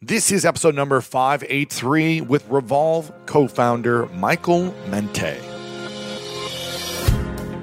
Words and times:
This 0.00 0.30
is 0.30 0.44
episode 0.44 0.76
number 0.76 1.00
583 1.00 2.20
with 2.20 2.48
Revolve 2.48 3.10
co 3.26 3.48
founder 3.48 4.06
Michael 4.06 4.72
Mente. 4.86 5.36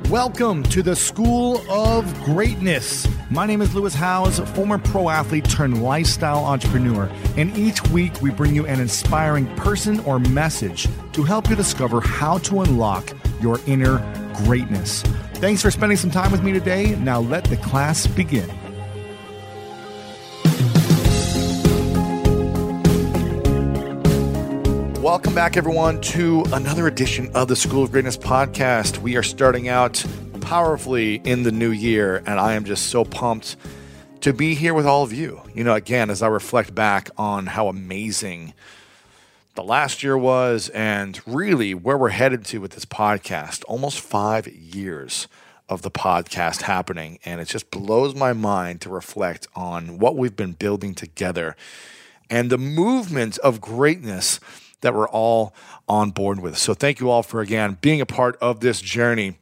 Welcome 0.09 0.63
to 0.63 0.83
the 0.83 0.97
School 0.97 1.61
of 1.71 2.13
Greatness. 2.25 3.07
My 3.31 3.45
name 3.45 3.61
is 3.61 3.73
Lewis 3.73 3.93
Howes, 3.93 4.39
former 4.49 4.77
pro 4.77 5.07
athlete 5.07 5.49
turned 5.49 5.81
lifestyle 5.81 6.43
entrepreneur, 6.43 7.09
and 7.37 7.57
each 7.57 7.81
week 7.91 8.21
we 8.21 8.31
bring 8.31 8.53
you 8.53 8.65
an 8.65 8.81
inspiring 8.81 9.47
person 9.55 10.01
or 10.01 10.19
message 10.19 10.89
to 11.13 11.23
help 11.23 11.49
you 11.49 11.55
discover 11.55 12.01
how 12.01 12.39
to 12.39 12.59
unlock 12.59 13.13
your 13.39 13.61
inner 13.65 13.99
greatness. 14.43 15.03
Thanks 15.35 15.61
for 15.61 15.71
spending 15.71 15.97
some 15.97 16.11
time 16.11 16.33
with 16.33 16.43
me 16.43 16.51
today. 16.51 16.97
Now 16.97 17.21
let 17.21 17.45
the 17.45 17.55
class 17.55 18.05
begin. 18.07 18.51
Welcome 25.15 25.33
back, 25.33 25.55
everyone, 25.55 26.01
to 26.01 26.43
another 26.51 26.87
edition 26.87 27.31
of 27.35 27.47
the 27.47 27.55
School 27.55 27.83
of 27.83 27.91
Greatness 27.93 28.17
podcast. 28.17 28.97
We 28.97 29.15
are 29.15 29.23
starting 29.23 29.69
out 29.69 30.03
powerfully 30.41 31.21
in 31.23 31.43
the 31.43 31.53
new 31.53 31.71
year, 31.71 32.17
and 32.25 32.37
I 32.37 32.55
am 32.55 32.65
just 32.65 32.87
so 32.87 33.05
pumped 33.05 33.55
to 34.19 34.33
be 34.33 34.55
here 34.55 34.73
with 34.73 34.85
all 34.85 35.03
of 35.03 35.13
you. 35.13 35.41
You 35.53 35.63
know, 35.63 35.73
again, 35.73 36.09
as 36.09 36.21
I 36.21 36.27
reflect 36.27 36.75
back 36.75 37.09
on 37.17 37.45
how 37.45 37.69
amazing 37.69 38.53
the 39.53 39.63
last 39.63 40.03
year 40.03 40.17
was 40.17 40.67
and 40.67 41.17
really 41.25 41.73
where 41.73 41.97
we're 41.97 42.09
headed 42.09 42.43
to 42.47 42.59
with 42.59 42.71
this 42.71 42.83
podcast, 42.83 43.63
almost 43.69 44.01
five 44.01 44.49
years 44.49 45.29
of 45.69 45.81
the 45.81 45.91
podcast 45.91 46.63
happening. 46.63 47.19
And 47.23 47.39
it 47.39 47.47
just 47.47 47.71
blows 47.71 48.13
my 48.15 48.33
mind 48.33 48.81
to 48.81 48.89
reflect 48.89 49.47
on 49.55 49.97
what 49.97 50.17
we've 50.17 50.35
been 50.35 50.51
building 50.51 50.93
together 50.93 51.55
and 52.29 52.49
the 52.49 52.57
movement 52.57 53.37
of 53.37 53.61
greatness 53.61 54.41
that 54.85 54.93
we're 54.93 55.09
all 55.09 55.53
on 55.87 56.11
board 56.11 56.39
with. 56.39 56.59
So 56.59 56.75
thank 56.75 56.99
you 56.99 57.09
all 57.09 57.23
for 57.23 57.41
again 57.41 57.79
being 57.81 58.01
a 58.01 58.05
part 58.05 58.37
of 58.39 58.59
this 58.59 58.79
journey. 58.79 59.39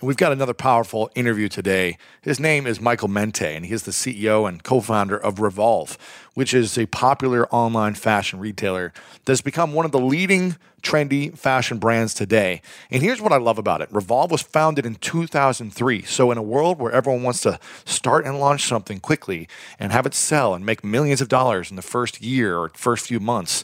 We've 0.00 0.16
got 0.16 0.32
another 0.32 0.54
powerful 0.54 1.10
interview 1.14 1.48
today. 1.48 1.98
His 2.22 2.40
name 2.40 2.66
is 2.66 2.80
Michael 2.80 3.08
Mente, 3.08 3.54
and 3.54 3.66
he 3.66 3.74
is 3.74 3.82
the 3.82 3.90
CEO 3.90 4.48
and 4.48 4.62
co 4.62 4.80
founder 4.80 5.18
of 5.18 5.38
Revolve, 5.38 5.98
which 6.32 6.54
is 6.54 6.78
a 6.78 6.86
popular 6.86 7.46
online 7.48 7.94
fashion 7.94 8.40
retailer 8.40 8.94
that's 9.26 9.42
become 9.42 9.74
one 9.74 9.84
of 9.84 9.92
the 9.92 10.00
leading 10.00 10.56
trendy 10.82 11.36
fashion 11.36 11.78
brands 11.78 12.14
today. 12.14 12.62
And 12.90 13.02
here's 13.02 13.20
what 13.20 13.32
I 13.32 13.36
love 13.36 13.58
about 13.58 13.82
it 13.82 13.92
Revolve 13.92 14.30
was 14.30 14.40
founded 14.42 14.86
in 14.86 14.94
2003. 14.94 16.02
So, 16.02 16.30
in 16.30 16.38
a 16.38 16.42
world 16.42 16.78
where 16.78 16.92
everyone 16.92 17.22
wants 17.22 17.42
to 17.42 17.60
start 17.84 18.24
and 18.24 18.40
launch 18.40 18.64
something 18.64 18.98
quickly 18.98 19.46
and 19.78 19.92
have 19.92 20.06
it 20.06 20.14
sell 20.14 20.54
and 20.54 20.64
make 20.64 20.82
millions 20.82 21.20
of 21.20 21.28
dollars 21.28 21.68
in 21.68 21.76
the 21.76 21.82
first 21.82 22.22
year 22.22 22.56
or 22.56 22.70
first 22.74 23.06
few 23.06 23.20
months, 23.20 23.62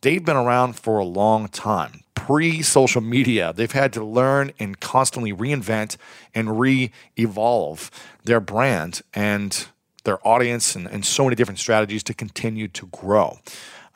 they've 0.00 0.24
been 0.24 0.36
around 0.36 0.74
for 0.74 0.98
a 0.98 1.04
long 1.04 1.48
time. 1.48 2.04
Pre 2.14 2.62
social 2.62 3.00
media, 3.00 3.52
they've 3.54 3.72
had 3.72 3.92
to 3.94 4.04
learn 4.04 4.52
and 4.58 4.78
constantly 4.78 5.32
reinvent 5.32 5.96
and 6.34 6.60
re 6.60 6.92
evolve 7.16 7.90
their 8.24 8.40
brand 8.40 9.02
and 9.14 9.66
their 10.04 10.26
audience 10.26 10.74
and, 10.76 10.86
and, 10.86 11.04
so 11.04 11.24
many 11.24 11.36
different 11.36 11.58
strategies 11.58 12.02
to 12.04 12.14
continue 12.14 12.68
to 12.68 12.86
grow. 12.86 13.38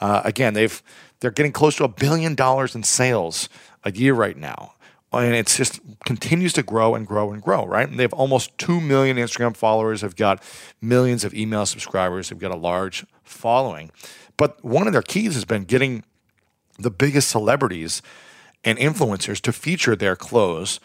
Uh, 0.00 0.20
again, 0.24 0.54
they've 0.54 0.82
they're 1.20 1.30
getting 1.30 1.52
close 1.52 1.76
to 1.76 1.84
a 1.84 1.88
billion 1.88 2.34
dollars 2.34 2.74
in 2.74 2.82
sales 2.82 3.48
a 3.84 3.92
year 3.92 4.14
right 4.14 4.36
now. 4.36 4.74
And 5.12 5.34
it's 5.34 5.56
just 5.56 5.80
continues 6.04 6.52
to 6.54 6.62
grow 6.62 6.94
and 6.94 7.06
grow 7.06 7.32
and 7.32 7.40
grow, 7.40 7.64
right? 7.64 7.88
And 7.88 7.98
they 7.98 8.02
have 8.02 8.12
almost 8.12 8.58
2 8.58 8.80
million 8.80 9.16
Instagram 9.16 9.56
followers, 9.56 10.00
They've 10.00 10.14
got 10.14 10.42
millions 10.82 11.24
of 11.24 11.32
email 11.32 11.66
subscribers, 11.66 12.30
they've 12.30 12.38
got 12.38 12.50
a 12.50 12.56
large 12.56 13.06
following. 13.22 13.92
But 14.36 14.62
one 14.64 14.86
of 14.86 14.92
their 14.92 15.02
keys 15.02 15.34
has 15.34 15.44
been 15.44 15.64
getting 15.64 16.04
the 16.78 16.90
biggest 16.90 17.28
celebrities 17.28 18.02
and 18.64 18.78
influencers 18.78 19.40
to 19.42 19.52
feature 19.52 19.94
their 19.94 20.16
clothes 20.16 20.80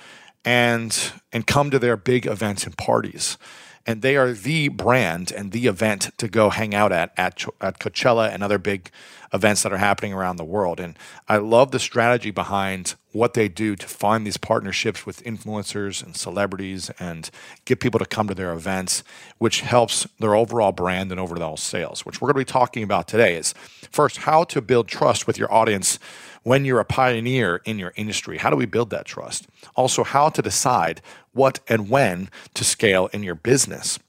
and 0.45 1.11
and 1.31 1.45
come 1.45 1.71
to 1.71 1.79
their 1.79 1.97
big 1.97 2.25
events 2.25 2.65
and 2.65 2.77
parties. 2.77 3.37
And 3.85 4.01
they 4.01 4.15
are 4.17 4.31
the 4.31 4.67
brand 4.67 5.31
and 5.31 5.51
the 5.51 5.67
event 5.67 6.11
to 6.17 6.27
go 6.27 6.49
hang 6.49 6.75
out 6.75 6.91
at 6.91 7.11
at, 7.17 7.43
at 7.61 7.79
Coachella 7.79 8.33
and 8.33 8.43
other 8.43 8.57
big 8.57 8.91
events 9.33 9.63
that 9.63 9.71
are 9.73 9.77
happening 9.77 10.13
around 10.13 10.37
the 10.37 10.43
world. 10.43 10.79
And 10.79 10.97
I 11.27 11.37
love 11.37 11.71
the 11.71 11.79
strategy 11.79 12.31
behind 12.31 12.95
what 13.11 13.33
they 13.33 13.47
do 13.47 13.75
to 13.75 13.87
find 13.87 14.25
these 14.25 14.37
partnerships 14.37 15.05
with 15.05 15.23
influencers 15.23 16.03
and 16.03 16.15
celebrities 16.15 16.91
and 16.99 17.29
get 17.65 17.79
people 17.79 17.99
to 17.99 18.05
come 18.05 18.27
to 18.27 18.35
their 18.35 18.53
events, 18.53 19.03
which 19.37 19.61
helps 19.61 20.07
their 20.19 20.35
overall 20.35 20.71
brand 20.71 21.11
and 21.11 21.19
overall 21.19 21.57
sales, 21.57 22.05
which 22.05 22.21
we're 22.21 22.27
going 22.31 22.45
to 22.45 22.51
be 22.51 22.51
talking 22.51 22.83
about 22.83 23.07
today 23.07 23.35
is 23.35 23.53
first 23.91 24.17
how 24.17 24.43
to 24.43 24.61
build 24.61 24.87
trust 24.87 25.25
with 25.27 25.37
your 25.37 25.51
audience 25.53 25.99
when 26.43 26.65
you're 26.65 26.79
a 26.79 26.85
pioneer 26.85 27.61
in 27.65 27.79
your 27.79 27.93
industry. 27.95 28.37
How 28.37 28.49
do 28.49 28.55
we 28.55 28.65
build 28.65 28.89
that 28.91 29.05
trust? 29.05 29.47
Also, 29.75 30.03
how 30.03 30.29
to 30.29 30.41
decide 30.41 31.01
what 31.33 31.59
and 31.67 31.89
when 31.89 32.29
to 32.53 32.63
scale 32.63 33.07
in 33.13 33.23
your 33.23 33.35
business 33.35 33.99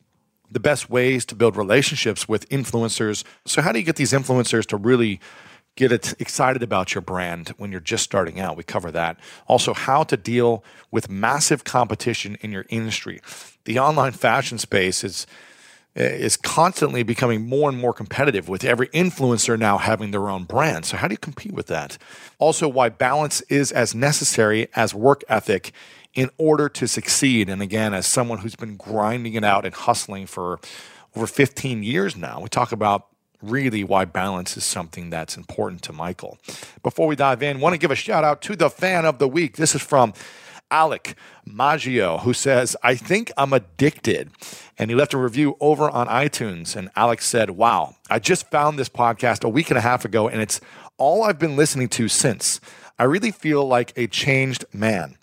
the 0.50 0.60
best 0.60 0.90
ways 0.90 1.24
to 1.26 1.34
build 1.34 1.56
relationships 1.56 2.28
with 2.28 2.48
influencers. 2.48 3.24
So, 3.46 3.62
how 3.62 3.72
do 3.72 3.78
you 3.78 3.84
get 3.84 3.96
these 3.96 4.12
influencers 4.12 4.66
to 4.66 4.76
really 4.76 5.20
get 5.76 5.92
excited 6.20 6.62
about 6.62 6.94
your 6.94 7.02
brand 7.02 7.50
when 7.56 7.70
you're 7.70 7.80
just 7.80 8.04
starting 8.04 8.40
out? 8.40 8.56
We 8.56 8.64
cover 8.64 8.90
that. 8.90 9.18
Also, 9.46 9.72
how 9.72 10.02
to 10.04 10.16
deal 10.16 10.64
with 10.90 11.08
massive 11.08 11.64
competition 11.64 12.36
in 12.40 12.50
your 12.50 12.66
industry. 12.68 13.20
The 13.64 13.78
online 13.78 14.12
fashion 14.12 14.58
space 14.58 15.04
is 15.04 15.26
Uh, 15.96 16.02
is 16.02 16.36
constantly 16.36 17.02
becoming 17.02 17.48
more 17.48 17.68
and 17.68 17.76
more 17.76 17.92
competitive 17.92 18.48
with 18.48 18.62
every 18.64 18.86
influencer 18.90 19.58
now 19.58 19.76
having 19.76 20.12
their 20.12 20.28
own 20.28 20.44
brand. 20.44 20.84
So 20.84 20.96
how 20.96 21.08
do 21.08 21.14
you 21.14 21.18
compete 21.18 21.50
with 21.50 21.66
that? 21.66 21.98
Also 22.38 22.68
why 22.68 22.90
balance 22.90 23.40
is 23.48 23.72
as 23.72 23.92
necessary 23.92 24.68
as 24.76 24.94
work 24.94 25.24
ethic 25.28 25.72
in 26.14 26.30
order 26.38 26.68
to 26.68 26.86
succeed. 26.86 27.48
And 27.48 27.60
again, 27.60 27.92
as 27.92 28.06
someone 28.06 28.38
who's 28.38 28.54
been 28.54 28.76
grinding 28.76 29.34
it 29.34 29.42
out 29.42 29.64
and 29.64 29.74
hustling 29.74 30.26
for 30.26 30.60
over 31.16 31.26
15 31.26 31.82
years 31.82 32.16
now, 32.16 32.40
we 32.40 32.48
talk 32.48 32.70
about 32.70 33.08
really 33.42 33.82
why 33.82 34.04
balance 34.04 34.56
is 34.56 34.64
something 34.64 35.10
that's 35.10 35.36
important 35.36 35.82
to 35.82 35.92
Michael. 35.92 36.38
Before 36.84 37.08
we 37.08 37.16
dive 37.16 37.42
in, 37.42 37.58
want 37.58 37.72
to 37.72 37.78
give 37.78 37.90
a 37.90 37.96
shout 37.96 38.22
out 38.22 38.42
to 38.42 38.54
the 38.54 38.70
fan 38.70 39.04
of 39.04 39.18
the 39.18 39.26
week. 39.26 39.56
This 39.56 39.74
is 39.74 39.82
from 39.82 40.12
Alec 40.70 41.14
Maggio, 41.44 42.18
who 42.18 42.32
says, 42.32 42.76
I 42.82 42.94
think 42.94 43.30
I'm 43.36 43.52
addicted. 43.52 44.30
And 44.78 44.90
he 44.90 44.96
left 44.96 45.14
a 45.14 45.18
review 45.18 45.56
over 45.60 45.90
on 45.90 46.06
iTunes. 46.06 46.76
And 46.76 46.90
Alex 46.96 47.26
said, 47.26 47.50
Wow, 47.50 47.96
I 48.08 48.18
just 48.18 48.50
found 48.50 48.78
this 48.78 48.88
podcast 48.88 49.44
a 49.44 49.48
week 49.48 49.70
and 49.70 49.78
a 49.78 49.82
half 49.82 50.04
ago, 50.04 50.28
and 50.28 50.40
it's 50.40 50.60
all 50.96 51.22
I've 51.22 51.38
been 51.38 51.56
listening 51.56 51.88
to 51.90 52.08
since. 52.08 52.60
I 52.98 53.04
really 53.04 53.30
feel 53.30 53.66
like 53.66 53.92
a 53.96 54.06
changed 54.06 54.64
man 54.72 55.16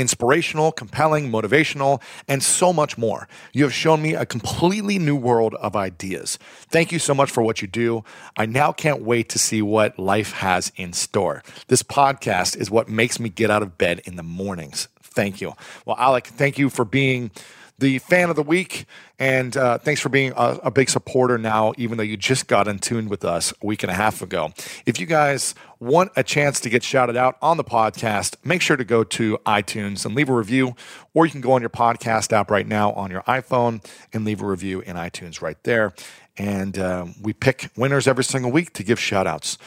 inspirational, 0.00 0.72
compelling, 0.72 1.30
motivational, 1.30 2.02
and 2.26 2.42
so 2.42 2.72
much 2.72 2.98
more. 2.98 3.28
You 3.52 3.64
have 3.64 3.74
shown 3.74 4.02
me 4.02 4.14
a 4.14 4.26
completely 4.26 4.98
new 4.98 5.16
world 5.16 5.54
of 5.56 5.76
ideas. 5.76 6.38
Thank 6.68 6.90
you 6.90 6.98
so 6.98 7.14
much 7.14 7.30
for 7.30 7.42
what 7.42 7.62
you 7.62 7.68
do. 7.68 8.04
I 8.36 8.46
now 8.46 8.72
can't 8.72 9.02
wait 9.02 9.28
to 9.30 9.38
see 9.38 9.62
what 9.62 9.98
life 9.98 10.32
has 10.32 10.72
in 10.76 10.92
store. 10.92 11.42
This 11.68 11.82
podcast 11.82 12.56
is 12.56 12.70
what 12.70 12.88
makes 12.88 13.20
me 13.20 13.28
get 13.28 13.50
out 13.50 13.62
of 13.62 13.78
bed 13.78 14.00
in 14.04 14.16
the 14.16 14.22
mornings. 14.22 14.88
Thank 15.02 15.40
you. 15.40 15.54
Well, 15.84 15.96
Alec, 15.98 16.26
thank 16.26 16.58
you 16.58 16.70
for 16.70 16.84
being 16.84 17.30
the 17.80 17.98
fan 17.98 18.30
of 18.30 18.36
the 18.36 18.42
week. 18.42 18.84
And 19.18 19.56
uh, 19.56 19.78
thanks 19.78 20.00
for 20.00 20.08
being 20.08 20.32
a, 20.36 20.60
a, 20.64 20.70
big 20.70 20.88
supporter 20.88 21.36
now, 21.38 21.72
even 21.76 21.96
though 21.96 22.04
you 22.04 22.16
just 22.16 22.46
got 22.46 22.68
in 22.68 22.78
tune 22.78 23.08
with 23.08 23.24
us 23.24 23.52
a 23.62 23.66
week 23.66 23.82
and 23.82 23.90
a 23.90 23.94
half 23.94 24.22
ago. 24.22 24.52
If 24.86 25.00
you 25.00 25.06
guys 25.06 25.54
want 25.78 26.12
a 26.16 26.22
chance 26.22 26.60
to 26.60 26.70
get 26.70 26.82
shouted 26.82 27.16
out 27.16 27.36
on 27.42 27.56
the 27.56 27.64
podcast, 27.64 28.36
make 28.44 28.62
sure 28.62 28.76
to 28.76 28.84
go 28.84 29.02
to 29.04 29.38
iTunes 29.46 30.06
and 30.06 30.14
leave 30.14 30.28
a 30.28 30.34
review, 30.34 30.74
or 31.14 31.26
you 31.26 31.32
can 31.32 31.40
go 31.40 31.52
on 31.52 31.60
your 31.62 31.70
podcast 31.70 32.32
app 32.32 32.50
right 32.50 32.66
now 32.66 32.92
on 32.92 33.10
your 33.10 33.22
iPhone 33.22 33.84
and 34.12 34.24
leave 34.24 34.42
a 34.42 34.46
review 34.46 34.80
in 34.80 34.96
iTunes 34.96 35.42
right 35.42 35.62
there. 35.64 35.92
And 36.36 36.78
uh, 36.78 37.06
we 37.20 37.32
pick 37.32 37.70
winners 37.76 38.06
every 38.06 38.24
single 38.24 38.52
week 38.52 38.72
to 38.74 38.84
give 38.84 39.00
shout 39.00 39.26
outs. 39.26 39.58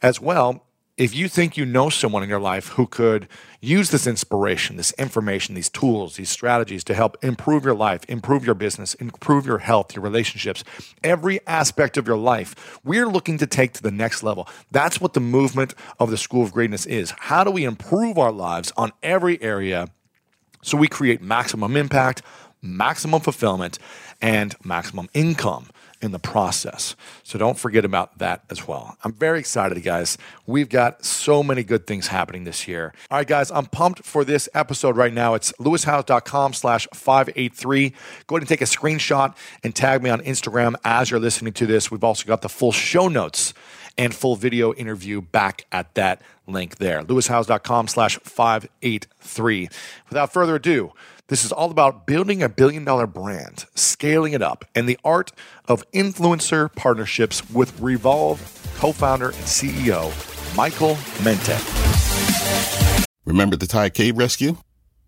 As 0.00 0.20
well, 0.20 0.64
if 1.02 1.16
you 1.16 1.26
think 1.26 1.56
you 1.56 1.66
know 1.66 1.88
someone 1.88 2.22
in 2.22 2.28
your 2.28 2.38
life 2.38 2.68
who 2.68 2.86
could 2.86 3.26
use 3.60 3.90
this 3.90 4.06
inspiration, 4.06 4.76
this 4.76 4.92
information, 4.92 5.56
these 5.56 5.68
tools, 5.68 6.14
these 6.14 6.30
strategies 6.30 6.84
to 6.84 6.94
help 6.94 7.16
improve 7.24 7.64
your 7.64 7.74
life, 7.74 8.04
improve 8.08 8.46
your 8.46 8.54
business, 8.54 8.94
improve 8.94 9.44
your 9.44 9.58
health, 9.58 9.96
your 9.96 10.02
relationships, 10.04 10.62
every 11.02 11.44
aspect 11.48 11.96
of 11.96 12.06
your 12.06 12.16
life, 12.16 12.78
we're 12.84 13.08
looking 13.08 13.36
to 13.36 13.48
take 13.48 13.72
to 13.72 13.82
the 13.82 13.90
next 13.90 14.22
level. 14.22 14.46
That's 14.70 15.00
what 15.00 15.14
the 15.14 15.18
movement 15.18 15.74
of 15.98 16.08
the 16.08 16.16
School 16.16 16.44
of 16.44 16.52
Greatness 16.52 16.86
is. 16.86 17.12
How 17.18 17.42
do 17.42 17.50
we 17.50 17.64
improve 17.64 18.16
our 18.16 18.30
lives 18.30 18.72
on 18.76 18.92
every 19.02 19.42
area 19.42 19.88
so 20.62 20.76
we 20.76 20.86
create 20.86 21.20
maximum 21.20 21.76
impact, 21.76 22.22
maximum 22.62 23.20
fulfillment, 23.20 23.76
and 24.20 24.54
maximum 24.62 25.08
income? 25.14 25.66
In 26.02 26.10
the 26.10 26.18
process. 26.18 26.96
So 27.22 27.38
don't 27.38 27.56
forget 27.56 27.84
about 27.84 28.18
that 28.18 28.42
as 28.50 28.66
well. 28.66 28.96
I'm 29.04 29.12
very 29.12 29.38
excited, 29.38 29.80
guys. 29.84 30.18
We've 30.46 30.68
got 30.68 31.04
so 31.04 31.44
many 31.44 31.62
good 31.62 31.86
things 31.86 32.08
happening 32.08 32.42
this 32.42 32.66
year. 32.66 32.92
All 33.08 33.18
right, 33.18 33.26
guys, 33.26 33.52
I'm 33.52 33.66
pumped 33.66 34.04
for 34.04 34.24
this 34.24 34.48
episode 34.52 34.96
right 34.96 35.12
now. 35.12 35.34
It's 35.34 35.52
lewishowes.com 35.60 36.54
slash 36.54 36.88
583. 36.92 37.94
Go 38.26 38.34
ahead 38.34 38.42
and 38.42 38.48
take 38.48 38.62
a 38.62 38.64
screenshot 38.64 39.36
and 39.62 39.76
tag 39.76 40.02
me 40.02 40.10
on 40.10 40.20
Instagram 40.22 40.74
as 40.84 41.08
you're 41.08 41.20
listening 41.20 41.52
to 41.52 41.66
this. 41.66 41.88
We've 41.88 42.02
also 42.02 42.26
got 42.26 42.42
the 42.42 42.48
full 42.48 42.72
show 42.72 43.06
notes 43.06 43.54
and 43.96 44.12
full 44.12 44.34
video 44.34 44.72
interview 44.74 45.20
back 45.20 45.66
at 45.70 45.94
that 45.94 46.20
link 46.48 46.78
there. 46.78 47.02
lewishowes.com 47.02 47.86
slash 47.86 48.18
583. 48.18 49.68
Without 50.08 50.32
further 50.32 50.56
ado, 50.56 50.92
this 51.32 51.46
is 51.46 51.52
all 51.52 51.70
about 51.70 52.06
building 52.06 52.42
a 52.42 52.48
billion 52.50 52.84
dollar 52.84 53.06
brand, 53.06 53.64
scaling 53.74 54.34
it 54.34 54.42
up, 54.42 54.66
and 54.74 54.86
the 54.86 54.98
art 55.02 55.32
of 55.66 55.82
influencer 55.92 56.70
partnerships 56.76 57.48
with 57.48 57.80
Revolve 57.80 58.38
co 58.76 58.92
founder 58.92 59.28
and 59.28 59.46
CEO 59.46 60.12
Michael 60.54 60.98
Mente. 61.24 61.56
Remember 63.24 63.56
the 63.56 63.66
Thai 63.66 63.88
cave 63.88 64.18
rescue? 64.18 64.58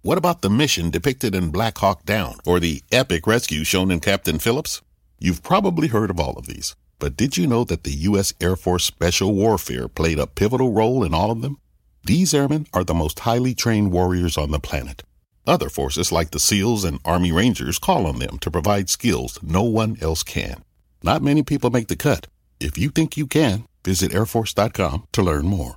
What 0.00 0.16
about 0.16 0.40
the 0.40 0.48
mission 0.48 0.88
depicted 0.88 1.34
in 1.34 1.50
Black 1.50 1.76
Hawk 1.76 2.06
Down 2.06 2.36
or 2.46 2.58
the 2.58 2.82
epic 2.90 3.26
rescue 3.26 3.62
shown 3.62 3.90
in 3.90 4.00
Captain 4.00 4.38
Phillips? 4.38 4.80
You've 5.18 5.42
probably 5.42 5.88
heard 5.88 6.08
of 6.08 6.18
all 6.18 6.38
of 6.38 6.46
these. 6.46 6.74
But 6.98 7.18
did 7.18 7.36
you 7.36 7.46
know 7.46 7.64
that 7.64 7.84
the 7.84 7.92
U.S. 8.08 8.32
Air 8.40 8.56
Force 8.56 8.84
Special 8.84 9.34
Warfare 9.34 9.88
played 9.88 10.18
a 10.18 10.26
pivotal 10.26 10.72
role 10.72 11.04
in 11.04 11.12
all 11.12 11.30
of 11.30 11.42
them? 11.42 11.58
These 12.02 12.32
airmen 12.32 12.66
are 12.72 12.84
the 12.84 12.94
most 12.94 13.20
highly 13.20 13.54
trained 13.54 13.92
warriors 13.92 14.38
on 14.38 14.52
the 14.52 14.58
planet. 14.58 15.02
Other 15.46 15.68
forces 15.68 16.10
like 16.10 16.30
the 16.30 16.40
SEALs 16.40 16.84
and 16.84 17.00
Army 17.04 17.30
Rangers 17.30 17.78
call 17.78 18.06
on 18.06 18.18
them 18.18 18.38
to 18.38 18.50
provide 18.50 18.88
skills 18.88 19.38
no 19.42 19.62
one 19.62 19.96
else 20.00 20.22
can. 20.22 20.64
Not 21.02 21.22
many 21.22 21.42
people 21.42 21.70
make 21.70 21.88
the 21.88 21.96
cut. 21.96 22.28
If 22.60 22.78
you 22.78 22.90
think 22.90 23.16
you 23.16 23.26
can, 23.26 23.64
visit 23.84 24.12
airforce.com 24.12 25.06
to 25.12 25.22
learn 25.22 25.46
more. 25.46 25.76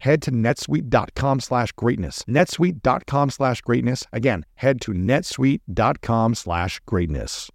Head 0.00 0.22
to 0.22 0.32
netsuite.com 0.32 1.40
slash 1.40 1.72
greatness. 1.72 2.24
netsuite.com 2.28 3.30
slash 3.30 3.60
greatness. 3.60 4.04
Again, 4.12 4.44
head 4.56 4.80
to 4.82 4.92
netsuite.com 4.92 6.34
slash 6.34 6.80
greatness. 6.86 7.50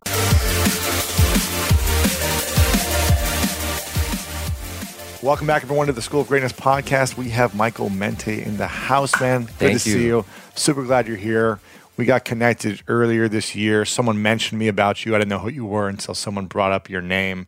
Welcome 5.22 5.48
back, 5.48 5.64
everyone, 5.64 5.88
to 5.88 5.94
the 5.94 6.04
School 6.04 6.22
of 6.22 6.28
Greatness 6.28 6.54
podcast. 6.54 7.18
We 7.18 7.30
have 7.32 7.56
Michael 7.56 7.90
Mente 7.90 8.44
in 8.44 8.58
the 8.58 8.68
house, 8.68 9.20
man. 9.20 9.46
Good 9.46 9.50
Thank 9.54 9.82
to 9.82 9.90
you. 9.90 9.96
see 9.96 10.06
you. 10.06 10.26
Super 10.54 10.84
glad 10.84 11.08
you're 11.08 11.18
here. 11.18 11.60
We 11.98 12.06
got 12.06 12.26
connected 12.26 12.84
earlier 12.88 13.28
this 13.28 13.56
year. 13.56 13.86
Someone 13.86 14.22
mentioned 14.22 14.60
me 14.60 14.68
about 14.68 15.04
you. 15.06 15.16
I 15.16 15.18
didn't 15.18 15.30
know 15.30 15.40
who 15.40 15.50
you 15.50 15.66
were 15.66 15.90
until 15.90 16.14
someone 16.14 16.46
brought 16.46 16.72
up 16.72 16.90
your 16.90 17.02
name. 17.02 17.48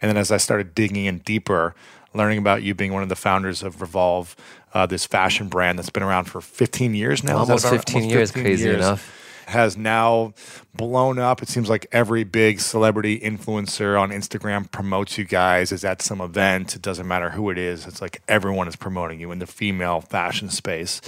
And 0.00 0.08
then 0.08 0.16
as 0.16 0.30
I 0.30 0.36
started 0.36 0.74
digging 0.74 1.06
in 1.06 1.18
deeper, 1.18 1.74
learning 2.16 2.38
about 2.38 2.62
you 2.62 2.74
being 2.74 2.92
one 2.92 3.02
of 3.02 3.08
the 3.08 3.16
founders 3.16 3.62
of 3.62 3.80
Revolve, 3.80 4.34
uh, 4.74 4.86
this 4.86 5.06
fashion 5.06 5.48
brand 5.48 5.78
that's 5.78 5.90
been 5.90 6.02
around 6.02 6.24
for 6.24 6.40
15 6.40 6.94
years 6.94 7.22
now. 7.22 7.42
Is 7.42 7.48
that 7.48 7.52
Almost 7.52 7.64
about- 7.66 7.76
15 7.76 8.10
years, 8.10 8.30
crazy 8.30 8.68
enough. 8.70 9.12
Has 9.46 9.76
now 9.76 10.34
blown 10.74 11.20
up. 11.20 11.40
It 11.40 11.48
seems 11.48 11.68
like 11.68 11.86
every 11.92 12.24
big 12.24 12.58
celebrity 12.58 13.20
influencer 13.20 13.98
on 13.98 14.10
Instagram 14.10 14.68
promotes 14.72 15.18
you 15.18 15.24
guys. 15.24 15.70
Is 15.70 15.84
at 15.84 16.02
some 16.02 16.20
event. 16.20 16.74
It 16.74 16.82
doesn't 16.82 17.06
matter 17.06 17.30
who 17.30 17.48
it 17.50 17.56
is. 17.56 17.86
It's 17.86 18.02
like 18.02 18.22
everyone 18.26 18.66
is 18.66 18.74
promoting 18.74 19.20
you 19.20 19.30
in 19.30 19.38
the 19.38 19.46
female 19.46 20.00
fashion 20.00 20.50
space. 20.50 21.00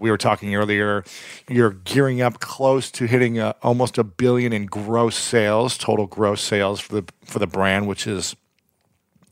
We 0.00 0.10
were 0.10 0.18
talking 0.18 0.56
earlier. 0.56 1.04
You're 1.48 1.70
gearing 1.70 2.20
up 2.20 2.40
close 2.40 2.90
to 2.90 3.04
hitting 3.06 3.38
uh 3.38 3.52
almost 3.62 3.96
a 3.96 4.02
billion 4.02 4.52
in 4.52 4.66
gross 4.66 5.14
sales, 5.16 5.78
total 5.78 6.08
gross 6.08 6.40
sales 6.40 6.80
for 6.80 7.00
the 7.00 7.04
for 7.24 7.38
the 7.38 7.46
brand, 7.46 7.86
which 7.86 8.08
is 8.08 8.34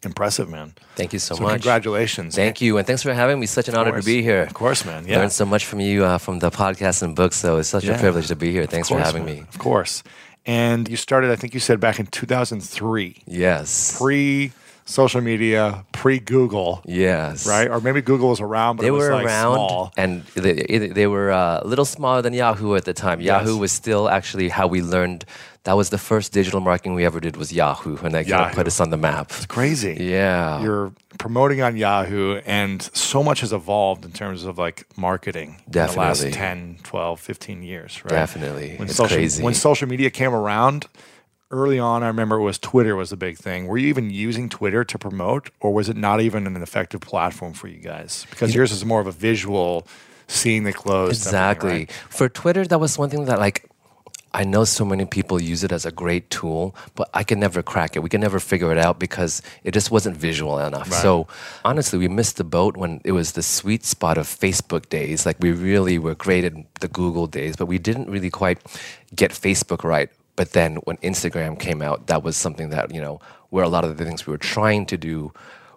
impressive, 0.07 0.49
man. 0.49 0.75
Thank 0.97 1.13
you 1.13 1.19
so, 1.19 1.35
So 1.37 1.43
much. 1.43 1.53
congratulations. 1.53 2.35
Thank 2.35 2.61
you, 2.61 2.77
and 2.79 2.87
thanks 2.87 3.03
for 3.03 3.13
having 3.15 3.39
me. 3.41 3.47
Such 3.47 3.69
an 3.69 3.75
honor 3.77 3.99
to 4.01 4.05
be 4.05 4.23
here. 4.23 4.43
Of 4.43 4.55
course, 4.55 4.85
man. 4.85 5.07
Yeah. 5.07 5.19
Learned 5.19 5.33
so 5.33 5.45
much 5.47 5.65
from 5.67 5.81
you 5.81 6.05
uh, 6.05 6.19
from 6.19 6.39
the 6.41 6.51
podcast 6.51 7.03
and 7.03 7.15
books, 7.17 7.37
so 7.37 7.59
it's 7.59 7.69
such 7.69 7.85
Yeah. 7.85 7.95
a 7.95 7.99
privilege 7.99 8.29
to 8.29 8.37
be 8.37 8.51
here. 8.53 8.67
Thanks 8.67 8.91
Of 8.91 8.99
for 8.99 9.03
having 9.03 9.25
man. 9.25 9.35
me. 9.37 9.41
Of 9.49 9.59
course. 9.59 10.03
And 10.45 10.89
you 10.89 10.97
started, 10.97 11.31
I 11.31 11.37
think 11.37 11.55
you 11.55 11.61
said 11.61 11.79
back 11.79 12.01
in 12.01 12.07
2003, 12.07 13.23
Yes. 13.27 13.97
pre 13.97 14.53
social 14.85 15.21
media, 15.21 15.85
pre 15.93 16.19
Google, 16.19 16.83
yes. 16.85 17.47
right? 17.47 17.69
Or 17.71 17.81
maybe 17.81 18.01
Google 18.03 18.29
was 18.31 18.41
around, 18.41 18.77
but 18.77 18.83
They 18.83 18.89
it 18.89 18.93
was 18.93 19.09
were 19.09 19.15
like 19.15 19.27
around, 19.27 19.55
small. 19.55 19.93
and 19.97 20.23
they, 20.35 20.89
they 20.89 21.07
were 21.07 21.31
uh, 21.31 21.61
a 21.63 21.67
little 21.67 21.85
smaller 21.85 22.23
than 22.23 22.33
Yahoo 22.35 22.75
at 22.75 22.85
the 22.85 22.93
time. 22.93 23.21
Yahoo 23.21 23.57
was 23.57 23.73
still 23.73 24.09
actually 24.09 24.49
how 24.49 24.67
we 24.67 24.83
learned. 24.83 25.25
That 25.65 25.75
was 25.77 25.91
the 25.91 25.99
first 25.99 26.33
digital 26.33 26.59
marketing 26.61 26.95
we 26.95 27.05
ever 27.05 27.21
did 27.21 27.37
was 27.37 27.53
Yahoo, 27.53 27.97
and 27.99 28.13
that 28.15 28.27
kind 28.27 28.51
of 28.51 28.53
put 28.53 28.67
us 28.67 28.81
on 28.81 28.91
the 28.91 28.97
map. 28.97 29.31
It's 29.31 29.47
Crazy. 29.47 29.97
Yeah. 30.01 30.61
You're 30.61 30.93
promoting 31.19 31.61
on 31.63 31.77
Yahoo, 31.77 32.41
and 32.45 32.83
so 32.83 33.23
much 33.23 33.43
has 33.43 33.53
evolved 33.53 34.05
in 34.05 34.11
terms 34.11 34.45
of 34.45 34.59
like 34.59 34.87
marketing 34.97 35.61
in 35.67 35.73
the 35.73 35.79
last 35.93 36.23
Definitely. 36.23 36.33
10, 36.33 36.79
12, 36.83 37.21
15 37.21 37.63
years, 37.63 38.03
right? 38.05 38.11
Definitely. 38.11 38.75
When 38.77 38.89
It's 38.89 38.97
social, 38.97 39.17
crazy. 39.17 39.43
When 39.45 39.55
social 39.55 39.87
media 39.89 40.11
came 40.11 40.35
around, 40.35 40.87
early 41.53 41.79
on, 41.79 42.03
I 42.03 42.07
remember 42.09 42.37
it 42.37 42.43
was 42.43 42.59
Twitter 42.59 42.97
was 42.97 43.11
the 43.11 43.17
big 43.17 43.37
thing. 43.37 43.67
Were 43.67 43.79
you 43.79 43.89
even 43.89 44.11
using 44.11 44.49
Twitter 44.49 44.83
to 44.85 44.99
promote, 44.99 45.51
or 45.61 45.73
was 45.73 45.89
it 45.89 45.97
not 45.97 46.21
even 46.21 46.47
an 46.47 46.57
effective 46.63 47.01
platform 47.03 47.53
for 47.53 47.69
you 47.69 47.79
guys? 47.79 48.27
Because 48.31 48.55
yours 48.55 48.73
is 48.73 48.85
more 48.85 49.01
of 49.01 49.07
a 49.07 49.13
visual, 49.13 49.87
seeing 50.27 50.65
the 50.65 50.73
clothes. 50.73 51.19
type 51.25 51.27
of 51.27 51.31
thing, 51.31 51.71
Exactly. 51.71 51.71
right? 51.71 51.93
For 52.09 52.29
Twitter, 52.29 52.65
that 52.65 52.79
was 52.81 52.99
one 52.99 53.11
thing 53.11 53.27
that 53.27 53.39
like 53.39 53.69
I 54.35 54.45
know 54.45 54.65
so 54.65 54.87
many 54.87 55.05
people 55.05 55.43
use 55.43 55.63
it 55.63 55.73
as 55.73 55.85
a 55.85 55.93
great 55.93 56.31
tool, 56.31 56.75
but 56.95 57.11
I 57.13 57.23
could 57.23 57.37
never 57.37 57.63
crack 57.63 57.97
it. 57.97 57.99
We 58.03 58.09
could 58.09 58.23
never 58.23 58.41
figure 58.41 58.73
it 58.73 58.79
out 58.79 58.99
because 58.99 59.43
it 59.63 59.73
just 59.73 59.91
wasn't 59.91 60.17
visual 60.17 60.59
enough. 60.59 60.91
So 60.91 61.27
honestly, 61.67 61.99
we 61.99 62.09
missed 62.09 62.39
the 62.39 62.45
boat 62.45 62.79
when 62.79 63.03
it 63.05 63.13
was 63.13 63.33
the 63.33 63.43
sweet 63.43 63.85
spot 63.85 64.17
of 64.17 64.27
Facebook 64.27 64.89
days. 64.89 65.27
Like 65.27 65.37
we 65.41 65.53
really 65.53 65.99
were 65.99 66.15
great 66.15 66.45
in 66.45 66.65
the 66.81 66.89
Google 66.89 67.27
days, 67.27 67.57
but 67.57 67.67
we 67.67 67.77
didn't 67.79 68.09
really 68.09 68.31
quite 68.31 68.59
get 69.15 69.33
Facebook 69.33 69.85
right. 69.85 70.09
But 70.43 70.55
then 70.55 70.75
when 70.87 70.97
Instagram 70.97 71.57
came 71.57 71.81
out, 71.81 72.09
that 72.09 72.25
was 72.25 72.37
something 72.37 72.71
that, 72.71 72.93
you 72.93 73.01
know, 73.01 73.21
where 73.51 73.63
a 73.63 73.69
lot 73.69 73.85
of 73.85 73.97
the 73.97 74.05
things 74.05 74.27
we 74.27 74.33
were 74.33 74.39
trying 74.39 74.87
to 74.87 74.97
do 74.97 75.33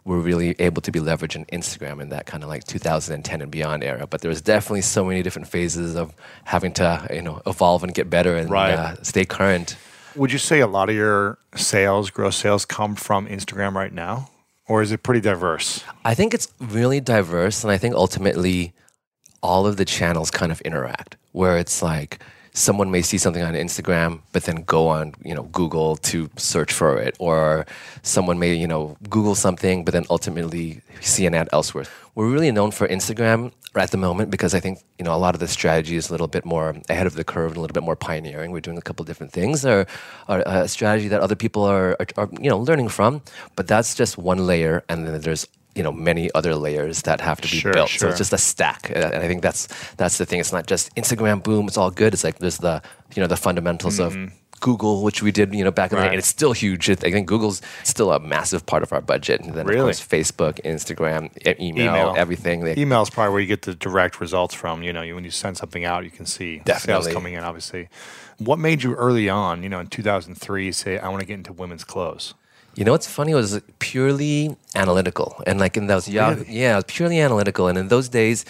were 0.05 0.17
really 0.19 0.55
able 0.57 0.81
to 0.81 0.91
be 0.91 1.00
leveraged 1.00 1.36
in 1.36 1.45
Instagram 1.60 2.01
in 2.01 2.10
that 2.10 2.25
kind 2.25 2.41
of 2.41 2.50
like 2.50 2.63
2010 2.63 3.41
and 3.43 3.51
beyond 3.51 3.84
era. 3.84 4.07
But 4.07 4.22
there 4.22 4.29
was 4.29 4.41
definitely 4.41 4.81
so 4.81 5.05
many 5.05 5.22
different 5.22 5.48
phases 5.48 5.93
of 5.95 6.15
having 6.45 6.74
to 6.81 7.07
you 7.13 7.22
know 7.22 7.43
evolve 7.45 7.84
and 7.84 7.93
get 7.93 8.10
better 8.10 8.36
and 8.36 8.50
Right. 8.50 8.74
uh, 8.74 8.95
stay 9.03 9.24
current. 9.24 9.77
Would 10.15 10.31
you 10.31 10.39
say 10.39 10.62
a 10.62 10.67
lot 10.67 10.89
of 10.89 10.95
your 10.95 11.38
sales, 11.55 12.10
gross 12.10 12.36
sales, 12.38 12.65
come 12.65 12.95
from 12.95 13.27
Instagram 13.27 13.75
right 13.75 13.93
now, 13.93 14.31
or 14.67 14.81
is 14.81 14.91
it 14.91 15.03
pretty 15.03 15.22
diverse? 15.22 15.84
I 16.03 16.15
think 16.15 16.34
it's 16.34 16.48
really 16.60 17.00
diverse, 17.01 17.63
and 17.63 17.69
I 17.72 17.77
think 17.77 17.93
ultimately 17.93 18.74
all 19.43 19.67
of 19.67 19.77
the 19.77 19.86
channels 19.86 20.31
kind 20.31 20.51
of 20.51 20.60
interact. 20.62 21.17
Where 21.34 21.55
it's 21.60 21.84
like 21.84 22.17
someone 22.55 22.89
may 22.89 23.01
see 23.01 23.17
something 23.17 23.43
on 23.43 23.53
Instagram, 23.53 24.21
but 24.31 24.43
then 24.43 24.63
go 24.63 24.88
on 24.88 25.13
you 25.24 25.35
know 25.35 25.43
Google 25.43 25.97
to 25.97 26.29
search 26.38 26.74
for 26.74 26.97
it, 26.97 27.15
or 27.19 27.65
someone 28.01 28.39
may 28.39 28.55
you 28.55 28.67
know 28.67 28.97
Google 29.09 29.35
something, 29.35 29.85
but 29.85 29.93
then 29.93 30.05
ultimately 30.09 30.81
see 31.01 31.25
an 31.27 31.35
ad 31.35 31.50
elsewhere. 31.51 31.85
We're 32.15 32.29
really 32.29 32.51
known 32.51 32.71
for 32.71 32.88
Instagram 32.88 33.51
at 33.75 33.91
the 33.91 33.97
moment 33.97 34.31
because 34.31 34.55
I 34.55 34.62
think 34.62 34.79
you 34.97 35.05
know 35.05 35.13
a 35.13 35.19
lot 35.19 35.35
of 35.35 35.41
the 35.41 35.47
strategy 35.47 35.97
is 35.97 36.09
a 36.09 36.13
little 36.13 36.27
bit 36.27 36.45
more 36.45 36.75
ahead 36.89 37.07
of 37.07 37.13
the 37.15 37.25
curve 37.25 37.51
and 37.51 37.57
a 37.57 37.62
little 37.62 37.74
bit 37.74 37.83
more 37.83 37.97
pioneering. 37.97 38.51
We're 38.51 38.62
doing 38.62 38.77
a 38.77 38.81
couple 38.81 39.03
different 39.05 39.33
things, 39.33 39.65
or, 39.65 39.85
or 40.27 40.47
uh, 40.47 40.63
a 40.63 40.67
strategy 40.67 41.09
that 41.09 41.21
other 41.21 41.35
people 41.35 41.63
are, 41.63 41.97
are, 42.00 42.07
are 42.17 42.29
you 42.39 42.50
know 42.50 42.59
learning 42.59 42.89
from. 42.89 43.21
But 43.55 43.67
that's 43.67 43.93
just 43.95 44.17
one 44.17 44.47
layer, 44.47 44.83
and 44.88 45.05
then 45.05 45.19
there's 45.21 45.47
you 45.75 45.84
know 45.84 45.91
many 45.91 46.29
other 46.34 46.55
layers 46.55 47.01
that 47.03 47.22
have 47.22 47.41
to 47.41 47.50
be 47.51 47.58
Sure, 47.58 47.74
built. 47.74 47.89
So 47.89 48.08
it's 48.10 48.17
just 48.17 48.34
a 48.34 48.38
stack, 48.38 48.89
Uh, 48.96 49.00
and 49.13 49.24
I 49.24 49.27
think 49.27 49.41
that's 49.41 49.67
that's 49.98 50.17
the 50.17 50.25
thing. 50.25 50.39
It's 50.39 50.53
not 50.53 50.67
just 50.67 50.94
Instagram 50.96 51.44
boom. 51.44 51.67
It's 51.67 51.77
all 51.77 51.91
good. 51.91 52.13
It's 52.13 52.24
like 52.24 52.39
there's 52.39 52.58
the 52.60 52.82
you 53.15 53.22
know 53.22 53.27
the 53.27 53.38
fundamentals 53.38 54.00
of 54.00 54.15
Google, 54.62 55.03
which 55.03 55.22
we 55.22 55.32
did 55.32 55.53
you 55.53 55.63
know 55.65 55.72
back 55.72 55.91
in 55.91 55.98
the 55.98 56.00
Mm-hmm. 56.00 56.03
Right. 56.03 56.10
day, 56.12 56.13
and 56.15 56.20
it's 56.20 56.27
still 56.27 56.53
huge. 56.53 56.89
I 56.89 56.96
think 56.96 57.27
Google's 57.27 57.62
still 57.84 58.13
a 58.13 58.20
massive 58.20 58.65
part 58.65 58.84
of 58.84 58.94
our 58.94 59.01
budget. 59.01 59.41
And 59.41 59.53
then 59.53 59.65
Really? 59.67 59.79
of 59.79 59.86
course 59.86 60.01
Facebook, 60.01 60.62
Instagram, 60.63 61.29
email, 61.60 61.86
Email. 61.94 62.13
everything. 62.17 62.63
They, 62.63 62.75
Email 62.77 63.01
is 63.01 63.10
probably 63.10 63.34
where 63.34 63.41
you 63.41 63.48
get 63.48 63.63
the 63.63 63.75
direct 63.75 64.22
results 64.22 64.55
from. 64.55 64.82
You 64.82 64.94
know, 64.94 65.01
you, 65.01 65.13
when 65.13 65.25
you 65.25 65.29
send 65.32 65.58
something 65.58 65.84
out, 65.84 66.03
you 66.05 66.10
can 66.12 66.25
see 66.25 66.62
sales 66.77 67.08
coming 67.10 67.34
in. 67.34 67.44
Obviously, 67.44 67.89
what 68.38 68.58
made 68.58 68.82
you 68.82 68.96
early 68.96 69.27
on? 69.29 69.62
You 69.62 69.70
know, 69.70 69.79
in 69.82 69.88
2003, 69.88 70.72
say 70.72 70.98
I 71.00 71.10
want 71.10 71.20
to 71.20 71.25
get 71.27 71.36
into 71.36 71.51
women's 71.53 71.84
clothes. 71.84 72.34
You 72.75 72.84
know 72.84 72.91
what's 72.91 73.08
funny 73.08 73.32
it 73.32 73.36
was 73.36 73.62
purely 73.79 74.55
analytical, 74.75 75.41
and 75.48 75.60
like 75.60 75.77
in 75.77 75.88
those 75.88 76.08
yeah, 76.10 76.29
Really? 76.34 76.46
yeah, 76.62 76.74
it 76.74 76.75
was 76.75 76.86
purely 76.88 77.20
analytical. 77.20 77.67
And 77.67 77.77
in 77.77 77.88
those 77.88 78.10
days, 78.10 78.44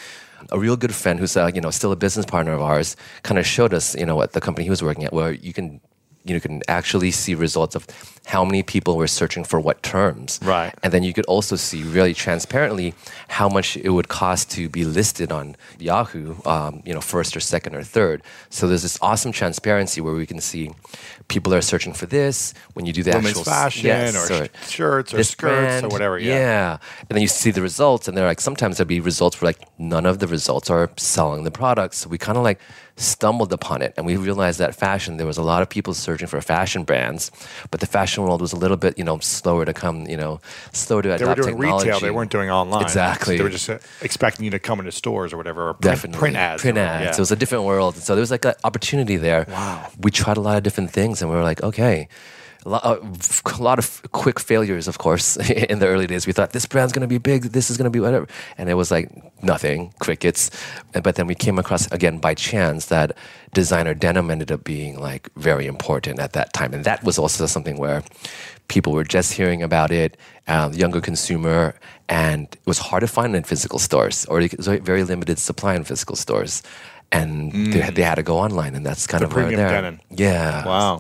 a 0.52 0.58
real 0.60 0.76
good 0.78 0.94
friend 0.94 1.20
who's 1.20 1.38
uh, 1.38 1.52
you 1.54 1.62
know 1.62 1.72
still 1.72 1.92
a 1.92 1.96
business 1.96 2.26
partner 2.26 2.54
of 2.54 2.62
ours 2.62 2.96
kind 3.24 3.38
of 3.40 3.46
showed 3.46 3.74
us 3.74 3.96
you 3.96 4.06
know 4.06 4.16
what 4.16 4.34
the 4.34 4.42
company 4.42 4.64
he 4.64 4.70
was 4.70 4.82
working 4.82 5.04
at, 5.06 5.14
where 5.14 5.32
you 5.32 5.54
can 5.54 5.80
you 6.26 6.34
know, 6.34 6.40
can 6.40 6.62
actually 6.68 7.12
see 7.12 7.36
results 7.36 7.76
of 7.76 7.86
how 8.26 8.44
many 8.44 8.64
people 8.64 8.98
were 8.98 9.08
searching 9.08 9.44
for 9.44 9.60
what 9.60 9.84
terms. 9.84 10.40
Right. 10.44 10.74
And 10.82 10.92
then 10.92 11.04
you 11.04 11.14
could 11.14 11.26
also 11.26 11.56
see 11.56 11.84
really 11.84 12.16
transparently 12.16 12.96
how 13.28 13.48
much 13.48 13.78
it 13.78 13.90
would 13.90 14.08
cost 14.08 14.50
to 14.52 14.68
be 14.68 14.84
listed 14.84 15.32
on 15.32 15.56
Yahoo, 15.78 16.36
um, 16.46 16.82
you 16.84 16.94
know, 16.94 17.02
first 17.02 17.38
or 17.38 17.40
second 17.40 17.76
or 17.76 17.84
third. 17.84 18.24
So 18.50 18.68
there's 18.68 18.82
this 18.82 18.98
awesome 19.02 19.32
transparency 19.32 20.02
where 20.02 20.16
we 20.16 20.26
can 20.26 20.40
see 20.40 20.72
people 21.28 21.54
are 21.54 21.62
searching 21.62 21.94
for 21.94 22.08
this. 22.08 22.56
When 22.74 22.88
you 22.88 22.94
do 22.94 23.04
the 23.04 23.12
Women's 23.12 23.28
actual 23.30 23.44
fashion 23.44 23.86
yes, 23.86 24.32
or 24.32 24.46
sh- 24.46 24.70
shirts 24.70 25.14
or 25.14 25.24
skirts 25.24 25.84
or 25.84 25.90
whatever, 25.90 26.18
yeah. 26.18 26.78
And 27.02 27.10
then 27.10 27.22
you 27.22 27.28
see 27.28 27.52
the 27.52 27.62
results, 27.62 28.08
and 28.08 28.18
they're 28.18 28.26
like, 28.26 28.42
sometimes 28.42 28.78
there'll 28.78 28.88
be 28.88 29.00
results 29.00 29.40
where 29.40 29.50
like 29.50 29.68
none 29.78 30.08
of 30.08 30.18
the 30.18 30.28
results 30.28 30.72
are 30.72 30.90
selling 30.98 31.44
the 31.44 31.52
products. 31.52 31.98
So 31.98 32.10
we 32.10 32.18
kind 32.18 32.38
of 32.38 32.44
like 32.44 32.60
stumbled 32.98 33.52
upon 33.52 33.82
it, 33.82 33.94
and 33.98 34.06
we 34.06 34.16
realized 34.16 34.60
that 34.60 34.74
fashion, 34.74 35.18
there 35.18 35.28
was 35.28 35.38
a 35.38 35.42
lot 35.44 35.62
of 35.62 35.70
people 35.70 35.94
searching 35.94 36.28
for 36.28 36.40
fashion 36.42 36.84
brands, 36.84 37.30
but 37.70 37.80
the 37.82 37.86
fashion 37.86 38.24
world 38.24 38.40
was 38.42 38.54
a 38.54 38.56
little 38.56 38.78
bit, 38.78 38.98
you 38.98 39.04
know, 39.04 39.20
slower 39.20 39.66
to 39.66 39.74
come, 39.74 40.08
you 40.08 40.16
know, 40.16 40.40
slower 40.72 41.02
to 41.02 41.10
They 41.18 41.26
were 41.26 41.36
doing 41.36 41.56
technology. 41.58 41.88
retail. 41.90 42.00
They 42.00 42.12
weren't 42.12 42.32
doing 42.32 42.50
online. 42.50 42.84
Exactly. 42.84 43.38
They 43.38 43.44
were 43.44 43.50
just 43.50 43.70
uh, 43.70 43.80
expecting 44.02 44.46
you 44.46 44.52
to 44.52 44.60
come 44.60 44.80
into 44.80 44.92
stores 44.92 45.34
or 45.34 45.38
whatever, 45.38 45.70
or 45.70 45.74
print, 45.74 45.96
Definitely. 45.96 46.20
print 46.20 46.36
ads. 46.38 46.62
Print 46.62 46.78
ads. 46.78 47.04
yeah. 47.04 47.12
It 47.12 47.20
was 47.20 47.32
a 47.32 47.36
different 47.36 47.66
world. 47.66 47.96
So 47.98 48.16
there 48.16 48.22
was 48.22 48.32
like 48.32 48.46
an 48.46 48.54
opportunity 48.64 49.18
there. 49.18 49.46
Wow. 49.50 49.90
We 50.00 50.12
tried 50.12 50.38
a 50.38 50.42
lot 50.42 50.56
of 50.58 50.64
different 50.64 50.92
things 50.92 51.22
and 51.22 51.30
we 51.30 51.36
were 51.36 51.44
like, 51.44 51.62
okay. 51.64 52.08
A 52.66 52.70
lot, 52.70 52.84
uh, 52.84 52.98
a 53.46 53.62
lot 53.62 53.78
of 53.78 54.02
quick 54.12 54.40
failures, 54.40 54.88
of 54.88 54.98
course, 54.98 55.38
in 55.72 55.80
the 55.80 55.88
early 55.88 56.08
days. 56.08 56.26
We 56.26 56.34
thought 56.34 56.52
this 56.52 56.66
brand's 56.66 56.94
going 56.94 57.02
to 57.02 57.08
be 57.08 57.20
big, 57.20 57.44
this 57.54 57.70
is 57.70 57.78
going 57.78 57.86
to 57.86 57.92
be 57.92 58.00
whatever. 58.00 58.28
And 58.58 58.70
it 58.70 58.74
was 58.74 58.90
like 58.90 59.10
nothing, 59.44 59.94
crickets. 60.00 60.50
But 60.92 61.16
then 61.16 61.28
we 61.28 61.36
came 61.36 61.60
across, 61.60 61.86
again, 61.92 62.18
by 62.18 62.34
chance, 62.34 62.88
that 62.88 63.16
designer 63.54 63.94
denim 63.94 64.32
ended 64.32 64.52
up 64.52 64.64
being 64.64 65.00
like 65.00 65.30
very 65.36 65.68
important 65.68 66.20
at 66.20 66.34
that 66.34 66.54
time. 66.54 66.74
And 66.74 66.84
that 66.86 67.04
was 67.04 67.20
also 67.20 67.46
something 67.46 67.78
where 67.78 68.02
people 68.68 68.94
were 68.94 69.04
just 69.04 69.34
hearing 69.34 69.62
about 69.62 69.92
it, 69.92 70.18
um, 70.48 70.74
younger 70.74 71.02
consumer, 71.02 71.76
and 72.10 72.48
it 72.52 72.66
was 72.66 72.80
hard 72.80 73.02
to 73.02 73.08
find 73.08 73.36
in 73.36 73.44
physical 73.44 73.78
stores, 73.78 74.26
or 74.26 74.42
it 74.42 74.58
was 74.58 74.68
a 74.68 74.80
very 74.80 75.04
limited 75.04 75.38
supply 75.38 75.76
in 75.76 75.84
physical 75.84 76.16
stores. 76.16 76.64
And 77.12 77.52
they, 77.72 77.80
had, 77.80 77.94
they 77.96 78.02
had 78.02 78.16
to 78.16 78.24
go 78.24 78.38
online, 78.40 78.74
and 78.76 78.84
that's 78.84 79.06
kind 79.06 79.24
Mm. 79.24 79.30
The 79.30 79.36
of 79.36 79.36
where 79.36 79.56
they're. 79.56 79.70
denim. 79.70 80.00
Yeah. 80.10 80.66
Wow. 80.66 81.00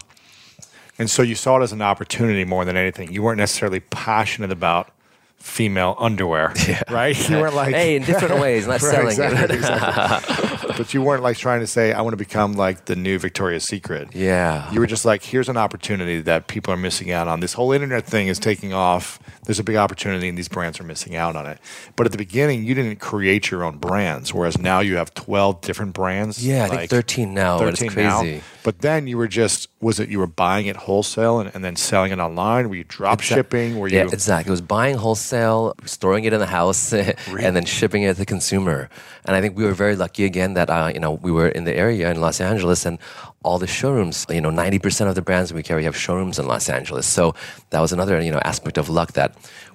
And 0.97 1.09
so 1.09 1.21
you 1.21 1.35
saw 1.35 1.59
it 1.59 1.63
as 1.63 1.71
an 1.71 1.81
opportunity 1.81 2.45
more 2.45 2.63
than 2.65 2.77
anything. 2.77 3.11
You 3.11 3.21
weren't 3.23 3.37
necessarily 3.37 3.79
passionate 3.81 4.51
about 4.51 4.91
female 5.37 5.95
underwear, 5.99 6.53
right? 6.89 7.29
You 7.29 7.37
weren't 7.37 7.53
like, 7.53 7.75
hey, 7.75 7.97
in 7.97 8.03
different 8.03 8.39
ways, 8.41 8.65
not 8.65 8.81
Right, 8.81 8.81
selling 8.81 9.07
exactly, 9.09 9.43
it. 9.43 9.51
exactly. 9.59 10.69
but 10.75 10.93
you 10.93 11.03
weren't 11.03 11.21
like 11.21 11.37
trying 11.37 11.59
to 11.59 11.67
say, 11.67 11.93
I 11.93 12.01
want 12.01 12.13
to 12.13 12.17
become 12.17 12.53
like 12.53 12.85
the 12.85 12.95
new 12.95 13.19
Victoria's 13.19 13.63
Secret. 13.63 14.15
Yeah. 14.15 14.71
You 14.71 14.79
were 14.79 14.87
just 14.87 15.05
like, 15.05 15.21
here's 15.23 15.47
an 15.49 15.57
opportunity 15.57 16.19
that 16.21 16.47
people 16.47 16.73
are 16.73 16.77
missing 16.77 17.11
out 17.11 17.27
on. 17.27 17.41
This 17.41 17.53
whole 17.53 17.73
internet 17.73 18.05
thing 18.05 18.27
is 18.27 18.39
taking 18.39 18.73
off. 18.73 19.19
There's 19.45 19.59
a 19.59 19.63
big 19.63 19.75
opportunity, 19.75 20.29
and 20.29 20.37
these 20.37 20.47
brands 20.47 20.79
are 20.79 20.83
missing 20.83 21.15
out 21.15 21.35
on 21.35 21.45
it. 21.45 21.59
But 21.95 22.07
at 22.07 22.11
the 22.11 22.17
beginning, 22.17 22.63
you 22.63 22.73
didn't 22.73 22.99
create 22.99 23.51
your 23.51 23.63
own 23.63 23.77
brands, 23.77 24.33
whereas 24.33 24.57
now 24.57 24.79
you 24.79 24.95
have 24.95 25.13
12 25.13 25.61
different 25.61 25.93
brands. 25.93 26.43
Yeah, 26.43 26.63
I 26.65 26.69
think 26.69 26.89
13 26.89 27.33
now, 27.35 27.59
but 27.59 27.67
it's 27.67 27.81
13 27.81 28.03
now. 28.03 28.39
But 28.65 28.79
then 28.79 29.05
you 29.05 29.15
were 29.19 29.27
just, 29.27 29.69
was 29.79 29.99
it 29.99 30.09
you 30.09 30.17
were 30.17 30.25
buying 30.25 30.65
it 30.65 30.75
wholesale 30.75 31.39
and, 31.39 31.51
and 31.53 31.63
then 31.63 31.75
selling 31.75 32.11
it 32.11 32.17
online? 32.17 32.67
Were 32.67 32.75
you 32.75 32.83
drop 32.83 33.21
shipping? 33.21 33.77
Were 33.77 33.87
you? 33.87 33.97
Yeah, 33.99 34.05
exactly. 34.05 34.49
It 34.49 34.57
was 34.57 34.61
buying 34.61 34.95
wholesale, 34.95 35.75
storing 35.85 36.23
it 36.23 36.33
in 36.33 36.39
the 36.39 36.47
house, 36.47 36.91
and 36.93 37.55
then 37.55 37.65
shipping 37.65 38.01
it 38.01 38.13
to 38.13 38.13
the 38.15 38.25
consumer. 38.25 38.89
And 39.23 39.35
I 39.35 39.41
think 39.41 39.55
we 39.55 39.65
were 39.65 39.73
very 39.73 39.95
lucky 39.95 40.25
again 40.25 40.55
that 40.55 40.71
uh, 40.71 40.89
you 40.91 40.99
know 40.99 41.11
we 41.11 41.31
were 41.31 41.47
in 41.47 41.65
the 41.65 41.75
area 41.75 42.09
in 42.09 42.19
Los 42.19 42.41
Angeles, 42.41 42.87
and 42.87 42.97
all 43.45 43.59
the 43.59 43.67
showrooms. 43.79 44.25
You 44.29 44.41
know, 44.41 44.49
ninety 44.63 44.79
percent 44.79 45.07
of 45.09 45.15
the 45.15 45.21
brands 45.21 45.53
we 45.53 45.63
carry 45.63 45.83
have 45.85 45.95
showrooms 45.95 46.39
in 46.39 46.45
Los 46.47 46.67
Angeles. 46.69 47.05
So 47.17 47.33
that 47.69 47.79
was 47.85 47.91
another 47.93 48.19
you 48.21 48.31
know 48.31 48.41
aspect 48.43 48.77
of 48.77 48.89
luck 48.89 49.13
that 49.13 49.29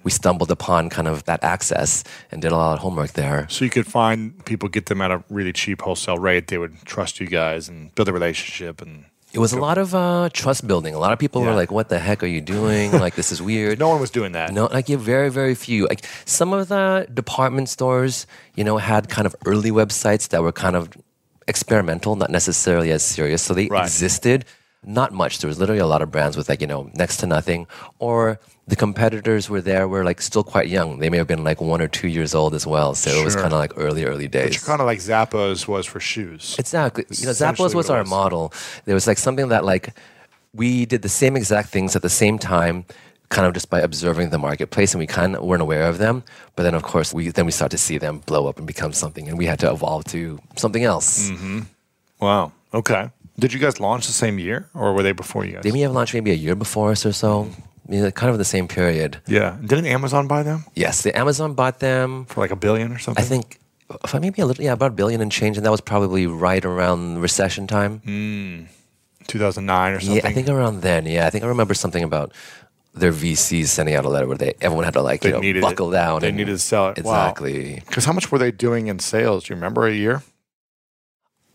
we 0.04 0.10
stumbled 0.10 0.50
upon 0.50 0.90
kind 0.90 1.08
of 1.08 1.24
that 1.24 1.40
access 1.44 2.04
and 2.30 2.42
did 2.42 2.52
a 2.52 2.56
lot 2.56 2.72
of 2.74 2.80
homework 2.80 3.12
there. 3.12 3.46
So 3.48 3.64
you 3.64 3.70
could 3.70 3.86
find 3.86 4.18
people, 4.44 4.68
get 4.68 4.86
them 4.86 5.00
at 5.00 5.10
a 5.10 5.22
really 5.30 5.52
cheap 5.52 5.82
wholesale 5.82 6.18
rate. 6.18 6.46
They 6.48 6.58
would 6.58 6.74
trust 6.84 7.20
you 7.20 7.26
guys 7.26 7.68
and 7.70 7.94
build 7.94 8.08
a 8.08 8.12
relationship. 8.12 8.80
And 8.82 9.04
It 9.32 9.38
was 9.38 9.52
a 9.52 9.60
lot 9.60 9.78
of 9.78 9.94
uh, 9.94 10.28
trust 10.32 10.66
building. 10.66 10.92
A 10.94 10.98
lot 10.98 11.12
of 11.12 11.18
people 11.18 11.40
Yeah. 11.42 11.50
were 11.50 11.54
like, 11.62 11.70
"What 11.70 11.86
the 11.88 11.98
heck 12.00 12.22
are 12.24 12.32
you 12.36 12.40
doing? 12.56 12.90
like 13.04 13.14
this 13.14 13.30
is 13.30 13.40
weird." 13.50 13.78
no 13.78 13.88
one 13.92 14.00
was 14.00 14.10
doing 14.10 14.32
that. 14.32 14.52
No, 14.52 14.66
like 14.76 14.88
yeah, 14.90 14.96
very, 15.14 15.30
very 15.30 15.54
few. 15.54 15.86
Like 15.92 16.02
some 16.24 16.50
of 16.58 16.66
the 16.68 17.06
department 17.22 17.68
stores, 17.68 18.26
you 18.58 18.64
know, 18.64 18.78
had 18.78 19.02
kind 19.16 19.26
of 19.28 19.34
early 19.50 19.70
websites 19.70 20.24
that 20.30 20.42
were 20.42 20.52
kind 20.64 20.74
of 20.76 20.88
experimental, 21.48 22.16
not 22.16 22.30
necessarily 22.30 22.90
as 22.92 23.02
serious. 23.02 23.42
So 23.42 23.54
they 23.54 23.66
Right. 23.68 23.84
existed. 23.84 24.44
Not 24.82 25.12
much. 25.12 25.40
There 25.40 25.48
was 25.48 25.58
literally 25.58 25.80
a 25.80 25.86
lot 25.86 26.00
of 26.00 26.10
brands 26.10 26.38
with 26.38 26.48
like 26.48 26.62
you 26.62 26.66
know 26.66 26.90
next 26.94 27.18
to 27.18 27.26
nothing, 27.26 27.66
or 27.98 28.40
the 28.66 28.76
competitors 28.76 29.50
were 29.50 29.60
there 29.60 29.86
were 29.86 30.04
like 30.04 30.22
still 30.22 30.42
quite 30.42 30.68
young. 30.68 31.00
They 31.00 31.10
may 31.10 31.18
have 31.18 31.26
been 31.26 31.44
like 31.44 31.60
one 31.60 31.82
or 31.82 31.88
two 31.88 32.08
years 32.08 32.34
old 32.34 32.54
as 32.54 32.66
well. 32.66 32.94
So 32.94 33.10
it 33.10 33.22
was 33.22 33.34
kind 33.36 33.52
of 33.52 33.58
like 33.58 33.72
early, 33.76 34.04
early 34.04 34.26
days. 34.26 34.56
But 34.56 34.66
kind 34.66 34.80
of 34.80 34.86
like 34.86 35.00
Zappos 35.00 35.68
was 35.68 35.84
for 35.84 36.00
shoes. 36.00 36.56
Exactly. 36.58 37.04
You 37.10 37.26
know, 37.26 37.32
Zappos 37.32 37.74
was 37.74 37.90
our 37.90 38.00
was. 38.00 38.08
model. 38.08 38.54
There 38.86 38.94
was 38.94 39.06
like 39.06 39.18
something 39.18 39.48
that 39.48 39.66
like 39.66 39.94
we 40.54 40.86
did 40.86 41.02
the 41.02 41.10
same 41.10 41.36
exact 41.36 41.68
things 41.68 41.94
at 41.94 42.00
the 42.00 42.08
same 42.08 42.38
time, 42.38 42.86
kind 43.30 43.46
of 43.46 43.54
just 43.54 43.70
by 43.70 43.80
observing 43.80 44.30
the 44.30 44.38
marketplace, 44.38 44.92
and 44.92 44.98
we 44.98 45.06
kind 45.06 45.34
of 45.36 45.42
weren't 45.44 45.62
aware 45.62 45.86
of 45.88 45.96
them. 45.98 46.22
But 46.56 46.64
then, 46.64 46.74
of 46.74 46.82
course, 46.82 47.14
we 47.14 47.30
then 47.30 47.46
we 47.46 47.52
start 47.52 47.70
to 47.70 47.78
see 47.78 47.98
them 47.98 48.18
blow 48.26 48.46
up 48.48 48.58
and 48.58 48.66
become 48.66 48.92
something, 48.92 49.28
and 49.28 49.38
we 49.38 49.46
had 49.46 49.58
to 49.60 49.70
evolve 49.70 50.04
to 50.12 50.38
something 50.56 50.84
else. 50.84 51.30
Mm. 51.30 51.66
Wow. 52.20 52.52
Okay. 52.74 53.10
Did 53.38 53.52
you 53.54 53.58
guys 53.60 53.80
launch 53.80 54.06
the 54.06 54.12
same 54.12 54.38
year, 54.38 54.68
or 54.74 54.92
were 54.92 55.02
they 55.02 55.12
before 55.12 55.44
you 55.46 55.52
guys? 55.54 55.62
They 55.62 55.72
may 55.72 55.80
have 55.80 55.92
launched 55.92 56.12
maybe 56.14 56.30
a 56.30 56.34
year 56.34 56.54
before 56.54 56.90
us 56.90 57.06
or 57.06 57.12
so. 57.12 57.44
Mm-hmm. 57.44 57.92
You 57.94 58.02
know, 58.02 58.10
kind 58.12 58.30
of 58.30 58.38
the 58.38 58.44
same 58.44 58.68
period. 58.68 59.18
yeah. 59.26 59.56
Didn't 59.64 59.86
Amazon 59.86 60.28
buy 60.28 60.44
them 60.44 60.64
Yes, 60.76 61.02
the 61.02 61.16
Amazon 61.18 61.54
bought 61.54 61.80
them. 61.80 62.24
for 62.26 62.40
like 62.40 62.52
a 62.52 62.56
billion 62.56 62.92
or 62.92 62.98
something? 62.98 63.24
I 63.24 63.26
think 63.26 63.58
if 64.04 64.14
I 64.14 64.18
maybe 64.20 64.40
a 64.42 64.46
little, 64.46 64.62
yeah, 64.62 64.72
about 64.74 64.92
a 64.92 64.94
billion 64.94 65.20
and 65.20 65.32
change, 65.32 65.56
and 65.56 65.66
that 65.66 65.70
was 65.72 65.80
probably 65.80 66.26
right 66.28 66.64
around 66.64 67.18
recession 67.20 67.66
time. 67.66 67.98
Hmm. 68.04 68.64
2009 69.26 69.92
or 69.92 70.00
something. 70.00 70.16
Yeah, 70.16 70.26
I 70.28 70.32
think 70.32 70.48
around 70.48 70.82
then. 70.82 71.06
Yeah, 71.06 71.26
I 71.26 71.30
think 71.30 71.44
I 71.44 71.48
remember 71.48 71.74
something 71.74 72.02
about 72.04 72.32
their 72.94 73.12
VCs 73.12 73.66
sending 73.66 73.94
out 73.94 74.04
a 74.04 74.08
letter 74.08 74.26
where 74.26 74.36
they 74.36 74.54
everyone 74.60 74.84
had 74.84 74.94
to 74.94 75.02
like 75.02 75.20
They 75.20 75.38
you 75.40 75.54
know 75.54 75.60
buckle 75.60 75.90
it. 75.90 75.94
down. 75.94 76.20
They 76.20 76.28
and- 76.28 76.36
needed 76.36 76.52
to 76.52 76.58
sell 76.58 76.88
it. 76.90 76.98
Exactly. 76.98 77.82
Because 77.86 78.04
how 78.04 78.12
much 78.12 78.30
were 78.32 78.38
they 78.38 78.50
doing 78.50 78.88
in 78.88 78.98
sales? 78.98 79.44
Do 79.44 79.52
you 79.52 79.56
remember 79.56 79.86
a 79.86 79.92
year? 79.94 80.22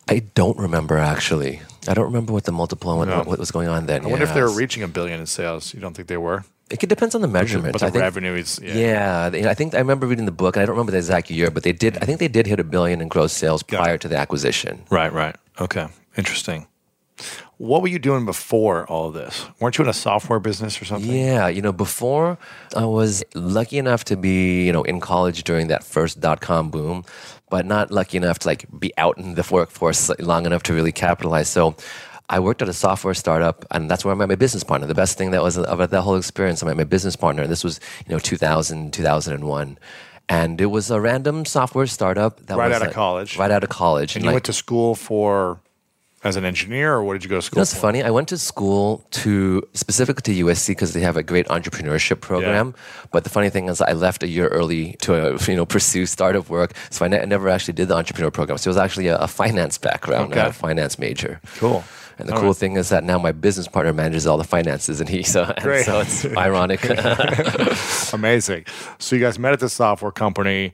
I 0.08 0.20
don't 0.36 0.58
remember 0.58 0.98
actually. 0.98 1.62
I 1.88 1.94
don't 1.94 2.06
remember 2.06 2.32
what 2.34 2.44
the 2.46 2.52
multiple 2.52 2.92
and 2.92 3.00
what, 3.00 3.08
No. 3.10 3.24
what 3.30 3.40
was 3.40 3.52
going 3.52 3.68
on 3.68 3.86
then. 3.88 4.06
I 4.06 4.08
wonder 4.08 4.26
if 4.26 4.34
they 4.34 4.42
were 4.42 4.52
reaching 4.52 4.84
a 4.84 4.88
billion 4.88 5.20
in 5.20 5.26
sales. 5.26 5.74
You 5.74 5.80
don't 5.80 5.96
think 5.96 6.08
they 6.08 6.18
were? 6.18 6.44
It 6.70 6.80
could 6.80 6.90
depends 6.90 7.14
on 7.14 7.22
the 7.22 7.28
measurement. 7.28 7.74
But 7.74 7.82
the 7.82 7.88
I 7.88 7.90
think, 7.92 8.02
revenue 8.02 8.34
is 8.34 8.60
yeah. 8.64 9.30
Yeah, 9.34 9.50
I 9.50 9.54
think 9.54 9.76
I 9.76 9.78
remember 9.80 10.08
reading 10.08 10.26
the 10.26 10.32
book, 10.32 10.56
and 10.56 10.64
I 10.64 10.66
don't 10.66 10.74
remember 10.76 10.92
the 10.94 10.98
exact 10.98 11.30
year, 11.30 11.52
but 11.52 11.62
they 11.62 11.74
did. 11.74 11.98
I 12.02 12.06
think 12.06 12.20
they 12.20 12.28
did 12.28 12.48
hit 12.48 12.60
a 12.60 12.64
billion 12.64 13.02
in 13.02 13.08
gross 13.08 13.34
sales 13.34 13.62
prior 13.62 13.96
it. 13.96 14.02
to 14.02 14.08
the 14.08 14.18
acquisition. 14.18 14.84
Right, 14.90 15.14
right. 15.14 15.36
Okay. 15.60 15.88
Interesting. 16.18 16.66
What 17.58 17.82
were 17.82 17.88
you 17.88 18.00
doing 18.00 18.26
before 18.26 18.86
all 18.88 19.08
of 19.08 19.14
this? 19.14 19.46
Weren't 19.60 19.78
you 19.78 19.84
in 19.86 19.90
a 19.90 19.94
software 19.94 20.40
business 20.40 20.82
or 20.82 20.86
something? 20.86 21.10
Yeah, 21.12 21.48
you 21.48 21.62
know, 21.62 21.72
before 21.72 22.38
I 22.76 22.86
was 22.86 23.24
lucky 23.34 23.78
enough 23.78 24.04
to 24.06 24.18
be, 24.18 24.66
you 24.66 24.74
know, 24.74 24.84
in 24.84 25.00
college 25.00 25.44
during 25.46 25.68
that 25.68 25.84
first 25.84 26.20
dot 26.20 26.42
com 26.42 26.70
boom, 26.70 27.06
but 27.50 27.66
not 27.66 27.92
lucky 27.92 28.18
enough 28.18 28.40
to 28.40 28.48
like 28.48 28.66
be 28.80 28.92
out 28.98 29.18
in 29.18 29.36
the 29.36 29.48
workforce 29.50 30.10
long 30.20 30.46
enough 30.46 30.64
to 30.64 30.74
really 30.74 30.92
capitalize. 30.92 31.48
So 31.48 31.76
I 32.30 32.40
worked 32.40 32.62
at 32.62 32.68
a 32.70 32.74
software 32.74 33.14
startup, 33.14 33.66
and 33.72 33.90
that's 33.90 34.04
where 34.04 34.14
I 34.14 34.18
met 34.18 34.28
my 34.28 34.36
business 34.36 34.64
partner. 34.64 34.88
The 34.88 34.96
best 34.96 35.18
thing 35.18 35.32
that 35.32 35.42
was 35.44 35.56
about 35.58 35.92
that 35.92 36.02
whole 36.02 36.16
experience, 36.18 36.62
I 36.64 36.66
met 36.66 36.76
my 36.76 36.84
business 36.84 37.16
partner. 37.16 37.46
This 37.48 37.64
was, 37.64 37.80
you 38.08 38.12
know, 38.14 38.20
2000, 38.20 38.92
2001. 38.92 39.78
And 40.28 40.60
it 40.60 40.66
was 40.66 40.90
a 40.90 41.00
random 41.00 41.46
software 41.46 41.86
startup 41.86 42.48
that 42.48 42.58
Right 42.58 42.68
was 42.70 42.76
out 42.78 42.82
of 42.82 42.88
like- 42.88 42.96
college. 42.96 43.38
Right 43.38 43.52
out 43.52 43.64
of 43.64 43.70
college. 43.70 44.16
And 44.16 44.24
you 44.26 44.30
like- 44.32 44.36
went 44.38 44.46
to 44.46 44.54
school 44.54 44.96
for 44.96 45.60
as 46.26 46.36
an 46.36 46.44
engineer, 46.44 46.94
or 46.96 47.04
what 47.04 47.14
did 47.14 47.24
you 47.24 47.30
go 47.30 47.36
to 47.38 47.42
school 47.42 47.60
That's 47.62 47.74
for? 47.74 47.80
funny. 47.80 48.04
I 48.04 48.10
went 48.10 48.28
to 48.30 48.38
school 48.38 49.06
to 49.12 49.62
specifically 49.74 50.24
to 50.36 50.46
USC 50.46 50.68
because 50.70 50.92
they 50.94 51.02
have 51.02 51.16
a 51.18 51.24
great 51.24 51.46
entrepreneurship 51.48 52.20
program. 52.20 52.74
But 53.12 53.24
the 53.24 53.30
funny 53.30 53.50
thing 53.50 53.70
is, 53.70 53.80
I 53.80 53.94
left 53.94 54.24
a 54.24 54.28
year 54.28 54.48
early 54.48 54.94
to 55.02 55.36
uh, 55.36 55.38
you 55.48 55.56
know 55.56 55.66
pursue 55.66 56.06
startup 56.06 56.50
work, 56.50 56.74
so 56.90 57.06
I, 57.06 57.08
ne- 57.08 57.22
I 57.22 57.26
never 57.26 57.48
actually 57.48 57.76
did 57.76 57.88
the 57.90 57.96
entrepreneur 57.96 58.32
program. 58.32 58.58
So 58.58 58.68
it 58.70 58.74
was 58.76 58.78
actually 58.78 59.08
a, 59.08 59.18
a 59.18 59.28
finance 59.28 59.78
background, 59.78 60.34
Okay. 60.34 60.48
a 60.48 60.52
finance 60.52 60.98
major. 61.00 61.40
Cool. 61.58 61.84
And 62.18 62.30
the 62.30 62.34
All 62.34 62.40
cool 62.40 62.48
right. 62.50 62.58
thing 62.58 62.78
is 62.78 62.90
that 62.90 63.04
now 63.04 63.20
my 63.20 63.34
business 63.34 63.68
partner 63.68 63.92
manages 63.94 64.26
all 64.26 64.38
the 64.38 64.44
finances, 64.46 65.00
and 65.02 65.08
he 65.10 65.22
so 65.36 65.44
and 65.44 65.62
Great. 65.64 65.86
so 65.86 66.00
it's 66.00 66.26
ironic. 66.26 66.82
Amazing. 68.14 68.66
So 69.00 69.16
you 69.16 69.22
guys 69.22 69.38
met 69.38 69.54
at 69.54 69.60
the 69.60 69.70
software 69.70 70.12
company. 70.12 70.72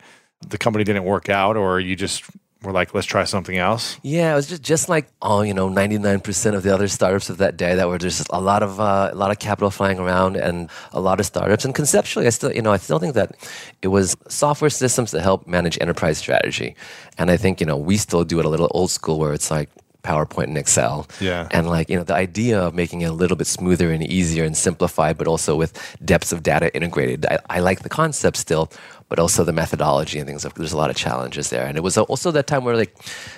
The 0.48 0.58
company 0.58 0.84
didn't 0.84 1.04
work 1.04 1.30
out, 1.30 1.58
or 1.58 1.80
you 1.80 1.96
just 1.96 2.24
were 2.64 2.72
like, 2.72 2.94
let's 2.94 3.08
try 3.08 3.24
something 3.24 3.58
else. 3.58 3.98
Yeah, 4.04 4.34
it 4.34 4.36
was 4.36 4.48
just 4.48 4.62
just 4.62 4.90
like 4.90 5.08
all 5.22 5.44
you 5.44 5.54
know, 5.54 5.70
ninety 5.70 5.98
nine 5.98 6.20
percent 6.20 6.56
of 6.56 6.64
the 6.64 6.74
other 6.74 6.88
startups 6.88 7.30
of 7.30 7.38
that 7.38 7.58
day 7.58 7.76
that 7.76 7.88
were 7.88 7.98
just 7.98 8.28
a 8.30 8.40
lot 8.40 8.62
of 8.64 8.80
uh, 8.80 9.10
a 9.12 9.16
lot 9.16 9.32
of 9.32 9.40
capital 9.40 9.72
flying 9.72 10.00
around 10.00 10.36
and 10.38 10.70
a 10.92 11.00
lot 11.00 11.20
of 11.20 11.26
startups. 11.26 11.66
And 11.66 11.74
conceptually, 11.74 12.28
I 12.28 12.30
still 12.30 12.52
you 12.54 12.62
know 12.62 12.72
I 12.72 12.78
still 12.78 13.00
think 13.00 13.16
that 13.16 13.36
it 13.82 13.88
was 13.88 14.16
software 14.28 14.70
systems 14.70 15.12
that 15.12 15.22
help 15.22 15.48
manage 15.48 15.78
enterprise 15.82 16.18
strategy. 16.18 16.76
And 17.18 17.32
I 17.32 17.38
think 17.38 17.60
you 17.60 17.66
know 17.66 17.78
we 17.78 17.98
still 17.98 18.24
do 18.24 18.40
it 18.40 18.46
a 18.46 18.50
little 18.50 18.70
old 18.72 18.92
school 18.92 19.18
where 19.20 19.34
it's 19.34 19.50
like 19.50 19.70
PowerPoint 20.04 20.46
and 20.46 20.58
Excel. 20.58 21.08
Yeah. 21.20 21.48
And 21.52 21.68
like 21.68 21.90
you 21.90 21.98
know 21.98 22.04
the 22.04 22.16
idea 22.16 22.60
of 22.62 22.74
making 22.74 23.02
it 23.02 23.06
a 23.06 23.14
little 23.14 23.38
bit 23.38 23.48
smoother 23.48 23.92
and 23.92 24.04
easier 24.04 24.44
and 24.44 24.56
simplified, 24.56 25.18
but 25.18 25.28
also 25.28 25.56
with 25.56 25.98
depths 26.04 26.32
of 26.32 26.44
data 26.44 26.74
integrated. 26.76 27.26
I, 27.26 27.40
I 27.50 27.60
like 27.60 27.82
the 27.82 27.90
concept 27.90 28.38
still, 28.38 28.72
but 29.12 29.20
also 29.20 29.44
the 29.44 29.52
methodology 29.52 30.20
and 30.20 30.26
things. 30.26 30.48
There's 30.56 30.72
a 30.72 30.78
lot 30.78 30.90
of 30.90 30.96
challenges 30.96 31.50
there. 31.50 31.66
And 31.66 31.78
it 31.78 31.82
was 31.82 31.98
also 31.98 32.32
that 32.32 32.48
time 32.48 32.64
where 32.64 32.78
like 32.78 32.96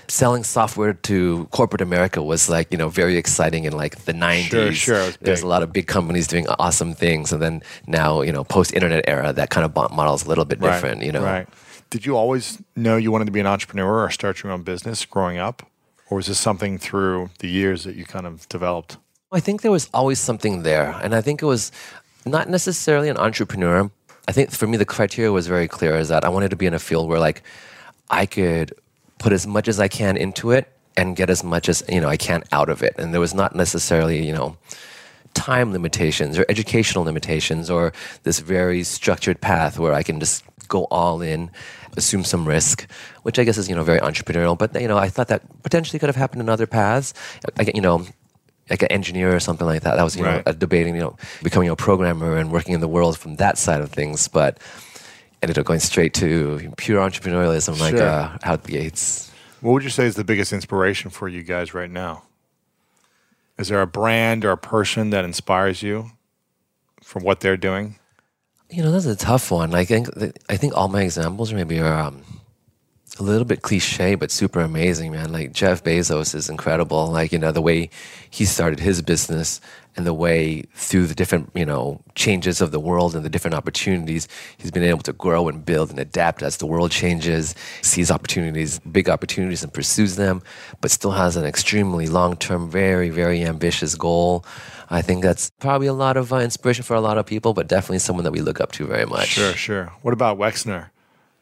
selling 0.07 0.43
software 0.43 0.93
to 0.93 1.47
corporate 1.49 1.81
America 1.81 2.21
was 2.21 2.47
like 2.47 2.71
you 2.71 2.77
know 2.77 2.89
very 2.89 3.17
exciting 3.17 3.63
in 3.63 3.73
like 3.73 4.05
the 4.05 4.13
90s. 4.13 4.43
Sure, 4.43 4.71
sure, 4.71 5.11
There's 5.19 5.41
a 5.41 5.47
lot 5.47 5.63
of 5.63 5.73
big 5.73 5.87
companies 5.87 6.27
doing 6.27 6.45
awesome 6.59 6.93
things, 6.93 7.33
and 7.33 7.41
then 7.41 7.63
now 7.87 8.21
you 8.21 8.31
know 8.31 8.43
post 8.43 8.71
internet 8.75 9.03
era 9.07 9.33
that 9.33 9.49
kind 9.49 9.65
of 9.65 9.73
model 9.91 10.13
is 10.13 10.25
a 10.25 10.29
little 10.29 10.45
bit 10.45 10.61
different. 10.61 11.01
You 11.01 11.11
know. 11.11 11.23
Right. 11.23 11.47
Did 11.89 12.05
you 12.05 12.15
always 12.15 12.61
know 12.75 12.95
you 12.95 13.11
wanted 13.11 13.25
to 13.25 13.31
be 13.31 13.39
an 13.39 13.47
entrepreneur 13.47 14.03
or 14.03 14.11
start 14.11 14.43
your 14.43 14.51
own 14.53 14.61
business 14.61 15.03
growing 15.05 15.39
up? 15.39 15.65
Or 16.11 16.17
was 16.17 16.27
this 16.27 16.39
something 16.39 16.77
through 16.77 17.31
the 17.39 17.49
years 17.49 17.83
that 17.85 17.95
you 17.95 18.05
kind 18.05 18.27
of 18.27 18.47
developed? 18.47 18.97
I 19.31 19.39
think 19.39 19.63
there 19.63 19.71
was 19.71 19.89
always 19.91 20.19
something 20.19 20.61
there. 20.61 20.91
And 21.01 21.15
I 21.15 21.21
think 21.21 21.41
it 21.41 21.47
was 21.47 21.71
not 22.25 22.47
necessarily 22.47 23.09
an 23.09 23.17
entrepreneur. 23.17 23.89
I 24.27 24.31
think 24.31 24.51
for 24.51 24.67
me, 24.67 24.77
the 24.77 24.85
criteria 24.85 25.31
was 25.31 25.47
very 25.47 25.67
clear 25.67 25.95
is 25.95 26.09
that 26.09 26.23
I 26.23 26.29
wanted 26.29 26.49
to 26.49 26.55
be 26.55 26.65
in 26.65 26.73
a 26.73 26.79
field 26.79 27.09
where 27.09 27.19
like 27.19 27.43
I 28.09 28.25
could 28.25 28.73
put 29.19 29.33
as 29.33 29.45
much 29.45 29.67
as 29.67 29.79
I 29.79 29.87
can 29.87 30.17
into 30.17 30.51
it 30.51 30.71
and 30.95 31.15
get 31.15 31.29
as 31.29 31.43
much 31.43 31.69
as, 31.69 31.83
you 31.89 31.99
know, 31.99 32.09
I 32.09 32.17
can 32.17 32.43
out 32.51 32.69
of 32.69 32.83
it. 32.83 32.95
And 32.97 33.13
there 33.13 33.21
was 33.21 33.33
not 33.33 33.55
necessarily, 33.55 34.25
you 34.25 34.33
know, 34.33 34.57
time 35.33 35.71
limitations 35.71 36.37
or 36.37 36.45
educational 36.47 37.03
limitations 37.03 37.69
or 37.69 37.93
this 38.23 38.39
very 38.39 38.83
structured 38.83 39.41
path 39.41 39.79
where 39.79 39.93
I 39.93 40.03
can 40.03 40.19
just 40.19 40.43
go 40.67 40.85
all 40.85 41.21
in, 41.21 41.51
assume 41.97 42.23
some 42.23 42.47
risk, 42.47 42.89
which 43.23 43.39
I 43.39 43.43
guess 43.43 43.57
is 43.57 43.69
you 43.69 43.75
know 43.75 43.83
very 43.83 43.99
entrepreneurial. 43.99 44.57
But 44.57 44.79
you 44.79 44.87
know, 44.87 44.97
I 44.97 45.09
thought 45.09 45.27
that 45.27 45.41
potentially 45.63 45.99
could 45.99 46.09
have 46.09 46.15
happened 46.15 46.41
in 46.41 46.49
other 46.49 46.67
paths. 46.67 47.13
I, 47.57 47.71
you 47.73 47.81
know. 47.81 48.05
Like 48.69 48.81
an 48.81 48.91
engineer 48.91 49.35
or 49.35 49.39
something 49.39 49.67
like 49.67 49.81
that. 49.83 49.97
That 49.97 50.03
was, 50.03 50.15
you 50.15 50.23
Right. 50.23 50.37
know, 50.37 50.43
a 50.45 50.53
debating, 50.53 50.95
you 50.95 51.01
know, 51.01 51.17
becoming 51.43 51.69
a 51.69 51.75
programmer 51.75 52.37
and 52.37 52.51
working 52.51 52.73
in 52.73 52.79
the 52.79 52.87
world 52.87 53.17
from 53.17 53.35
that 53.35 53.57
side 53.57 53.81
of 53.81 53.91
things. 53.91 54.27
But 54.29 54.57
ended 55.41 55.57
up 55.59 55.65
going 55.65 55.81
straight 55.81 56.13
to 56.15 56.71
pure 56.77 57.01
entrepreneurialism, 57.01 57.77
like 57.79 57.97
Sure. 57.97 58.07
uh, 58.07 58.37
out 58.43 58.63
the 58.63 58.71
gates. 58.71 59.29
What 59.59 59.73
would 59.73 59.83
you 59.83 59.89
say 59.89 60.05
is 60.05 60.15
the 60.15 60.23
biggest 60.23 60.53
inspiration 60.53 61.09
for 61.11 61.27
you 61.27 61.43
guys 61.43 61.73
right 61.73 61.91
now? 61.91 62.23
Is 63.57 63.67
there 63.67 63.81
a 63.81 63.87
brand 63.87 64.45
or 64.45 64.51
a 64.51 64.57
person 64.57 65.09
that 65.11 65.25
inspires 65.25 65.83
you 65.83 66.11
from 67.03 67.23
what 67.23 67.41
they're 67.41 67.57
doing? 67.57 67.95
You 68.69 68.81
know, 68.83 68.91
that's 68.91 69.05
a 69.05 69.15
tough 69.15 69.51
one. 69.51 69.75
I 69.75 69.85
think 69.85 70.07
I 70.49 70.57
think 70.57 70.75
all 70.75 70.87
my 70.87 71.01
examples 71.03 71.53
maybe 71.53 71.79
are 71.79 71.93
um, 71.93 72.23
a 73.19 73.23
little 73.23 73.45
bit 73.45 73.61
cliche, 73.61 74.15
but 74.15 74.31
super 74.31 74.59
amazing, 74.59 75.11
man. 75.11 75.31
Like 75.31 75.51
Jeff 75.51 75.83
Bezos 75.83 76.33
is 76.33 76.49
incredible. 76.49 77.11
Like 77.11 77.31
you 77.31 77.37
know 77.37 77.51
the 77.51 77.61
way 77.61 77.89
he 78.29 78.45
started 78.45 78.79
his 78.79 79.01
business 79.01 79.61
and 79.95 80.07
the 80.07 80.13
way 80.13 80.63
through 80.73 81.05
the 81.05 81.13
different 81.13 81.51
you 81.53 81.65
know 81.65 82.01
changes 82.15 82.59
of 82.59 82.71
the 82.71 82.79
world 82.79 83.15
and 83.15 83.23
the 83.23 83.29
different 83.29 83.53
opportunities 83.53 84.27
he's 84.57 84.71
been 84.71 84.83
able 84.83 85.03
to 85.03 85.13
grow 85.13 85.47
and 85.47 85.63
build 85.63 85.91
and 85.91 85.99
adapt 85.99 86.41
as 86.41 86.57
the 86.57 86.65
world 86.65 86.89
changes. 86.89 87.53
Sees 87.83 88.09
opportunities, 88.09 88.79
big 88.79 89.09
opportunities, 89.09 89.63
and 89.63 89.71
pursues 89.71 90.15
them, 90.15 90.41
but 90.81 90.89
still 90.89 91.11
has 91.11 91.35
an 91.35 91.45
extremely 91.45 92.07
long 92.07 92.35
term, 92.35 92.67
very 92.67 93.09
very 93.09 93.43
ambitious 93.43 93.93
goal. 93.93 94.43
I 94.89 95.03
think 95.03 95.23
that's 95.23 95.51
probably 95.59 95.87
a 95.87 95.93
lot 95.93 96.17
of 96.17 96.33
uh, 96.33 96.37
inspiration 96.37 96.83
for 96.83 96.95
a 96.95 97.01
lot 97.01 97.17
of 97.17 97.25
people, 97.27 97.53
but 97.53 97.67
definitely 97.67 97.99
someone 97.99 98.23
that 98.25 98.31
we 98.31 98.41
look 98.41 98.59
up 98.59 98.71
to 98.73 98.85
very 98.85 99.05
much. 99.05 99.29
Sure, 99.29 99.53
sure. 99.53 99.85
What 100.01 100.13
about 100.13 100.37
Wexner? 100.37 100.89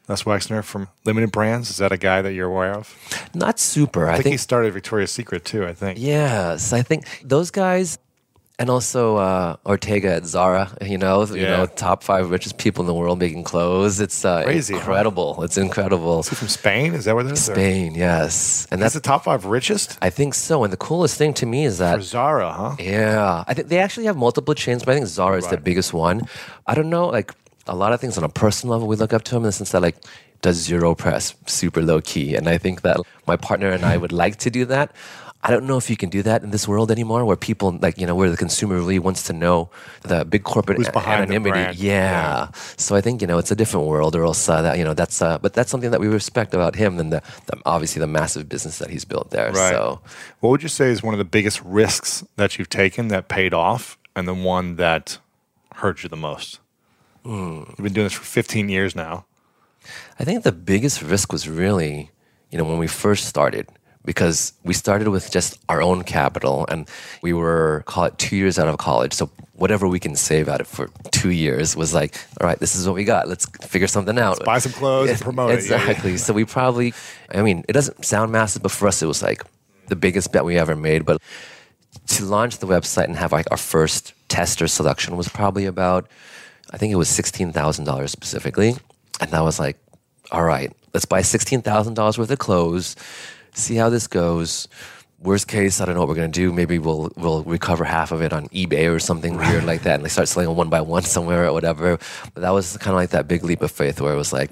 That's 0.06 0.24
Wexner 0.24 0.62
from 0.64 0.88
Limited 1.04 1.30
Brands. 1.32 1.70
Is 1.70 1.76
that 1.76 1.92
a 1.92 1.96
guy 1.96 2.22
that 2.22 2.32
you're 2.32 2.48
aware 2.48 2.74
of? 2.74 2.94
Not 3.34 3.58
super. 3.60 4.06
I 4.06 4.10
I 4.10 4.12
think, 4.14 4.24
think 4.24 4.32
he 4.34 4.38
started 4.38 4.72
Victoria's 4.72 5.12
Secret 5.12 5.44
too. 5.44 5.64
I 5.64 5.74
think. 5.74 5.98
Yes, 5.98 6.72
I 6.72 6.82
think 6.82 7.06
those 7.22 7.50
guys, 7.52 7.98
and 8.58 8.68
also 8.68 9.16
uh, 9.16 9.56
Ortega 9.64 10.12
at 10.14 10.26
Zara. 10.26 10.76
You 10.82 10.98
know, 10.98 11.24
you 11.26 11.42
know, 11.42 11.66
top 11.66 12.02
five 12.02 12.30
richest 12.30 12.58
people 12.58 12.82
in 12.82 12.88
the 12.88 12.94
world 12.94 13.20
making 13.20 13.44
clothes. 13.44 14.00
It's 14.00 14.24
uh, 14.24 14.42
Crazy, 14.42 14.74
huh? 14.74 14.80
incredible. 14.80 15.42
It's 15.44 15.56
incredible. 15.56 16.20
Is 16.20 16.28
he 16.30 16.34
from 16.36 16.48
Spain? 16.48 16.94
Is 16.94 17.04
that 17.04 17.14
what 17.14 17.26
it 17.26 17.32
is? 17.32 17.48
Or- 17.48 17.54
Spain, 17.54 17.94
yes, 17.94 18.66
and 18.72 18.82
That's 18.82 18.94
that's 18.94 19.02
the 19.02 19.08
top 19.08 19.22
five 19.24 19.44
richest 19.46 19.98
I 20.02 20.10
think 20.10 20.34
so. 20.34 20.64
And 20.64 20.72
the 20.72 20.76
coolest 20.76 21.16
thing 21.16 21.32
to 21.34 21.46
me 21.46 21.64
is 21.64 21.76
for 21.76 21.84
that 21.84 22.02
Zara, 22.02 22.52
huh? 22.52 22.76
yeah, 22.80 23.44
I 23.46 23.54
think 23.54 23.68
they 23.68 23.78
actually 23.78 24.06
have 24.06 24.16
multiple 24.16 24.54
chains, 24.54 24.84
but 24.84 24.92
I 24.92 24.94
think 24.96 25.06
Zara 25.06 25.38
is 25.38 25.46
the 25.46 25.56
biggest 25.58 25.94
one. 25.94 26.22
I 26.66 26.74
don't 26.74 26.90
know, 26.90 27.06
like 27.08 27.32
a 27.66 27.74
lot 27.76 27.92
of 27.92 28.00
things 28.00 28.18
on 28.18 28.24
a 28.24 28.28
personal 28.28 28.74
level, 28.74 28.88
we 28.88 28.96
look 28.96 29.12
up 29.12 29.22
to 29.24 29.36
him 29.36 29.42
in 29.42 29.46
the 29.46 29.52
sense 29.52 29.70
that 29.72 29.82
like 29.82 29.96
does 30.40 30.56
zero 30.56 30.94
press, 30.94 31.34
super 31.46 31.82
low 31.82 32.00
key, 32.00 32.34
and 32.34 32.48
I 32.48 32.58
think 32.58 32.82
that 32.82 32.96
my 33.26 33.36
partner 33.36 33.70
and 33.70 33.84
I 33.84 33.96
would 33.96 34.12
like 34.12 34.36
to 34.36 34.50
do 34.50 34.64
that. 34.66 34.92
I 35.44 35.50
don't 35.50 35.66
know 35.66 35.76
if 35.76 35.90
you 35.90 35.96
can 35.96 36.08
do 36.08 36.22
that 36.22 36.44
in 36.44 36.50
this 36.52 36.68
world 36.68 36.92
anymore, 36.92 37.24
where 37.24 37.36
people 37.36 37.76
like 37.82 37.98
you 37.98 38.06
know 38.06 38.14
where 38.14 38.30
the 38.30 38.36
consumer 38.36 38.76
really 38.76 39.00
wants 39.00 39.24
to 39.24 39.32
know 39.32 39.70
the 40.02 40.24
big 40.24 40.44
corporate 40.44 40.78
Who's 40.78 40.88
behind 40.88 41.28
the 41.30 41.34
anonymity. 41.34 41.50
brand. 41.50 41.76
Yeah. 41.78 42.50
So 42.76 42.94
I 42.94 43.00
think 43.00 43.20
you 43.20 43.26
know 43.26 43.38
it's 43.38 43.50
a 43.50 43.56
different 43.56 43.86
world, 43.86 44.14
or 44.14 44.22
else 44.24 44.48
uh, 44.48 44.62
that 44.62 44.78
you 44.78 44.84
know 44.84 44.94
that's 44.94 45.20
uh, 45.20 45.38
but 45.38 45.52
that's 45.52 45.68
something 45.70 45.90
that 45.90 46.00
we 46.00 46.06
respect 46.06 46.54
about 46.54 46.76
him 46.76 46.98
and 47.00 47.12
the, 47.12 47.22
the 47.46 47.60
obviously 47.66 47.98
the 47.98 48.06
massive 48.06 48.48
business 48.48 48.78
that 48.78 48.90
he's 48.90 49.04
built 49.04 49.30
there. 49.30 49.50
Right. 49.50 49.70
So 49.70 50.00
What 50.40 50.50
would 50.50 50.62
you 50.62 50.68
say 50.68 50.90
is 50.90 51.02
one 51.02 51.12
of 51.14 51.18
the 51.18 51.24
biggest 51.24 51.60
risks 51.64 52.24
that 52.36 52.56
you've 52.56 52.70
taken 52.70 53.08
that 53.08 53.26
paid 53.26 53.52
off, 53.52 53.98
and 54.14 54.28
the 54.28 54.34
one 54.34 54.76
that 54.76 55.18
hurt 55.74 56.04
you 56.04 56.08
the 56.08 56.16
most? 56.16 56.60
Mm. 57.24 57.68
You've 57.68 57.76
been 57.78 57.92
doing 57.92 58.06
this 58.06 58.12
for 58.12 58.24
15 58.24 58.68
years 58.68 58.94
now. 58.94 59.24
I 60.18 60.24
think 60.24 60.44
the 60.44 60.52
biggest 60.52 61.02
risk 61.02 61.32
was 61.32 61.48
really, 61.48 62.10
you 62.50 62.58
know, 62.58 62.64
when 62.64 62.78
we 62.78 62.86
first 62.86 63.26
started, 63.26 63.68
because 64.04 64.52
we 64.64 64.74
started 64.74 65.08
with 65.08 65.30
just 65.30 65.58
our 65.68 65.80
own 65.80 66.02
capital 66.04 66.66
and 66.68 66.88
we 67.22 67.32
were, 67.32 67.82
call 67.86 68.04
it 68.04 68.18
two 68.18 68.36
years 68.36 68.58
out 68.58 68.68
of 68.68 68.78
college. 68.78 69.12
So 69.12 69.30
whatever 69.54 69.86
we 69.86 70.00
can 70.00 70.16
save 70.16 70.48
out 70.48 70.60
of 70.60 70.66
for 70.66 70.90
two 71.10 71.30
years 71.30 71.76
was 71.76 71.94
like, 71.94 72.16
all 72.40 72.46
right, 72.46 72.58
this 72.58 72.74
is 72.74 72.86
what 72.86 72.94
we 72.96 73.04
got. 73.04 73.28
Let's 73.28 73.46
figure 73.62 73.86
something 73.86 74.18
out. 74.18 74.44
buy 74.44 74.58
some 74.58 74.72
clothes 74.72 75.10
and 75.10 75.20
promote 75.28 75.52
it. 75.52 75.64
Yeah, 75.64 75.76
yeah. 75.76 75.90
Exactly. 75.90 76.16
So 76.16 76.32
we 76.32 76.44
probably, 76.44 76.94
I 77.32 77.42
mean, 77.42 77.64
it 77.68 77.72
doesn't 77.72 78.04
sound 78.04 78.32
massive, 78.32 78.62
but 78.62 78.72
for 78.72 78.88
us, 78.88 79.02
it 79.02 79.06
was 79.06 79.22
like 79.22 79.42
the 79.88 79.96
biggest 79.96 80.32
bet 80.32 80.44
we 80.44 80.58
ever 80.58 80.74
made. 80.74 81.04
But 81.04 81.22
to 82.08 82.24
launch 82.24 82.58
the 82.58 82.66
website 82.66 83.04
and 83.04 83.16
have 83.16 83.32
like 83.32 83.46
our 83.50 83.56
first 83.56 84.14
tester 84.28 84.66
selection 84.66 85.16
was 85.16 85.28
probably 85.28 85.66
about, 85.66 86.08
I 86.70 86.78
think 86.78 86.92
it 86.92 86.96
was 86.96 87.08
$16,000 87.08 88.08
specifically. 88.08 88.76
And 89.20 89.34
I 89.34 89.42
was 89.42 89.58
like, 89.58 89.76
all 90.30 90.42
right, 90.42 90.72
let's 90.94 91.04
buy 91.04 91.20
$16,000 91.20 92.18
worth 92.18 92.30
of 92.30 92.38
clothes, 92.38 92.96
see 93.54 93.76
how 93.76 93.88
this 93.90 94.06
goes. 94.06 94.68
worst 95.20 95.46
case, 95.48 95.80
I 95.80 95.84
don't 95.84 95.94
know 95.94 96.00
what 96.00 96.08
we're 96.08 96.14
gonna 96.16 96.28
do. 96.28 96.52
Maybe 96.52 96.78
we'll 96.78 97.12
we'll 97.16 97.44
recover 97.44 97.84
half 97.84 98.12
of 98.12 98.22
it 98.22 98.32
on 98.32 98.48
eBay 98.48 98.92
or 98.92 98.98
something 98.98 99.36
weird 99.36 99.64
like 99.64 99.82
that, 99.82 99.96
and 99.96 100.04
they 100.04 100.08
start 100.08 100.28
selling 100.28 100.48
them 100.48 100.56
one 100.56 100.68
by 100.68 100.80
one 100.80 101.02
somewhere 101.16 101.46
or 101.46 101.52
whatever. 101.52 101.98
But 102.34 102.40
that 102.40 102.50
was 102.50 102.76
kind 102.78 102.94
of 102.94 102.96
like 102.96 103.10
that 103.10 103.28
big 103.28 103.44
leap 103.44 103.62
of 103.62 103.70
faith 103.70 104.00
where 104.00 104.12
it 104.14 104.16
was 104.16 104.32
like 104.32 104.50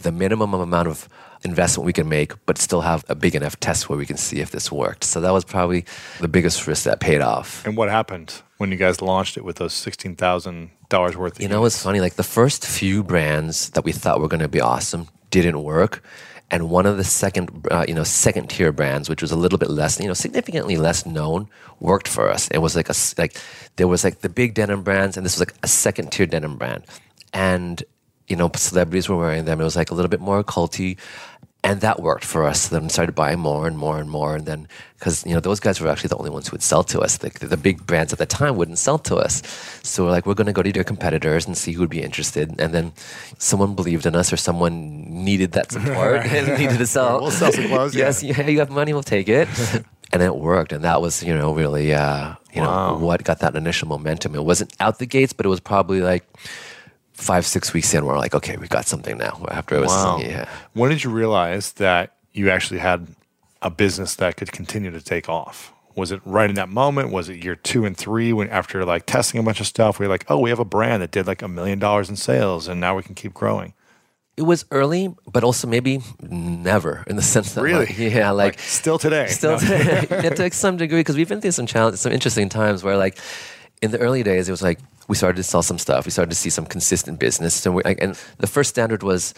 the 0.00 0.12
minimum 0.12 0.54
amount 0.54 0.88
of 0.88 1.08
investment 1.44 1.86
we 1.86 1.92
can 1.92 2.08
make, 2.08 2.32
but 2.46 2.58
still 2.58 2.80
have 2.80 3.04
a 3.08 3.14
big 3.14 3.34
enough 3.36 3.60
test 3.60 3.88
where 3.88 3.98
we 3.98 4.06
can 4.06 4.16
see 4.16 4.40
if 4.40 4.50
this 4.50 4.72
worked. 4.72 5.04
So 5.04 5.20
that 5.20 5.30
was 5.30 5.44
probably 5.44 5.84
the 6.20 6.28
biggest 6.28 6.66
risk 6.66 6.84
that 6.84 6.98
paid 6.98 7.20
off. 7.20 7.64
And 7.64 7.76
what 7.76 7.88
happened 7.90 8.42
when 8.56 8.72
you 8.72 8.76
guys 8.76 9.00
launched 9.00 9.36
it 9.36 9.44
with 9.44 9.56
those 9.56 9.72
sixteen 9.72 10.16
thousand 10.16 10.70
dollars 10.88 11.16
worth? 11.16 11.36
Of 11.36 11.42
You 11.42 11.48
know, 11.48 11.64
it's 11.64 11.82
funny. 11.82 12.00
Like 12.00 12.14
the 12.14 12.22
first 12.22 12.66
few 12.66 13.02
brands 13.02 13.70
that 13.70 13.84
we 13.84 13.92
thought 13.92 14.20
were 14.20 14.28
going 14.28 14.40
to 14.40 14.48
be 14.48 14.60
awesome 14.60 15.08
didn't 15.30 15.62
work, 15.62 16.02
and 16.50 16.70
one 16.70 16.86
of 16.86 16.96
the 16.96 17.04
second, 17.04 17.66
uh, 17.70 17.84
you 17.86 17.94
know, 17.94 18.04
second 18.04 18.48
tier 18.48 18.72
brands, 18.72 19.08
which 19.08 19.20
was 19.20 19.30
a 19.30 19.36
little 19.36 19.58
bit 19.58 19.70
less, 19.70 20.00
you 20.00 20.08
know, 20.08 20.14
significantly 20.14 20.76
less 20.76 21.04
known, 21.04 21.48
worked 21.80 22.08
for 22.08 22.30
us. 22.30 22.48
It 22.48 22.58
was 22.58 22.74
like 22.74 22.88
a 22.88 22.94
like 23.18 23.36
there 23.76 23.88
was 23.88 24.04
like 24.04 24.20
the 24.20 24.28
big 24.28 24.54
denim 24.54 24.82
brands, 24.82 25.16
and 25.16 25.26
this 25.26 25.34
was 25.34 25.40
like 25.40 25.54
a 25.62 25.68
second 25.68 26.10
tier 26.10 26.26
denim 26.26 26.56
brand, 26.56 26.84
and 27.32 27.82
you 28.28 28.36
know, 28.36 28.50
celebrities 28.54 29.08
were 29.08 29.16
wearing 29.16 29.46
them. 29.46 29.60
It 29.60 29.64
was 29.64 29.76
like 29.76 29.90
a 29.90 29.94
little 29.94 30.08
bit 30.08 30.20
more 30.20 30.44
culty. 30.44 30.98
And 31.68 31.82
that 31.82 32.00
worked 32.00 32.24
for 32.24 32.44
us. 32.44 32.68
Then 32.68 32.84
we 32.84 32.88
started 32.88 33.14
buying 33.14 33.40
more 33.40 33.66
and 33.66 33.76
more 33.76 33.98
and 33.98 34.08
more. 34.08 34.34
And 34.34 34.46
then, 34.46 34.68
because, 34.98 35.26
you 35.26 35.34
know, 35.34 35.40
those 35.40 35.60
guys 35.60 35.78
were 35.78 35.88
actually 35.88 36.08
the 36.08 36.16
only 36.16 36.30
ones 36.30 36.48
who 36.48 36.54
would 36.54 36.62
sell 36.62 36.82
to 36.84 37.00
us. 37.00 37.18
The, 37.18 37.28
the 37.28 37.58
big 37.58 37.86
brands 37.86 38.10
at 38.10 38.18
the 38.18 38.24
time 38.24 38.56
wouldn't 38.56 38.78
sell 38.78 38.98
to 39.00 39.16
us. 39.16 39.42
So 39.82 40.04
we're 40.04 40.10
like, 40.10 40.24
we're 40.24 40.32
going 40.32 40.46
to 40.46 40.54
go 40.54 40.62
to 40.62 40.72
your 40.74 40.82
competitors 40.82 41.46
and 41.46 41.58
see 41.58 41.72
who 41.72 41.80
would 41.80 41.90
be 41.90 42.00
interested. 42.00 42.58
And 42.58 42.72
then 42.72 42.94
someone 43.36 43.74
believed 43.74 44.06
in 44.06 44.16
us 44.16 44.32
or 44.32 44.38
someone 44.38 45.04
needed 45.24 45.52
that 45.52 45.70
support 45.70 46.24
and 46.26 46.58
needed 46.58 46.78
to 46.78 46.86
sell. 46.86 47.20
We'll 47.20 47.32
sell 47.32 47.52
some 47.52 47.66
clothes, 47.66 47.94
yes, 47.94 48.22
yeah, 48.22 48.46
you 48.46 48.60
have 48.60 48.70
money, 48.70 48.94
we'll 48.94 49.02
take 49.02 49.28
it. 49.28 49.46
and 50.10 50.22
it 50.22 50.36
worked. 50.36 50.72
And 50.72 50.84
that 50.84 51.02
was, 51.02 51.22
you 51.22 51.36
know, 51.36 51.52
really, 51.52 51.92
uh, 51.92 52.34
you 52.54 52.62
know, 52.62 52.96
what 52.98 53.22
got 53.24 53.40
that 53.40 53.54
initial 53.56 53.88
momentum. 53.88 54.34
It 54.34 54.42
wasn't 54.42 54.72
out 54.80 55.00
the 55.00 55.06
gates, 55.06 55.34
but 55.34 55.44
it 55.44 55.50
was 55.50 55.60
probably 55.60 56.00
like, 56.00 56.24
Five 57.18 57.44
six 57.46 57.72
weeks 57.74 57.92
in, 57.94 58.04
we're 58.04 58.16
like, 58.16 58.34
okay, 58.34 58.56
we 58.56 58.68
got 58.68 58.86
something 58.86 59.18
now. 59.18 59.44
After 59.50 59.74
it 59.76 59.80
was, 59.80 59.88
Wow. 59.90 60.18
yeah, 60.20 60.48
When 60.72 60.88
did 60.90 61.02
you 61.02 61.10
realize 61.10 61.72
that 61.74 62.14
you 62.32 62.48
actually 62.48 62.78
had 62.78 63.08
a 63.60 63.70
business 63.70 64.14
that 64.16 64.36
could 64.36 64.52
continue 64.52 64.90
to 64.92 65.00
take 65.00 65.28
off? 65.28 65.72
Was 65.96 66.12
it 66.12 66.20
right 66.24 66.48
in 66.48 66.54
that 66.54 66.68
moment? 66.68 67.10
Was 67.10 67.28
it 67.28 67.42
year 67.42 67.56
two 67.56 67.84
and 67.84 67.96
three 67.96 68.32
when 68.32 68.48
after 68.50 68.84
like 68.84 69.04
testing 69.04 69.40
a 69.40 69.42
bunch 69.42 69.58
of 69.60 69.66
stuff, 69.66 69.98
we 69.98 70.06
are 70.06 70.08
like, 70.08 70.24
oh, 70.28 70.38
we 70.38 70.48
have 70.50 70.60
a 70.60 70.64
brand 70.64 71.02
that 71.02 71.10
did 71.10 71.26
like 71.26 71.42
a 71.42 71.48
million 71.48 71.80
dollars 71.80 72.08
in 72.08 72.14
sales 72.14 72.68
and 72.68 72.80
now 72.80 72.94
we 72.96 73.02
can 73.02 73.16
keep 73.16 73.34
growing. 73.34 73.72
it 74.36 74.42
was 74.42 74.64
early, 74.70 75.12
but 75.26 75.42
also 75.42 75.66
maybe 75.66 76.00
never 76.22 77.02
in 77.08 77.16
the 77.16 77.22
sense 77.22 77.54
that, 77.54 77.62
Really? 77.62 77.86
like, 77.86 77.98
yeah, 77.98 78.30
like, 78.30 78.60
still 78.60 78.96
today. 78.96 79.26
still 79.26 79.52
No. 79.52 79.58
to, 79.58 80.06
yeah, 80.22 80.30
to 80.30 80.50
some 80.52 80.76
degree 80.76 81.00
because 81.00 81.16
we've 81.16 81.28
been 81.28 81.40
through 81.40 81.50
some 81.50 81.66
challenges, 81.66 82.00
some 82.00 82.12
interesting 82.12 82.48
times 82.48 82.84
where 82.84 82.96
like 82.96 83.18
in 83.82 83.90
the 83.90 83.98
early 83.98 84.22
days 84.22 84.48
it 84.48 84.52
was 84.52 84.62
like 84.62 84.78
we 85.08 85.16
started 85.16 85.36
to 85.36 85.42
sell 85.42 85.62
some 85.62 85.78
stuff, 85.78 86.04
we 86.04 86.10
started 86.10 86.30
to 86.30 86.36
see 86.36 86.50
some 86.50 86.66
consistent 86.66 87.18
business, 87.18 87.66
and, 87.66 87.74
we, 87.74 87.82
and 87.84 88.18
the 88.38 88.46
first 88.46 88.70
standard 88.70 89.02
was. 89.02 89.34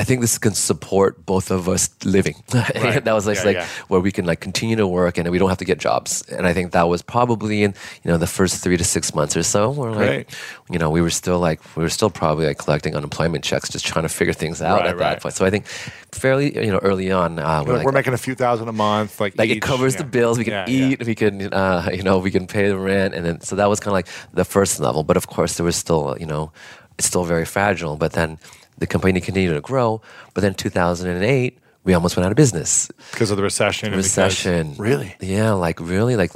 I 0.00 0.04
think 0.04 0.20
this 0.20 0.38
can 0.38 0.54
support 0.54 1.26
both 1.26 1.50
of 1.50 1.68
us 1.68 1.90
living. 2.04 2.36
Right. 2.54 3.04
that 3.04 3.12
was 3.12 3.26
like, 3.26 3.38
Yeah, 3.38 3.44
like 3.44 3.56
yeah. 3.56 3.66
where 3.88 4.00
we 4.00 4.12
can 4.12 4.24
like 4.26 4.40
continue 4.40 4.76
to 4.76 4.86
work 4.86 5.18
and 5.18 5.28
we 5.30 5.38
don't 5.38 5.48
have 5.48 5.58
to 5.58 5.64
get 5.64 5.78
jobs. 5.78 6.22
And 6.28 6.46
I 6.46 6.52
think 6.52 6.70
that 6.72 6.88
was 6.88 7.02
probably 7.02 7.64
in 7.64 7.74
you 8.04 8.10
know 8.10 8.16
the 8.18 8.26
first 8.28 8.62
three 8.62 8.76
to 8.76 8.84
six 8.84 9.12
months 9.14 9.36
or 9.36 9.42
so. 9.42 9.70
We're 9.70 9.90
like, 9.90 9.98
Great. 10.06 10.38
you 10.70 10.78
know, 10.78 10.88
we 10.90 11.00
were 11.02 11.10
still 11.10 11.40
like 11.40 11.60
we 11.76 11.82
were 11.82 11.90
still 11.90 12.10
probably 12.10 12.46
like 12.46 12.58
collecting 12.58 12.94
unemployment 12.94 13.42
checks, 13.44 13.68
just 13.68 13.84
trying 13.86 14.04
to 14.04 14.08
figure 14.08 14.32
things 14.32 14.62
out 14.62 14.80
Right, 14.80 14.90
at 14.90 14.98
that 14.98 15.04
right. 15.04 15.20
point. 15.20 15.34
So 15.34 15.44
I 15.44 15.50
think 15.50 15.66
fairly 16.12 16.54
you 16.64 16.70
know 16.70 16.78
early 16.78 17.10
on, 17.10 17.38
uh, 17.38 17.64
We're, 17.66 17.76
like, 17.78 17.84
we're 17.86 17.92
making 17.92 18.14
a 18.14 18.18
few 18.18 18.34
thousand 18.36 18.68
a 18.68 18.72
month. 18.72 19.20
Like, 19.20 19.36
like 19.36 19.50
it 19.50 19.60
covers 19.62 19.94
yeah. 19.94 20.02
the 20.02 20.08
bills. 20.08 20.38
We 20.38 20.44
can 20.44 20.68
eat. 20.68 21.04
We 21.04 21.14
can, 21.16 21.52
uh, 21.52 21.90
you 21.92 22.02
know, 22.02 22.18
we 22.18 22.30
can 22.30 22.46
pay 22.46 22.68
the 22.68 22.78
rent, 22.78 23.14
and 23.14 23.26
then 23.26 23.40
so 23.40 23.56
that 23.56 23.68
was 23.68 23.80
kind 23.80 23.88
of 23.92 23.94
like 23.94 24.08
the 24.32 24.44
first 24.44 24.78
level. 24.80 25.02
But 25.02 25.16
of 25.16 25.26
course, 25.26 25.56
there 25.56 25.66
was 25.66 25.76
still, 25.76 26.16
you 26.20 26.26
know, 26.26 26.52
it's 26.98 27.06
still 27.08 27.24
very 27.24 27.44
fragile. 27.44 27.96
But 27.96 28.12
then 28.12 28.38
the 28.78 28.86
company 28.86 29.20
continued 29.20 29.54
to 29.54 29.60
grow. 29.60 30.00
But 30.34 30.40
then 30.42 30.54
2008, 30.54 31.58
we 31.84 31.94
almost 31.94 32.16
went 32.16 32.24
out 32.26 32.32
of 32.32 32.36
business. 32.36 32.90
because 33.12 33.30
of 33.30 33.36
the 33.36 33.42
recession. 33.42 33.86
and 33.86 33.92
because- 33.96 34.06
Recession. 34.06 34.74
really? 34.78 35.14
Yeah, 35.20 35.52
like 35.52 35.80
really, 35.80 36.16
like 36.16 36.32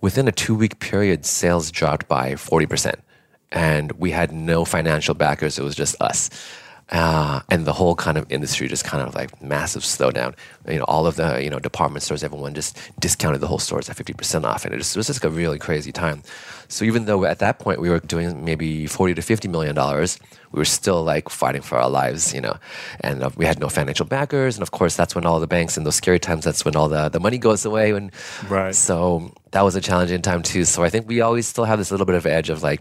within 0.00 0.28
a 0.28 0.32
two 0.32 0.54
week 0.54 0.78
period, 0.80 1.24
sales 1.24 1.70
dropped 1.70 2.08
by 2.08 2.32
40%. 2.34 2.94
And 3.52 3.92
we 3.92 4.10
had 4.12 4.30
no 4.32 4.64
financial 4.64 5.14
backers. 5.14 5.58
It 5.58 5.64
was 5.64 5.74
just 5.74 5.96
us. 6.00 6.30
Uh, 6.90 7.40
and 7.48 7.66
the 7.66 7.72
whole 7.72 7.94
kind 7.94 8.18
of 8.18 8.26
industry 8.32 8.66
just 8.66 8.84
kind 8.84 9.06
of 9.06 9.14
like 9.14 9.40
massive 9.40 9.82
slowdown. 9.82 10.34
You 10.68 10.78
know, 10.78 10.84
all 10.88 11.06
of 11.06 11.14
the, 11.14 11.40
you 11.42 11.48
know, 11.48 11.60
department 11.60 12.02
stores, 12.02 12.24
everyone 12.24 12.52
just 12.52 12.76
discounted 12.98 13.40
the 13.40 13.46
whole 13.46 13.60
stores 13.60 13.88
at 13.88 13.96
50% 13.96 14.44
off. 14.44 14.64
And 14.64 14.74
it, 14.74 14.78
just, 14.78 14.96
it 14.96 14.98
was 14.98 15.06
just 15.06 15.24
a 15.24 15.30
really 15.30 15.58
crazy 15.58 15.92
time. 15.92 16.22
So 16.66 16.84
even 16.84 17.04
though 17.04 17.24
at 17.24 17.38
that 17.38 17.60
point 17.60 17.80
we 17.80 17.90
were 17.90 18.00
doing 18.00 18.44
maybe 18.44 18.86
40 18.88 19.14
to 19.14 19.22
50 19.22 19.46
million 19.48 19.74
dollars, 19.76 20.18
we 20.50 20.58
were 20.58 20.64
still 20.64 21.04
like 21.04 21.28
fighting 21.28 21.62
for 21.62 21.78
our 21.78 21.88
lives, 21.88 22.34
you 22.34 22.40
know, 22.40 22.56
and 23.02 23.22
uh, 23.22 23.30
we 23.36 23.44
had 23.46 23.60
no 23.60 23.68
financial 23.68 24.04
backers. 24.06 24.56
And 24.56 24.62
of 24.62 24.72
course, 24.72 24.96
that's 24.96 25.14
when 25.14 25.24
all 25.24 25.38
the 25.38 25.46
banks 25.46 25.76
in 25.76 25.84
those 25.84 25.94
scary 25.94 26.18
times, 26.18 26.44
that's 26.44 26.64
when 26.64 26.74
all 26.74 26.88
the, 26.88 27.08
the 27.08 27.20
money 27.20 27.38
goes 27.38 27.64
away. 27.64 27.92
And 27.92 28.10
Right. 28.48 28.74
so 28.74 29.32
that 29.52 29.62
was 29.62 29.76
a 29.76 29.80
challenging 29.80 30.22
time 30.22 30.42
too. 30.42 30.64
So 30.64 30.82
I 30.82 30.90
think 30.90 31.06
we 31.06 31.20
always 31.20 31.46
still 31.46 31.64
have 31.64 31.78
this 31.78 31.92
little 31.92 32.06
bit 32.06 32.16
of 32.16 32.26
edge 32.26 32.50
of 32.50 32.64
like, 32.64 32.80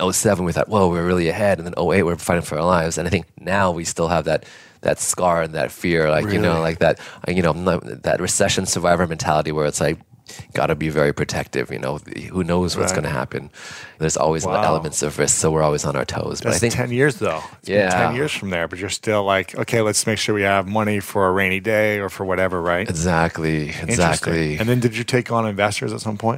07 0.00 0.44
we 0.44 0.52
thought, 0.52 0.68
whoa, 0.68 0.88
we're 0.88 1.06
really 1.06 1.28
ahead. 1.28 1.58
And 1.58 1.66
then 1.66 1.74
08 1.76 2.02
we're 2.04 2.16
fighting 2.16 2.42
for 2.42 2.58
our 2.58 2.64
lives. 2.64 2.98
And 2.98 3.06
I 3.06 3.10
think 3.10 3.26
now 3.40 3.70
we 3.70 3.84
still 3.84 4.08
have 4.08 4.24
that 4.24 4.44
that 4.82 5.00
scar 5.00 5.42
and 5.42 5.54
that 5.54 5.72
fear, 5.72 6.08
like, 6.08 6.30
you 6.30 6.38
know, 6.38 6.60
like 6.60 6.78
that, 6.78 7.00
you 7.26 7.42
know, 7.42 7.52
that 7.52 8.20
recession 8.20 8.64
survivor 8.64 9.08
mentality 9.08 9.50
where 9.50 9.66
it's 9.66 9.80
like, 9.80 9.98
gotta 10.54 10.76
be 10.76 10.88
very 10.88 11.12
protective, 11.12 11.72
you 11.72 11.80
know, 11.80 11.98
who 12.30 12.44
knows 12.44 12.76
what's 12.76 12.92
Right. 12.92 13.02
going 13.02 13.12
to 13.12 13.18
happen. 13.18 13.50
There's 13.98 14.16
always 14.16 14.44
Wow. 14.46 14.62
elements 14.62 15.02
of 15.02 15.18
risk. 15.18 15.36
So 15.38 15.50
we're 15.50 15.62
always 15.64 15.84
on 15.84 15.96
our 15.96 16.04
toes. 16.04 16.40
But 16.40 16.50
That's 16.50 16.56
I 16.56 16.60
think, 16.60 16.74
10 16.74 16.90
years 16.92 17.16
though. 17.16 17.42
It's 17.60 17.68
Yeah. 17.70 17.88
10 17.90 18.14
years 18.14 18.30
from 18.30 18.50
there, 18.50 18.68
but 18.68 18.78
you're 18.78 18.88
still 18.90 19.24
like, 19.24 19.56
okay, 19.58 19.80
let's 19.80 20.06
make 20.06 20.18
sure 20.18 20.32
we 20.34 20.42
have 20.42 20.68
money 20.68 21.00
for 21.00 21.26
a 21.26 21.32
rainy 21.32 21.58
day 21.60 21.98
or 21.98 22.08
for 22.08 22.24
whatever, 22.24 22.62
right? 22.62 22.88
exactly, 22.88 23.70
exactly. 23.82 24.58
And 24.58 24.68
then 24.68 24.78
did 24.78 24.96
you 24.96 25.02
take 25.02 25.32
on 25.32 25.44
investors 25.44 25.92
at 25.92 26.00
some 26.02 26.18
point? 26.18 26.37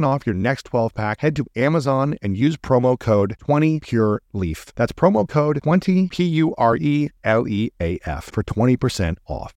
off 0.03 0.25
your 0.25 0.35
next 0.35 0.63
12 0.65 0.93
pack, 0.93 1.21
head 1.21 1.35
to 1.35 1.45
Amazon 1.55 2.15
and 2.21 2.37
use 2.37 2.57
promo 2.57 2.97
code 2.99 3.35
20PureLeaf. 3.39 4.73
That's 4.75 4.91
promo 4.91 5.27
code 5.27 5.61
20 5.63 6.07
P 6.09 6.23
U 6.23 6.55
R 6.57 6.75
E 6.77 7.09
L 7.23 7.47
E 7.47 7.71
A 7.81 7.99
F 8.05 8.25
for 8.25 8.43
20% 8.43 9.17
off. 9.27 9.53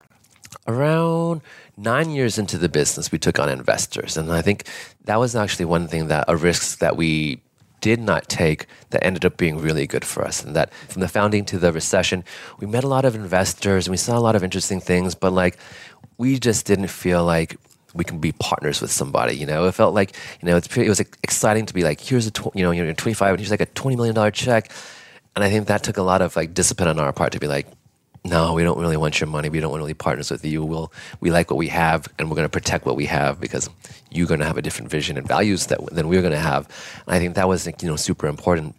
Around 0.66 1.42
nine 1.76 2.11
years 2.11 2.38
into 2.38 2.59
the 2.59 2.68
business, 2.68 3.12
we 3.12 3.18
took 3.18 3.38
on 3.38 3.48
investors. 3.48 4.16
And 4.16 4.33
I 4.33 4.42
think 4.42 4.64
that 5.04 5.18
was 5.18 5.37
actually 5.37 5.66
one 5.66 5.88
thing 5.88 6.09
that 6.09 6.24
a 6.28 6.37
risk 6.37 6.78
that 6.78 6.96
we 6.96 7.40
did 7.85 8.00
not 8.00 8.26
take 8.30 8.66
that 8.90 9.04
ended 9.04 9.26
up 9.26 9.37
being 9.37 9.59
really 9.59 9.87
good 9.87 10.07
for 10.07 10.24
us. 10.24 10.42
And 10.42 10.57
that 10.57 10.72
from 10.88 11.00
the 11.00 11.09
founding 11.09 11.44
to 11.44 11.59
the 11.59 11.70
recession, 11.70 12.24
we 12.59 12.66
met 12.66 12.83
a 12.83 12.88
lot 12.88 13.04
of 13.04 13.14
investors 13.14 13.87
and 13.87 13.92
we 13.92 13.98
saw 13.98 14.16
a 14.16 14.20
lot 14.20 14.35
of 14.35 14.42
interesting 14.42 14.80
things, 14.80 15.14
but 15.14 15.35
like 15.35 15.59
we 16.16 16.38
just 16.38 16.64
didn't 16.64 16.88
feel 16.88 17.24
like 17.24 17.59
we 17.94 18.04
can 18.04 18.18
be 18.18 18.33
partners 18.33 18.80
with 18.80 18.90
somebody. 18.90 19.35
You 19.37 19.46
know, 19.46 19.66
it 19.66 19.72
felt 19.72 19.94
like 19.94 20.14
you 20.40 20.46
know 20.46 20.61
pretty, 20.61 20.87
it 20.87 20.90
was 20.90 21.00
exciting 21.00 21.66
to 21.66 21.74
be 21.74 21.83
like, 21.83 22.00
here's 22.00 22.26
a 22.26 22.30
tw- 22.30 22.54
you 22.54 22.62
know 22.62 22.70
you're 22.70 22.92
25 22.92 23.30
and 23.30 23.40
here's 23.40 23.50
like 23.50 23.61
a 23.61 23.66
20 23.66 23.96
million 23.96 24.14
dollar 24.14 24.30
check, 24.30 24.70
and 25.35 25.44
I 25.44 25.50
think 25.50 25.66
that 25.68 25.83
took 25.83 25.96
a 25.96 26.02
lot 26.02 26.22
of 26.22 26.37
like 26.37 26.54
discipline 26.54 26.88
on 26.88 26.98
our 26.98 27.12
part 27.12 27.33
to 27.33 27.40
be 27.40 27.46
like, 27.46 27.66
no, 28.24 28.54
we 28.54 28.64
don't 28.64 28.78
really 28.78 28.96
want 28.96 29.20
your 29.20 29.28
money. 29.28 29.50
We 29.50 29.61
don't 29.61 29.70
want 29.70 29.80
to 29.80 29.85
really 29.85 29.94
partners 29.94 30.30
with 30.30 30.44
you. 30.44 30.64
We'll 30.64 30.92
we 31.20 31.30
like 31.30 31.50
what 31.50 31.59
we 31.59 31.68
have, 31.68 32.09
and 32.18 32.30
we're 32.30 32.37
going 32.37 32.46
to 32.46 32.50
protect 32.50 32.87
what 32.87 32.96
we 32.96 33.07
have 33.07 33.38
because 33.38 33.68
you're 34.11 34.26
going 34.26 34.40
to 34.40 34.46
have 34.46 34.57
a 34.57 34.62
different 34.62 34.90
vision 34.90 35.18
and 35.18 35.28
values 35.28 35.66
that 35.66 35.85
than 35.92 36.09
we're 36.09 36.22
going 36.22 36.33
to 36.33 36.38
have. 36.38 36.66
And 37.07 37.14
I 37.14 37.18
think 37.18 37.35
that 37.35 37.48
was 37.48 37.66
you 37.66 37.74
know 37.83 37.96
super 37.96 38.26
important. 38.26 38.74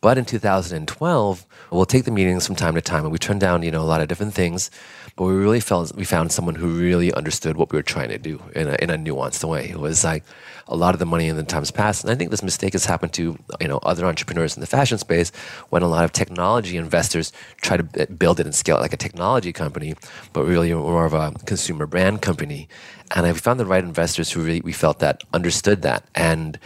But 0.00 0.18
in 0.18 0.24
2012, 0.24 1.46
we'll 1.70 1.86
take 1.86 2.04
the 2.04 2.10
meetings 2.10 2.46
from 2.46 2.56
time 2.56 2.74
to 2.74 2.82
time, 2.82 3.04
and 3.04 3.12
we 3.12 3.18
turn 3.18 3.38
down 3.38 3.62
you 3.62 3.70
know 3.70 3.80
a 3.80 3.88
lot 3.88 4.02
of 4.02 4.08
different 4.08 4.34
things. 4.34 4.70
But 5.16 5.24
we 5.24 5.34
really 5.34 5.60
felt 5.60 5.94
we 5.94 6.04
found 6.04 6.32
someone 6.32 6.54
who 6.54 6.68
really 6.68 7.12
understood 7.12 7.56
what 7.56 7.70
we 7.70 7.78
were 7.78 7.82
trying 7.82 8.08
to 8.08 8.18
do 8.18 8.42
in 8.54 8.68
a, 8.68 8.76
in 8.80 8.90
a 8.90 8.96
nuanced 8.96 9.44
way. 9.44 9.68
It 9.68 9.78
was 9.78 10.04
like 10.04 10.24
a 10.68 10.76
lot 10.76 10.94
of 10.94 11.00
the 11.00 11.06
money 11.06 11.28
in 11.28 11.36
the 11.36 11.42
times 11.42 11.70
past, 11.70 12.02
and 12.02 12.10
I 12.10 12.14
think 12.14 12.30
this 12.30 12.42
mistake 12.42 12.72
has 12.72 12.86
happened 12.86 13.12
to 13.14 13.38
you 13.60 13.68
know 13.68 13.78
other 13.82 14.06
entrepreneurs 14.06 14.56
in 14.56 14.60
the 14.60 14.66
fashion 14.66 14.98
space 14.98 15.30
when 15.68 15.82
a 15.82 15.88
lot 15.88 16.04
of 16.04 16.12
technology 16.12 16.76
investors 16.76 17.32
try 17.60 17.76
to 17.76 18.06
build 18.06 18.40
it 18.40 18.46
and 18.46 18.54
scale 18.54 18.78
it 18.78 18.80
like 18.80 18.94
a 18.94 18.96
technology 18.96 19.52
company, 19.52 19.94
but 20.32 20.44
really 20.44 20.72
more 20.72 21.04
of 21.04 21.14
a 21.14 21.32
consumer 21.44 21.86
brand 21.86 22.22
company. 22.22 22.68
And 23.14 23.26
I 23.26 23.32
found 23.34 23.60
the 23.60 23.66
right 23.66 23.84
investors 23.84 24.32
who 24.32 24.42
really 24.42 24.60
we 24.62 24.72
felt 24.72 24.98
that 25.00 25.22
understood 25.34 25.82
that 25.82 26.04
and 26.14 26.58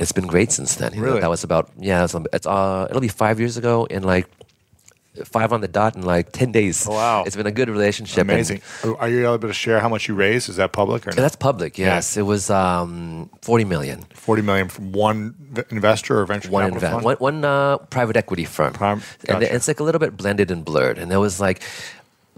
it's 0.00 0.12
been 0.12 0.26
great 0.26 0.50
since 0.50 0.76
then. 0.76 0.94
You 0.94 1.02
really? 1.02 1.14
Know, 1.16 1.20
that 1.20 1.30
was 1.30 1.44
about 1.44 1.70
yeah. 1.78 2.04
It's, 2.04 2.14
it's 2.32 2.46
uh, 2.46 2.86
it'll 2.88 3.02
be 3.02 3.08
five 3.08 3.38
years 3.38 3.58
ago 3.58 3.84
in 3.84 4.02
like 4.02 4.26
five 5.24 5.52
on 5.52 5.60
the 5.60 5.68
dot 5.68 5.96
in 5.96 6.02
like 6.02 6.32
10 6.32 6.52
days. 6.52 6.86
Oh, 6.88 6.92
wow. 6.92 7.24
It's 7.26 7.36
been 7.36 7.46
a 7.46 7.52
good 7.52 7.68
relationship. 7.68 8.22
Amazing. 8.22 8.62
And, 8.82 8.96
Are 8.98 9.08
you 9.08 9.26
able 9.26 9.48
to 9.48 9.52
share 9.52 9.80
how 9.80 9.88
much 9.88 10.08
you 10.08 10.14
raised? 10.14 10.48
Is 10.48 10.56
that 10.56 10.72
public 10.72 11.06
or? 11.06 11.12
That's 11.12 11.36
public, 11.36 11.78
yes. 11.78 12.16
Yeah. 12.16 12.20
It 12.20 12.24
was 12.24 12.50
um, 12.50 13.30
40 13.42 13.64
million. 13.64 14.02
40 14.14 14.42
million 14.42 14.68
from 14.68 14.92
one 14.92 15.34
investor 15.70 16.20
or 16.20 16.26
venture 16.26 16.50
one 16.50 16.72
capital 16.72 16.90
fund? 16.90 17.04
One, 17.04 17.16
one 17.16 17.44
uh, 17.44 17.78
private 17.78 18.16
equity 18.16 18.44
firm. 18.44 18.72
Prime, 18.72 19.02
gotcha. 19.26 19.34
And 19.34 19.42
it's 19.42 19.68
like 19.68 19.80
a 19.80 19.84
little 19.84 19.98
bit 19.98 20.16
blended 20.16 20.50
and 20.50 20.64
blurred. 20.64 20.98
And 20.98 21.10
there 21.10 21.20
was 21.20 21.40
like, 21.40 21.62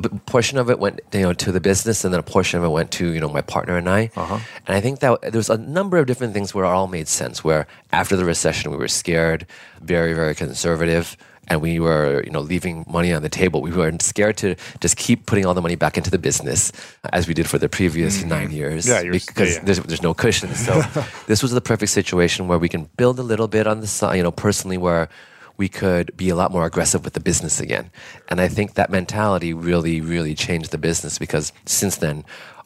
a 0.02 0.08
portion 0.08 0.58
of 0.58 0.70
it 0.70 0.78
went 0.78 1.00
you 1.12 1.20
know 1.20 1.32
to 1.32 1.52
the 1.52 1.60
business 1.60 2.02
and 2.02 2.12
then 2.12 2.18
a 2.18 2.24
portion 2.24 2.58
of 2.58 2.64
it 2.64 2.70
went 2.70 2.90
to 2.90 3.12
you 3.12 3.20
know 3.20 3.28
my 3.28 3.42
partner 3.42 3.76
and 3.76 3.88
I 3.88 4.10
uh-huh. 4.16 4.38
and 4.66 4.76
I 4.76 4.80
think 4.80 5.00
that 5.00 5.20
there's 5.32 5.50
a 5.50 5.58
number 5.58 5.98
of 5.98 6.06
different 6.06 6.32
things 6.32 6.54
where 6.54 6.64
it 6.64 6.68
all 6.68 6.88
made 6.88 7.08
sense 7.08 7.44
where 7.44 7.66
after 7.92 8.16
the 8.16 8.24
recession 8.24 8.70
we 8.70 8.78
were 8.78 8.88
scared 8.88 9.46
very 9.80 10.14
very 10.14 10.34
conservative 10.34 11.16
and 11.48 11.60
we 11.60 11.80
were, 11.80 12.22
you 12.24 12.30
know, 12.30 12.40
leaving 12.40 12.84
money 12.88 13.12
on 13.12 13.22
the 13.22 13.28
table. 13.28 13.60
We 13.60 13.72
were 13.72 13.92
scared 14.00 14.36
to 14.38 14.54
just 14.80 14.96
keep 14.96 15.26
putting 15.26 15.44
all 15.44 15.54
the 15.54 15.60
money 15.60 15.74
back 15.74 15.96
into 15.96 16.10
the 16.10 16.18
business 16.18 16.72
as 17.12 17.26
we 17.26 17.34
did 17.34 17.48
for 17.48 17.58
the 17.58 17.68
previous 17.68 18.18
mm-hmm. 18.18 18.28
nine 18.28 18.50
years. 18.50 18.86
Yeah, 18.86 19.02
because 19.02 19.56
yeah. 19.56 19.64
There's, 19.64 19.80
there's 19.80 20.02
no 20.02 20.14
cushion. 20.14 20.54
So 20.54 20.82
this 21.26 21.42
was 21.42 21.50
the 21.50 21.60
perfect 21.60 21.90
situation 21.90 22.48
where 22.48 22.58
we 22.58 22.68
can 22.68 22.88
build 22.96 23.18
a 23.18 23.22
little 23.22 23.48
bit 23.48 23.66
on 23.66 23.80
the 23.80 23.86
side, 23.86 24.16
you 24.16 24.22
know, 24.22 24.32
personally 24.32 24.78
where 24.78 25.08
we 25.56 25.68
could 25.68 26.16
be 26.16 26.28
a 26.28 26.34
lot 26.34 26.50
more 26.50 26.64
aggressive 26.64 27.04
with 27.04 27.12
the 27.14 27.20
business 27.20 27.60
again. 27.60 27.90
And 28.28 28.40
I 28.40 28.48
think 28.48 28.74
that 28.74 28.90
mentality 28.90 29.52
really, 29.52 30.00
really 30.00 30.34
changed 30.34 30.70
the 30.70 30.78
business 30.78 31.18
because 31.18 31.52
since 31.66 31.96
then, 31.96 32.24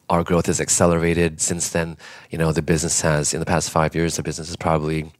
our 0.09 0.23
growth 0.23 0.45
has 0.45 0.61
accelerated. 0.61 1.41
Since 1.41 1.69
then, 1.71 1.97
you 2.29 2.37
know, 2.37 2.51
the 2.51 2.61
business 2.61 3.01
has, 3.01 3.33
in 3.33 3.39
the 3.39 3.45
past 3.45 3.69
five 3.69 3.93
years, 3.93 4.15
the 4.15 4.23
business 4.23 4.47
has 4.47 4.55
probably 4.55 5.11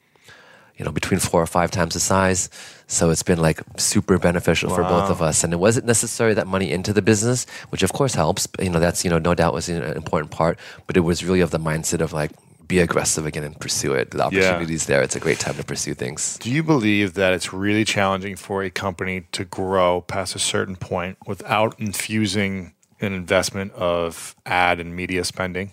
you 0.78 0.86
know, 0.86 0.92
between 0.92 1.20
four 1.20 1.42
or 1.42 1.48
five 1.48 1.72
times 1.72 1.94
the 1.94 2.00
size. 2.00 2.50
So 2.88 3.10
it's 3.10 3.24
been 3.24 3.40
like 3.40 3.62
super 3.78 4.18
beneficial 4.18 4.70
wow. 4.70 4.76
for 4.76 4.84
both 4.84 5.10
of 5.10 5.22
us. 5.22 5.44
And 5.44 5.52
it 5.52 5.58
wasn't 5.58 5.86
necessarily 5.86 6.36
that 6.36 6.48
money 6.48 6.72
into 6.72 6.94
the 6.94 7.02
business, 7.02 7.46
which 7.70 7.84
of 7.84 7.94
course 7.94 8.14
helps. 8.14 8.48
You 8.60 8.70
know, 8.70 8.80
that's, 8.80 9.04
you 9.04 9.10
know, 9.10 9.20
no 9.20 9.36
doubt 9.36 9.54
was 9.54 9.70
an 9.70 9.84
important 9.84 10.32
part, 10.32 10.58
but 10.86 10.96
it 10.96 11.02
was 11.02 11.24
really 11.26 11.42
of 11.42 11.52
the 11.52 11.60
mindset 11.60 12.02
of 12.02 12.14
like, 12.14 12.32
be 12.68 12.80
aggressive 12.80 13.26
again 13.26 13.46
and 13.46 13.58
pursue 13.60 13.94
it. 13.94 14.12
The 14.12 14.24
opportunity's 14.24 14.84
yeah. 14.84 14.96
there. 14.96 15.04
It's 15.04 15.16
a 15.16 15.22
great 15.22 15.40
time 15.40 15.56
to 15.56 15.64
pursue 15.64 15.94
things. 15.94 16.38
Do 16.40 16.52
you 16.52 16.64
believe 16.64 17.14
that 17.14 17.34
it's 17.34 17.54
really 17.54 17.86
challenging 17.86 18.36
for 18.36 18.62
a 18.62 18.70
company 18.70 19.22
to 19.32 19.46
grow 19.46 20.02
past 20.02 20.36
a 20.36 20.40
certain 20.40 20.76
point 20.76 21.18
without 21.26 21.80
infusing 21.80 22.74
an 23.00 23.14
investment 23.14 23.72
of 23.72 24.36
ad 24.46 24.82
and 24.82 24.94
media 24.94 25.24
spending? 25.24 25.72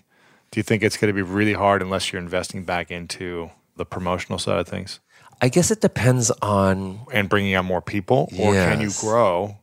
Do 0.52 0.60
you 0.60 0.62
think 0.62 0.84
it's 0.84 0.96
going 0.96 1.08
to 1.08 1.14
be 1.14 1.22
really 1.22 1.54
hard 1.54 1.82
unless 1.82 2.12
you're 2.12 2.22
investing 2.22 2.64
back 2.64 2.92
into 2.92 3.50
the 3.76 3.84
promotional 3.84 4.38
side 4.38 4.58
of 4.58 4.68
things? 4.68 5.00
I 5.40 5.48
guess 5.48 5.70
it 5.70 5.80
depends 5.80 6.30
on 6.42 7.00
and 7.12 7.28
bringing 7.28 7.56
on 7.56 7.66
more 7.66 7.82
people, 7.82 8.28
or 8.38 8.54
yes. 8.54 8.72
can 8.72 8.80
you 8.80 8.90
grow 9.00 9.58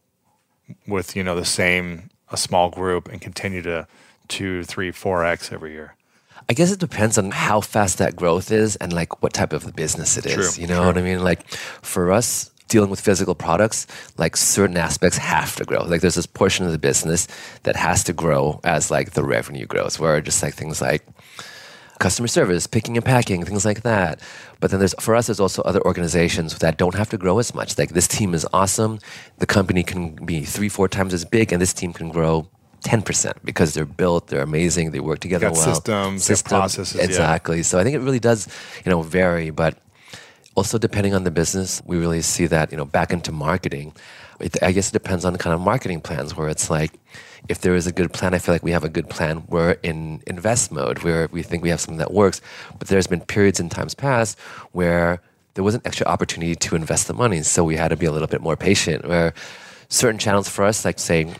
with 0.87 1.15
you 1.15 1.23
know 1.23 1.35
the 1.35 1.45
same 1.45 2.09
a 2.29 2.37
small 2.37 2.69
group 2.69 3.09
and 3.09 3.21
continue 3.21 3.61
to 3.63 3.87
two, 4.27 4.63
three, 4.63 4.91
four 4.91 5.25
x 5.25 5.51
every 5.51 5.71
year? 5.73 5.95
I 6.49 6.53
guess 6.53 6.71
it 6.71 6.79
depends 6.79 7.17
on 7.17 7.31
how 7.31 7.61
fast 7.61 7.97
that 7.99 8.15
growth 8.15 8.51
is 8.51 8.75
and 8.77 8.91
like 8.91 9.21
what 9.21 9.33
type 9.33 9.53
of 9.53 9.75
business 9.75 10.17
it 10.17 10.25
is. 10.25 10.55
True, 10.55 10.61
you 10.61 10.67
know 10.67 10.79
true. 10.79 10.87
what 10.87 10.97
I 10.97 11.01
mean? 11.01 11.23
Like 11.23 11.47
for 11.47 12.11
us, 12.11 12.51
dealing 12.67 12.89
with 12.89 12.99
physical 12.99 13.35
products, 13.35 13.85
like 14.17 14.35
certain 14.35 14.77
aspects 14.77 15.17
have 15.17 15.55
to 15.57 15.65
grow. 15.65 15.83
Like 15.83 16.01
there's 16.01 16.15
this 16.15 16.25
portion 16.25 16.65
of 16.65 16.71
the 16.71 16.77
business 16.77 17.27
that 17.63 17.75
has 17.75 18.03
to 18.05 18.13
grow 18.13 18.59
as 18.63 18.89
like 18.89 19.11
the 19.11 19.23
revenue 19.23 19.65
grows, 19.65 19.99
where 19.99 20.19
just 20.21 20.41
like 20.41 20.55
things 20.55 20.81
like 20.81 21.05
customer 22.01 22.27
service, 22.27 22.67
picking 22.67 22.97
and 22.97 23.05
packing, 23.05 23.45
things 23.45 23.63
like 23.63 23.83
that. 23.83 24.19
But 24.59 24.71
then 24.71 24.79
there's 24.79 24.95
for 24.99 25.15
us, 25.15 25.27
there's 25.27 25.39
also 25.39 25.61
other 25.61 25.81
organizations 25.85 26.57
that 26.57 26.77
don't 26.77 26.95
have 26.95 27.09
to 27.11 27.17
grow 27.17 27.39
as 27.39 27.53
much. 27.55 27.77
Like 27.77 27.91
this 27.91 28.07
team 28.07 28.33
is 28.33 28.45
awesome. 28.51 28.99
The 29.37 29.45
company 29.45 29.83
can 29.83 30.01
be 30.25 30.43
three, 30.43 30.69
four 30.69 30.87
times 30.89 31.13
as 31.13 31.23
big, 31.23 31.53
and 31.53 31.61
this 31.61 31.73
team 31.73 31.93
can 31.93 32.09
grow 32.09 32.47
10% 32.83 33.33
because 33.43 33.73
they're 33.73 33.85
built, 33.85 34.27
they're 34.27 34.41
amazing, 34.41 34.91
they 34.91 34.99
work 34.99 35.19
together 35.19 35.47
got 35.47 35.55
well. 35.55 35.75
Systems, 35.75 36.23
System, 36.23 36.49
processes. 36.49 36.99
Exactly. 36.99 37.57
Yeah. 37.57 37.63
So 37.63 37.79
I 37.79 37.83
think 37.83 37.95
it 37.95 37.99
really 37.99 38.19
does, 38.19 38.47
you 38.83 38.89
know, 38.89 39.01
vary. 39.03 39.51
But 39.51 39.77
also 40.55 40.77
depending 40.77 41.13
on 41.13 41.23
the 41.23 41.31
business, 41.31 41.81
we 41.85 41.97
really 41.97 42.21
see 42.21 42.47
that, 42.47 42.71
you 42.71 42.77
know, 42.77 42.85
back 42.85 43.13
into 43.13 43.31
marketing. 43.31 43.93
It, 44.41 44.61
I 44.61 44.71
guess 44.71 44.89
it 44.89 44.93
depends 44.93 45.25
on 45.25 45.33
the 45.33 45.39
kind 45.39 45.53
of 45.53 45.61
marketing 45.61 46.01
plans 46.01 46.35
where 46.35 46.49
it's 46.49 46.69
like, 46.69 46.99
if 47.47 47.61
there 47.61 47.75
is 47.75 47.87
a 47.87 47.91
good 47.91 48.13
plan, 48.13 48.33
I 48.33 48.39
feel 48.39 48.53
like 48.53 48.63
we 48.63 48.71
have 48.71 48.83
a 48.83 48.89
good 48.89 49.09
plan. 49.09 49.43
We're 49.47 49.71
in 49.83 50.21
invest 50.27 50.71
mode 50.71 50.99
where 50.99 51.27
we 51.31 51.41
think 51.43 51.63
we 51.63 51.69
have 51.69 51.79
something 51.79 51.97
that 51.97 52.13
works. 52.13 52.41
But 52.77 52.87
there's 52.87 53.07
been 53.07 53.21
periods 53.21 53.59
in 53.59 53.69
times 53.69 53.95
past 53.95 54.37
where 54.71 55.21
there 55.55 55.63
was 55.63 55.75
an 55.75 55.81
extra 55.85 56.05
opportunity 56.07 56.55
to 56.55 56.75
invest 56.75 57.07
the 57.07 57.13
money. 57.13 57.41
So 57.43 57.63
we 57.63 57.75
had 57.75 57.89
to 57.89 57.97
be 57.97 58.05
a 58.05 58.11
little 58.11 58.27
bit 58.27 58.41
more 58.41 58.55
patient 58.55 59.05
where 59.07 59.33
certain 59.89 60.19
channels 60.19 60.47
for 60.47 60.63
us, 60.63 60.85
like 60.85 60.99
say 60.99 61.33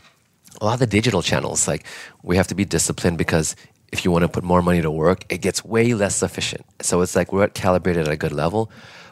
a 0.59 0.65
lot 0.65 0.73
of 0.73 0.79
the 0.79 0.87
digital 0.87 1.21
channels, 1.21 1.67
like 1.67 1.85
we 2.23 2.35
have 2.35 2.47
to 2.47 2.55
be 2.55 2.65
disciplined 2.65 3.17
because 3.17 3.55
if 3.91 4.05
you 4.05 4.11
want 4.11 4.23
to 4.23 4.29
put 4.29 4.43
more 4.43 4.61
money 4.61 4.81
to 4.81 4.91
work, 4.91 5.25
it 5.29 5.39
gets 5.39 5.63
way 5.63 5.93
less 5.93 6.23
efficient. 6.23 6.65
So 6.81 7.01
it's 7.01 7.15
like 7.15 7.31
we're 7.31 7.43
at 7.43 7.53
calibrated 7.53 8.07
at 8.07 8.13
a 8.13 8.17
good 8.17 8.31
level. 8.31 8.71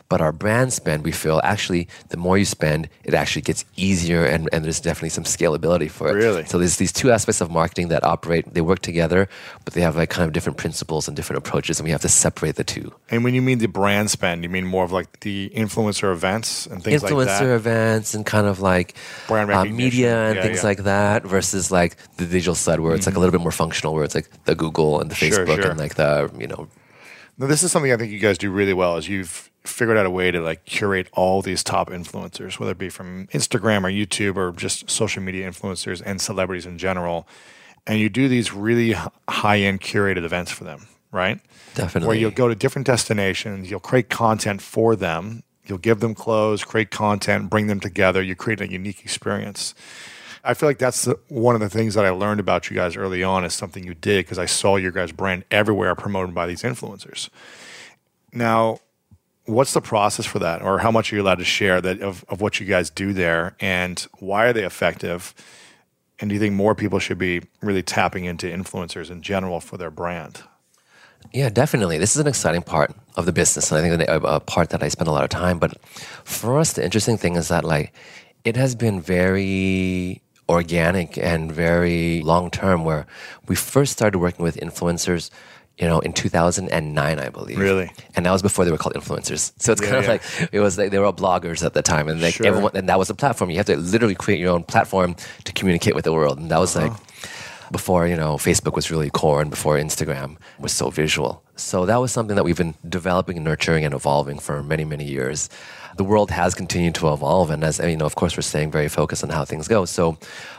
But 0.10 0.22
our 0.22 0.32
brand 0.32 0.74
spend, 0.74 1.04
we 1.04 1.12
feel 1.12 1.40
actually 1.44 1.88
the 2.10 2.18
more 2.18 2.36
you 2.36 2.46
spend, 2.46 2.90
it 3.04 3.14
actually 3.14 3.44
gets 3.44 3.64
easier 3.76 4.26
and, 4.26 4.50
and 4.52 4.66
there's 4.66 4.80
definitely 4.80 5.10
some 5.10 5.24
scalability 5.24 5.90
for 5.90 6.10
it. 6.10 6.14
Really? 6.14 6.46
So 6.46 6.58
there's 6.58 6.78
these 6.78 6.92
two 6.92 7.12
aspects 7.12 7.42
of 7.42 7.52
marketing 7.52 7.90
that 7.90 8.04
operate, 8.04 8.52
they 8.52 8.62
work 8.62 8.80
together, 8.80 9.30
but 9.66 9.76
they 9.76 9.82
have 9.82 9.96
like 9.96 10.10
kind 10.10 10.26
of 10.26 10.34
different 10.34 10.58
principles 10.58 11.08
and 11.08 11.16
different 11.16 11.38
approaches, 11.38 11.80
and 11.80 11.86
we 11.86 11.92
have 11.92 12.02
to 12.02 12.10
separate 12.10 12.56
the 12.56 12.64
two. 12.64 12.92
And 13.12 13.24
when 13.24 13.36
you 13.36 13.44
mean 13.44 13.60
the 13.60 13.68
brand 13.68 14.10
spend, 14.10 14.42
you 14.42 14.50
mean 14.50 14.66
more 14.66 14.84
of 14.84 14.92
like 14.92 15.20
the 15.20 15.52
influencer 15.56 16.12
events 16.12 16.66
and 16.66 16.84
things 16.84 17.04
influencer 17.04 17.16
like 17.16 17.28
that? 17.28 17.44
Influencer 17.44 17.56
events 17.56 18.16
and 18.16 18.26
kind 18.26 18.48
of 18.48 18.60
like 18.62 18.96
brand 19.28 19.52
uh, 19.52 19.64
media 19.66 20.30
and 20.30 20.38
yeah, 20.38 20.42
things 20.42 20.64
yeah. 20.64 20.70
like 20.70 20.80
that 20.86 21.24
versus 21.24 21.70
like 21.72 21.98
the 22.18 22.26
digital 22.26 22.56
side 22.56 22.80
where 22.80 22.96
it's 22.96 23.06
mm-hmm. 23.06 23.12
like 23.12 23.18
a 23.18 23.20
little 23.20 23.32
bit 23.32 23.42
more 23.42 23.52
functional, 23.52 23.94
where 23.94 24.04
it's 24.04 24.16
like 24.16 24.28
the 24.46 24.56
Google 24.56 25.02
and 25.02 25.12
the 25.12 25.16
Facebook 25.16 25.46
sure, 25.46 25.62
sure. 25.62 25.70
and 25.70 25.80
like 25.80 25.94
the, 25.96 26.32
you 26.40 26.48
know, 26.48 26.68
Now, 27.40 27.48
this 27.48 27.64
is 27.64 27.72
something 27.72 27.92
I 27.92 27.96
think 27.96 28.12
you 28.12 28.20
guys 28.20 28.38
do 28.38 28.52
really 28.52 28.74
well. 28.74 28.98
Is 28.98 29.08
you've 29.08 29.49
figured 29.70 29.98
out 29.98 30.06
a 30.06 30.10
way 30.10 30.32
to 30.32 30.42
like 30.42 30.66
curate 30.66 31.08
all 31.14 31.42
these 31.42 31.64
top 31.64 31.90
influencers, 31.90 32.60
whether 32.60 32.72
it 32.72 32.78
be 32.78 32.90
from 32.90 33.28
Instagram 33.28 33.84
or 33.84 33.90
YouTube 33.90 34.36
or 34.36 34.52
just 34.52 34.90
social 34.90 35.22
media 35.22 35.50
influencers 35.50 36.02
and 36.06 36.20
celebrities 36.20 36.66
in 36.66 36.78
general, 36.78 37.28
and 37.88 38.00
you 38.00 38.10
do 38.10 38.28
these 38.28 38.54
really 38.54 38.96
high 39.28 39.60
end 39.60 39.82
curated 39.82 40.24
events 40.24 40.52
for 40.52 40.64
them, 40.64 40.88
right? 41.12 41.40
Definitely. 41.76 42.08
Where 42.08 42.18
you'll 42.18 42.32
go 42.32 42.48
to 42.48 42.56
different 42.56 42.86
destinations, 42.86 43.70
you'll 43.70 43.80
create 43.80 44.10
content 44.10 44.62
for 44.62 44.96
them, 44.96 45.44
you'll 45.66 45.78
give 45.78 46.00
them 46.00 46.16
clothes, 46.16 46.64
create 46.64 46.92
content, 46.92 47.50
bring 47.50 47.68
them 47.68 47.80
together. 47.80 48.22
You 48.22 48.36
create 48.36 48.62
a 48.62 48.70
unique 48.70 49.02
experience. 49.04 49.74
I 50.44 50.54
feel 50.54 50.70
like 50.70 50.78
that's 50.78 51.06
the, 51.06 51.20
one 51.28 51.56
of 51.56 51.62
the 51.62 51.70
things 51.70 51.96
that 51.96 52.06
I 52.06 52.10
learned 52.12 52.40
about 52.40 52.70
you 52.70 52.76
guys 52.76 52.96
early 52.96 53.24
on 53.24 53.44
is 53.44 53.54
something 53.54 53.84
you 53.84 53.94
did 53.94 54.26
because 54.26 54.40
I 54.40 54.46
saw 54.46 54.78
your 54.78 54.92
guys' 54.92 55.12
brand 55.12 55.44
everywhere 55.52 55.96
promoted 55.96 56.34
by 56.34 56.48
these 56.48 56.64
influencers. 56.64 57.30
Now, 58.32 58.80
what's 59.50 59.74
the 59.74 59.82
process 59.82 60.26
for 60.26 60.40
that, 60.40 60.62
or 60.62 60.80
how 60.80 60.92
much 60.92 61.12
are 61.12 61.16
you 61.16 61.22
allowed 61.22 61.40
to 61.40 61.46
share 61.46 61.82
that 61.82 62.02
of, 62.02 62.24
of 62.30 62.42
what 62.42 62.60
you 62.60 62.66
guys 62.66 62.90
do 62.90 63.14
there, 63.14 63.56
and 63.60 64.08
why 64.20 64.46
are 64.46 64.54
they 64.54 64.64
effective? 64.64 65.34
And 66.20 66.30
do 66.30 66.34
you 66.34 66.40
think 66.40 66.54
more 66.54 66.76
people 66.76 67.00
should 67.00 67.18
be 67.18 67.42
really 67.62 67.84
tapping 67.84 68.26
into 68.26 68.48
influencers 68.48 69.10
in 69.10 69.22
general 69.22 69.60
for 69.60 69.78
their 69.78 69.92
brand? 69.92 70.44
Yeah, 71.34 71.50
definitely. 71.50 71.98
This 71.98 72.16
is 72.16 72.22
an 72.22 72.28
exciting 72.28 72.62
part 72.62 72.96
of 73.16 73.26
the 73.26 73.32
business, 73.32 73.72
and 73.72 73.86
I 73.86 73.98
think 73.98 74.10
a, 74.24 74.40
part 74.40 74.70
that 74.70 74.84
I 74.84 74.88
spend 74.88 75.08
a 75.08 75.12
lot 75.12 75.24
of 75.24 75.30
time. 75.30 75.60
But 75.60 75.80
for 76.24 76.60
us, 76.60 76.74
the 76.74 76.84
interesting 76.84 77.18
thing 77.18 77.36
is 77.36 77.50
that 77.50 77.64
like 77.64 77.94
it 78.44 78.56
has 78.56 78.76
been 78.76 79.02
very 79.02 80.22
organic 80.48 81.18
and 81.18 81.52
very 81.52 82.22
long 82.22 82.50
term. 82.50 82.84
Where 82.84 83.06
we 83.48 83.56
first 83.56 83.94
started 83.94 84.20
working 84.20 84.44
with 84.44 84.58
influencers, 84.58 85.30
you 85.80 85.88
know, 85.88 86.00
in 86.02 86.12
2009, 86.12 87.20
I 87.20 87.30
believe. 87.30 87.58
Really? 87.58 87.90
And 88.16 88.26
that 88.26 88.32
was 88.32 88.42
before 88.42 88.66
they 88.66 88.72
were 88.72 88.78
called 88.78 88.96
influencers. 88.96 89.54
So 89.60 89.72
it's 89.72 89.82
Yeah, 89.82 89.88
kind 89.88 89.98
of 90.00 90.04
yeah. 90.04 90.10
like 90.12 90.24
it 90.52 90.60
was 90.60 90.78
like 90.78 90.92
they 90.92 91.00
were 91.00 91.06
all 91.06 91.14
bloggers 91.14 91.66
at 91.66 91.74
the 91.74 91.82
time, 91.82 92.08
and 92.10 92.22
like 92.22 92.36
Sure. 92.36 92.48
everyone, 92.48 92.72
and 92.76 92.90
that 92.90 93.00
was 93.00 93.10
a 93.10 93.16
platform. 93.16 93.50
You 93.50 93.58
have 93.58 93.66
to 93.68 93.78
literally 93.78 94.16
create 94.16 94.40
your 94.40 94.52
own 94.52 94.64
platform 94.64 95.16
to 95.46 95.52
communicate 95.54 95.96
with 95.96 96.04
the 96.04 96.14
world, 96.14 96.38
and 96.38 96.52
that 96.52 96.60
was 96.60 96.76
like 96.76 96.92
uh-huh. 96.92 97.70
before 97.72 98.08
you 98.08 98.16
know 98.18 98.36
Facebook 98.36 98.76
was 98.76 98.92
really 98.92 99.10
core 99.10 99.42
and 99.42 99.50
before 99.50 99.78
Instagram 99.78 100.38
was 100.60 100.74
so 100.74 100.90
visual. 100.90 101.44
So 101.56 101.86
that 101.86 101.98
was 101.98 102.12
something 102.12 102.36
that 102.36 102.44
we've 102.44 102.58
been 102.58 102.76
developing 102.88 103.38
and 103.38 103.46
nurturing 103.46 103.86
and 103.86 103.94
evolving 103.94 104.40
for 104.40 104.62
many 104.64 104.86
many 104.86 105.06
years. 105.06 105.50
The 105.98 106.04
world 106.04 106.32
has 106.32 106.54
continued 106.54 106.96
to 106.96 107.12
evolve, 107.12 107.50
and 107.50 107.64
as 107.64 107.80
you 107.80 107.98
know, 107.98 108.06
of 108.06 108.16
course, 108.16 108.38
we're 108.38 108.42
staying 108.42 108.72
very 108.72 108.88
focused 108.88 109.24
on 109.24 109.30
how 109.30 109.46
things 109.46 109.68
go. 109.68 109.86
So, 109.86 110.18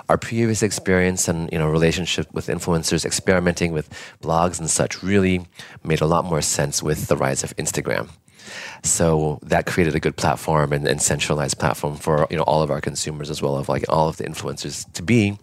our 0.09 0.19
previous 0.19 0.63
experience 0.63 1.29
and 1.29 1.51
you 1.53 1.59
know 1.59 1.69
relationship 1.69 2.33
with 2.33 2.49
influencers, 2.49 3.05
experimenting 3.05 3.73
with 3.73 3.89
blogs 4.23 4.59
and 4.59 4.69
such, 4.69 5.03
really 5.03 5.47
made 5.85 6.01
a 6.01 6.07
lot 6.07 6.25
more 6.25 6.43
sense 6.43 6.83
with 6.83 7.07
the 7.07 7.17
rise 7.17 7.45
of 7.45 7.57
Instagram. 7.57 8.11
So 8.83 9.39
that 9.43 9.67
created 9.67 9.95
a 9.95 10.01
good 10.01 10.17
platform 10.17 10.73
and, 10.73 10.87
and 10.87 11.01
centralized 11.01 11.59
platform 11.59 11.97
for 11.97 12.27
you 12.31 12.37
know 12.37 12.43
all 12.45 12.63
of 12.63 12.71
our 12.71 12.81
consumers 12.81 13.31
as 13.31 13.43
well 13.43 13.59
as 13.59 13.69
like 13.69 13.85
all 13.89 14.09
of 14.09 14.17
the 14.17 14.25
influencers 14.25 14.91
to 14.95 15.03
be. 15.03 15.39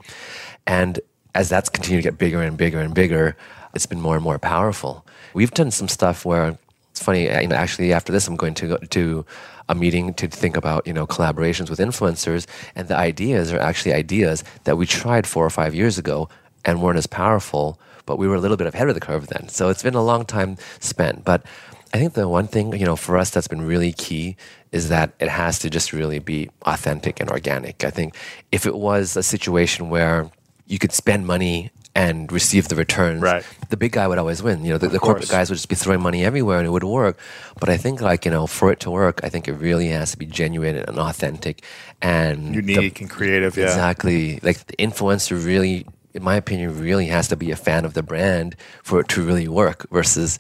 And 0.66 1.00
as 1.36 1.50
that's 1.50 1.70
continued 1.70 2.04
to 2.04 2.10
get 2.10 2.18
bigger 2.18 2.42
and 2.42 2.58
bigger 2.58 2.80
and 2.80 2.94
bigger, 2.94 3.38
it's 3.74 3.86
been 3.86 4.02
more 4.02 4.16
and 4.16 4.24
more 4.24 4.40
powerful. 4.40 5.06
We've 5.34 5.52
done 5.52 5.72
some 5.72 5.88
stuff 5.88 6.26
where 6.26 6.58
it's 6.92 7.02
funny. 7.02 7.26
You 7.26 7.48
know, 7.48 7.56
actually, 7.56 7.94
after 7.94 8.12
this, 8.12 8.28
I'm 8.28 8.36
going 8.36 8.56
to 8.56 8.68
go 8.68 8.78
to 8.78 9.26
a 9.70 9.76
meeting 9.76 10.14
to 10.16 10.28
think 10.28 10.58
about 10.58 10.86
you 10.88 10.94
know 10.94 11.08
collaborations 11.08 11.70
with 11.70 11.80
influencers, 11.80 12.46
and 12.76 12.88
the 12.88 12.98
ideas 12.98 13.52
are 13.52 13.60
actually 13.60 13.94
ideas 13.94 14.44
that 14.64 14.78
we 14.78 14.86
tried 14.86 15.28
four 15.28 15.46
or 15.46 15.50
five 15.50 15.76
years 15.76 15.98
ago 15.98 16.30
and 16.66 16.82
weren't 16.82 16.98
as 16.98 17.08
powerful, 17.08 17.80
but 18.06 18.18
we 18.18 18.28
were 18.28 18.36
a 18.36 18.40
little 18.40 18.58
bit 18.58 18.68
ahead 18.68 18.90
of 18.90 18.96
the 18.96 19.02
curve 19.02 19.28
then. 19.28 19.48
So 19.50 19.70
it's 19.70 19.84
been 19.84 19.96
a 19.96 20.04
long 20.04 20.26
time 20.26 20.58
spent, 20.80 21.24
but. 21.24 21.46
I 21.94 22.00
think 22.00 22.16
the 22.16 22.28
one 22.28 22.48
thing, 22.48 22.78
you 22.78 22.86
know, 22.86 22.98
for 22.98 23.18
us 23.18 23.30
that's 23.30 23.48
been 23.48 23.62
really 23.62 23.94
key 23.94 24.36
is 24.74 24.90
that 24.90 25.14
it 25.22 25.30
has 25.30 25.58
to 25.60 25.70
just 25.70 25.94
really 25.94 26.20
be 26.20 26.50
authentic 26.64 27.22
and 27.22 27.30
organic. 27.30 27.86
I 27.86 27.92
think 27.92 28.14
if 28.52 28.66
it 28.66 28.76
was 28.76 29.16
a 29.16 29.24
situation 29.24 29.90
where 29.90 30.30
you 30.66 30.80
could 30.80 30.92
spend 30.92 31.26
money 31.26 31.72
and 31.98 32.32
receive 32.32 32.68
the 32.68 32.76
returns, 32.76 33.22
Right. 33.22 33.44
the 33.70 33.78
big 33.78 33.92
guy 33.94 34.08
would 34.08 34.20
always 34.20 34.44
win. 34.44 34.64
You 34.64 34.72
know, 34.74 34.78
the, 34.78 34.88
the 34.88 35.00
corporate 35.00 35.30
guys 35.30 35.50
would 35.50 35.56
just 35.56 35.68
be 35.70 35.76
throwing 35.76 36.02
money 36.02 36.24
everywhere 36.24 36.58
and 36.60 36.68
it 36.68 36.70
would 36.70 36.84
work. 36.84 37.18
But 37.60 37.70
I 37.70 37.78
think, 37.78 38.02
like, 38.02 38.24
you 38.26 38.32
know, 38.32 38.46
for 38.48 38.72
it 38.72 38.80
to 38.82 38.92
work, 38.92 39.20
I 39.24 39.30
think 39.30 39.48
it 39.48 39.54
really 39.54 39.88
has 39.90 40.12
to 40.12 40.18
be 40.18 40.26
genuine 40.28 40.76
and 40.76 41.00
authentic 41.00 41.64
and 42.02 42.54
the- 42.54 42.74
Unique 42.74 43.02
and 43.02 43.10
creative, 43.10 43.58
yeah. 43.58 43.66
Exactly. 43.66 44.40
Like 44.44 44.66
the 44.68 44.76
influencer 44.78 45.44
really, 45.44 45.86
in 46.14 46.24
my 46.24 46.36
opinion, 46.36 46.80
really 46.80 47.08
has 47.08 47.28
to 47.30 47.36
be 47.36 47.50
a 47.52 47.56
fan 47.56 47.84
of 47.84 47.94
the 47.96 48.04
brand 48.04 48.56
for 48.84 49.00
it 49.02 49.08
to 49.10 49.22
really 49.22 49.48
work 49.48 49.86
versus 49.92 50.38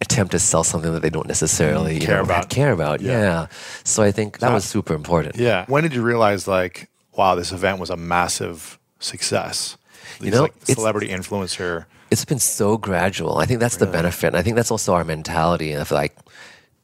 attempt 0.00 0.32
to 0.32 0.38
sell 0.38 0.62
something 0.64 0.92
that 0.92 1.02
they 1.02 1.10
don't 1.10 1.26
necessarily 1.26 1.94
you 1.94 2.00
Care 2.00 2.16
know, 2.18 2.22
about. 2.24 2.50
Care 2.50 2.72
about, 2.72 3.00
Yeah. 3.00 3.12
yeah. 3.20 3.46
So 3.84 4.02
I 4.02 4.10
think 4.12 4.38
that 4.40 4.48
So- 4.48 4.54
was 4.54 4.64
super 4.64 4.94
important. 4.94 5.36
Yeah. 5.36 5.64
When 5.68 5.82
did 5.84 5.94
you 5.94 6.02
realize, 6.02 6.46
like, 6.46 6.88
wow, 7.16 7.34
this 7.34 7.50
event 7.52 7.78
was 7.80 7.90
a 7.90 7.96
massive 7.96 8.78
success? 9.00 9.76
These, 10.20 10.32
know, 10.32 10.42
like, 10.42 10.54
celebrity 10.64 11.08
influencer. 11.08 11.86
It's 12.10 12.24
been 12.24 12.38
so 12.38 12.78
gradual. 12.78 13.38
I 13.38 13.44
think 13.44 13.60
that's 13.60 13.76
the 13.76 13.86
benefit. 13.86 14.28
And 14.28 14.36
I 14.36 14.42
think 14.42 14.56
that's 14.56 14.70
also 14.70 14.94
our 14.94 15.04
mentality 15.04 15.72
of 15.72 15.90
like 15.90 16.16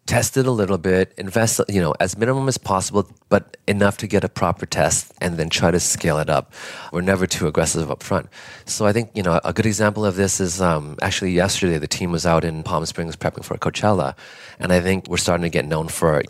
test 0.06 0.36
it 0.36 0.46
a 0.46 0.50
little 0.50 0.76
bit, 0.76 1.14
invest, 1.16 1.60
you 1.68 1.80
know, 1.80 1.94
as 1.98 2.18
minimum 2.18 2.46
as 2.46 2.58
possible, 2.58 3.08
but 3.30 3.56
enough 3.66 3.96
to 3.96 4.06
get 4.06 4.22
a 4.22 4.28
proper 4.28 4.66
test 4.66 5.12
and 5.20 5.38
then 5.38 5.48
try 5.48 5.70
to 5.70 5.80
scale 5.80 6.18
it 6.18 6.28
up. 6.28 6.52
We're 6.92 7.00
never 7.00 7.26
too 7.26 7.46
aggressive 7.46 7.90
up 7.90 8.02
front. 8.02 8.28
So 8.66 8.84
I 8.84 8.92
think, 8.92 9.10
you 9.14 9.22
know, 9.22 9.40
a 9.44 9.52
good 9.52 9.64
example 9.64 10.04
of 10.04 10.16
this 10.16 10.40
is 10.40 10.60
um, 10.60 10.96
actually 11.00 11.32
yesterday 11.32 11.78
the 11.78 11.88
team 11.88 12.12
was 12.12 12.26
out 12.26 12.44
in 12.44 12.62
Palm 12.62 12.84
Springs 12.84 13.16
prepping 13.16 13.44
for 13.44 13.56
Coachella. 13.56 14.14
And 14.58 14.72
I 14.72 14.80
think 14.80 15.08
we're 15.08 15.16
starting 15.16 15.42
to 15.42 15.50
get 15.50 15.64
known 15.64 15.88
for 15.88 16.22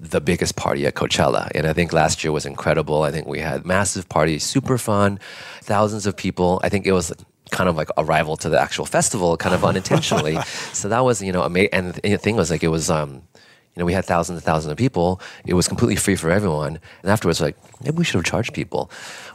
the 0.00 0.20
biggest 0.20 0.56
party 0.56 0.86
at 0.86 0.94
Coachella. 0.94 1.50
And 1.54 1.66
I 1.66 1.74
think 1.74 1.92
last 1.92 2.24
year 2.24 2.32
was 2.32 2.46
incredible. 2.46 3.02
I 3.02 3.10
think 3.10 3.26
we 3.26 3.40
had 3.40 3.66
massive 3.66 4.08
party, 4.08 4.38
super 4.38 4.78
fun, 4.78 5.20
thousands 5.62 6.06
of 6.06 6.16
people. 6.16 6.60
I 6.64 6.70
think 6.70 6.86
it 6.86 6.92
was 6.92 7.12
kind 7.50 7.68
of 7.68 7.76
like 7.76 7.88
a 7.96 8.04
rival 8.04 8.36
to 8.38 8.48
the 8.48 8.60
actual 8.60 8.86
festival, 8.86 9.36
kind 9.36 9.54
of 9.54 9.64
unintentionally. 9.64 10.38
so 10.72 10.88
that 10.88 11.00
was, 11.04 11.22
you 11.22 11.32
know, 11.32 11.42
amazing. 11.42 11.70
And 11.72 11.94
the 11.94 12.16
thing 12.16 12.36
was 12.36 12.50
like, 12.50 12.62
it 12.62 12.68
was, 12.68 12.90
um, 12.90 13.22
you 13.34 13.80
know, 13.82 13.84
we 13.84 13.92
had 13.92 14.04
thousands 14.04 14.38
and 14.38 14.44
thousands 14.44 14.72
of 14.72 14.78
people. 14.78 15.20
It 15.46 15.54
was 15.54 15.68
completely 15.68 15.96
free 15.96 16.16
for 16.16 16.30
everyone. 16.30 16.80
And 17.02 17.10
afterwards, 17.10 17.40
like, 17.40 17.56
maybe 17.82 17.96
we 17.96 18.04
should 18.04 18.16
have 18.16 18.24
charged 18.24 18.54
people. 18.54 18.90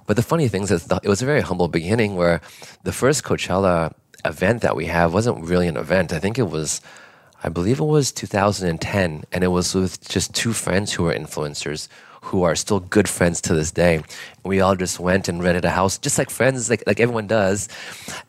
But 0.06 0.15
the 0.15 0.23
funny 0.23 0.47
thing 0.47 0.63
is, 0.63 0.86
that 0.88 1.02
it 1.04 1.10
was 1.10 1.21
a 1.21 1.26
very 1.26 1.41
humble 1.41 1.67
beginning 1.67 2.15
where 2.15 2.41
the 2.84 2.91
first 2.91 3.23
Coachella 3.23 3.93
event 4.26 4.62
that 4.62 4.76
we 4.76 4.86
have 4.88 5.13
wasn't 5.13 5.45
really 5.45 5.67
an 5.67 5.78
event. 5.78 6.13
I 6.13 6.19
think 6.19 6.38
it 6.38 6.49
was, 6.49 6.82
I 7.43 7.49
believe 7.49 7.80
it 7.80 7.86
was 7.86 8.12
2010, 8.12 9.23
and 9.32 9.43
it 9.43 9.47
was 9.47 9.76
with 9.76 10.08
just 10.08 10.34
two 10.34 10.54
friends 10.54 10.93
who 10.93 11.04
were 11.04 11.13
influencers 11.13 11.88
who 12.23 12.43
are 12.43 12.55
still 12.55 12.79
good 12.79 13.09
friends 13.09 13.41
to 13.41 13.53
this 13.53 13.71
day. 13.71 14.01
We 14.43 14.62
all 14.62 14.75
just 14.75 14.97
went 14.97 15.27
and 15.27 15.43
rented 15.43 15.65
a 15.65 15.69
house, 15.69 15.97
just 15.97 16.17
like 16.17 16.29
friends, 16.29 16.69
like 16.69 16.81
like 16.88 16.99
everyone 16.99 17.27
does, 17.27 17.67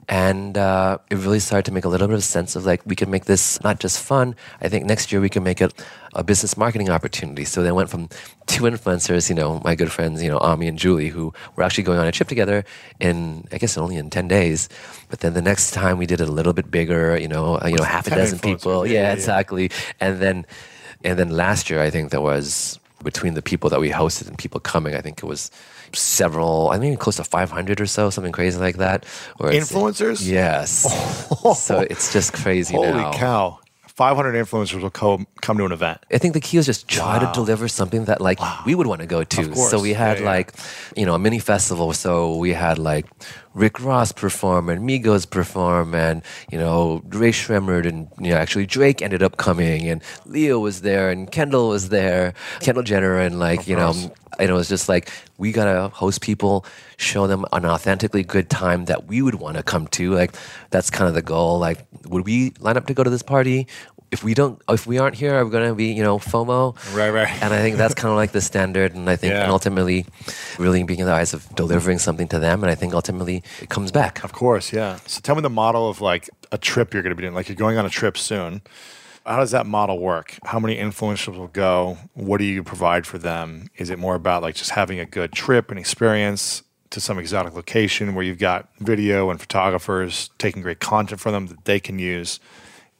and 0.08 0.58
uh, 0.58 0.98
it 1.10 1.16
really 1.16 1.38
started 1.38 1.64
to 1.66 1.72
make 1.72 1.84
a 1.84 1.88
little 1.88 2.08
bit 2.08 2.16
of 2.16 2.24
sense 2.24 2.56
of 2.56 2.66
like 2.66 2.82
we 2.84 2.96
can 2.96 3.08
make 3.08 3.26
this 3.26 3.62
not 3.62 3.78
just 3.78 4.02
fun. 4.02 4.34
I 4.60 4.68
think 4.68 4.84
next 4.84 5.12
year 5.12 5.20
we 5.20 5.28
can 5.28 5.44
make 5.44 5.60
it 5.60 5.72
a 6.12 6.24
business 6.24 6.56
marketing 6.56 6.90
opportunity. 6.90 7.44
So 7.44 7.62
they 7.62 7.72
went 7.72 7.88
from 7.88 8.08
two 8.46 8.64
influencers, 8.64 9.28
you 9.28 9.34
know, 9.34 9.60
my 9.64 9.74
good 9.76 9.92
friends, 9.92 10.22
you 10.22 10.28
know, 10.28 10.38
Ami 10.38 10.66
and 10.66 10.78
Julie, 10.78 11.08
who 11.08 11.32
were 11.54 11.62
actually 11.62 11.84
going 11.84 11.98
on 11.98 12.06
a 12.06 12.12
trip 12.12 12.28
together 12.28 12.64
in 12.98 13.46
I 13.52 13.58
guess 13.58 13.78
only 13.78 13.96
in 13.96 14.10
ten 14.10 14.26
days. 14.26 14.68
But 15.08 15.20
then 15.20 15.34
the 15.34 15.42
next 15.42 15.70
time 15.70 15.98
we 15.98 16.06
did 16.06 16.20
it 16.20 16.28
a 16.28 16.32
little 16.32 16.52
bit 16.52 16.70
bigger, 16.70 17.16
you 17.16 17.28
know, 17.28 17.60
uh, 17.62 17.68
you 17.68 17.76
know, 17.76 17.84
half 17.84 18.08
a 18.08 18.10
dozen 18.10 18.40
people, 18.40 18.86
yeah, 18.86 18.92
yeah, 18.92 19.02
yeah. 19.02 19.12
exactly, 19.12 19.70
and 20.00 20.18
then 20.18 20.46
and 21.04 21.16
then 21.16 21.30
last 21.30 21.70
year 21.70 21.80
I 21.80 21.90
think 21.90 22.10
there 22.10 22.20
was 22.20 22.78
between 23.04 23.34
the 23.34 23.42
people 23.42 23.70
that 23.70 23.80
we 23.80 23.90
hosted 23.90 24.26
and 24.28 24.36
people 24.36 24.58
coming, 24.60 24.94
I 24.96 25.00
think 25.00 25.18
it 25.22 25.26
was 25.26 25.50
several, 25.92 26.70
I 26.70 26.78
mean, 26.78 26.96
close 26.96 27.16
to 27.16 27.24
500 27.24 27.80
or 27.80 27.86
so, 27.86 28.10
something 28.10 28.32
crazy 28.32 28.58
like 28.58 28.78
that. 28.78 29.04
Influencers? 29.38 30.26
Yes. 30.26 30.70
so 31.62 31.80
it's 31.80 32.12
just 32.12 32.32
crazy 32.32 32.74
Holy 32.74 32.90
now. 32.92 33.12
cow. 33.12 33.58
500 33.86 34.32
influencers 34.34 34.82
will 34.82 34.90
co- 34.90 35.24
come 35.40 35.56
to 35.58 35.64
an 35.64 35.70
event. 35.70 35.98
I 36.12 36.18
think 36.18 36.34
the 36.34 36.40
key 36.40 36.56
is 36.58 36.66
just 36.66 36.88
try 36.88 37.20
to 37.20 37.30
deliver 37.32 37.68
something 37.68 38.06
that 38.06 38.20
like 38.20 38.40
we 38.66 38.74
would 38.74 38.88
want 38.88 39.02
to 39.02 39.06
go 39.06 39.22
to. 39.22 39.54
So 39.54 39.80
we 39.80 39.92
had 39.92 40.16
Yeah, 40.18 40.24
yeah. 40.24 40.30
like, 40.30 40.52
you 40.96 41.06
know, 41.06 41.14
a 41.14 41.18
mini 41.20 41.38
festival. 41.38 41.92
So 41.92 42.36
we 42.38 42.52
had 42.52 42.78
like 42.80 43.06
Rick 43.54 43.80
Ross 43.80 44.12
perform 44.12 44.68
and 44.68 44.88
Migos 44.88 45.28
perform 45.28 45.94
and, 45.94 46.22
you 46.50 46.58
know, 46.58 47.02
Rae 47.08 47.30
Sremmurd 47.30 47.86
and, 47.86 48.08
you 48.20 48.30
know, 48.30 48.36
actually 48.36 48.66
Drake 48.66 49.00
ended 49.00 49.22
up 49.22 49.36
coming 49.36 49.88
and 49.88 50.02
Leo 50.26 50.58
was 50.58 50.80
there 50.82 51.08
and 51.10 51.30
Kendall 51.30 51.68
was 51.68 51.88
there, 51.88 52.34
Kendall 52.60 52.82
Jenner 52.82 53.16
and 53.18 53.38
like, 53.38 53.66
you 53.68 53.76
know, 53.76 53.94
and 54.38 54.50
it 54.50 54.52
was 54.52 54.68
just 54.68 54.88
like, 54.88 55.10
we 55.38 55.52
got 55.52 55.66
to 55.72 55.88
host 55.94 56.20
people, 56.20 56.66
show 56.96 57.28
them 57.28 57.44
an 57.52 57.64
authentically 57.64 58.24
good 58.24 58.50
time 58.50 58.86
that 58.86 59.06
we 59.06 59.22
would 59.22 59.36
want 59.36 59.56
to 59.56 59.62
come 59.62 59.86
to. 59.88 60.10
Like, 60.12 60.34
that's 60.70 60.90
kind 60.90 61.08
of 61.08 61.14
the 61.14 61.22
goal. 61.22 61.60
Like, 61.60 61.86
would 62.06 62.26
we 62.26 62.52
line 62.58 62.76
up 62.76 62.86
to 62.88 62.94
go 62.94 63.04
to 63.04 63.10
this 63.10 63.22
party? 63.22 63.68
If 64.10 64.22
we 64.22 64.34
don't, 64.34 64.60
if 64.68 64.86
we 64.86 64.98
aren't 64.98 65.16
here, 65.16 65.34
are 65.36 65.44
we 65.44 65.50
going 65.52 65.68
to 65.68 65.74
be, 65.74 65.86
you 65.86 66.02
know, 66.02 66.18
FOMO? 66.18 66.76
Right, 66.96 67.10
right. 67.10 67.28
And 67.42 67.54
I 67.54 67.58
think 67.60 67.76
that's 67.76 67.94
kind 67.94 68.10
of 68.10 68.16
like 68.16 68.30
the 68.32 68.40
standard. 68.40 68.94
And 68.94 69.08
I 69.10 69.14
think, 69.16 69.30
Yeah. 69.34 69.42
and 69.42 69.50
ultimately, 69.52 70.06
really 70.58 70.82
being 70.82 71.00
in 71.00 71.06
the 71.06 71.12
eyes 71.12 71.32
of 71.34 71.48
delivering 71.54 71.98
something 71.98 72.26
to 72.28 72.38
them. 72.40 72.62
And 72.64 72.70
I 72.70 72.74
think 72.74 72.92
ultimately 72.92 73.42
it 73.60 73.68
comes 73.68 73.90
back. 73.90 74.24
Of 74.24 74.32
course, 74.32 74.72
yeah. 74.72 74.98
So 75.06 75.20
tell 75.20 75.34
me 75.34 75.42
the 75.42 75.50
model 75.50 75.88
of 75.88 76.00
like 76.00 76.30
a 76.52 76.58
trip 76.58 76.92
you're 76.92 77.02
going 77.02 77.10
to 77.10 77.16
be 77.16 77.22
doing. 77.22 77.34
Like 77.34 77.48
you're 77.48 77.56
going 77.56 77.78
on 77.78 77.86
a 77.86 77.90
trip 77.90 78.16
soon. 78.16 78.62
How 79.26 79.38
does 79.38 79.52
that 79.52 79.66
model 79.66 79.98
work? 79.98 80.38
How 80.44 80.60
many 80.60 80.76
influencers 80.76 81.36
will 81.38 81.48
go? 81.48 81.96
What 82.12 82.38
do 82.38 82.44
you 82.44 82.62
provide 82.62 83.06
for 83.06 83.16
them? 83.16 83.70
Is 83.78 83.88
it 83.88 83.98
more 83.98 84.14
about 84.14 84.42
like 84.42 84.54
just 84.54 84.70
having 84.70 85.00
a 85.00 85.06
good 85.06 85.32
trip 85.32 85.70
and 85.70 85.80
experience 85.80 86.62
to 86.90 87.00
some 87.00 87.18
exotic 87.18 87.54
location 87.54 88.14
where 88.14 88.22
you've 88.22 88.38
got 88.38 88.68
video 88.80 89.30
and 89.30 89.40
photographers 89.40 90.28
taking 90.36 90.60
great 90.60 90.78
content 90.78 91.20
for 91.20 91.30
them 91.30 91.46
that 91.46 91.64
they 91.64 91.80
can 91.80 91.98
use? 91.98 92.38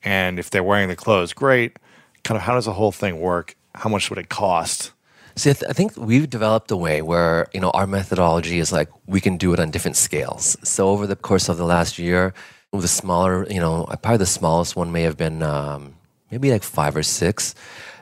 And 0.02 0.38
if 0.38 0.48
they're 0.48 0.64
wearing 0.64 0.88
the 0.88 0.96
clothes, 0.96 1.34
great. 1.34 1.78
Kind 2.22 2.36
of 2.36 2.42
how 2.42 2.54
does 2.54 2.64
the 2.64 2.72
whole 2.72 2.92
thing 2.92 3.20
work? 3.20 3.54
How 3.74 3.90
much 3.90 4.08
would 4.08 4.18
it 4.18 4.30
cost? 4.30 4.93
See, 5.36 5.50
I, 5.50 5.52
th- 5.54 5.68
I 5.68 5.72
think 5.72 5.96
we've 5.96 6.30
developed 6.30 6.70
a 6.70 6.76
way 6.76 7.02
where 7.02 7.48
you 7.52 7.60
know 7.60 7.70
our 7.70 7.86
methodology 7.86 8.60
is 8.60 8.72
like 8.72 8.88
we 9.06 9.20
can 9.20 9.36
do 9.36 9.52
it 9.52 9.58
on 9.58 9.70
different 9.70 9.96
scales. 9.96 10.56
So 10.62 10.88
over 10.88 11.06
the 11.06 11.16
course 11.16 11.48
of 11.48 11.56
the 11.56 11.64
last 11.64 11.98
year, 11.98 12.34
the 12.72 12.88
smaller, 12.88 13.46
you 13.50 13.60
know, 13.60 13.84
probably 14.02 14.18
the 14.18 14.26
smallest 14.26 14.76
one 14.76 14.92
may 14.92 15.02
have 15.02 15.16
been 15.16 15.42
um, 15.42 15.94
maybe 16.30 16.50
like 16.50 16.62
five 16.62 16.96
or 16.96 17.02
six. 17.02 17.54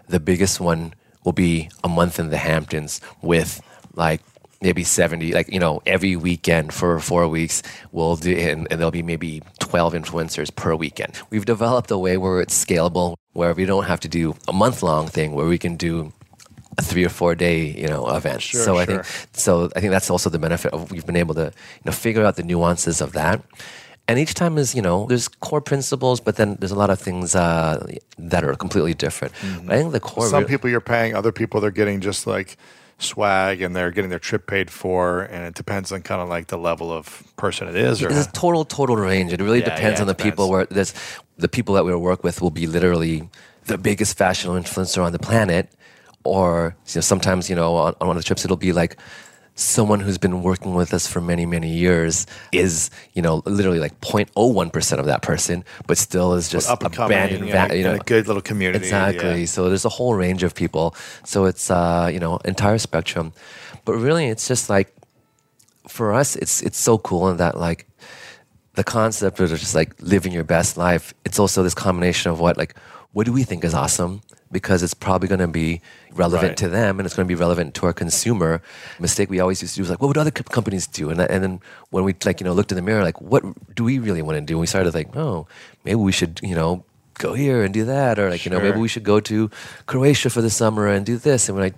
The 0.09 0.20
biggest 0.20 0.61
one 0.61 0.95
will 1.24 1.33
be 1.33 1.70
a 1.83 1.89
month 1.89 2.18
in 2.18 2.28
the 2.28 2.37
Hamptons 2.37 3.01
with 3.22 3.62
like 3.95 4.20
maybe 4.61 4.85
70 4.85 5.33
like 5.33 5.53
you 5.53 5.59
know 5.59 5.83
every 5.87 6.14
weekend 6.14 6.72
for 6.72 7.01
four 7.01 7.26
weeks 7.26 7.62
we'll 7.91 8.14
do 8.14 8.35
and, 8.37 8.68
and, 8.70 8.78
there'll 8.78 8.93
be 8.93 9.03
maybe 9.03 9.43
12 9.59 9.93
influencers 9.93 10.55
per 10.55 10.74
weekend 10.76 11.20
we've 11.30 11.45
developed 11.45 11.91
a 11.91 11.99
way 11.99 12.16
where 12.16 12.41
it's 12.41 12.64
scalable 12.64 13.16
where 13.33 13.53
we 13.55 13.64
don't 13.64 13.87
have 13.87 13.99
to 13.99 14.09
do 14.09 14.37
a 14.47 14.53
month 14.53 14.83
long 14.83 15.09
thing 15.09 15.35
where 15.35 15.47
we 15.47 15.59
can 15.59 15.74
do 15.74 16.12
a 16.79 16.83
three 16.83 17.05
or 17.05 17.09
four 17.11 17.35
day 17.35 17.66
you 17.83 17.87
know 17.87 18.09
event 18.16 18.41
Sure, 18.41 18.64
so 18.64 18.77
i 18.79 18.85
think 18.87 19.05
so 19.33 19.70
i 19.77 19.81
think 19.81 19.91
that's 19.91 20.11
also 20.11 20.31
the 20.31 20.39
benefit 20.39 20.73
of 20.73 20.91
we've 20.91 21.07
been 21.07 21.16
able 21.16 21.35
to 21.35 21.45
you 21.53 21.85
know 21.87 21.93
figure 21.93 22.25
out 22.25 22.37
the 22.37 22.43
nuances 22.43 23.01
of 23.01 23.12
that 23.12 23.43
and 24.09 24.18
each 24.18 24.35
time 24.35 24.57
is 24.59 24.75
you 24.75 24.83
know 24.83 25.07
there's 25.07 25.29
core 25.29 25.61
principles 25.61 26.18
but 26.20 26.37
then 26.37 26.57
there's 26.61 26.73
a 26.73 26.79
lot 26.85 26.91
of 26.91 26.99
things 26.99 27.35
uh, 27.35 27.85
that 28.18 28.43
are 28.45 28.55
completely 28.55 28.95
different 28.95 29.33
i 29.68 29.77
think 29.77 29.93
the 29.93 30.01
core 30.01 30.29
Some 30.29 30.45
re- 30.45 30.49
people 30.49 30.70
you're 30.70 30.81
paying, 30.81 31.14
other 31.14 31.33
people 31.33 31.61
they're 31.61 31.70
getting 31.70 32.01
just 32.01 32.27
like 32.27 32.57
swag 32.99 33.61
and 33.62 33.75
they're 33.75 33.91
getting 33.91 34.11
their 34.11 34.18
trip 34.18 34.47
paid 34.47 34.70
for. 34.70 35.23
And 35.23 35.45
it 35.45 35.55
depends 35.55 35.91
on 35.93 36.03
kind 36.03 36.20
of 36.20 36.29
like 36.29 36.47
the 36.49 36.57
level 36.59 36.93
of 36.93 37.23
person 37.37 37.66
it 37.68 37.75
is. 37.75 38.03
Or 38.03 38.09
It's 38.09 38.27
a 38.29 38.33
total, 38.33 38.64
total 38.64 38.97
range. 38.97 39.33
It 39.33 39.41
really 39.41 39.59
Yeah, 39.59 39.75
depends 39.75 39.99
yeah, 39.99 40.03
on 40.03 40.07
the 40.07 40.12
it 40.12 40.18
people. 40.18 40.49
Where 40.51 40.66
there's 40.66 40.95
the 41.37 41.49
people 41.49 41.75
that 41.75 41.85
we 41.85 41.95
work 41.97 42.23
with 42.23 42.41
will 42.41 42.51
be 42.53 42.66
literally 42.66 43.29
the 43.66 43.77
biggest 43.79 44.16
fashion 44.16 44.51
influencer 44.53 45.03
on 45.05 45.11
the 45.12 45.18
planet, 45.18 45.68
or 46.25 46.77
you 46.89 46.97
know, 46.97 47.01
sometimes 47.01 47.49
you 47.51 47.57
know 47.57 47.75
on, 47.77 47.95
on 48.01 48.09
one 48.09 48.16
of 48.16 48.23
the 48.23 48.27
trips 48.27 48.45
it'll 48.45 48.57
be 48.57 48.73
like 48.73 48.97
someone 49.55 50.01
who's 50.01 50.16
been 50.16 50.43
working 50.43 50.75
with 50.75 50.95
us 50.95 51.07
for 51.07 51.20
many, 51.20 51.45
many 51.45 51.68
years 51.68 52.27
is 52.53 52.91
you 53.12 53.20
know 53.20 53.43
literally 53.45 53.79
like 53.79 54.01
0.01 54.01 54.73
percent 54.73 54.99
of 55.01 55.07
that 55.07 55.23
person, 55.23 55.64
but 55.87 55.99
still 55.99 56.33
is 56.35 56.49
just 56.49 56.70
up 56.70 56.83
and 56.83 56.95
coming, 56.95 57.16
abandoned. 57.16 57.45
in 57.45 57.57
a- 57.57 57.68
va- 57.68 57.77
you 57.77 57.85
know, 57.85 57.95
a 57.95 57.99
good 57.99 58.27
little 58.27 58.43
community. 58.43 58.85
Exactly. 58.85 59.41
yeah. 59.41 59.47
So 59.47 59.68
there's 59.68 59.85
a 59.85 59.91
whole 59.91 60.14
range 60.14 60.43
of 60.43 60.55
people. 60.55 60.95
So 61.25 61.45
it's 61.45 61.70
uh, 61.70 62.09
you 62.12 62.18
know 62.20 62.39
entire 62.45 62.79
spectrum, 62.79 63.33
but 63.85 63.95
really 63.95 64.27
it's 64.27 64.49
just 64.49 64.70
like 64.70 64.95
for 65.89 66.12
us 66.12 66.37
it's 66.37 66.62
it's 66.62 66.79
so 66.79 66.97
cool 66.99 67.29
in 67.29 67.37
that 67.39 67.59
like 67.59 67.87
the 68.75 68.85
concept 68.85 69.39
of 69.41 69.51
just 69.51 69.75
like 69.75 69.93
living 70.01 70.33
your 70.33 70.45
best 70.45 70.77
life. 70.79 71.12
It's 71.27 71.39
also 71.39 71.62
this 71.62 71.75
combination 71.75 72.31
of 72.31 72.41
what 72.41 72.57
like 72.57 72.75
what 73.13 73.27
do 73.27 73.33
we 73.33 73.43
think 73.45 73.65
is 73.65 73.75
awesome 73.75 74.23
because 74.51 74.83
it's 74.83 74.95
probably 74.95 75.29
going 75.29 75.41
to 75.41 75.49
be 75.49 75.81
relevant 76.15 76.51
Right. 76.51 76.57
to 76.59 76.69
them 76.69 76.99
and 76.99 77.07
it's 77.07 77.15
going 77.17 77.27
to 77.27 77.29
be 77.29 77.39
relevant 77.39 77.75
to 77.77 77.87
our 77.87 77.93
consumer. 77.93 78.61
Mistake 79.01 79.31
we 79.31 79.41
always 79.41 79.63
used 79.63 79.75
to 79.75 79.79
do 79.79 79.83
was 79.83 79.91
like, 79.91 80.01
what 80.01 80.09
would 80.09 80.19
other 80.19 80.31
co- 80.31 80.45
companies 80.45 80.87
do? 80.87 81.09
And 81.11 81.21
and 81.21 81.43
then 81.43 81.61
when 81.91 82.05
we 82.05 82.15
like 82.25 82.41
you 82.41 82.45
know 82.45 82.53
looked 82.53 82.73
in 82.73 82.77
the 82.77 82.83
mirror, 82.83 83.03
like 83.03 83.21
what 83.21 83.43
do 83.75 83.85
we 83.85 83.99
really 83.99 84.23
want 84.23 84.37
to 84.37 84.41
do? 84.43 84.55
And 84.55 84.61
we 84.61 84.67
started 84.67 84.93
like, 84.95 85.15
oh, 85.17 85.47
maybe 85.85 85.97
we 85.97 86.13
should 86.13 86.41
you 86.43 86.55
know 86.55 86.85
go 87.19 87.35
here 87.35 87.63
and 87.65 87.73
do 87.75 87.85
that, 87.85 88.19
or 88.19 88.29
like 88.31 88.45
you 88.45 88.51
know 88.51 88.61
maybe 88.61 88.79
we 88.79 88.89
should 88.89 89.05
go 89.05 89.21
to 89.21 89.51
Croatia 89.87 90.29
for 90.31 90.43
the 90.43 90.51
summer 90.51 90.87
and 90.89 91.05
do 91.07 91.17
this. 91.19 91.49
And 91.49 91.57
we're 91.57 91.65
like. 91.65 91.77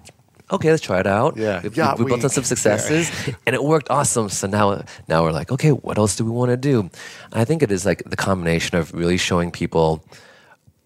Okay, 0.53 0.71
let's 0.71 0.83
try 0.83 1.01
it 1.01 1.07
out. 1.07 1.39
Yeah. 1.39 1.63
we, 1.63 1.71
Yeah, 1.71 1.95
we 1.97 2.05
built 2.05 2.23
on 2.23 2.29
some 2.29 2.45
successes, 2.45 3.11
and 3.47 3.55
it 3.57 3.65
worked 3.65 3.89
awesome. 3.91 4.29
So 4.29 4.47
now, 4.47 4.85
now 5.09 5.23
we're 5.25 5.33
like, 5.33 5.51
okay, 5.51 5.71
what 5.73 5.97
else 5.97 6.17
do 6.17 6.25
we 6.25 6.31
want 6.31 6.51
to 6.51 6.59
do? 6.59 6.91
I 7.33 7.47
think 7.47 7.63
it 7.63 7.73
is 7.73 7.87
like 7.87 8.03
the 8.05 8.15
combination 8.15 8.77
of 8.77 8.93
really 8.93 9.17
showing 9.17 9.51
people 9.51 10.05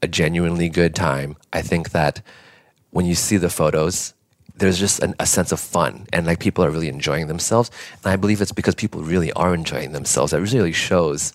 a 0.03 0.09
genuinely 0.09 0.69
good 0.69 0.95
time. 0.95 1.37
I 1.53 1.63
think 1.63 1.91
that 1.91 2.23
when 2.91 3.07
you 3.07 3.15
see 3.15 3.37
the 3.37 3.51
photos, 3.51 4.15
there's 4.57 4.79
just 4.79 5.01
an, 5.03 5.15
a 5.21 5.27
sense 5.27 5.53
of 5.53 5.61
fun 5.61 6.07
and 6.13 6.27
like 6.27 6.41
people 6.41 6.65
are 6.65 6.71
really 6.71 6.89
enjoying 6.89 7.29
themselves. 7.29 7.71
And 8.03 8.13
I 8.13 8.17
believe 8.17 8.41
it's 8.41 8.53
because 8.53 8.75
people 8.75 9.03
really 9.03 9.33
are 9.33 9.55
enjoying 9.55 9.93
themselves. 9.93 10.33
That 10.33 10.41
really 10.41 10.73
shows. 10.73 11.33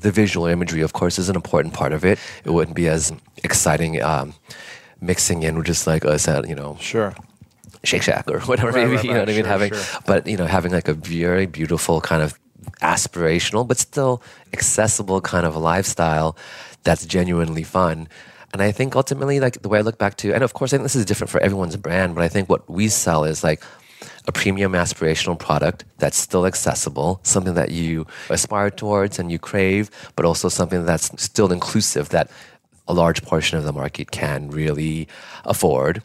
The 0.00 0.10
visual 0.12 0.46
imagery, 0.46 0.82
of 0.82 0.92
course, 0.92 1.18
is 1.18 1.28
an 1.28 1.36
important 1.36 1.74
part 1.74 1.92
of 1.92 2.04
it. 2.04 2.18
It 2.44 2.50
wouldn't 2.50 2.76
be 2.76 2.88
as 2.88 3.12
exciting 3.42 4.02
um, 4.02 4.34
mixing 5.00 5.42
in 5.42 5.56
with 5.56 5.66
just 5.66 5.86
like 5.86 6.04
us 6.04 6.28
at, 6.28 6.48
you 6.48 6.54
know, 6.54 6.76
Sure. 6.80 7.14
Shake 7.84 8.02
Shack 8.02 8.28
or 8.30 8.40
whatever, 8.40 8.72
Right, 8.72 8.84
maybe 8.84 8.96
right, 8.96 9.04
you 9.04 9.10
know 9.12 9.18
right. 9.20 9.28
what 9.28 9.30
I 9.30 9.36
mean. 9.36 9.44
Having, 9.44 9.72
sure. 9.72 10.00
but 10.06 10.26
you 10.26 10.36
know, 10.36 10.46
having 10.46 10.72
like 10.72 10.88
a 10.88 10.94
very 10.94 11.46
beautiful 11.46 12.00
kind 12.00 12.22
of 12.22 12.38
aspirational, 12.82 13.66
but 13.66 13.78
still 13.78 14.22
accessible 14.52 15.20
kind 15.20 15.46
of 15.46 15.56
lifestyle 15.56 16.36
that's 16.86 17.04
genuinely 17.04 17.64
fun. 17.64 18.08
And 18.52 18.62
I 18.62 18.72
think 18.72 18.96
ultimately, 18.96 19.40
like 19.40 19.60
the 19.60 19.68
way 19.68 19.78
I 19.78 19.82
look 19.82 19.98
back 19.98 20.16
to, 20.18 20.32
and 20.32 20.42
of 20.42 20.54
course, 20.54 20.72
I 20.72 20.76
think 20.76 20.84
this 20.84 20.96
is 20.96 21.04
different 21.04 21.30
for 21.30 21.40
everyone's 21.40 21.76
brand, 21.76 22.14
but 22.14 22.24
I 22.24 22.28
think 22.28 22.48
what 22.48 22.70
we 22.70 22.88
sell 22.88 23.24
is 23.24 23.44
like 23.44 23.62
a 24.26 24.32
premium 24.32 24.72
aspirational 24.72 25.38
product 25.38 25.84
that's 25.98 26.16
still 26.16 26.46
accessible, 26.46 27.20
something 27.22 27.54
that 27.54 27.70
you 27.70 28.06
aspire 28.30 28.70
towards 28.70 29.18
and 29.18 29.30
you 29.30 29.38
crave, 29.38 29.90
but 30.14 30.24
also 30.24 30.48
something 30.48 30.86
that's 30.86 31.10
still 31.22 31.52
inclusive 31.52 32.08
that 32.10 32.30
a 32.88 32.94
large 32.94 33.22
portion 33.22 33.58
of 33.58 33.64
the 33.64 33.72
market 33.72 34.10
can 34.12 34.48
really 34.50 35.08
afford. 35.44 36.02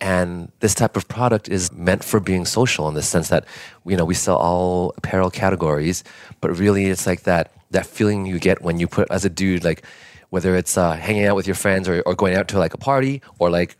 And 0.00 0.50
this 0.60 0.74
type 0.74 0.96
of 0.96 1.08
product 1.08 1.48
is 1.48 1.72
meant 1.72 2.04
for 2.04 2.20
being 2.20 2.44
social 2.44 2.88
in 2.88 2.94
the 2.94 3.02
sense 3.02 3.28
that, 3.28 3.46
you 3.86 3.96
know, 3.96 4.04
we 4.04 4.14
sell 4.14 4.36
all 4.36 4.92
apparel 4.96 5.30
categories, 5.30 6.04
but 6.40 6.58
really 6.58 6.86
it's 6.86 7.06
like 7.06 7.22
that 7.22 7.52
that 7.70 7.86
feeling 7.86 8.26
you 8.26 8.38
get 8.38 8.62
when 8.62 8.78
you 8.78 8.86
put 8.86 9.10
as 9.10 9.24
a 9.24 9.30
dude, 9.30 9.64
like 9.64 9.82
whether 10.30 10.56
it's 10.56 10.76
uh, 10.76 10.92
hanging 10.92 11.24
out 11.26 11.36
with 11.36 11.46
your 11.46 11.56
friends 11.56 11.88
or, 11.88 12.02
or 12.06 12.14
going 12.14 12.34
out 12.34 12.48
to 12.48 12.58
like 12.58 12.74
a 12.74 12.78
party 12.78 13.22
or 13.38 13.50
like 13.50 13.76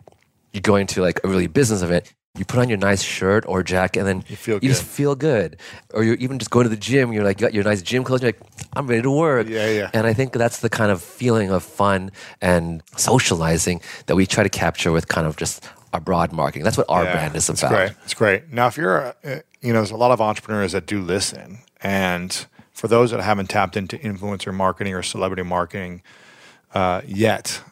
you're 0.52 0.60
going 0.62 0.86
to 0.88 1.02
like 1.02 1.20
a 1.24 1.28
really 1.28 1.46
business 1.46 1.82
event. 1.82 2.12
You 2.38 2.44
put 2.44 2.58
on 2.60 2.68
your 2.68 2.76
nice 2.76 3.00
shirt 3.02 3.44
or 3.48 3.62
jacket, 3.62 4.00
and 4.00 4.06
then 4.08 4.24
You 4.28 4.36
feel 4.36 4.58
just 4.60 4.82
feel 4.84 5.14
good. 5.14 5.56
Or 5.94 6.04
you're 6.04 6.16
even 6.16 6.38
just 6.38 6.50
going 6.50 6.64
to 6.64 6.68
the 6.68 6.76
gym. 6.76 7.10
You're 7.14 7.24
like, 7.24 7.40
you 7.40 7.46
got 7.46 7.54
your 7.54 7.64
nice 7.64 7.80
gym 7.80 8.04
clothes. 8.04 8.20
You're 8.20 8.32
like, 8.32 8.40
I'm 8.74 8.86
ready 8.86 9.00
to 9.00 9.10
work. 9.10 9.48
Yeah, 9.48 9.70
yeah. 9.70 9.90
And 9.94 10.06
I 10.06 10.12
think 10.12 10.34
that's 10.34 10.60
the 10.60 10.68
kind 10.68 10.90
of 10.92 11.00
feeling 11.00 11.50
of 11.50 11.62
fun 11.62 12.10
and 12.42 12.82
socializing 12.98 13.80
that 14.04 14.16
we 14.16 14.26
try 14.26 14.42
to 14.42 14.50
capture 14.50 14.92
with 14.92 15.08
kind 15.08 15.26
of 15.26 15.36
just 15.38 15.66
our 15.94 16.00
broad 16.00 16.30
marketing. 16.32 16.62
That's 16.64 16.76
what 16.76 16.90
our 16.90 17.04
Yeah, 17.04 17.12
brand 17.12 17.36
is 17.36 17.48
about. 17.48 17.62
it's 17.62 17.70
great. 17.72 17.92
It's 18.04 18.14
great. 18.14 18.52
Now, 18.52 18.66
if 18.66 18.76
you're, 18.76 19.06
uh, 19.24 19.40
you 19.62 19.72
know, 19.72 19.78
there's 19.78 19.90
a 19.90 19.96
lot 19.96 20.10
of 20.10 20.20
entrepreneurs 20.20 20.72
that 20.72 20.84
do 20.86 21.00
listen, 21.00 21.60
and 21.82 22.46
for 22.74 22.86
those 22.86 23.12
that 23.12 23.20
haven't 23.20 23.48
tapped 23.48 23.78
into 23.78 23.96
influencer 23.96 24.52
marketing 24.52 24.92
or 24.92 25.02
celebrity 25.02 25.42
marketing 25.42 26.02
uh, 26.74 27.02
yet, 27.06 27.62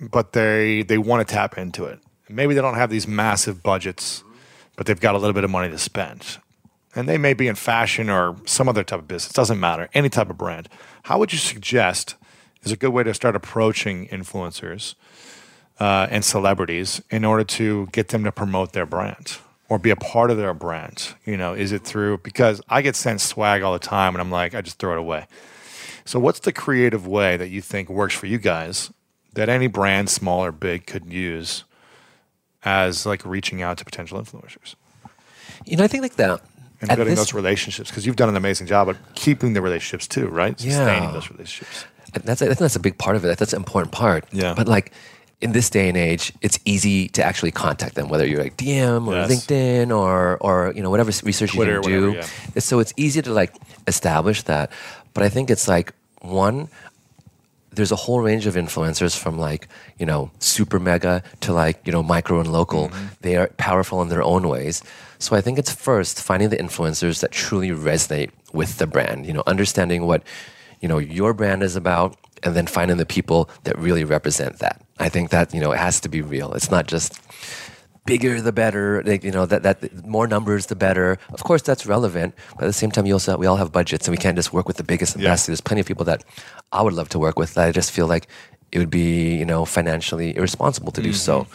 but 0.00 0.32
they 0.32 0.82
they 0.82 0.98
want 0.98 1.26
to 1.26 1.34
tap 1.34 1.58
into 1.58 1.84
it. 1.84 2.00
Maybe 2.28 2.54
they 2.54 2.60
don't 2.60 2.74
have 2.74 2.90
these 2.90 3.06
massive 3.06 3.62
budgets, 3.62 4.24
but 4.76 4.86
they've 4.86 5.00
got 5.00 5.14
a 5.14 5.18
little 5.18 5.34
bit 5.34 5.44
of 5.44 5.50
money 5.50 5.70
to 5.70 5.78
spend, 5.78 6.38
and 6.94 7.08
they 7.08 7.18
may 7.18 7.34
be 7.34 7.48
in 7.48 7.54
fashion 7.54 8.08
or 8.08 8.36
some 8.46 8.68
other 8.68 8.84
type 8.84 9.00
of 9.00 9.08
business. 9.08 9.32
Doesn't 9.32 9.60
matter, 9.60 9.88
any 9.94 10.08
type 10.08 10.30
of 10.30 10.38
brand. 10.38 10.68
How 11.04 11.18
would 11.18 11.32
you 11.32 11.38
suggest 11.38 12.16
is 12.62 12.72
a 12.72 12.76
good 12.76 12.90
way 12.90 13.02
to 13.02 13.12
start 13.12 13.36
approaching 13.36 14.08
influencers? 14.08 14.94
uh, 15.80 16.06
and 16.10 16.24
celebrities 16.24 17.02
in 17.10 17.24
order 17.24 17.44
to 17.44 17.86
get 17.92 18.08
them 18.08 18.24
to 18.24 18.32
promote 18.32 18.72
their 18.72 18.86
brand 18.86 19.38
or 19.68 19.78
be 19.78 19.90
a 19.90 19.96
part 19.96 20.30
of 20.30 20.36
their 20.36 20.54
brand? 20.54 21.14
You 21.24 21.36
know, 21.36 21.54
is 21.54 21.72
it 21.72 21.82
through 21.82 22.18
because 22.18 22.60
I 22.68 22.82
get 22.82 22.96
sent 22.96 23.20
swag 23.20 23.62
all 23.62 23.72
the 23.72 23.78
time 23.78 24.14
and 24.14 24.20
I'm 24.20 24.30
like, 24.30 24.54
I 24.54 24.60
just 24.60 24.78
throw 24.78 24.92
it 24.92 24.98
away. 24.98 25.26
So, 26.04 26.18
what's 26.20 26.40
the 26.40 26.52
creative 26.52 27.06
way 27.06 27.36
that 27.36 27.48
you 27.48 27.60
think 27.62 27.88
works 27.88 28.14
for 28.14 28.26
you 28.26 28.38
guys 28.38 28.90
that 29.34 29.48
any 29.48 29.66
brand, 29.66 30.10
small 30.10 30.44
or 30.44 30.52
big, 30.52 30.86
could 30.86 31.12
use 31.12 31.64
as 32.64 33.04
like 33.06 33.24
reaching 33.24 33.62
out 33.62 33.78
to 33.78 33.84
potential 33.84 34.20
influencers 34.20 34.74
You 35.64 35.76
know, 35.76 35.84
I 35.84 35.86
think 35.88 36.02
like 36.02 36.16
that. 36.16 36.40
and 36.80 36.90
at 36.90 36.96
building 36.96 37.14
this- 37.14 37.20
those 37.26 37.34
relationships? 37.34 37.90
Because 37.90 38.04
you've 38.06 38.16
done 38.16 38.28
an 38.28 38.36
amazing 38.36 38.66
job 38.66 38.88
at 38.90 38.96
keeping 39.14 39.54
the 39.54 39.62
relationships 39.62 40.06
too, 40.06 40.26
right? 40.28 40.58
Sustaining 40.58 41.04
Yeah. 41.04 41.12
those 41.12 41.30
relationships. 41.30 41.84
that's 42.12 42.42
I 42.42 42.46
think 42.46 42.58
that's 42.58 42.76
a 42.76 42.80
big 42.80 42.96
part 42.98 43.16
of 43.16 43.24
it. 43.24 43.38
That's 43.38 43.52
an 43.52 43.58
important 43.58 43.92
part. 43.92 44.24
Yeah. 44.32 44.54
But 44.54 44.68
like 44.68 44.92
in 45.40 45.52
this 45.52 45.68
day 45.68 45.88
and 45.88 45.96
age, 45.96 46.32
it's 46.42 46.58
easy 46.64 47.08
to 47.08 47.24
actually 47.24 47.50
contact 47.50 47.96
them, 47.96 48.08
whether 48.08 48.24
you're 48.26 48.42
like 48.42 48.56
DM 48.56 49.08
or 49.08 49.14
Yes. 49.14 49.30
LinkedIn 49.30 49.90
or 49.90 50.36
or 50.40 50.72
you 50.76 50.82
know 50.82 50.90
whatever 50.90 51.10
research 51.24 51.52
Twitter, 51.52 51.76
you 51.76 51.80
can 51.82 51.90
do. 51.90 52.06
whatever, 52.10 52.28
yeah. 52.54 52.60
So 52.60 52.78
it's 52.78 52.92
easy 52.96 53.20
to 53.22 53.32
like 53.32 53.52
establish 53.88 54.42
that. 54.44 54.70
But 55.14 55.22
I 55.22 55.28
think 55.28 55.50
it's 55.50 55.68
like 55.68 55.94
one. 56.20 56.68
There's 57.70 57.90
a 57.90 57.96
whole 57.96 58.20
range 58.20 58.46
of 58.46 58.54
influencers 58.54 59.18
from 59.18 59.38
like 59.38 59.68
you 59.98 60.06
know 60.06 60.30
super 60.38 60.78
mega 60.78 61.22
to 61.40 61.52
like 61.52 61.80
you 61.86 61.92
know 61.92 62.02
micro 62.02 62.40
and 62.40 62.52
local. 62.52 62.88
Mm-hmm. 62.88 63.06
They 63.22 63.36
are 63.36 63.48
powerful 63.56 64.02
in 64.02 64.08
their 64.08 64.22
own 64.22 64.48
ways. 64.48 64.82
So 65.18 65.34
I 65.34 65.40
think 65.40 65.58
it's 65.58 65.72
first 65.72 66.20
finding 66.20 66.50
the 66.50 66.56
influencers 66.56 67.20
that 67.20 67.32
truly 67.32 67.70
resonate 67.70 68.30
with 68.52 68.78
the 68.78 68.86
brand. 68.86 69.26
You 69.26 69.32
know, 69.32 69.42
understanding 69.46 70.06
what 70.06 70.22
you 70.80 70.88
know 70.88 70.98
your 70.98 71.32
brand 71.32 71.62
is 71.62 71.76
about 71.76 72.16
and 72.42 72.54
then 72.54 72.66
finding 72.66 72.98
the 72.98 73.06
people 73.06 73.48
that 73.64 73.78
really 73.78 74.04
represent 74.04 74.58
that. 74.58 74.80
I 74.98 75.08
think 75.08 75.30
that 75.30 75.54
you 75.54 75.60
know 75.60 75.72
it 75.72 75.78
has 75.78 76.00
to 76.00 76.08
be 76.08 76.22
real. 76.22 76.52
It's 76.52 76.70
not 76.70 76.86
just 76.86 77.20
bigger 78.06 78.40
the 78.40 78.52
better. 78.52 79.02
Like, 79.04 79.24
you 79.24 79.30
know 79.30 79.46
that 79.46 79.62
that 79.62 80.06
more 80.06 80.26
numbers 80.26 80.66
the 80.66 80.76
better. 80.76 81.18
Of 81.32 81.44
course, 81.44 81.62
that's 81.62 81.86
relevant, 81.86 82.34
but 82.56 82.64
at 82.64 82.66
the 82.66 82.72
same 82.72 82.90
time, 82.90 83.06
you 83.06 83.14
also 83.14 83.36
we 83.36 83.46
all 83.46 83.56
have 83.56 83.72
budgets, 83.72 84.06
and 84.06 84.12
we 84.12 84.18
can't 84.18 84.36
just 84.36 84.52
work 84.52 84.66
with 84.66 84.76
the 84.76 84.84
biggest 84.84 85.14
and 85.14 85.22
Yeah. 85.22 85.30
best. 85.30 85.46
There's 85.46 85.60
plenty 85.60 85.80
of 85.80 85.86
people 85.86 86.04
that 86.06 86.24
I 86.72 86.82
would 86.82 86.94
love 86.94 87.08
to 87.10 87.18
work 87.18 87.38
with. 87.38 87.54
That 87.54 87.68
I 87.68 87.72
just 87.72 87.90
feel 87.90 88.06
like 88.06 88.26
it 88.72 88.78
would 88.78 88.90
be 88.90 89.36
you 89.36 89.44
know 89.44 89.64
financially 89.64 90.36
irresponsible 90.36 90.92
to 90.92 91.02
do 91.02 91.10
mm-hmm. 91.10 91.16
so. 91.16 91.46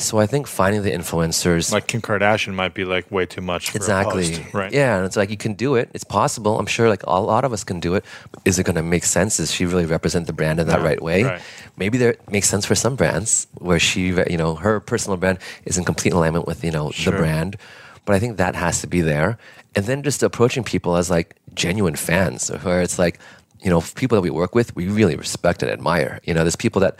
So 0.00 0.18
I 0.18 0.26
think 0.26 0.46
finding 0.46 0.82
the 0.82 0.90
influencers. 0.90 1.70
Like 1.72 1.86
Kim 1.86 2.00
Kardashian 2.00 2.54
might 2.54 2.74
be 2.74 2.84
like 2.84 3.10
way 3.10 3.26
too 3.26 3.40
much. 3.42 3.70
For 3.70 3.76
Exactly. 3.76 4.28
Host, 4.34 4.54
right. 4.54 4.72
Yeah, 4.72 4.96
and 4.96 5.04
it's 5.06 5.16
like 5.16 5.30
you 5.30 5.36
can 5.36 5.52
do 5.54 5.74
it. 5.74 5.90
It's 5.92 6.04
possible. 6.04 6.58
I'm 6.58 6.66
sure 6.66 6.88
like 6.88 7.02
a 7.06 7.20
lot 7.20 7.44
of 7.44 7.52
us 7.52 7.64
can 7.64 7.80
do 7.80 7.94
it. 7.94 8.04
Is 8.44 8.58
it 8.58 8.64
going 8.64 8.76
to 8.76 8.82
make 8.82 9.04
sense? 9.04 9.36
Does 9.36 9.52
she 9.52 9.66
really 9.66 9.86
represent 9.86 10.26
the 10.26 10.32
brand 10.32 10.58
in 10.58 10.66
that 10.68 10.80
Yeah, 10.80 10.84
right 10.86 11.02
way? 11.02 11.24
right. 11.24 11.40
Maybe 11.76 11.98
there 11.98 12.16
makes 12.30 12.48
sense 12.48 12.64
for 12.64 12.74
some 12.74 12.96
brands 12.96 13.46
where 13.58 13.78
she, 13.78 14.06
you 14.08 14.36
know, 14.36 14.54
her 14.54 14.80
personal 14.80 15.16
brand 15.18 15.38
is 15.66 15.76
in 15.78 15.84
complete 15.84 16.12
alignment 16.14 16.46
with 16.46 16.64
you 16.64 16.70
know 16.70 16.90
Sure. 16.90 17.12
the 17.12 17.18
brand. 17.18 17.56
But 18.06 18.14
I 18.16 18.18
think 18.18 18.38
that 18.38 18.54
has 18.54 18.80
to 18.80 18.86
be 18.86 19.02
there. 19.02 19.36
And 19.76 19.84
then 19.84 20.02
just 20.02 20.22
approaching 20.22 20.64
people 20.64 20.96
as 20.96 21.10
like 21.10 21.36
genuine 21.54 21.94
fans, 21.94 22.48
where 22.62 22.80
it's 22.80 22.98
like, 22.98 23.18
you 23.62 23.68
know, 23.70 23.82
people 23.94 24.16
that 24.16 24.22
we 24.22 24.30
work 24.30 24.54
with, 24.54 24.74
we 24.74 24.88
really 24.88 25.14
respect 25.14 25.62
and 25.62 25.70
admire. 25.70 26.20
You 26.24 26.32
know, 26.34 26.42
there's 26.42 26.56
people 26.56 26.80
that 26.80 26.96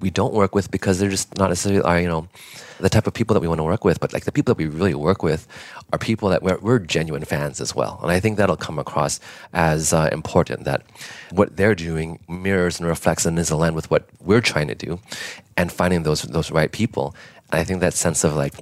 we 0.00 0.10
don't 0.10 0.32
work 0.34 0.54
with 0.54 0.70
because 0.70 0.98
they're 0.98 1.10
just 1.10 1.36
not 1.38 1.48
necessarily 1.48 1.82
are 1.82 2.00
you 2.00 2.08
know 2.08 2.28
the 2.80 2.88
type 2.88 3.06
of 3.08 3.14
people 3.14 3.34
that 3.34 3.40
we 3.40 3.48
want 3.48 3.58
to 3.58 3.64
work 3.64 3.84
with 3.84 3.98
but 4.00 4.12
like 4.12 4.24
the 4.24 4.32
people 4.32 4.54
that 4.54 4.58
we 4.58 4.66
really 4.66 4.94
work 4.94 5.22
with 5.22 5.46
are 5.92 5.98
people 5.98 6.28
that 6.28 6.42
we're, 6.42 6.58
we're 6.58 6.78
genuine 6.78 7.24
fans 7.24 7.60
as 7.60 7.74
well 7.74 7.98
and 8.02 8.10
i 8.12 8.20
think 8.20 8.36
that'll 8.36 8.56
come 8.56 8.78
across 8.78 9.18
as 9.52 9.92
uh, 9.92 10.08
important 10.12 10.64
that 10.64 10.82
what 11.30 11.56
they're 11.56 11.74
doing 11.74 12.18
mirrors 12.28 12.78
and 12.78 12.88
reflects 12.88 13.26
and 13.26 13.38
is 13.38 13.50
aligned 13.50 13.74
with 13.74 13.90
what 13.90 14.08
we're 14.20 14.40
trying 14.40 14.68
to 14.68 14.74
do 14.76 15.00
and 15.56 15.72
finding 15.72 16.04
those 16.04 16.22
those 16.22 16.50
right 16.52 16.70
people 16.72 17.14
and 17.50 17.60
i 17.60 17.64
think 17.64 17.80
that 17.80 17.94
sense 17.94 18.22
of 18.24 18.36
like 18.36 18.54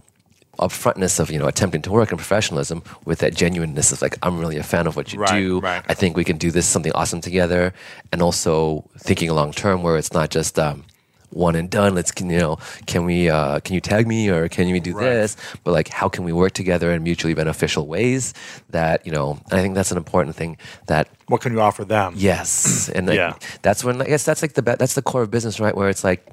upfrontness 0.59 1.21
of 1.21 1.31
you 1.31 1.39
know 1.39 1.47
attempting 1.47 1.83
to 1.83 1.91
work 1.91 2.11
in 2.11 2.17
professionalism 2.17 2.83
with 3.05 3.19
that 3.19 3.35
genuineness 3.35 3.93
of 3.93 4.01
like 4.01 4.17
I'm 4.23 4.39
really 4.41 4.57
a 4.57 4.63
fan 4.63 4.87
of 4.87 4.97
what 4.97 5.13
you 5.13 5.19
Right, 5.21 5.39
do. 5.39 5.61
right. 5.61 5.83
I 5.87 5.93
think 5.93 6.17
we 6.17 6.25
can 6.25 6.39
do 6.39 6.51
this 6.51 6.65
something 6.67 6.93
awesome 6.93 7.21
together, 7.21 7.75
and 8.11 8.23
also 8.23 8.89
thinking 8.99 9.31
long 9.31 9.53
term 9.53 9.83
where 9.83 9.99
it's 9.99 10.15
not 10.15 10.31
just 10.31 10.59
um, 10.59 10.85
one 11.31 11.55
and 11.57 11.69
done. 11.71 11.95
Let's 11.95 12.11
can 12.13 12.31
you 12.31 12.39
know 12.39 12.59
can 12.87 13.05
we 13.05 13.29
uh, 13.31 13.61
can 13.61 13.75
you 13.75 13.81
tag 13.81 14.07
me 14.07 14.29
or 14.31 14.49
can 14.49 14.69
you 14.69 14.81
do 14.81 14.93
Right. 14.95 15.05
this? 15.05 15.37
But 15.65 15.73
like 15.73 15.89
how 15.89 16.09
can 16.09 16.25
we 16.25 16.33
work 16.33 16.53
together 16.53 16.91
in 16.93 17.03
mutually 17.03 17.35
beneficial 17.35 17.87
ways? 17.87 18.35
That 18.71 19.05
you 19.07 19.13
know 19.13 19.39
I 19.51 19.61
think 19.63 19.75
that's 19.75 19.91
an 19.91 19.97
important 19.99 20.37
thing 20.37 20.57
that 20.87 21.09
What 21.29 21.41
can 21.41 21.53
you 21.53 21.61
offer 21.61 21.85
them? 21.85 22.15
Yes, 22.17 22.89
and 22.95 23.09
Yeah. 23.09 23.35
that's 23.63 23.83
when 23.85 24.01
I 24.03 24.07
guess 24.07 24.25
that's 24.25 24.43
like 24.43 24.55
the 24.55 24.63
that's 24.63 24.95
the 24.95 25.03
core 25.03 25.23
of 25.23 25.31
business, 25.31 25.59
right? 25.61 25.75
Where 25.77 25.89
it's 25.89 26.05
like 26.05 26.27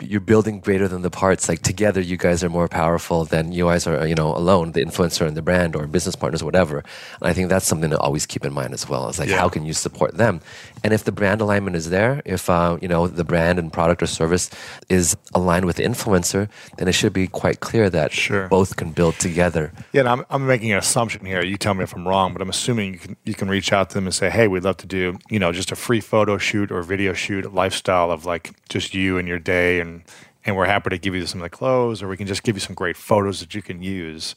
you're 0.00 0.20
building 0.20 0.60
greater 0.60 0.88
than 0.88 1.02
the 1.02 1.10
parts. 1.10 1.48
Like 1.48 1.62
together, 1.62 2.00
you 2.00 2.16
guys 2.16 2.42
are 2.44 2.48
more 2.48 2.68
powerful 2.68 3.24
than 3.24 3.52
you 3.52 3.64
guys 3.66 3.86
are, 3.86 4.06
you 4.06 4.14
know, 4.14 4.34
alone. 4.36 4.72
The 4.72 4.84
influencer 4.84 5.26
and 5.26 5.36
the 5.36 5.42
brand 5.42 5.74
or 5.76 5.86
business 5.86 6.16
partners, 6.16 6.42
or 6.42 6.46
whatever. 6.46 6.78
And 7.20 7.28
I 7.30 7.32
think 7.32 7.48
that's 7.48 7.66
something 7.66 7.90
to 7.90 7.98
always 7.98 8.26
keep 8.26 8.44
in 8.44 8.52
mind 8.52 8.74
as 8.74 8.88
well. 8.88 9.08
Is 9.08 9.18
like 9.18 9.28
Yeah. 9.28 9.38
how 9.38 9.48
can 9.48 9.64
you 9.64 9.72
support 9.72 10.16
them? 10.16 10.40
And 10.82 10.92
if 10.92 11.04
the 11.04 11.12
brand 11.12 11.40
alignment 11.40 11.76
is 11.76 11.90
there, 11.90 12.20
if 12.24 12.50
uh, 12.50 12.76
you 12.82 12.88
know 12.88 13.06
the 13.06 13.24
brand 13.24 13.58
and 13.58 13.72
product 13.72 14.02
or 14.02 14.06
service 14.06 14.50
is 14.88 15.16
aligned 15.34 15.64
with 15.66 15.76
the 15.76 15.82
influencer, 15.84 16.48
then 16.78 16.88
it 16.88 16.92
should 16.92 17.12
be 17.12 17.26
quite 17.26 17.60
clear 17.60 17.88
that 17.90 18.12
Sure. 18.12 18.48
both 18.48 18.76
can 18.76 18.90
build 18.92 19.14
together. 19.18 19.72
Yeah, 19.92 20.00
and 20.00 20.08
I'm, 20.08 20.24
I'm 20.30 20.46
making 20.46 20.72
an 20.72 20.78
assumption 20.78 21.24
here. 21.24 21.42
You 21.42 21.56
tell 21.56 21.74
me 21.74 21.84
if 21.84 21.94
I'm 21.96 22.06
wrong, 22.06 22.32
but 22.32 22.42
I'm 22.42 22.50
assuming 22.50 22.92
you 22.92 22.98
can 22.98 23.16
you 23.24 23.34
can 23.34 23.48
reach 23.48 23.72
out 23.72 23.90
to 23.90 23.94
them 23.94 24.06
and 24.06 24.14
say, 24.14 24.28
"Hey, 24.30 24.46
we'd 24.48 24.64
love 24.64 24.76
to 24.78 24.86
do 24.86 25.18
you 25.30 25.38
know 25.38 25.52
just 25.52 25.72
a 25.72 25.76
free 25.76 26.00
photo 26.00 26.36
shoot 26.38 26.70
or 26.70 26.82
video 26.82 27.12
shoot, 27.14 27.52
lifestyle 27.54 28.10
of 28.10 28.24
like 28.26 28.50
just 28.68 28.94
you 28.94 29.16
and 29.18 29.26
your 29.28 29.38
day, 29.38 29.80
and 29.84 30.02
and 30.46 30.56
we're 30.56 30.66
happy 30.66 30.90
to 30.90 30.98
give 30.98 31.14
you 31.14 31.26
some 31.26 31.40
of 31.40 31.50
the 31.50 31.56
clothes, 31.60 32.02
or 32.02 32.08
we 32.08 32.16
can 32.16 32.26
just 32.26 32.42
give 32.42 32.54
you 32.56 32.60
some 32.68 32.74
great 32.82 32.96
photos 32.96 33.40
that 33.40 33.54
you 33.54 33.62
can 33.62 33.82
use." 33.82 34.34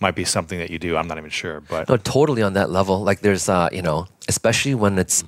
Might 0.00 0.14
be 0.14 0.24
something 0.24 0.60
that 0.60 0.70
you 0.70 0.78
do. 0.78 0.96
I'm 0.96 1.08
not 1.08 1.18
even 1.18 1.30
sure, 1.30 1.60
but 1.60 1.88
No, 1.88 1.96
totally 1.96 2.40
on 2.48 2.52
that 2.52 2.70
level. 2.70 3.02
Like 3.02 3.18
there's, 3.26 3.48
uh, 3.48 3.68
you 3.72 3.82
know, 3.82 4.06
especially 4.28 4.76
when 4.76 4.96
it's 4.96 5.24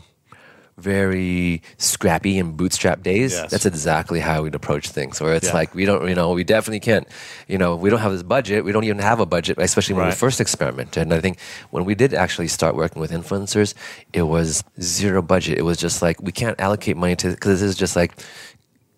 very 0.81 1.61
scrappy 1.77 2.39
and 2.39 2.57
bootstrap 2.57 3.03
days. 3.03 3.33
Yes. 3.33 3.51
That's 3.51 3.67
exactly 3.67 4.21
how 4.21 4.43
we'd 4.43 4.55
approach 4.55 4.89
things. 4.89 5.21
Where 5.21 5.35
it's 5.35 5.49
Yeah. 5.49 5.55
like 5.55 5.75
we 5.75 5.85
don't, 5.85 6.09
you 6.09 6.15
know, 6.15 6.31
we 6.33 6.45
definitely 6.45 6.81
can't, 6.81 7.07
you 7.49 7.59
know, 7.59 7.77
we 7.77 7.91
don't 7.91 8.01
have 8.01 8.13
this 8.13 8.23
budget. 8.23 8.65
We 8.65 8.73
don't 8.73 8.85
even 8.85 8.99
have 8.99 9.21
a 9.21 9.27
budget, 9.27 9.59
especially 9.59 9.97
when 9.97 10.07
we 10.07 10.13
first 10.13 10.41
experimented. 10.41 11.03
And 11.03 11.13
I 11.13 11.21
think 11.21 11.39
when 11.71 11.85
we 11.85 11.95
did 11.95 12.15
actually 12.15 12.49
start 12.49 12.75
working 12.77 13.01
with 13.01 13.11
influencers, 13.11 13.75
it 14.13 14.23
was 14.23 14.65
zero 14.81 15.21
budget. 15.21 15.59
It 15.59 15.63
was 15.63 15.77
just 15.79 16.01
like 16.01 16.21
we 16.23 16.33
can't 16.33 16.59
allocate 16.61 16.97
money 16.97 17.17
to 17.17 17.29
because 17.31 17.61
this 17.61 17.71
is 17.71 17.77
just 17.77 17.97
like 17.97 18.13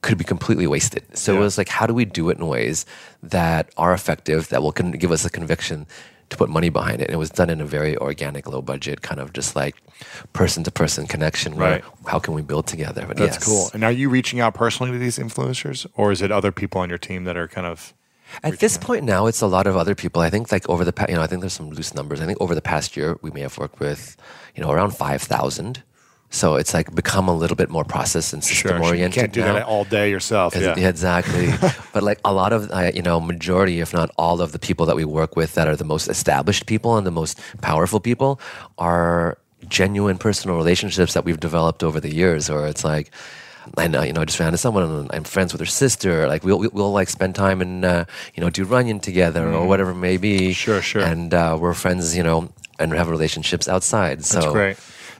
could 0.03 0.19
be 0.19 0.25
completely 0.25 0.67
wasted. 0.67 1.05
So 1.17 1.33
Yeah. 1.33 1.39
it 1.39 1.43
was 1.43 1.57
like, 1.59 1.69
how 1.69 1.87
do 1.87 1.95
we 1.95 2.05
do 2.05 2.29
it 2.31 2.39
in 2.39 2.47
ways 2.47 2.85
that 3.23 3.71
are 3.77 3.93
effective, 3.95 4.49
that 4.49 4.63
will 4.63 4.73
con- 4.73 4.91
give 4.93 5.13
us 5.13 5.25
a 5.25 5.31
conviction 5.31 5.87
to 6.31 6.37
put 6.37 6.49
money 6.51 6.71
behind 6.71 7.01
it? 7.01 7.07
And 7.09 7.15
it 7.15 7.19
was 7.19 7.31
done 7.31 7.49
in 7.51 7.61
a 7.61 7.65
very 7.65 7.97
organic, 7.97 8.49
low 8.49 8.63
budget, 8.63 9.03
kind 9.03 9.21
of 9.21 9.33
just 9.33 9.55
like 9.55 9.77
person 10.33 10.65
to 10.65 10.71
person 10.73 11.07
connection. 11.07 11.57
Where 11.57 11.71
Right. 11.73 11.85
how 12.07 12.19
can 12.19 12.35
we 12.35 12.43
build 12.43 12.67
together? 12.67 13.05
But 13.07 13.17
that's 13.17 13.37
yes. 13.37 13.45
cool. 13.45 13.71
And 13.73 13.85
are 13.85 13.93
you 13.93 14.09
reaching 14.11 14.41
out 14.41 14.55
personally 14.55 14.91
to 14.93 14.99
these 14.99 15.19
influencers, 15.19 15.87
or 15.95 16.11
is 16.11 16.21
it 16.21 16.33
other 16.33 16.51
people 16.53 16.81
on 16.81 16.89
your 16.89 16.99
team 16.99 17.23
that 17.25 17.37
are 17.37 17.47
kind 17.49 17.67
of 17.67 17.95
At 18.43 18.59
this 18.61 18.79
point 18.79 19.05
now, 19.05 19.27
it's 19.27 19.43
a 19.43 19.47
lot 19.47 19.67
of 19.67 19.77
other 19.77 19.95
people. 19.95 20.23
I 20.23 20.31
think 20.31 20.51
like 20.51 20.67
over 20.69 20.85
the 20.85 20.93
past, 20.93 21.11
you 21.11 21.17
know, 21.17 21.23
I 21.23 21.27
think 21.29 21.43
there's 21.43 21.53
some 21.53 21.69
loose 21.71 21.95
numbers. 21.95 22.21
I 22.21 22.27
think 22.27 22.39
over 22.41 22.55
the 22.55 22.63
past 22.63 22.97
year, 22.97 23.19
we 23.23 23.31
may 23.31 23.43
have 23.43 23.59
worked 23.59 23.79
with, 23.79 24.17
you 24.57 24.63
know, 24.65 24.71
around 24.73 24.97
five 24.97 25.21
thousand. 25.23 25.83
So 26.33 26.57
it's 26.57 26.73
like 26.73 26.93
become 26.95 27.29
a 27.29 27.35
little 27.35 27.57
bit 27.57 27.69
more 27.69 27.85
process 27.85 28.33
and 28.33 28.43
system 28.43 28.81
oriented. 28.81 29.15
Sure. 29.15 29.23
You 29.23 29.29
can't 29.29 29.33
do 29.33 29.41
now. 29.43 29.53
that 29.53 29.67
all 29.67 29.85
day 29.85 30.11
yourself. 30.11 30.57
Is 30.57 30.63
Yeah. 30.63 30.89
exactly. 30.89 31.53
but 31.93 32.03
like 32.03 32.21
a 32.25 32.33
lot 32.33 32.55
of, 32.55 32.71
uh, 32.71 32.91
you 32.95 33.03
know, 33.03 33.21
majority, 33.21 33.81
if 33.81 33.93
not 33.93 34.11
all 34.17 34.41
of 34.41 34.53
the 34.53 34.59
people 34.59 34.87
that 34.87 34.97
we 34.97 35.05
work 35.05 35.37
with 35.37 35.55
that 35.55 35.69
are 35.69 35.77
the 35.77 35.85
most 35.85 36.09
established 36.09 36.65
people 36.65 36.97
and 36.97 37.07
the 37.07 37.11
most 37.11 37.39
powerful 37.61 38.01
people 38.01 38.41
are 38.79 39.37
genuine 39.69 40.17
personal 40.17 40.57
relationships 40.57 41.13
that 41.13 41.25
we've 41.27 41.39
developed 41.39 41.85
over 41.85 42.01
the 42.01 42.13
years. 42.13 42.49
Or 42.49 42.67
it's 42.67 42.83
like, 42.83 43.11
I 43.77 43.87
know, 43.87 44.03
you 44.03 44.15
know, 44.15 44.23
I 44.23 44.25
just 44.25 44.41
ran 44.41 44.49
into 44.49 44.59
someone 44.59 44.85
and 44.85 45.11
I'm 45.13 45.25
friends 45.25 45.53
with 45.53 45.61
her 45.61 45.67
sister. 45.67 46.27
Like 46.27 46.45
we'll, 46.45 46.59
we'll, 46.59 46.71
we'll 46.73 46.93
like 46.93 47.11
spend 47.11 47.35
time 47.35 47.61
and, 47.61 47.85
uh, 47.85 48.05
you 48.35 48.41
know, 48.43 48.49
do 48.49 48.65
Runyon 48.65 49.01
together 49.01 49.53
or 49.53 49.67
whatever 49.67 49.91
it 49.91 49.97
may 49.97 50.17
be. 50.17 50.49
Mm. 50.49 50.55
Sure, 50.55 50.81
sure. 50.81 51.03
And 51.03 51.35
uh, 51.35 51.59
we're 51.61 51.75
friends, 51.75 52.17
you 52.17 52.23
know, 52.23 52.49
and 52.79 52.93
have 52.95 53.11
relationships 53.11 53.69
outside. 53.69 54.25
So 54.25 54.41
That's 54.41 54.53
great. 54.53 54.77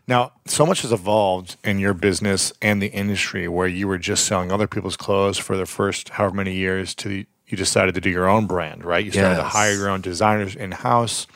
Now, 0.09 0.33
so 0.47 0.67
much 0.67 0.83
has 0.83 0.93
evolved 0.93 1.57
in 1.63 1.79
your 1.79 1.95
business 1.95 2.53
and 2.61 2.83
the 2.83 2.89
industry 2.89 3.47
where 3.49 3.69
you 3.69 3.87
were 3.87 3.99
just 3.99 4.27
selling 4.27 4.51
other 4.51 4.67
people's 4.67 4.97
clothes 4.97 5.39
for 5.39 5.57
the 5.57 5.67
first 5.67 6.11
however 6.11 6.35
many 6.35 6.55
years 6.55 6.95
to 6.97 7.25
you 7.47 7.57
decided 7.57 7.95
to 7.95 8.01
do 8.01 8.11
your 8.11 8.29
own 8.29 8.47
brand, 8.47 8.85
right? 8.85 9.05
You 9.05 9.13
started 9.13 9.37
to 9.37 9.43
hire 9.45 9.73
your 9.75 9.91
own 9.91 10.01
designers 10.01 10.57
in 10.57 10.73
house, 10.73 11.27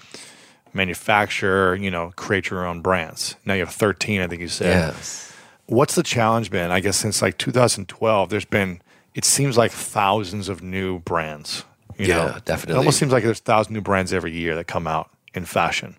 manufacture, 0.72 1.76
you 1.76 1.90
know, 1.90 2.12
create 2.16 2.50
your 2.50 2.66
own 2.66 2.80
brands. 2.80 3.36
Now 3.44 3.54
you 3.54 3.60
have 3.60 3.74
13, 3.74 4.20
I 4.20 4.26
think 4.26 4.40
you 4.40 4.48
said. 4.48 4.94
Yes. 4.94 5.32
What's 5.66 5.94
the 5.94 6.02
challenge 6.02 6.50
been? 6.50 6.70
I 6.70 6.80
guess 6.80 6.96
since 6.96 7.20
like 7.22 7.38
2012, 7.38 8.30
there's 8.30 8.44
been, 8.44 8.80
it 9.14 9.24
seems 9.24 9.56
like 9.56 9.72
thousands 9.72 10.48
of 10.48 10.62
new 10.62 11.00
brands. 11.00 11.64
You 11.98 12.06
Yeah, 12.06 12.16
know? 12.16 12.26
It 12.36 12.44
definitely. 12.44 12.78
almost 12.78 12.98
seems 12.98 13.12
like 13.12 13.24
there's 13.24 13.40
a 13.40 13.42
thousand 13.42 13.74
new 13.74 13.80
brands 13.80 14.12
every 14.12 14.32
year 14.32 14.54
that 14.54 14.66
come 14.66 14.86
out 14.86 15.10
in 15.34 15.44
fashion. 15.44 15.96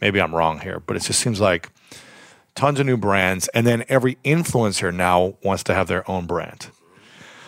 Maybe 0.00 0.20
I'm 0.20 0.34
wrong 0.34 0.60
here, 0.60 0.80
but 0.80 0.96
it 0.96 1.02
just 1.02 1.20
seems 1.20 1.40
like 1.40 1.68
tons 2.54 2.80
of 2.80 2.86
new 2.86 2.96
brands. 2.96 3.48
And 3.48 3.66
then 3.66 3.84
every 3.88 4.16
influencer 4.24 4.94
now 4.94 5.34
wants 5.42 5.62
to 5.64 5.74
have 5.74 5.88
their 5.88 6.08
own 6.10 6.26
brand. 6.26 6.68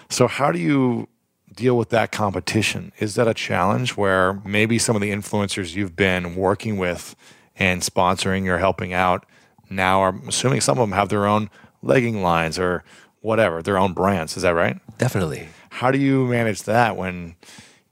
So, 0.08 0.28
how 0.28 0.52
do 0.52 0.58
you 0.58 1.08
deal 1.54 1.76
with 1.76 1.90
that 1.90 2.12
competition? 2.12 2.92
Is 2.98 3.14
that 3.14 3.28
a 3.28 3.34
challenge 3.34 3.96
where 3.96 4.34
maybe 4.44 4.78
some 4.78 4.96
of 4.96 5.02
the 5.02 5.10
influencers 5.10 5.74
you've 5.74 5.96
been 5.96 6.34
working 6.34 6.76
with 6.76 7.16
and 7.56 7.82
sponsoring 7.82 8.48
or 8.48 8.58
helping 8.58 8.92
out 8.92 9.26
now 9.70 10.00
are 10.00 10.08
I'm 10.10 10.28
assuming 10.28 10.60
some 10.60 10.78
of 10.78 10.88
them 10.88 10.96
have 10.96 11.08
their 11.08 11.26
own 11.26 11.50
legging 11.82 12.22
lines 12.22 12.58
or 12.58 12.84
whatever, 13.20 13.62
their 13.62 13.78
own 13.78 13.92
brands? 13.92 14.36
Is 14.36 14.42
that 14.42 14.50
right? 14.50 14.78
Definitely. 14.98 15.48
How 15.70 15.90
do 15.90 15.98
you 15.98 16.26
manage 16.26 16.64
that 16.64 16.96
when 16.96 17.36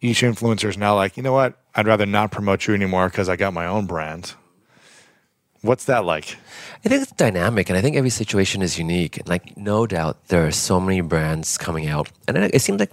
each 0.00 0.22
influencer 0.22 0.68
is 0.68 0.76
now 0.76 0.94
like, 0.94 1.16
you 1.16 1.22
know 1.22 1.32
what, 1.32 1.58
I'd 1.74 1.86
rather 1.86 2.06
not 2.06 2.30
promote 2.30 2.66
you 2.66 2.74
anymore 2.74 3.08
because 3.08 3.28
I 3.28 3.36
got 3.36 3.52
my 3.52 3.66
own 3.66 3.86
brand? 3.86 4.34
What's 5.62 5.84
that 5.84 6.04
like? 6.04 6.36
I 6.84 6.88
think 6.88 7.02
it's 7.02 7.12
dynamic, 7.12 7.68
and 7.70 7.78
I 7.78 7.80
think 7.80 7.96
every 7.96 8.10
situation 8.10 8.62
is 8.62 8.78
unique. 8.78 9.18
And 9.18 9.28
like, 9.28 9.56
no 9.56 9.86
doubt, 9.86 10.28
there 10.28 10.44
are 10.46 10.50
so 10.50 10.80
many 10.80 11.00
brands 11.00 11.56
coming 11.56 11.86
out, 11.86 12.10
and 12.26 12.36
it, 12.36 12.54
it 12.54 12.60
seems 12.60 12.80
like 12.80 12.90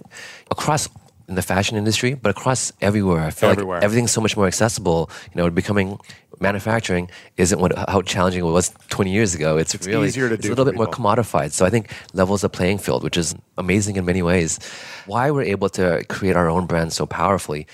across 0.50 0.88
in 1.30 1.36
the 1.36 1.42
fashion 1.42 1.76
industry, 1.76 2.14
but 2.14 2.30
across 2.30 2.72
everywhere, 2.80 3.20
I 3.20 3.30
feel 3.30 3.50
Everywhere. 3.50 3.78
like 3.78 3.84
everything's 3.84 4.10
so 4.10 4.20
much 4.20 4.36
more 4.36 4.46
accessible. 4.48 5.10
You 5.32 5.40
know, 5.40 5.50
becoming 5.50 5.98
manufacturing 6.40 7.08
isn't 7.36 7.60
what 7.60 7.76
how 7.88 8.02
challenging 8.02 8.40
it 8.40 8.50
was 8.50 8.72
20 8.88 9.12
years 9.12 9.34
ago. 9.34 9.56
It's, 9.56 9.74
really 9.86 10.08
easier 10.08 10.28
to 10.28 10.34
it's 10.34 10.42
do 10.42 10.48
a 10.48 10.54
little 10.54 10.64
bit 10.64 10.74
more 10.74 10.88
commodified. 10.88 11.52
So 11.52 11.64
I 11.64 11.70
think 11.70 11.92
levels 12.12 12.40
the 12.40 12.48
playing 12.48 12.78
field, 12.78 13.04
which 13.04 13.16
is 13.16 13.34
amazing 13.56 13.96
in 13.96 14.04
many 14.04 14.22
ways. 14.22 14.58
Why 15.06 15.30
we're 15.30 15.42
able 15.44 15.68
to 15.70 16.04
create 16.08 16.34
our 16.34 16.48
own 16.48 16.66
brand 16.66 16.92
so 16.92 17.06
powerfully 17.06 17.66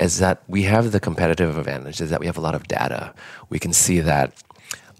is 0.00 0.18
that 0.18 0.42
we 0.48 0.62
have 0.62 0.92
the 0.92 1.00
competitive 1.00 1.56
advantage 1.56 2.00
is 2.00 2.10
that 2.10 2.20
we 2.20 2.26
have 2.26 2.36
a 2.36 2.40
lot 2.40 2.54
of 2.54 2.66
data. 2.66 3.14
We 3.48 3.58
can 3.58 3.72
see 3.72 4.00
that 4.00 4.32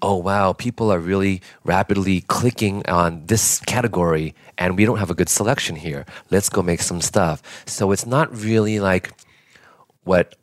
oh 0.03 0.17
wow, 0.17 0.53
people 0.53 0.93
are 0.93 0.99
really 0.99 1.41
rapidly 1.65 2.21
clicking 2.23 2.87
on 2.87 3.25
this 3.27 3.61
category 3.61 4.35
and 4.59 4.77
we 4.77 4.85
don't 4.85 4.99
have 4.99 5.11
a 5.11 5.15
good 5.15 5.31
selection 5.31 5.77
here. 5.77 6.05
Let's 6.31 6.51
go 6.51 6.63
make 6.63 6.83
some 6.83 7.01
stuff. 7.01 7.43
So 7.67 7.91
it's 7.91 8.05
not 8.05 8.35
really 8.37 8.81
like 8.81 9.13
what 10.05 10.37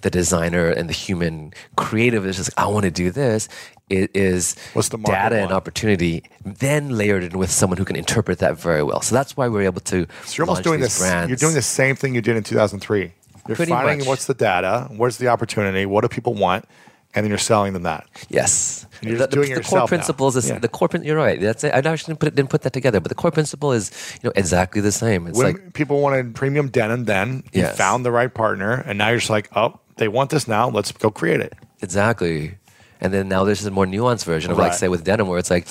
the 0.00 0.10
designer 0.10 0.68
and 0.68 0.88
the 0.88 0.94
human 0.94 1.52
creative 1.76 2.26
is 2.26 2.36
just 2.38 2.50
I 2.56 2.66
want 2.66 2.84
to 2.84 2.90
do 2.90 3.10
this. 3.10 3.48
It 3.90 4.16
is 4.16 4.56
What's 4.72 4.88
the 4.88 4.96
data 4.96 5.36
and 5.36 5.52
opportunity, 5.52 6.24
then 6.44 6.96
layered 6.96 7.22
in 7.22 7.38
with 7.38 7.50
someone 7.50 7.76
who 7.76 7.84
can 7.84 7.96
interpret 7.96 8.38
that 8.38 8.56
very 8.56 8.82
well. 8.82 9.02
So 9.02 9.14
that's 9.14 9.36
why 9.36 9.48
we're 9.48 9.62
able 9.62 9.82
to. 9.82 10.06
So 10.24 10.34
you're 10.36 10.48
almost 10.48 10.64
doing 10.64 10.80
this. 10.80 10.98
Brands. 10.98 11.28
You're 11.28 11.36
doing 11.36 11.54
the 11.54 11.60
same 11.60 11.96
thing 11.96 12.14
you 12.14 12.22
did 12.22 12.36
in 12.36 12.42
2003. 12.42 13.12
You're 13.48 13.56
Pretty 13.56 13.72
finding 13.72 13.98
much. 13.98 14.06
what's 14.08 14.26
the 14.26 14.34
data, 14.34 14.88
where's 14.96 15.16
the 15.18 15.28
opportunity, 15.28 15.84
what 15.86 16.02
do 16.02 16.08
people 16.08 16.34
want, 16.34 16.64
and 17.14 17.24
then 17.24 17.28
you're 17.30 17.38
selling 17.38 17.72
them 17.72 17.82
that. 17.82 18.06
Yes. 18.28 18.86
And 19.00 19.10
you're 19.10 19.18
the, 19.18 19.24
just 19.26 19.30
doing 19.34 19.48
the, 19.54 19.60
the 19.60 19.68
core 19.68 19.86
principles 19.86 20.36
is 20.36 20.48
Yeah. 20.48 20.58
the 20.60 20.68
core. 20.68 20.88
You're 21.02 21.16
right. 21.16 21.40
That's 21.40 21.64
it. 21.64 21.74
I 21.74 21.78
actually 21.78 22.12
didn't 22.12 22.20
put, 22.20 22.28
it, 22.28 22.34
didn't 22.36 22.50
put 22.50 22.62
that 22.62 22.72
together, 22.72 23.00
but 23.00 23.08
the 23.08 23.14
core 23.14 23.30
principle 23.32 23.72
is 23.72 23.90
you 24.22 24.28
know 24.28 24.32
exactly 24.36 24.80
the 24.80 24.92
same. 24.92 25.26
It's 25.26 25.36
when 25.36 25.54
like 25.54 25.72
people 25.74 26.00
wanted 26.00 26.34
premium 26.34 26.68
denim, 26.68 27.04
then 27.04 27.42
you 27.52 27.62
Yes. 27.62 27.76
found 27.76 28.04
the 28.06 28.12
right 28.12 28.32
partner, 28.32 28.74
and 28.86 28.96
now 28.96 29.08
you're 29.08 29.18
just 29.18 29.28
like, 29.30 29.50
oh, 29.56 29.78
they 29.96 30.08
want 30.08 30.30
this 30.30 30.46
now. 30.48 30.68
Let's 30.70 30.92
go 30.92 31.10
create 31.10 31.40
it. 31.40 31.52
Exactly. 31.82 32.54
And 33.00 33.12
then 33.12 33.28
now 33.28 33.42
there's 33.44 33.66
a 33.66 33.70
more 33.72 33.86
nuanced 33.86 34.24
version 34.24 34.52
of 34.52 34.56
like 34.58 34.72
say 34.74 34.86
with 34.88 35.02
denim 35.04 35.26
where 35.26 35.38
it's 35.38 35.50
like 35.50 35.66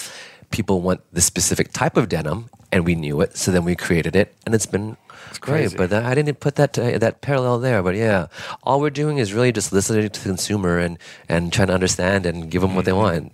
people 0.52 0.82
want 0.82 1.00
this 1.14 1.26
specific 1.26 1.72
type 1.72 1.96
of 1.96 2.10
denim 2.10 2.50
and 2.74 2.86
we 2.86 2.94
knew 2.96 3.22
it, 3.22 3.38
so 3.38 3.52
then 3.52 3.64
we 3.64 3.76
created 3.76 4.16
it 4.16 4.36
and 4.46 4.54
it's 4.54 4.66
been 4.66 4.98
crazy. 5.40 5.76
great. 5.76 5.90
But 5.90 6.04
uh, 6.04 6.08
I 6.08 6.16
didn't 6.16 6.40
put 6.40 6.56
that 6.56 6.78
uh, 6.78 6.98
that 6.98 7.22
parallel 7.22 7.60
there. 7.60 7.82
But 7.84 7.96
yeah, 7.96 8.28
all 8.64 8.80
we're 8.82 8.90
doing 8.90 9.18
is 9.18 9.34
really 9.34 9.52
just 9.52 9.72
listening 9.72 10.10
to 10.10 10.20
the 10.20 10.30
consumer 10.30 10.80
and 10.80 10.98
and 11.30 11.52
trying 11.54 11.68
to 11.68 11.74
understand 11.74 12.26
and 12.26 12.50
give 12.50 12.62
them 12.62 12.76
what 12.76 12.86
they 12.86 12.94
want. 12.94 13.34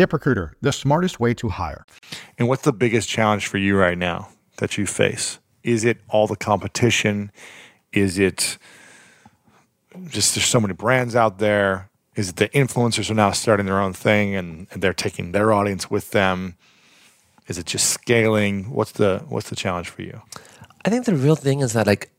ZipRecruiter, 0.00 0.52
the 0.62 0.72
smartest 0.72 1.20
way 1.20 1.34
to 1.34 1.50
hire. 1.50 1.84
And 2.38 2.48
what's 2.48 2.62
the 2.62 2.72
biggest 2.72 3.06
challenge 3.06 3.46
for 3.46 3.58
you 3.58 3.76
right 3.76 3.98
now 3.98 4.30
that 4.56 4.78
you 4.78 4.86
face? 4.86 5.38
Is 5.62 5.84
it 5.84 5.98
all 6.08 6.26
the 6.26 6.36
competition? 6.36 7.30
Is 7.92 8.18
it 8.18 8.56
just 10.08 10.34
there's 10.34 10.46
so 10.46 10.58
many 10.58 10.72
brands 10.72 11.14
out 11.14 11.38
there? 11.38 11.90
Is 12.16 12.30
it 12.30 12.36
the 12.36 12.48
influencers 12.48 13.10
are 13.10 13.14
now 13.14 13.32
starting 13.32 13.66
their 13.66 13.78
own 13.78 13.92
thing 13.92 14.34
and, 14.34 14.66
and 14.70 14.82
they're 14.82 14.94
taking 14.94 15.32
their 15.32 15.52
audience 15.52 15.90
with 15.90 16.12
them? 16.12 16.56
Is 17.46 17.58
it 17.58 17.66
just 17.66 17.90
scaling? 17.90 18.70
What's 18.70 18.92
the 18.92 19.22
what's 19.28 19.50
the 19.50 19.56
challenge 19.56 19.90
for 19.90 20.00
you? 20.00 20.22
I 20.82 20.88
think 20.88 21.04
the 21.04 21.14
real 21.14 21.36
thing 21.36 21.60
is 21.60 21.74
that 21.74 21.86
like 21.86 22.10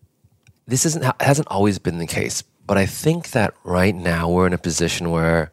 this 0.68 0.86
isn't 0.86 1.20
hasn't 1.20 1.48
always 1.48 1.80
been 1.80 1.98
the 1.98 2.06
case, 2.06 2.44
but 2.68 2.78
I 2.78 2.86
think 2.86 3.32
that 3.32 3.56
right 3.64 3.96
now 3.96 4.30
we're 4.30 4.46
in 4.46 4.54
a 4.54 4.60
position 4.60 5.10
where 5.10 5.52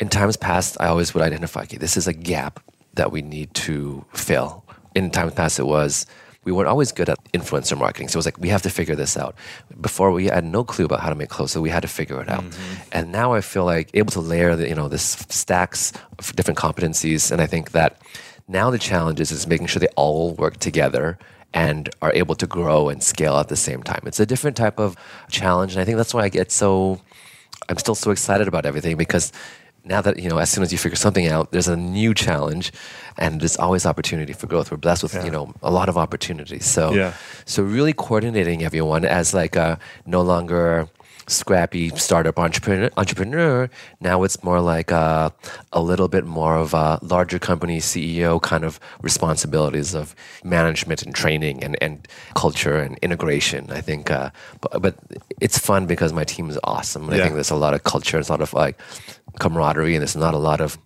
in 0.00 0.08
times 0.08 0.36
past 0.36 0.76
I 0.80 0.86
always 0.86 1.14
would 1.14 1.22
identify 1.22 1.62
okay, 1.62 1.76
this 1.76 1.96
is 1.96 2.06
a 2.06 2.12
gap 2.12 2.60
that 2.94 3.12
we 3.12 3.22
need 3.22 3.52
to 3.54 4.04
fill. 4.12 4.64
In 4.94 5.10
times 5.10 5.34
past 5.34 5.58
it 5.58 5.66
was 5.66 6.06
we 6.44 6.52
weren't 6.52 6.68
always 6.68 6.92
good 6.92 7.10
at 7.10 7.18
influencer 7.32 7.76
marketing. 7.76 8.08
So 8.08 8.16
it 8.16 8.20
was 8.20 8.26
like 8.26 8.38
we 8.38 8.48
have 8.48 8.62
to 8.62 8.70
figure 8.70 8.96
this 8.96 9.16
out. 9.16 9.34
Before 9.80 10.12
we 10.12 10.26
had 10.26 10.44
no 10.44 10.64
clue 10.64 10.86
about 10.86 11.00
how 11.00 11.10
to 11.10 11.14
make 11.14 11.28
clothes, 11.28 11.52
so 11.52 11.60
we 11.60 11.68
had 11.68 11.82
to 11.82 11.88
figure 11.88 12.20
it 12.22 12.28
out. 12.28 12.42
Mm-hmm. 12.42 12.88
And 12.92 13.12
now 13.12 13.34
I 13.34 13.42
feel 13.42 13.64
like 13.64 13.90
able 13.92 14.12
to 14.12 14.20
layer 14.20 14.56
the, 14.56 14.68
you 14.68 14.74
know 14.74 14.88
this 14.88 15.04
stacks 15.28 15.92
of 16.18 16.34
different 16.36 16.58
competencies 16.58 17.30
and 17.30 17.40
I 17.40 17.46
think 17.46 17.72
that 17.72 18.00
now 18.48 18.70
the 18.70 18.78
challenge 18.78 19.20
is, 19.20 19.30
is 19.30 19.46
making 19.46 19.66
sure 19.66 19.78
they 19.78 19.88
all 19.94 20.34
work 20.34 20.56
together 20.56 21.18
and 21.52 21.90
are 22.02 22.12
able 22.14 22.34
to 22.34 22.46
grow 22.46 22.88
and 22.88 23.02
scale 23.02 23.36
at 23.36 23.48
the 23.48 23.56
same 23.56 23.82
time. 23.82 24.00
It's 24.06 24.20
a 24.20 24.26
different 24.26 24.56
type 24.56 24.78
of 24.78 24.96
challenge, 25.30 25.72
and 25.72 25.80
I 25.80 25.84
think 25.84 25.96
that's 25.96 26.14
why 26.14 26.22
I 26.22 26.28
get 26.28 26.50
so. 26.50 27.00
I'm 27.68 27.76
still 27.76 27.94
so 27.94 28.10
excited 28.10 28.48
about 28.48 28.64
everything 28.64 28.96
because 28.96 29.32
now 29.88 30.00
that 30.02 30.18
you 30.18 30.28
know, 30.28 30.38
as 30.38 30.50
soon 30.50 30.62
as 30.62 30.70
you 30.72 30.78
figure 30.78 30.96
something 30.96 31.26
out, 31.26 31.50
there's 31.52 31.68
a 31.68 31.76
new 31.76 32.12
challenge, 32.14 32.72
and 33.16 33.40
there's 33.40 33.56
always 33.56 33.86
opportunity 33.86 34.32
for 34.32 34.46
growth. 34.46 34.70
We're 34.70 34.76
blessed 34.76 35.02
with 35.02 35.14
you 35.24 35.30
know 35.30 35.52
a 35.62 35.70
lot 35.70 35.88
of 35.88 35.96
opportunities. 35.96 36.66
So 36.66 36.92
Yeah. 36.92 37.12
so 37.44 37.62
really 37.62 37.92
coordinating 37.92 38.62
everyone 38.62 39.04
as 39.04 39.32
like 39.34 39.56
a 39.56 39.78
no 40.06 40.22
longer 40.22 40.88
scrappy 41.26 41.90
startup 41.90 42.38
entrepreneur. 42.38 42.88
Entrepreneur 42.96 43.68
now 44.00 44.22
it's 44.24 44.42
more 44.42 44.60
like 44.62 44.90
a, 44.90 45.30
a 45.74 45.80
little 45.82 46.08
bit 46.08 46.24
more 46.24 46.56
of 46.56 46.72
a 46.72 46.98
larger 47.02 47.38
company 47.38 47.80
CEO 47.80 48.40
kind 48.40 48.64
of 48.64 48.80
responsibilities 49.02 49.94
of 49.94 50.14
management 50.42 51.02
and 51.02 51.14
training 51.14 51.62
and, 51.62 51.76
and 51.82 52.08
culture 52.34 52.76
and 52.78 52.96
integration. 53.02 53.70
I 53.70 53.82
think, 53.82 54.10
uh, 54.10 54.30
but, 54.62 54.80
but 54.80 54.94
it's 55.38 55.58
fun 55.58 55.86
because 55.86 56.14
my 56.14 56.24
team 56.24 56.48
is 56.48 56.58
awesome. 56.64 57.02
And 57.08 57.12
Yeah. 57.12 57.18
I 57.18 57.24
think 57.24 57.34
there's 57.34 57.50
a 57.50 57.56
lot 57.56 57.74
of 57.74 57.84
culture, 57.84 58.16
there's 58.16 58.30
a 58.30 58.32
lot 58.32 58.40
of 58.40 58.54
like 58.54 58.78
camaraderie, 59.38 59.94
and 59.94 60.02
there's 60.02 60.16
not 60.16 60.34
a 60.34 60.38
lot 60.38 60.60
of 60.60 60.78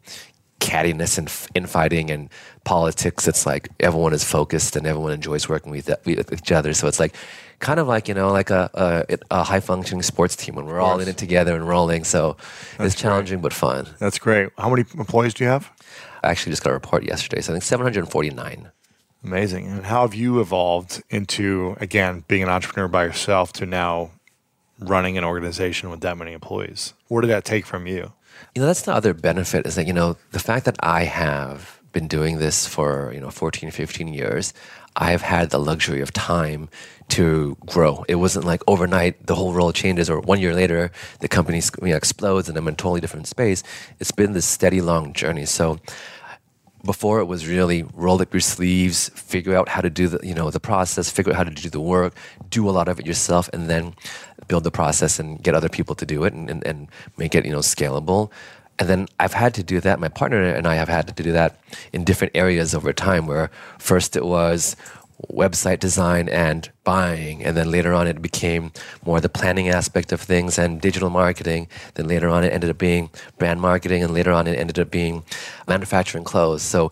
cattiness 0.61 1.19
and 1.19 1.31
infighting 1.55 2.11
and 2.11 2.29
politics. 2.65 3.27
It's 3.27 3.45
like 3.45 3.69
everyone 3.81 4.13
is 4.13 4.25
focused 4.25 4.77
and 4.77 4.87
everyone 4.87 5.13
enjoys 5.13 5.49
working 5.49 5.73
with, 5.73 5.91
with 6.05 6.33
each 6.33 6.53
other. 6.53 6.73
So 6.73 6.87
it's 6.87 7.01
like 7.01 7.15
kind 7.59 7.81
of 7.81 7.89
like 7.89 8.09
you 8.09 8.15
know 8.15 8.31
like 8.31 8.51
a 8.51 8.71
a, 8.75 9.19
a 9.31 9.43
high 9.45 9.61
functioning 9.61 10.03
sports 10.03 10.37
team 10.37 10.55
when 10.55 10.67
we're 10.67 10.81
all 10.81 11.01
in 11.01 11.09
it 11.09 11.17
together 11.17 11.55
and 11.55 11.67
rolling. 11.67 12.05
So 12.05 12.37
it's 12.79 12.95
challenging 12.95 13.41
but 13.41 13.53
fun. 13.53 13.89
That's 13.99 14.19
great. 14.19 14.51
How 14.57 14.71
many 14.71 14.85
employees 14.95 15.35
do 15.35 15.45
you 15.45 15.51
have? 15.51 15.71
I 16.23 16.31
actually 16.31 16.53
just 16.53 16.63
got 16.63 16.71
a 16.71 16.75
report 16.75 17.03
yesterday. 17.03 17.43
So 17.43 17.53
I 17.53 17.55
think 17.55 17.65
749. 17.65 18.71
Amazing. 19.25 19.67
And 19.67 19.87
how 19.87 20.03
have 20.03 20.15
you 20.15 20.41
evolved 20.41 21.03
into 21.11 21.77
again 21.81 22.25
being 22.29 22.43
an 22.43 22.49
entrepreneur 22.49 22.89
by 22.89 23.05
yourself 23.05 23.53
to 23.55 23.67
now 23.67 24.11
running 24.79 25.17
an 25.17 25.25
organization 25.25 25.91
with 25.91 26.01
that 26.01 26.17
many 26.17 26.33
employees? 26.33 26.95
Where 27.09 27.21
did 27.21 27.31
that 27.31 27.45
take 27.45 27.67
from 27.67 27.87
you? 27.87 28.13
You 28.55 28.61
know, 28.61 28.67
that's 28.67 28.83
the 28.83 28.95
other 28.95 29.15
benefit 29.15 29.67
is 29.67 29.75
that, 29.77 29.87
you 29.87 29.93
know, 29.93 30.17
the 30.33 30.39
fact 30.39 30.65
that 30.67 30.77
I 30.81 31.05
have 31.05 31.81
been 31.93 32.09
doing 32.09 32.39
this 32.39 32.67
for, 32.67 33.13
you 33.15 33.21
know, 33.21 33.31
14, 33.31 33.71
15 33.71 34.09
years, 34.15 34.53
I've 34.97 35.23
had 35.23 35.51
the 35.51 35.59
luxury 35.59 36.01
of 36.01 36.13
time 36.13 36.69
to 37.09 37.57
grow. 37.67 38.05
It 38.09 38.17
wasn't 38.17 38.45
like 38.45 38.63
overnight 38.67 39.27
the 39.27 39.35
whole 39.35 39.53
world 39.53 39.75
changes, 39.75 40.09
or 40.09 40.21
one 40.21 40.41
year 40.41 40.55
later 40.55 40.91
the 41.21 41.29
company 41.29 41.63
you 41.83 41.89
know, 41.89 41.97
explodes 41.97 42.49
and 42.49 42.57
I'm 42.57 42.69
in 42.69 42.75
a 42.75 42.77
totally 42.77 43.01
different 43.01 43.27
space. 43.27 43.63
It's 44.01 44.13
been 44.13 44.33
this 44.33 44.47
steady, 44.47 44.81
long 44.81 45.13
journey. 45.13 45.47
So 45.47 45.81
before 46.85 47.21
it 47.21 47.27
was 47.27 47.47
really 47.47 47.85
roll 47.95 48.21
up 48.21 48.33
your 48.33 48.41
sleeves, 48.41 49.09
figure 49.11 49.57
out 49.57 49.69
how 49.69 49.81
to 49.81 49.91
do 49.91 50.09
the 50.09 50.27
you 50.27 50.35
know 50.35 50.51
the 50.51 50.61
process, 50.61 51.11
figure 51.11 51.33
out 51.33 51.37
how 51.37 51.45
to 51.45 51.51
do 51.51 51.71
the 51.71 51.81
work, 51.81 52.15
do 52.51 52.69
a 52.69 52.73
lot 52.73 52.89
of 52.89 52.99
it 52.99 53.07
yourself, 53.07 53.49
and 53.53 53.71
then 53.71 53.95
build 54.49 54.65
the 54.65 54.71
process 54.71 55.19
and 55.19 55.43
get 55.43 55.55
other 55.55 55.69
people 55.69 55.95
to 55.95 56.05
do 56.05 56.25
it 56.25 56.33
and, 56.33 56.51
and, 56.51 56.67
and 56.67 56.89
make 57.17 57.35
it 57.35 57.45
you 57.45 57.53
know 57.53 57.61
scalable. 57.61 58.31
And 58.79 58.89
then 58.89 59.07
I've 59.21 59.35
had 59.35 59.55
to 59.55 59.63
do 59.63 59.81
that. 59.81 60.01
My 60.01 60.09
partner 60.09 60.43
and 60.43 60.67
I 60.67 60.75
have 60.75 60.89
had 60.89 61.07
to 61.15 61.23
do 61.23 61.31
that 61.33 61.61
in 61.93 62.05
different 62.05 62.35
areas 62.35 62.75
over 62.75 62.93
time. 62.93 63.27
Where 63.27 63.51
first 63.79 64.17
it 64.17 64.25
was 64.25 64.77
website 65.31 65.79
design 65.81 66.29
and 66.29 66.71
buying. 66.85 67.45
And 67.45 67.57
then 67.57 67.71
later 67.71 67.93
on, 67.93 68.07
it 68.07 68.23
became 68.23 68.73
more 69.05 69.21
the 69.21 69.29
planning 69.29 69.69
aspect 69.69 70.13
of 70.13 70.21
things 70.21 70.59
and 70.59 70.81
digital 70.81 71.11
marketing. 71.11 71.69
Then 71.95 72.09
later 72.09 72.29
on, 72.29 72.45
it 72.45 72.53
ended 72.53 72.71
up 72.71 72.79
being 72.79 73.11
brand 73.39 73.61
marketing. 73.61 74.03
And 74.03 74.13
later 74.13 74.33
on, 74.33 74.47
it 74.47 74.59
ended 74.59 74.79
up 74.79 74.91
being 74.91 75.23
manufacturing 75.69 76.25
clothes. 76.25 76.63
So 76.63 76.91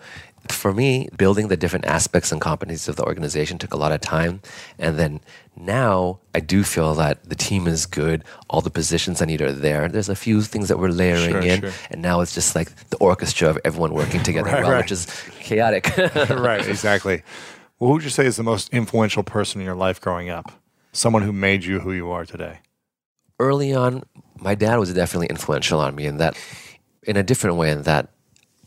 for 0.49 0.73
me, 0.73 1.09
building 1.17 1.49
the 1.49 1.57
different 1.57 1.85
aspects 1.85 2.33
and 2.33 2.41
competencies 2.41 2.89
of 2.89 2.97
the 2.97 3.05
organization 3.05 3.59
took 3.59 3.73
a 3.75 3.77
lot 3.77 3.93
of 3.93 4.01
time. 4.01 4.41
And 4.79 4.99
then 4.99 5.21
now 5.57 6.19
I 6.35 6.41
do 6.41 6.65
feel 6.65 6.95
that 6.95 7.23
the 7.29 7.35
team 7.37 7.67
is 7.69 7.85
good. 7.87 8.25
All 8.49 8.61
the 8.61 8.71
positions 8.71 9.21
I 9.21 9.27
need 9.27 9.43
are 9.43 9.53
there. 9.53 9.87
There's 9.89 10.09
a 10.09 10.17
few 10.17 10.41
things 10.43 10.69
that 10.69 10.79
we're 10.79 10.89
layering 10.89 11.31
Sure, 11.33 11.41
in. 11.43 11.61
sure. 11.61 11.71
And 11.91 12.01
now 12.03 12.21
it's 12.21 12.35
just 12.35 12.55
like 12.57 12.75
the 12.89 12.97
orchestra 12.97 13.49
of 13.51 13.59
everyone 13.65 13.93
working 13.95 14.23
together 14.29 14.51
Right, 14.51 14.63
well, 14.63 14.73
right. 14.73 14.83
which 14.83 14.93
is 14.93 15.07
chaotic. 15.41 15.95
right, 16.31 16.67
exactly. 16.67 17.23
Well, 17.81 17.89
who 17.89 17.95
would 17.95 18.05
you 18.05 18.11
say 18.11 18.27
is 18.27 18.37
the 18.37 18.43
most 18.43 18.69
influential 18.73 19.23
person 19.23 19.61
in 19.61 19.65
your 19.67 19.75
life 19.75 20.01
growing 20.01 20.29
up? 20.29 20.53
Someone 20.93 21.23
who 21.23 21.33
made 21.33 21.65
you 21.65 21.81
who 21.81 21.93
you 21.93 22.11
are 22.11 22.25
today. 22.27 22.61
early 23.39 23.73
on, 23.73 24.03
my 24.39 24.55
dad 24.55 24.77
was 24.77 24.93
definitely 24.93 25.29
influential 25.29 25.81
on 25.81 25.95
me 25.95 26.05
in 26.05 26.19
that, 26.19 26.37
in 27.05 27.17
a 27.17 27.23
different 27.23 27.57
way, 27.57 27.71
in 27.71 27.83
that, 27.85 28.09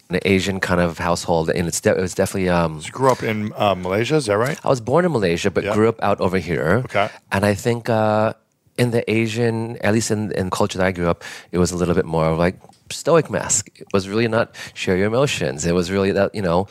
an 0.09 0.19
Asian 0.25 0.59
kind 0.59 0.81
of 0.81 0.97
household, 0.97 1.51
and 1.51 1.67
it's 1.67 1.79
de- 1.79 1.91
it 1.95 2.01
was 2.01 2.15
definitely. 2.15 2.49
Um, 2.49 2.81
You 2.83 2.91
grew 2.91 3.11
up 3.11 3.21
in 3.21 3.53
uh, 3.55 3.75
Malaysia, 3.75 4.15
is 4.15 4.25
that 4.25 4.37
right? 4.37 4.57
I 4.65 4.69
was 4.69 4.81
born 4.81 5.05
in 5.05 5.11
Malaysia, 5.11 5.51
but 5.51 5.63
Yeah. 5.63 5.73
grew 5.75 5.89
up 5.89 6.01
out 6.01 6.19
over 6.19 6.39
here. 6.39 6.81
Okay. 6.85 7.07
and 7.31 7.45
I 7.45 7.53
think 7.53 7.87
uh, 7.89 8.33
in 8.77 8.89
the 8.91 9.03
Asian, 9.09 9.77
at 9.85 9.93
least 9.93 10.09
in 10.09 10.31
in 10.33 10.45
the 10.49 10.55
culture 10.55 10.79
that 10.79 10.87
I 10.87 10.91
grew 10.91 11.07
up, 11.09 11.23
it 11.51 11.59
was 11.59 11.71
a 11.71 11.77
little 11.77 11.93
bit 11.93 12.05
more 12.05 12.25
of 12.25 12.37
like 12.39 12.57
stoic 12.89 13.29
mask. 13.29 13.69
It 13.77 13.87
was 13.93 14.09
really 14.09 14.27
not 14.27 14.55
share 14.73 14.97
your 14.97 15.07
emotions. 15.07 15.65
It 15.65 15.73
was 15.73 15.89
really 15.91 16.11
that 16.13 16.33
you 16.33 16.41
know. 16.41 16.65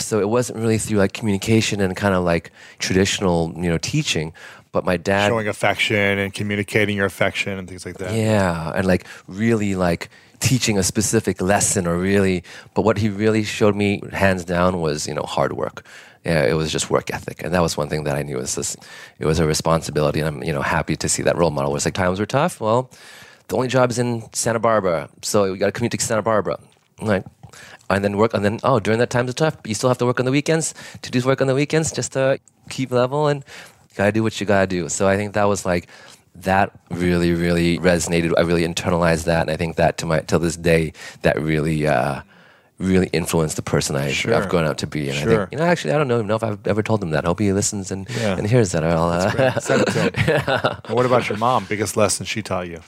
So 0.00 0.20
it 0.20 0.28
wasn't 0.28 0.58
really 0.58 0.78
through 0.78 0.98
like 0.98 1.12
communication 1.12 1.80
and 1.80 1.96
kind 1.96 2.14
of 2.14 2.24
like 2.24 2.50
traditional, 2.78 3.52
you 3.56 3.68
know, 3.70 3.78
teaching. 3.78 4.32
But 4.72 4.84
my 4.84 4.96
dad 4.96 5.28
Showing 5.28 5.48
affection 5.48 6.18
and 6.18 6.32
communicating 6.32 6.96
your 6.96 7.06
affection 7.06 7.58
and 7.58 7.68
things 7.68 7.84
like 7.84 7.98
that. 7.98 8.14
Yeah, 8.14 8.72
and 8.74 8.86
like 8.86 9.06
really 9.26 9.74
like 9.74 10.10
teaching 10.38 10.78
a 10.78 10.82
specific 10.82 11.40
lesson 11.40 11.86
or 11.86 11.98
really, 11.98 12.44
but 12.74 12.82
what 12.82 12.98
he 12.98 13.08
really 13.08 13.42
showed 13.42 13.74
me 13.74 14.00
hands 14.12 14.44
down 14.44 14.80
was 14.80 15.06
you 15.06 15.14
know 15.14 15.22
hard 15.22 15.54
work. 15.54 15.84
Yeah, 16.24 16.44
it 16.44 16.54
was 16.54 16.70
just 16.70 16.90
work 16.90 17.10
ethic, 17.12 17.42
and 17.42 17.52
that 17.54 17.62
was 17.62 17.76
one 17.76 17.88
thing 17.88 18.04
that 18.04 18.16
I 18.16 18.22
knew 18.22 18.36
was 18.36 18.54
this. 18.54 18.76
It 19.18 19.26
was 19.26 19.38
a 19.38 19.46
responsibility, 19.46 20.20
and 20.20 20.28
I'm 20.28 20.42
you 20.44 20.52
know 20.52 20.62
happy 20.62 20.94
to 20.96 21.08
see 21.08 21.22
that 21.22 21.36
role 21.36 21.50
model. 21.50 21.74
It's 21.74 21.84
like 21.84 21.94
times 21.94 22.20
were 22.20 22.26
tough. 22.26 22.60
Well, 22.60 22.90
the 23.48 23.56
only 23.56 23.68
job 23.68 23.90
is 23.90 23.98
in 23.98 24.22
Santa 24.32 24.60
Barbara, 24.60 25.08
so 25.22 25.50
we 25.50 25.58
got 25.58 25.66
to 25.66 25.72
commute 25.72 25.92
to 25.92 26.00
Santa 26.00 26.22
Barbara. 26.22 26.58
Like, 27.00 27.24
and 27.90 28.04
then 28.04 28.16
work, 28.16 28.32
and 28.34 28.44
then 28.44 28.58
oh, 28.62 28.80
during 28.80 28.98
that 29.00 29.10
times 29.10 29.30
are 29.30 29.34
tough, 29.34 29.56
but 29.60 29.66
you 29.68 29.74
still 29.74 29.88
have 29.90 29.98
to 29.98 30.06
work 30.06 30.18
on 30.20 30.26
the 30.26 30.32
weekends 30.32 30.74
to 31.02 31.10
do 31.10 31.20
work 31.26 31.40
on 31.40 31.46
the 31.46 31.54
weekends 31.54 31.92
just 31.92 32.12
to 32.12 32.38
keep 32.68 32.90
level 32.90 33.26
and 33.28 33.44
you 33.90 33.96
gotta 33.96 34.12
do 34.12 34.22
what 34.22 34.40
you 34.40 34.46
gotta 34.46 34.66
do. 34.66 34.88
So 34.88 35.08
I 35.08 35.16
think 35.16 35.34
that 35.34 35.44
was 35.44 35.66
like 35.66 35.88
that 36.36 36.70
really, 36.90 37.32
really 37.32 37.78
resonated. 37.78 38.32
I 38.38 38.42
really 38.42 38.62
internalized 38.66 39.24
that, 39.24 39.42
and 39.42 39.50
I 39.50 39.56
think 39.56 39.76
that 39.76 39.98
to 39.98 40.06
my 40.06 40.20
till 40.20 40.38
this 40.38 40.56
day, 40.56 40.92
that 41.22 41.40
really, 41.40 41.86
uh, 41.86 42.22
really 42.78 43.08
influenced 43.12 43.56
the 43.56 43.62
person 43.62 43.94
I, 43.96 44.10
Sure. 44.12 44.34
I've 44.34 44.48
grown 44.48 44.64
up 44.64 44.78
to 44.78 44.86
be. 44.86 45.10
And 45.10 45.18
I 45.18 45.22
Sure. 45.22 45.36
think, 45.40 45.52
you 45.52 45.58
know, 45.58 45.64
actually, 45.64 45.92
I 45.92 45.98
don't 45.98 46.08
know, 46.08 46.22
know 46.22 46.36
if 46.36 46.42
I've 46.42 46.66
ever 46.66 46.82
told 46.82 47.02
him 47.02 47.10
that. 47.10 47.24
I 47.24 47.28
hope 47.28 47.40
he 47.40 47.52
listens 47.52 47.90
and 47.90 48.08
Yeah. 48.08 48.36
and 48.38 48.46
hears 48.46 48.72
that. 48.72 48.84
I'll, 48.84 49.10
uh, 49.10 49.58
Send 49.60 49.82
it 49.82 49.88
to 49.92 50.00
him. 50.00 50.10
And 50.86 50.96
what 50.96 51.04
about 51.04 51.28
your 51.28 51.36
mom? 51.36 51.66
Biggest 51.68 51.96
lesson 51.96 52.24
she 52.24 52.40
taught 52.42 52.68
you? 52.68 52.80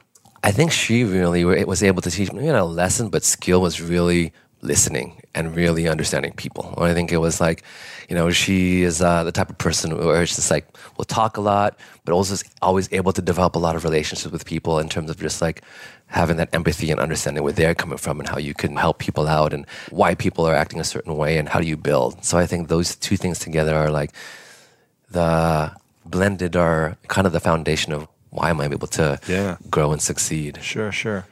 I 0.42 0.50
think 0.50 0.72
she 0.72 1.04
really 1.04 1.44
was 1.44 1.82
able 1.82 2.00
to 2.02 2.10
teach 2.10 2.32
me 2.32 2.46
you 2.46 2.52
not 2.52 2.62
a 2.62 2.64
lesson, 2.64 3.10
but 3.10 3.22
skill 3.22 3.60
was 3.60 3.82
really 3.82 4.32
listening 4.62 5.20
and 5.34 5.54
really 5.56 5.88
understanding 5.88 6.32
people. 6.32 6.72
And 6.76 6.86
I 6.86 6.94
think 6.94 7.10
it 7.12 7.16
was 7.18 7.40
like, 7.40 7.62
you 8.08 8.14
know, 8.14 8.30
she 8.30 8.82
is 8.82 9.02
uh, 9.02 9.24
the 9.24 9.32
type 9.32 9.50
of 9.50 9.58
person 9.58 9.96
where 9.98 10.22
it's 10.22 10.36
just 10.36 10.50
like 10.50 10.66
we'll 10.96 11.04
talk 11.04 11.36
a 11.36 11.40
lot, 11.40 11.76
but 12.04 12.12
also 12.12 12.34
is 12.34 12.44
always 12.62 12.88
able 12.92 13.12
to 13.12 13.20
develop 13.22 13.56
a 13.56 13.58
lot 13.58 13.74
of 13.76 13.82
relationships 13.84 14.30
with 14.32 14.44
people 14.44 14.78
in 14.78 14.88
terms 14.88 15.10
of 15.10 15.18
just 15.18 15.42
like 15.42 15.62
having 16.06 16.36
that 16.36 16.48
empathy 16.54 16.90
and 16.90 17.00
understanding 17.00 17.42
where 17.42 17.52
they're 17.52 17.74
coming 17.74 17.98
from 17.98 18.20
and 18.20 18.28
how 18.28 18.38
you 18.38 18.54
can 18.54 18.76
help 18.76 18.98
people 18.98 19.26
out 19.26 19.52
and 19.52 19.66
why 19.90 20.14
people 20.14 20.46
are 20.46 20.54
acting 20.54 20.78
a 20.78 20.84
certain 20.84 21.16
way 21.16 21.38
and 21.38 21.48
how 21.48 21.58
do 21.60 21.66
you 21.66 21.76
build. 21.76 22.24
So 22.24 22.38
I 22.38 22.46
think 22.46 22.68
those 22.68 22.94
two 22.96 23.16
things 23.16 23.38
together 23.38 23.74
are 23.74 23.90
like 23.90 24.12
the 25.10 25.72
blended 26.04 26.56
are 26.56 26.96
kind 27.08 27.26
of 27.26 27.32
the 27.32 27.40
foundation 27.40 27.92
of 27.92 28.06
why 28.30 28.50
am 28.50 28.60
I 28.60 28.64
able 28.66 28.88
to 28.88 29.18
Yeah. 29.26 29.56
grow 29.70 29.92
and 29.92 30.00
succeed. 30.00 30.58
Sure, 30.62 30.92
sure. 30.92 31.26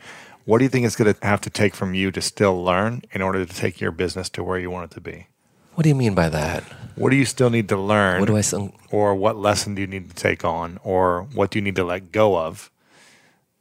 What 0.50 0.58
do 0.58 0.64
you 0.64 0.68
think 0.68 0.84
it's 0.84 0.96
going 0.96 1.14
to 1.14 1.24
have 1.24 1.40
to 1.42 1.50
take 1.50 1.76
from 1.76 1.94
you 1.94 2.10
to 2.10 2.20
still 2.20 2.60
learn 2.60 3.02
in 3.12 3.22
order 3.22 3.46
to 3.46 3.54
take 3.54 3.80
your 3.80 3.92
business 3.92 4.28
to 4.30 4.42
where 4.42 4.58
you 4.58 4.68
want 4.68 4.90
it 4.90 4.94
to 4.96 5.00
be? 5.00 5.28
What 5.76 5.84
do 5.84 5.88
you 5.88 5.94
mean 5.94 6.16
by 6.16 6.28
that? 6.28 6.64
What 6.96 7.10
do 7.10 7.16
you 7.16 7.24
still 7.24 7.50
need 7.50 7.68
to 7.68 7.76
learn? 7.76 8.18
What 8.18 8.26
do 8.26 8.36
I 8.36 8.40
say? 8.40 8.74
or 8.90 9.14
what 9.14 9.36
lesson 9.36 9.76
do 9.76 9.80
you 9.80 9.86
need 9.86 10.08
to 10.10 10.16
take 10.16 10.44
on 10.44 10.80
or 10.82 11.28
what 11.34 11.52
do 11.52 11.60
you 11.60 11.62
need 11.62 11.76
to 11.76 11.84
let 11.84 12.10
go 12.10 12.36
of 12.36 12.68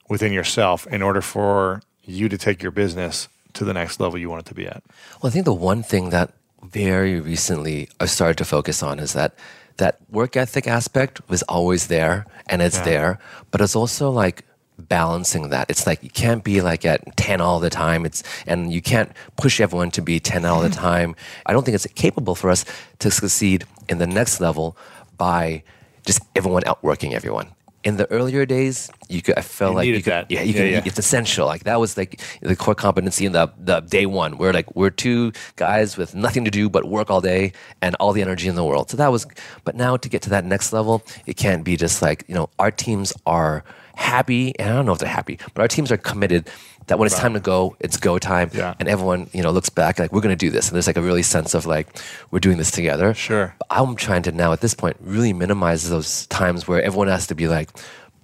within 0.09 0.33
yourself 0.33 0.87
in 0.87 1.03
order 1.03 1.21
for 1.21 1.83
you 2.05 2.27
to 2.27 2.39
take 2.39 2.63
your 2.63 2.71
business 2.71 3.27
to 3.53 3.63
the 3.63 3.73
next 3.75 3.99
level 3.99 4.17
you 4.17 4.27
want 4.27 4.47
it 4.47 4.49
to 4.49 4.55
be 4.55 4.65
at 4.65 4.81
Well, 5.21 5.29
I 5.29 5.31
think 5.31 5.45
the 5.45 5.53
one 5.53 5.83
thing 5.83 6.09
that 6.09 6.33
very 6.63 7.19
recently 7.19 7.87
I 7.99 8.07
started 8.07 8.39
to 8.39 8.45
focus 8.45 8.81
on 8.81 8.97
is 8.97 9.13
that 9.13 9.35
that 9.77 9.99
work 10.09 10.35
ethic 10.35 10.65
aspect 10.65 11.21
was 11.29 11.43
always 11.43 11.85
there 11.85 12.25
and 12.47 12.63
it's 12.63 12.77
Yeah. 12.77 12.83
there, 12.85 13.19
but 13.51 13.61
it's 13.61 13.75
also 13.75 14.09
like 14.09 14.43
balancing 14.89 15.49
that. 15.49 15.69
It's 15.69 15.87
like 15.87 16.03
you 16.03 16.09
can't 16.09 16.43
be 16.43 16.61
like 16.61 16.85
at 16.85 17.15
10 17.17 17.39
all 17.41 17.59
the 17.59 17.69
time. 17.69 18.05
It's 18.05 18.23
and 18.45 18.73
you 18.73 18.81
can't 18.81 19.11
push 19.37 19.61
everyone 19.61 19.91
to 19.91 20.01
be 20.01 20.19
10 20.19 20.45
all 20.45 20.61
the 20.61 20.69
time. 20.87 21.15
I 21.45 21.53
don't 21.53 21.63
think 21.63 21.75
it's 21.75 21.87
capable 21.95 22.35
for 22.35 22.49
us 22.49 22.65
to 22.99 23.09
succeed 23.11 23.65
in 23.87 23.99
the 23.99 24.07
next 24.07 24.41
level 24.41 24.75
by 25.17 25.63
just 26.05 26.21
everyone 26.35 26.63
outworking 26.65 27.13
everyone. 27.13 27.49
In 27.81 27.95
the 27.95 28.11
earlier 28.11 28.45
days, 28.45 28.89
you 29.07 29.21
could 29.21 29.37
I 29.37 29.41
felt 29.41 29.71
You 29.71 29.77
like 29.77 29.87
you 29.87 29.93
could 30.01 30.11
that. 30.11 30.29
yeah, 30.29 30.41
you 30.41 30.53
Yeah, 30.53 30.63
yeah. 30.65 30.81
it's 30.85 30.99
essential. 30.99 31.45
Like 31.47 31.63
that 31.63 31.79
was 31.79 31.95
like 31.95 32.19
the 32.41 32.55
core 32.57 32.75
competency 32.75 33.25
in 33.25 33.31
the 33.31 33.47
the 33.57 33.79
day 33.79 34.05
one. 34.05 34.37
We're 34.37 34.51
like 34.51 34.75
we're 34.75 34.89
two 34.89 35.31
guys 35.55 35.95
with 35.95 36.13
nothing 36.13 36.43
to 36.43 36.51
do 36.51 36.69
but 36.69 36.83
work 36.83 37.09
all 37.09 37.21
day 37.21 37.53
and 37.81 37.95
all 37.95 38.11
the 38.11 38.21
energy 38.21 38.49
in 38.49 38.55
the 38.55 38.65
world. 38.65 38.89
So 38.89 38.97
that 38.97 39.11
was. 39.13 39.25
But 39.63 39.75
now 39.75 39.95
to 39.95 40.09
get 40.09 40.21
to 40.23 40.29
that 40.31 40.43
next 40.43 40.73
level, 40.73 41.03
it 41.25 41.37
can't 41.37 41.63
be 41.63 41.77
just 41.77 42.01
like 42.01 42.25
you 42.27 42.35
know 42.35 42.49
our 42.59 42.69
teams 42.69 43.13
are 43.25 43.63
happy, 43.99 44.57
and 44.57 44.69
I 44.69 44.75
don't 44.75 44.85
know 44.85 44.93
if 44.93 44.99
they're 44.99 45.09
happy, 45.09 45.37
but 45.53 45.61
our 45.61 45.67
teams 45.67 45.91
are 45.91 45.97
committed. 45.97 46.49
That 46.87 46.97
when 46.97 47.05
it's 47.05 47.19
time 47.19 47.33
to 47.35 47.39
go, 47.39 47.75
it's 47.79 47.97
go 47.97 48.17
time, 48.17 48.49
Yeah. 48.51 48.73
and 48.79 48.89
everyone 48.89 49.29
you 49.31 49.43
know 49.43 49.51
looks 49.51 49.69
back 49.69 49.99
like 49.99 50.11
we're 50.11 50.21
going 50.21 50.35
to 50.35 50.45
do 50.45 50.49
this, 50.49 50.67
and 50.69 50.75
there's 50.75 50.87
like 50.87 50.97
a 50.97 51.01
really 51.01 51.21
sense 51.21 51.53
of 51.53 51.67
like 51.67 51.87
we're 52.31 52.39
doing 52.39 52.57
this 52.57 52.71
together. 52.71 53.13
Sure. 53.13 53.53
But 53.59 53.67
I'm 53.69 53.95
trying 53.95 54.23
to 54.23 54.31
now 54.31 54.53
at 54.53 54.61
this 54.61 54.73
point 54.73 54.97
really 54.99 55.31
minimize 55.33 55.87
those 55.89 56.25
times 56.27 56.67
where 56.67 56.81
everyone 56.81 57.07
has 57.09 57.27
to 57.27 57.35
be 57.35 57.47
like 57.47 57.69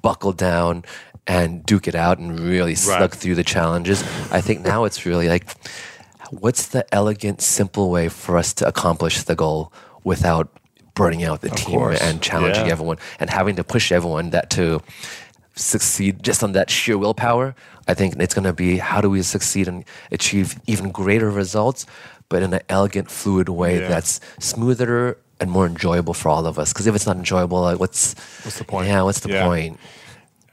buckled 0.01 0.37
down 0.37 0.83
and 1.27 1.63
duke 1.65 1.87
it 1.87 1.95
out 1.95 2.17
and 2.17 2.39
really 2.39 2.73
slug 2.75 3.13
through 3.13 3.35
the 3.35 3.43
challenges. 3.43 4.01
I 4.31 4.41
think 4.41 4.61
now 4.61 4.85
it's 4.85 5.05
really 5.05 5.27
like 5.29 5.45
what's 6.31 6.67
the 6.67 6.83
elegant, 6.93 7.41
simple 7.41 7.91
way 7.91 8.09
for 8.09 8.37
us 8.37 8.53
to 8.55 8.67
accomplish 8.67 9.21
the 9.23 9.35
goal 9.35 9.71
without 10.03 10.47
burning 10.95 11.23
out 11.23 11.41
the 11.41 11.49
team 11.49 11.77
course. 11.79 12.01
and 12.01 12.21
challenging 12.21 12.65
Yeah. 12.65 12.71
everyone 12.71 12.97
and 13.19 13.29
having 13.29 13.57
to 13.57 13.63
push 13.63 13.91
everyone 13.91 14.29
that 14.31 14.49
to 14.51 14.81
succeed 15.55 16.21
just 16.23 16.43
on 16.43 16.51
that 16.53 16.69
sheer 16.69 16.97
willpower. 16.97 17.55
I 17.87 17.93
think 17.93 18.15
it's 18.19 18.33
going 18.33 18.45
to 18.45 18.53
be 18.53 18.77
how 18.77 19.01
do 19.01 19.09
we 19.09 19.21
succeed 19.21 19.67
and 19.67 19.85
achieve 20.11 20.59
even 20.67 20.91
greater 20.91 21.29
results, 21.29 21.85
but 22.29 22.43
in 22.43 22.53
an 22.53 22.61
elegant, 22.69 23.09
fluid 23.11 23.49
way 23.49 23.79
Yeah. 23.81 23.87
that's 23.87 24.19
smoother 24.39 25.17
and 25.39 25.51
more 25.51 25.65
enjoyable 25.65 26.13
for 26.13 26.29
all 26.29 26.45
of 26.45 26.57
us. 26.59 26.71
Because 26.73 26.87
if 26.87 26.95
it's 26.95 27.05
not 27.05 27.17
enjoyable, 27.17 27.61
like 27.61 27.79
what's 27.79 28.15
What's 28.43 28.57
the 28.57 28.63
point? 28.63 28.87
Yeah, 28.87 29.01
what's 29.03 29.19
the 29.19 29.29
Yeah. 29.29 29.45
point? 29.45 29.79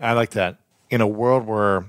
i 0.00 0.12
like 0.12 0.30
that 0.30 0.56
in 0.90 1.00
a 1.00 1.06
world 1.06 1.46
where 1.46 1.84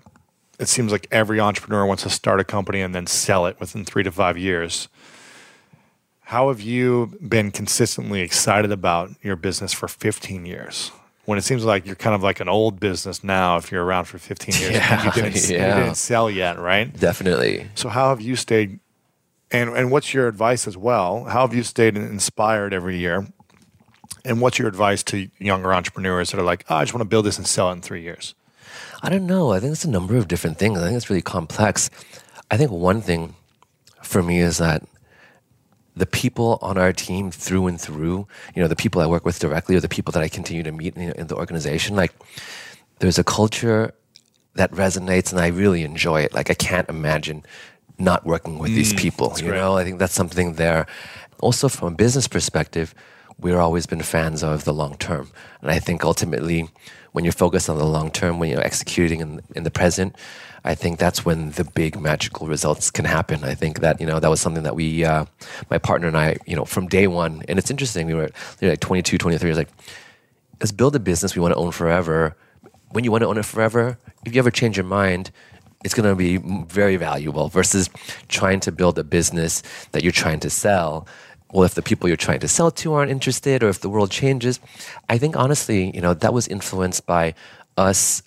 it 0.59 0.67
seems 0.67 0.91
like 0.91 1.07
every 1.11 1.39
entrepreneur 1.39 1.83
wants 1.83 2.03
to 2.03 2.09
start 2.11 2.39
a 2.39 2.43
company 2.43 2.79
and 2.79 2.93
then 2.93 3.07
sell 3.07 3.47
it 3.47 3.59
within 3.59 3.83
three 3.83 4.03
to 4.03 4.11
five 4.11 4.37
years 4.37 4.87
how 6.27 6.49
have 6.49 6.61
you 6.61 7.11
been 7.27 7.49
consistently 7.51 8.21
excited 8.21 8.71
about 8.71 9.09
your 9.23 9.35
business 9.35 9.73
for 9.73 9.87
15 9.87 10.45
years 10.45 10.91
when 11.25 11.37
it 11.37 11.43
seems 11.43 11.63
like 11.63 11.85
you're 11.85 11.95
kind 11.95 12.15
of 12.15 12.21
like 12.23 12.39
an 12.41 12.49
old 12.49 12.79
business 12.79 13.23
now 13.23 13.57
if 13.57 13.71
you're 13.71 13.83
around 13.83 14.05
for 14.05 14.17
15 14.17 14.55
years 14.61 14.75
and 14.75 15.03
you 15.05 15.11
didn't, 15.11 15.35
you 15.49 15.57
didn't 15.57 15.95
sell 15.95 16.29
yet 16.29 16.59
right 16.59 16.97
Definitely. 16.99 17.67
So 17.75 17.89
how 17.89 18.09
have 18.09 18.21
you 18.21 18.35
stayed 18.35 18.79
and 19.51 19.69
and 19.71 19.91
what's 19.91 20.13
your 20.13 20.27
advice 20.27 20.67
as 20.67 20.75
well? 20.77 21.25
How 21.25 21.41
have 21.47 21.53
you 21.55 21.63
stayed 21.63 21.95
inspired 21.95 22.73
every 22.73 22.97
year 22.97 23.27
And 24.25 24.41
what's 24.41 24.57
your 24.57 24.67
advice 24.67 25.03
to 25.03 25.29
younger 25.39 25.73
entrepreneurs 25.73 26.31
that 26.31 26.39
are 26.39 26.43
like, 26.43 26.65
oh, 26.69 26.75
I 26.77 26.83
just 26.83 26.93
want 26.93 27.01
to 27.01 27.09
build 27.09 27.25
this 27.25 27.37
and 27.37 27.45
sell 27.47 27.69
it 27.69 27.73
in 27.73 27.81
three 27.81 28.01
years? 28.01 28.35
I 29.01 29.09
don't 29.09 29.25
know. 29.27 29.51
I 29.51 29.59
think 29.59 29.73
it's 29.73 29.83
a 29.85 29.89
number 29.89 30.15
of 30.15 30.27
different 30.29 30.57
things. 30.57 30.79
I 30.79 30.85
think 30.85 30.95
it's 30.97 31.09
really 31.09 31.21
complex. 31.21 31.89
I 32.49 32.55
think 32.57 32.71
one 32.71 33.01
thing 33.01 33.35
for 34.01 34.23
me 34.23 34.39
is 34.39 34.57
that 34.59 34.83
the 35.95 36.05
people 36.05 36.57
on 36.61 36.77
our 36.77 36.91
team 36.91 37.31
through 37.31 37.67
and 37.67 37.79
through, 37.79 38.27
you 38.55 38.61
know, 38.61 38.67
the 38.67 38.75
people 38.75 39.01
I 39.01 39.05
work 39.05 39.25
with 39.25 39.39
directly 39.39 39.75
or 39.75 39.79
the 39.79 39.89
people 39.89 40.11
that 40.13 40.23
I 40.23 40.27
continue 40.27 40.63
to 40.63 40.71
meet 40.71 40.95
in, 40.95 41.11
in 41.11 41.27
the 41.27 41.35
organization, 41.35 41.95
like 41.95 42.13
there's 42.99 43.19
a 43.19 43.23
culture 43.23 43.93
that 44.55 44.71
resonates 44.71 45.31
and 45.31 45.39
I 45.39 45.47
really 45.47 45.83
enjoy 45.83 46.21
it. 46.21 46.33
Like 46.33 46.49
I 46.49 46.55
can't 46.55 46.89
imagine 46.89 47.43
not 47.99 48.25
working 48.25 48.59
with 48.59 48.71
mm, 48.71 48.75
these 48.75 48.93
people. 48.93 49.33
You 49.37 49.49
great. 49.49 49.57
know, 49.57 49.77
I 49.77 49.83
think 49.83 49.99
that's 49.99 50.13
something 50.13 50.53
there. 50.53 50.87
Also 51.39 51.69
from 51.69 51.93
a 51.93 51.95
business 51.95 52.27
perspective, 52.27 52.95
we've 53.37 53.55
always 53.55 53.85
been 53.85 54.01
fans 54.01 54.43
of 54.43 54.63
the 54.63 54.73
long 54.73 54.97
term. 54.97 55.29
And 55.61 55.69
I 55.71 55.79
think 55.79 56.03
ultimately 56.03 56.69
when 57.11 57.23
you're 57.23 57.31
focused 57.31 57.69
on 57.69 57.77
the 57.77 57.85
long 57.85 58.11
term, 58.11 58.39
when 58.39 58.49
you're 58.49 58.65
executing 58.65 59.21
in, 59.21 59.41
in 59.55 59.63
the 59.63 59.71
present, 59.71 60.15
I 60.63 60.75
think 60.75 60.97
that's 60.97 61.25
when 61.25 61.51
the 61.51 61.63
big 61.63 61.99
magical 61.99 62.47
results 62.47 62.89
can 62.89 63.05
happen. 63.05 63.43
I 63.43 63.53
think 63.53 63.79
that 63.81 63.99
you 63.99 64.07
know 64.07 64.19
that 64.19 64.29
was 64.29 64.39
something 64.39 64.63
that 64.63 64.75
we, 64.75 65.03
uh, 65.03 65.25
my 65.69 65.77
partner 65.77 66.07
and 66.07 66.17
I, 66.17 66.37
you 66.45 66.55
know, 66.55 66.65
from 66.65 66.87
day 66.87 67.07
one, 67.07 67.43
and 67.47 67.59
it's 67.59 67.69
interesting. 67.69 68.07
We 68.07 68.13
were 68.13 68.29
like 68.61 68.79
22, 68.79 69.17
23 69.17 69.47
years 69.47 69.57
like, 69.57 69.69
let's 70.59 70.71
build 70.71 70.95
a 70.95 70.99
business 70.99 71.35
we 71.35 71.41
want 71.41 71.53
to 71.53 71.59
own 71.59 71.71
forever. 71.71 72.35
When 72.91 73.03
you 73.03 73.11
want 73.11 73.23
to 73.23 73.27
own 73.27 73.37
it 73.37 73.45
forever, 73.45 73.97
if 74.25 74.33
you 74.33 74.39
ever 74.39 74.51
change 74.51 74.77
your 74.77 74.85
mind, 74.85 75.31
it's 75.83 75.93
going 75.93 76.07
to 76.07 76.15
be 76.15 76.37
very 76.37 76.95
valuable 76.95 77.49
versus 77.49 77.89
trying 78.29 78.59
to 78.61 78.71
build 78.71 78.97
a 78.99 79.03
business 79.03 79.63
that 79.91 80.03
you're 80.03 80.11
trying 80.11 80.39
to 80.41 80.49
sell 80.49 81.07
well, 81.53 81.63
if 81.63 81.75
the 81.75 81.83
people 81.83 82.07
you're 82.07 82.17
trying 82.17 82.39
to 82.39 82.47
sell 82.47 82.71
to 82.71 82.93
aren't 82.93 83.11
interested 83.11 83.61
or 83.61 83.69
if 83.69 83.79
the 83.79 83.89
world 83.89 84.09
changes, 84.09 84.59
I 85.07 85.19
think 85.19 85.37
honestly, 85.37 85.91
you 85.93 86.01
know, 86.01 86.15
that 86.15 86.33
was 86.33 86.47
influenced 86.47 87.05
by 87.05 87.35
us 87.77 88.23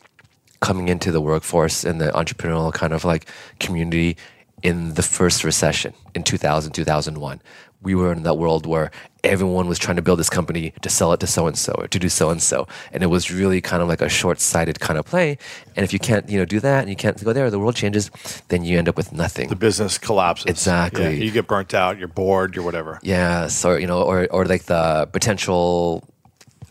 coming 0.60 0.88
into 0.88 1.12
the 1.12 1.20
workforce 1.20 1.84
and 1.84 2.00
the 2.00 2.10
entrepreneurial 2.12 2.72
kind 2.72 2.92
of 2.92 3.04
like 3.04 3.26
community 3.60 4.16
in 4.62 4.94
the 4.94 5.02
first 5.02 5.44
recession 5.44 5.92
in 6.14 6.22
2000, 6.22 6.72
2001. 6.72 7.40
We 7.82 7.94
were 7.94 8.10
in 8.12 8.22
that 8.22 8.34
world 8.34 8.66
where 8.66 8.90
everyone 9.22 9.68
was 9.68 9.78
trying 9.78 9.96
to 9.96 10.02
build 10.02 10.18
this 10.18 10.30
company 10.30 10.72
to 10.80 10.88
sell 10.88 11.12
it 11.12 11.20
to 11.20 11.26
so 11.26 11.46
and 11.46 11.56
so 11.56 11.72
or 11.76 11.88
to 11.88 11.98
do 11.98 12.08
so 12.08 12.30
and 12.30 12.42
so. 12.42 12.66
And 12.90 13.02
it 13.02 13.08
was 13.08 13.30
really 13.30 13.60
kind 13.60 13.82
of 13.82 13.88
like 13.88 14.00
a 14.00 14.08
short 14.08 14.40
sighted 14.40 14.80
kind 14.80 14.98
of 14.98 15.04
play. 15.04 15.38
And 15.76 15.84
if 15.84 15.92
you 15.92 15.98
can't, 15.98 16.28
you 16.28 16.38
know, 16.38 16.44
do 16.44 16.58
that 16.60 16.80
and 16.80 16.88
you 16.88 16.96
can't 16.96 17.22
go 17.22 17.32
there, 17.32 17.50
the 17.50 17.58
world 17.58 17.76
changes, 17.76 18.10
then 18.48 18.64
you 18.64 18.78
end 18.78 18.88
up 18.88 18.96
with 18.96 19.12
nothing. 19.12 19.48
The 19.48 19.56
business 19.56 19.98
collapses. 19.98 20.46
Exactly. 20.46 21.04
Yeah, 21.04 21.10
you 21.10 21.30
get 21.30 21.46
burnt 21.46 21.74
out, 21.74 21.98
you're 21.98 22.08
bored, 22.08 22.56
you're 22.56 22.64
whatever. 22.64 22.98
Yeah. 23.02 23.48
So, 23.48 23.76
you 23.76 23.86
know, 23.86 24.02
or, 24.02 24.26
or 24.30 24.46
like 24.46 24.64
the 24.64 25.08
potential 25.12 26.08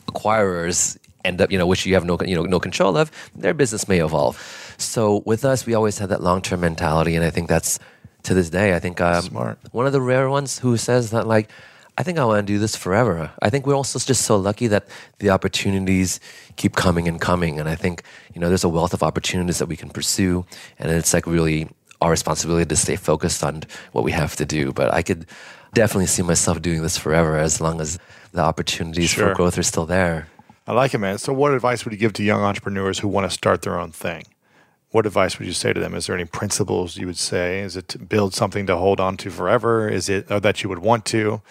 acquirers 0.08 0.98
end 1.26 1.42
up, 1.42 1.52
you 1.52 1.58
know, 1.58 1.68
which 1.68 1.86
you 1.86 1.94
have 1.96 2.06
no, 2.06 2.18
you 2.26 2.36
know, 2.36 2.44
no 2.44 2.60
control 2.60 2.98
of, 2.98 3.12
their 3.36 3.54
business 3.54 3.88
may 3.88 4.00
evolve. 4.00 4.36
So 4.78 5.24
with 5.26 5.46
us, 5.46 5.66
we 5.66 5.74
always 5.74 5.98
had 5.98 6.10
that 6.10 6.22
long 6.22 6.42
term 6.42 6.62
mentality, 6.62 7.16
and 7.16 7.26
I 7.26 7.30
think 7.30 7.50
that's 7.50 7.80
to 8.24 8.34
this 8.34 8.50
day. 8.50 8.76
I 8.76 8.80
think 8.80 9.02
um, 9.02 9.22
smart. 9.22 9.60
One 9.72 9.86
of 9.86 9.94
the 9.94 10.02
rare 10.02 10.30
ones 10.30 10.60
who 10.60 10.78
says 10.78 11.12
that, 11.12 11.28
like, 11.28 11.50
I 11.98 12.04
think 12.04 12.20
I 12.20 12.26
want 12.26 12.46
to 12.46 12.54
do 12.54 12.60
this 12.60 12.76
forever. 12.76 13.32
I 13.42 13.50
think 13.50 13.66
we're 13.66 13.76
also 13.76 14.00
just 14.00 14.24
so 14.24 14.36
lucky 14.36 14.68
that 14.68 14.88
the 15.20 15.30
opportunities 15.30 16.20
keep 16.58 16.76
coming 16.76 17.08
and 17.08 17.22
coming, 17.22 17.60
and 17.60 17.70
I 17.70 17.76
think 17.76 18.04
you 18.34 18.42
know 18.42 18.50
there's 18.50 18.66
a 18.66 18.70
wealth 18.70 18.94
of 18.94 19.02
opportunities 19.02 19.60
that 19.60 19.68
we 19.68 19.78
can 19.78 19.90
pursue, 19.90 20.46
and 20.78 20.92
it's 20.92 21.14
like 21.14 21.26
really 21.26 21.70
our 22.02 22.12
responsibility 22.12 22.66
to 22.66 22.76
stay 22.76 22.98
focused 22.98 23.44
on 23.44 23.64
what 23.94 24.04
we 24.04 24.12
have 24.12 24.36
to 24.36 24.46
do. 24.46 24.74
But 24.74 24.94
I 24.94 25.02
could 25.02 25.26
definitely 25.74 26.08
see 26.08 26.22
myself 26.22 26.62
doing 26.62 26.82
this 26.82 26.98
forever 26.98 27.38
as 27.38 27.62
long 27.62 27.80
as 27.80 27.98
the 28.34 28.42
opportunities 28.42 29.10
sure. 29.10 29.30
for 29.30 29.36
growth 29.36 29.58
are 29.58 29.64
still 29.64 29.86
there. 29.86 30.28
I 30.68 30.74
like 30.74 30.94
it, 30.94 30.98
man. 30.98 31.18
So, 31.18 31.32
what 31.32 31.54
advice 31.54 31.86
would 31.86 31.92
you 31.92 31.98
give 31.98 32.14
to 32.14 32.24
young 32.24 32.42
entrepreneurs 32.42 33.00
who 33.00 33.08
want 33.08 33.30
to 33.30 33.34
start 33.34 33.62
their 33.62 33.80
own 33.80 33.92
thing? 33.92 34.24
What 34.90 35.06
advice 35.06 35.38
would 35.38 35.48
you 35.48 35.54
say 35.54 35.74
to 35.74 35.80
them? 35.80 35.94
Is 35.94 36.08
there 36.08 36.16
any 36.16 36.26
principles 36.26 36.98
you 36.98 37.06
would 37.06 37.18
say? 37.18 37.60
Is 37.60 37.76
it 37.76 37.88
to 37.90 38.00
build 38.00 38.34
something 38.34 38.66
to 38.68 38.78
hold 38.78 39.00
on 39.00 39.18
to 39.18 39.30
forever? 39.30 39.90
Is 39.90 40.10
it 40.10 40.32
uh, 40.32 40.40
that 40.40 40.64
you 40.64 40.70
would 40.70 40.80
want 40.80 41.06
to? 41.08 41.42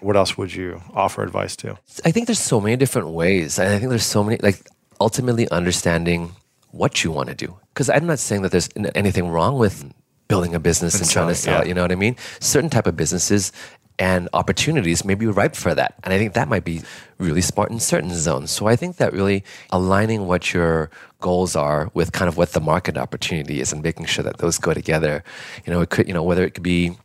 What 0.00 0.16
else 0.16 0.38
would 0.38 0.54
you 0.54 0.82
offer 0.94 1.22
advice 1.22 1.56
to? 1.56 1.78
I 2.04 2.10
think 2.10 2.26
there's 2.26 2.38
so 2.38 2.60
many 2.60 2.76
different 2.76 3.08
ways. 3.08 3.58
And 3.58 3.68
I 3.68 3.78
think 3.78 3.90
there's 3.90 4.06
so 4.06 4.22
many, 4.22 4.38
like, 4.42 4.66
ultimately 5.00 5.48
understanding 5.50 6.32
what 6.70 7.02
you 7.02 7.10
want 7.10 7.30
to 7.30 7.34
do. 7.34 7.56
Because 7.72 7.90
I'm 7.90 8.06
not 8.06 8.18
saying 8.18 8.42
that 8.42 8.52
there's 8.52 8.68
anything 8.94 9.28
wrong 9.28 9.58
with 9.58 9.92
building 10.28 10.54
a 10.54 10.60
business 10.60 10.94
and, 10.94 11.02
and 11.02 11.10
trying 11.10 11.28
to 11.28 11.34
sell 11.34 11.54
yeah. 11.54 11.62
it. 11.62 11.68
You 11.68 11.74
know 11.74 11.82
what 11.82 11.92
I 11.92 11.96
mean? 11.96 12.16
Certain 12.40 12.70
type 12.70 12.86
of 12.86 12.96
businesses 12.96 13.52
and 13.98 14.28
opportunities 14.32 15.04
may 15.04 15.14
be 15.14 15.26
ripe 15.26 15.54
for 15.54 15.74
that. 15.74 15.94
And 16.02 16.12
I 16.12 16.18
think 16.18 16.34
that 16.34 16.48
might 16.48 16.64
be 16.64 16.82
really 17.18 17.40
smart 17.40 17.70
in 17.70 17.78
certain 17.78 18.12
zones. 18.12 18.50
So 18.50 18.66
I 18.66 18.76
think 18.76 18.96
that 18.96 19.12
really 19.12 19.44
aligning 19.70 20.26
what 20.26 20.52
your 20.52 20.90
goals 21.20 21.54
are 21.54 21.90
with 21.94 22.12
kind 22.12 22.28
of 22.28 22.36
what 22.36 22.52
the 22.52 22.60
market 22.60 22.98
opportunity 22.98 23.60
is 23.60 23.72
and 23.72 23.82
making 23.82 24.06
sure 24.06 24.24
that 24.24 24.38
those 24.38 24.58
go 24.58 24.74
together. 24.74 25.22
You 25.64 25.72
know, 25.72 25.80
it 25.80 25.90
could, 25.90 26.08
you 26.08 26.14
know, 26.14 26.24
whether 26.24 26.44
it 26.44 26.54
could 26.54 26.64
be 26.64 26.96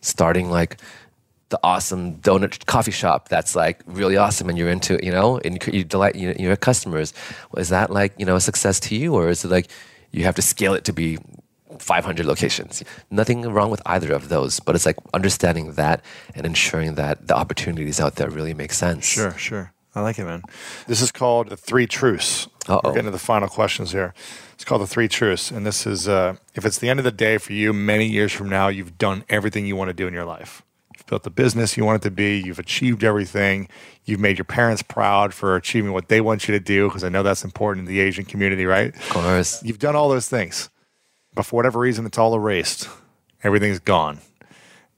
starting 0.00 0.50
like 0.50 0.78
the 1.50 1.60
awesome 1.62 2.16
donut 2.16 2.64
coffee 2.66 2.90
shop 2.90 3.28
that's 3.28 3.54
like 3.54 3.82
really 3.86 4.16
awesome 4.16 4.48
and 4.48 4.56
you're 4.56 4.70
into 4.70 4.94
it, 4.94 5.04
you 5.04 5.12
know, 5.12 5.38
and 5.44 5.62
you 5.66 5.84
delight 5.84 6.16
your 6.16 6.56
customers. 6.56 7.12
Is 7.56 7.68
that 7.68 7.90
like, 7.90 8.14
you 8.18 8.24
know, 8.24 8.36
a 8.36 8.40
success 8.40 8.80
to 8.80 8.96
you 8.96 9.14
or 9.14 9.28
is 9.28 9.44
it 9.44 9.50
like 9.50 9.68
you 10.10 10.24
have 10.24 10.36
to 10.36 10.42
scale 10.42 10.72
it 10.74 10.84
to 10.84 10.92
be 10.92 11.18
500 11.78 12.26
locations. 12.26 12.82
Nothing 13.10 13.42
wrong 13.42 13.70
with 13.70 13.82
either 13.86 14.12
of 14.12 14.28
those, 14.28 14.60
but 14.60 14.74
it's 14.74 14.86
like 14.86 14.96
understanding 15.12 15.72
that 15.72 16.04
and 16.34 16.46
ensuring 16.46 16.94
that 16.94 17.26
the 17.26 17.36
opportunities 17.36 18.00
out 18.00 18.16
there 18.16 18.30
really 18.30 18.54
make 18.54 18.72
sense. 18.72 19.04
Sure, 19.04 19.32
sure. 19.32 19.72
I 19.94 20.00
like 20.00 20.18
it, 20.18 20.24
man. 20.24 20.42
This 20.88 21.00
is 21.00 21.12
called 21.12 21.50
the 21.50 21.56
three 21.56 21.86
truths. 21.86 22.48
Uh-oh. 22.68 22.80
We're 22.82 22.94
getting 22.94 23.04
to 23.06 23.10
the 23.12 23.18
final 23.18 23.48
questions 23.48 23.92
here. 23.92 24.12
It's 24.54 24.64
called 24.64 24.82
the 24.82 24.86
three 24.86 25.08
truths, 25.08 25.50
and 25.50 25.64
this 25.64 25.86
is 25.86 26.08
uh, 26.08 26.36
if 26.54 26.64
it's 26.64 26.78
the 26.78 26.88
end 26.88 26.98
of 26.98 27.04
the 27.04 27.12
day 27.12 27.38
for 27.38 27.52
you, 27.52 27.72
many 27.72 28.06
years 28.06 28.32
from 28.32 28.48
now, 28.48 28.68
you've 28.68 28.98
done 28.98 29.24
everything 29.28 29.66
you 29.66 29.76
want 29.76 29.90
to 29.90 29.94
do 29.94 30.06
in 30.08 30.14
your 30.14 30.24
life. 30.24 30.62
You've 30.96 31.06
built 31.06 31.22
the 31.22 31.30
business 31.30 31.76
you 31.76 31.84
want 31.84 32.02
it 32.02 32.08
to 32.08 32.10
be. 32.10 32.40
You've 32.40 32.58
achieved 32.58 33.04
everything. 33.04 33.68
You've 34.04 34.20
made 34.20 34.38
your 34.38 34.44
parents 34.44 34.82
proud 34.82 35.34
for 35.34 35.54
achieving 35.54 35.92
what 35.92 36.08
they 36.08 36.20
want 36.20 36.48
you 36.48 36.52
to 36.54 36.60
do, 36.60 36.88
because 36.88 37.04
I 37.04 37.08
know 37.08 37.22
that's 37.22 37.44
important 37.44 37.86
in 37.86 37.94
the 37.94 38.00
Asian 38.00 38.24
community, 38.24 38.66
right? 38.66 38.94
Of 38.94 39.08
course. 39.10 39.62
You've 39.62 39.78
done 39.78 39.94
all 39.94 40.08
those 40.08 40.28
things 40.28 40.70
but 41.34 41.44
for 41.44 41.56
whatever 41.56 41.80
reason, 41.80 42.06
it's 42.06 42.18
all 42.18 42.34
erased. 42.34 42.88
Everything's 43.42 43.80
gone. 43.80 44.20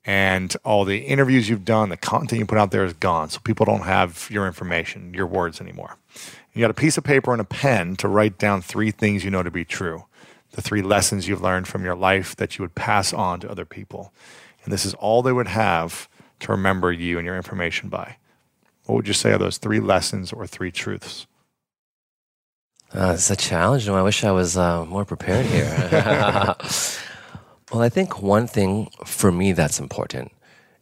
And 0.05 0.55
all 0.65 0.85
the 0.85 0.99
interviews 0.99 1.49
you've 1.49 1.65
done, 1.65 1.89
the 1.89 1.97
content 1.97 2.39
you 2.39 2.47
put 2.47 2.59
out 2.59 2.71
there 2.71 2.85
is 2.85 2.93
gone. 2.93 3.29
So 3.31 3.41
people 3.41 3.67
don't 3.67 3.83
have 3.83 4.29
your 4.31 4.47
information, 4.47 5.13
your 5.13 5.27
words 5.27 5.61
anymore. 5.61 5.97
You 6.55 6.61
got 6.61 6.71
a 6.71 6.75
piece 6.75 6.97
of 6.97 7.03
paper 7.05 7.33
and 7.33 7.41
a 7.41 7.45
pen 7.45 7.97
to 7.97 8.09
write 8.09 8.39
down 8.39 8.63
three 8.63 8.93
things 8.93 9.25
you 9.25 9.31
know 9.31 9.43
to 9.43 9.51
be 9.51 9.65
true, 9.65 10.05
the 10.53 10.63
three 10.63 10.81
lessons 10.81 11.27
you've 11.27 11.43
learned 11.43 11.67
from 11.67 11.85
your 11.85 11.97
life 11.97 12.37
that 12.37 12.57
you 12.57 12.63
would 12.63 12.77
pass 12.77 13.13
on 13.13 13.41
to 13.41 13.51
other 13.51 13.65
people. 13.65 14.13
And 14.63 14.73
this 14.73 14.87
is 14.87 14.95
all 14.95 15.23
they 15.23 15.33
would 15.33 15.49
have 15.49 16.09
to 16.41 16.53
remember 16.53 16.93
you 16.93 17.19
and 17.19 17.27
your 17.27 17.37
information 17.37 17.89
by. 17.89 18.17
What 18.85 18.95
would 18.95 19.09
you 19.09 19.15
say 19.15 19.33
are 19.33 19.39
those 19.39 19.59
three 19.59 19.81
lessons 19.81 20.33
or 20.33 20.47
three 20.47 20.71
truths? 20.71 21.27
Uh, 22.95 23.13
it's 23.15 23.31
a 23.31 23.37
challenge, 23.37 23.87
and 23.89 23.97
I 23.97 24.03
wish 24.03 24.25
I 24.25 24.31
was 24.31 24.57
uh, 24.57 24.85
more 24.85 25.05
prepared 25.05 25.47
here. 25.47 25.67
well, 27.73 27.83
I 27.83 27.89
think 27.89 28.23
one 28.23 28.47
thing 28.47 28.89
for 29.05 29.33
me 29.33 29.53
that's 29.53 29.81
important 29.81 30.33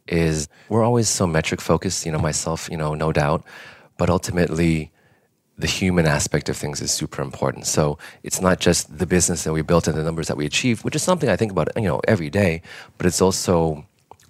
is 0.07 0.47
we're 0.69 0.83
always 0.83 1.09
so 1.09 1.25
metric 1.25 1.59
focused, 1.59 2.05
you 2.05 2.11
know, 2.11 2.19
myself, 2.19 2.69
you 2.69 2.77
know, 2.77 2.93
no 2.93 3.11
doubt, 3.11 3.43
but 3.97 4.09
ultimately, 4.09 4.91
the 5.57 5.67
human 5.67 6.05
aspect 6.05 6.49
of 6.49 6.57
things 6.57 6.81
is 6.81 6.91
super 6.91 7.21
important. 7.21 7.65
So 7.65 7.97
it's 8.23 8.41
not 8.41 8.59
just 8.59 8.97
the 8.97 9.05
business 9.05 9.43
that 9.45 9.53
we 9.53 9.61
built 9.61 9.87
and 9.87 9.97
the 9.97 10.03
numbers 10.03 10.27
that 10.27 10.37
we 10.37 10.45
achieved, 10.45 10.83
which 10.83 10.95
is 10.95 11.03
something 11.03 11.29
I 11.29 11.37
think 11.37 11.51
about, 11.51 11.69
you 11.75 11.83
know, 11.83 12.01
every 12.07 12.29
day, 12.29 12.61
but 12.97 13.07
it's 13.07 13.21
also 13.21 13.85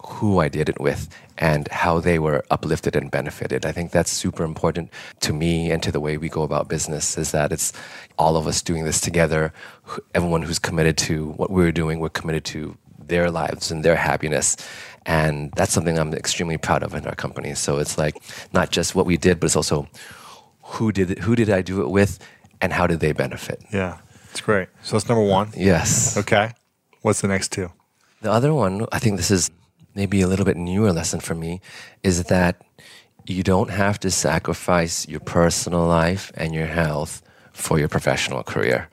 who 0.08 0.40
I 0.40 0.50
did 0.50 0.70
it 0.70 0.80
with 0.80 1.10
and 1.38 1.68
how 1.70 2.00
they 2.00 2.20
were 2.20 2.44
uplifted 2.50 2.96
and 2.96 3.12
benefited. 3.12 3.66
I 3.66 3.72
think 3.72 3.92
that's 3.92 4.12
super 4.12 4.44
important 4.44 4.90
to 5.22 5.34
me 5.34 5.72
and 5.72 5.82
to 5.84 5.92
the 5.92 6.00
way 6.00 6.18
we 6.18 6.30
go 6.30 6.44
about 6.44 6.70
business 6.70 7.18
is 7.18 7.32
that 7.32 7.52
it's 7.52 7.74
all 8.18 8.38
of 8.38 8.48
us 8.48 8.62
doing 8.62 8.86
this 8.86 9.02
together. 9.02 9.54
Everyone 10.14 10.44
who's 10.44 10.60
committed 10.60 10.98
to 11.00 11.32
what 11.32 11.52
we're 11.52 11.72
doing, 11.72 12.00
we're 12.00 12.10
committed 12.10 12.46
to 12.46 12.78
their 13.08 13.30
lives 13.30 13.72
and 13.72 13.84
their 13.84 13.96
happiness. 13.96 14.56
And 15.06 15.52
that's 15.56 15.74
something 15.74 15.98
I'm 16.00 16.14
extremely 16.14 16.58
proud 16.58 16.84
of 16.84 16.94
in 16.96 17.06
our 17.06 17.16
company. 17.16 17.54
So 17.56 17.78
it's 17.78 17.98
like 17.98 18.16
not 18.54 18.72
just 18.72 18.96
what 18.96 19.06
we 19.06 19.18
did, 19.18 19.40
but 19.40 19.48
it's 19.48 19.56
also 19.56 19.88
who 20.64 20.92
did 20.92 21.12
it, 21.12 21.20
who 21.20 21.36
did 21.36 21.50
I 21.50 21.62
do 21.62 21.82
it 21.82 21.90
with 21.90 22.20
and 22.62 22.74
how 22.74 22.88
did 22.88 23.00
they 23.00 23.12
benefit? 23.12 23.62
Yeah. 23.72 23.98
It's 24.32 24.42
great. 24.42 24.68
So 24.82 24.96
that's 24.96 25.08
number 25.08 25.24
1. 25.24 25.54
Yes. 25.56 26.18
Okay. 26.18 26.52
What's 27.02 27.22
the 27.22 27.28
next 27.28 27.52
two? 27.52 27.72
The 28.22 28.32
other 28.32 28.54
one, 28.54 28.88
I 28.92 29.00
think 29.00 29.18
this 29.18 29.30
is 29.30 29.52
maybe 29.96 30.22
a 30.22 30.28
little 30.28 30.46
bit 30.46 30.58
newer 30.58 30.92
lesson 30.92 31.20
for 31.20 31.34
me 31.34 31.62
is 32.04 32.26
that 32.26 32.62
you 33.26 33.42
don't 33.42 33.72
have 33.72 34.00
to 34.02 34.12
sacrifice 34.12 35.08
your 35.08 35.22
personal 35.22 35.86
life 35.86 36.32
and 36.36 36.54
your 36.54 36.68
health 36.68 37.22
for 37.54 37.80
your 37.80 37.88
professional 37.88 38.44
career. 38.44 38.90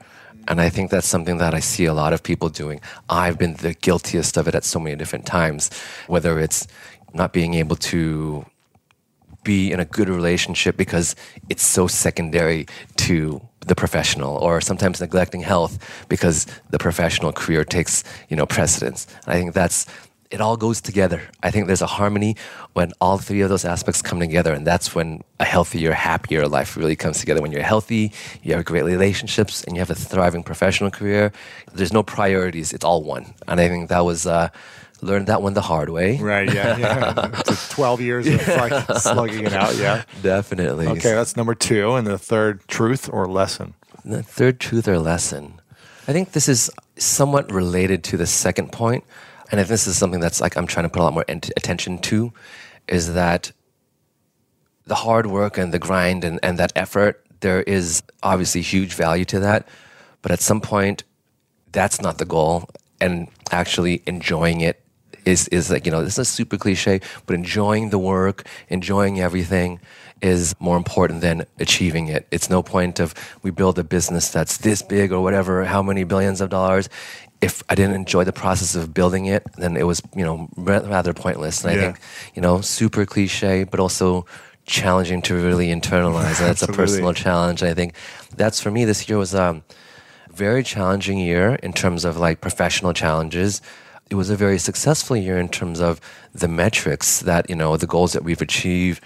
And 0.49 0.61
I 0.61 0.71
think 0.71 0.91
that's 0.91 1.07
something 1.07 1.39
that 1.39 1.55
I 1.55 1.61
see 1.61 1.85
a 1.85 1.95
lot 1.95 2.13
of 2.13 2.23
people 2.23 2.49
doing. 2.49 2.81
I've 3.09 3.39
been 3.39 3.55
the 3.55 3.75
guiltiest 3.75 4.37
of 4.37 4.49
it 4.49 4.55
at 4.55 4.65
so 4.65 4.81
many 4.81 4.97
different 4.97 5.27
times, 5.27 5.71
whether 6.07 6.39
it's 6.41 6.67
not 7.13 7.33
being 7.33 7.55
able 7.55 7.77
to 7.77 8.47
be 9.45 9.73
in 9.73 9.81
a 9.81 9.85
good 9.85 10.09
relationship 10.09 10.77
because 10.77 11.15
it's 11.49 11.65
so 11.65 11.87
secondary 11.87 12.67
to 12.97 13.41
the 13.67 13.75
professional 13.75 14.37
or 14.39 14.61
sometimes 14.61 15.01
neglecting 15.01 15.41
health 15.41 15.79
because 16.09 16.47
the 16.71 16.79
professional 16.79 17.33
career 17.33 17.65
takes 17.65 18.03
you 18.29 18.37
know 18.37 18.47
precedence 18.47 19.07
i 19.27 19.35
think 19.35 19.55
that's 19.55 19.87
it 20.33 20.41
all 20.41 20.57
goes 20.57 20.81
together 20.81 21.23
i 21.43 21.51
think 21.51 21.67
there's 21.67 21.83
a 21.83 21.87
harmony 21.87 22.35
when 22.73 22.93
all 23.01 23.19
three 23.19 23.43
of 23.43 23.49
those 23.49 23.65
aspects 23.65 24.03
come 24.03 24.19
together 24.19 24.53
and 24.53 24.67
that's 24.67 24.95
when 24.95 25.23
a 25.39 25.45
healthier 25.45 25.93
happier 25.93 26.49
life 26.49 26.77
really 26.77 26.97
comes 26.97 27.21
together 27.21 27.41
when 27.41 27.53
you're 27.53 27.63
healthy 27.63 28.13
you 28.43 28.55
have 28.55 28.65
great 28.65 28.85
relationships 28.85 29.63
and 29.65 29.77
you 29.77 29.81
have 29.81 29.91
a 29.91 29.95
thriving 29.95 30.43
professional 30.43 30.91
career 30.91 31.33
there's 31.75 31.93
no 31.93 32.03
priorities 32.03 32.73
it's 32.73 32.85
all 32.85 33.03
one 33.03 33.35
and 33.47 33.61
i 33.61 33.69
think 33.69 33.89
that 33.89 34.05
was 34.05 34.27
uh, 34.27 34.49
learned 35.03 35.27
that 35.27 35.43
one 35.43 35.55
the 35.55 35.61
hard 35.61 35.91
way. 35.91 36.17
Right. 36.19 36.53
Yeah. 36.53 36.79
yeah. 36.79 37.43
Twelve 37.71 38.01
years 38.01 38.27
of 38.27 38.47
like 38.49 38.99
slugging 38.99 39.45
it 39.45 39.53
out. 39.53 39.77
Yeah. 39.77 40.05
Definitely. 40.23 40.87
Okay, 40.87 41.13
that's 41.13 41.37
number 41.37 41.55
two, 41.55 41.95
and 41.95 42.07
the 42.07 42.19
third 42.19 42.67
truth 42.69 43.11
or 43.13 43.27
lesson. 43.27 43.75
The 44.05 44.23
third 44.23 44.61
truth 44.61 44.89
or 44.89 44.99
lesson. 44.99 45.61
I 46.09 46.13
think 46.13 46.33
this 46.33 46.49
is 46.49 46.71
somewhat 46.97 47.51
related 47.53 48.03
to 48.05 48.17
the 48.17 48.27
second 48.27 48.73
point, 48.73 49.05
and 49.53 49.61
if 49.61 49.69
this 49.69 49.87
is 49.87 49.97
something 49.99 50.19
that's 50.19 50.41
like 50.41 50.57
I'm 50.57 50.67
trying 50.67 50.85
to 50.85 50.89
put 50.89 51.01
a 51.01 51.05
lot 51.05 51.13
more 51.13 51.27
ent- 51.29 51.53
attention 51.57 51.99
to, 51.99 52.33
is 52.89 53.13
that 53.13 53.53
the 54.87 54.95
hard 54.97 55.27
work 55.27 55.59
and 55.59 55.73
the 55.73 55.79
grind 55.79 56.25
and, 56.25 56.41
and 56.43 56.59
that 56.59 56.73
effort. 56.75 57.25
There 57.41 57.63
is 57.63 58.03
obviously 58.23 58.63
huge 58.63 58.95
value 58.95 59.27
to 59.27 59.41
that, 59.41 59.69
but 60.23 60.33
at 60.33 60.41
some 60.41 60.61
point, 60.61 61.05
that's 61.71 62.01
not 62.01 62.19
the 62.19 62.25
goal. 62.25 62.69
And 63.01 63.29
actually 63.51 64.03
enjoying 64.07 64.63
it 64.63 64.81
is 65.25 65.49
is 65.49 65.71
like 65.71 65.87
you 65.87 65.93
know 65.93 66.03
this 66.03 66.19
is 66.19 66.29
super 66.29 66.57
cliche, 66.57 67.01
but 67.27 67.35
enjoying 67.35 67.91
the 67.91 67.99
work, 67.99 68.47
enjoying 68.69 69.21
everything 69.21 69.81
is 70.23 70.55
more 70.61 70.77
important 70.77 71.21
than 71.21 71.45
achieving 71.59 72.09
it. 72.09 72.27
It's 72.31 72.49
no 72.49 72.63
point 72.63 73.01
of 73.01 73.13
we 73.43 73.51
build 73.51 73.79
a 73.79 73.85
business 73.85 74.31
that's 74.31 74.59
this 74.59 74.81
big 74.81 75.13
or 75.13 75.21
whatever, 75.21 75.65
how 75.65 75.83
many 75.83 76.05
billions 76.05 76.41
of 76.41 76.49
dollars. 76.49 76.89
If 77.43 77.63
I 77.69 77.75
didn't 77.75 77.97
enjoy 77.97 78.25
the 78.25 78.33
process 78.33 78.75
of 78.75 78.95
building 78.95 79.27
it, 79.27 79.45
then 79.59 79.77
it 79.77 79.83
was 79.83 80.01
you 80.17 80.25
know 80.25 80.49
rather 80.57 81.13
pointless. 81.13 81.65
And 81.65 81.75
yeah. 81.75 81.81
I 81.81 81.85
think 81.85 82.01
you 82.35 82.43
know 82.43 82.61
super 82.61 83.05
cliche, 83.05 83.65
but 83.65 83.81
also 83.81 84.27
challenging 84.65 85.23
to 85.23 85.35
really 85.35 85.69
internalize. 85.69 86.39
That's 86.47 86.63
a 86.63 86.69
personal 86.69 87.13
challenge. 87.13 87.63
I 87.63 87.75
think 87.75 87.95
that's 88.37 88.61
for 88.61 88.71
me. 88.71 88.85
This 88.85 89.09
year 89.09 89.19
was 89.19 89.35
a 89.35 89.63
very 90.31 90.63
challenging 90.63 91.19
year 91.19 91.57
in 91.63 91.73
terms 91.73 92.05
of 92.05 92.17
like 92.17 92.41
professional 92.41 92.95
challenges 92.95 93.61
it 94.13 94.17
was 94.17 94.29
a 94.29 94.37
very 94.37 94.59
successful 94.59 95.17
year 95.17 95.39
in 95.39 95.49
terms 95.49 95.81
of 95.81 95.99
the 96.35 96.47
metrics 96.47 97.21
that 97.21 97.49
you 97.49 97.57
know 97.57 97.79
the 97.79 97.87
goals 97.87 98.13
that 98.13 98.23
we've 98.23 98.43
achieved 98.43 99.03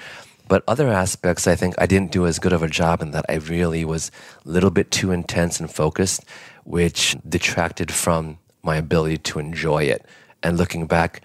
but 0.48 0.64
other 0.66 0.88
aspects 0.88 1.46
i 1.46 1.54
think 1.54 1.74
i 1.78 1.86
didn't 1.86 2.10
do 2.10 2.26
as 2.26 2.40
good 2.40 2.52
of 2.52 2.62
a 2.62 2.68
job 2.68 3.00
in 3.00 3.12
that 3.12 3.24
i 3.28 3.34
really 3.34 3.84
was 3.84 4.10
a 4.44 4.48
little 4.48 4.70
bit 4.70 4.90
too 4.90 5.12
intense 5.12 5.60
and 5.60 5.70
focused 5.70 6.24
which 6.66 7.16
detracted 7.28 7.92
from 7.92 8.38
my 8.62 8.76
ability 8.76 9.18
to 9.18 9.38
enjoy 9.38 9.84
it. 9.84 10.04
And 10.42 10.58
looking 10.58 10.86
back 10.86 11.22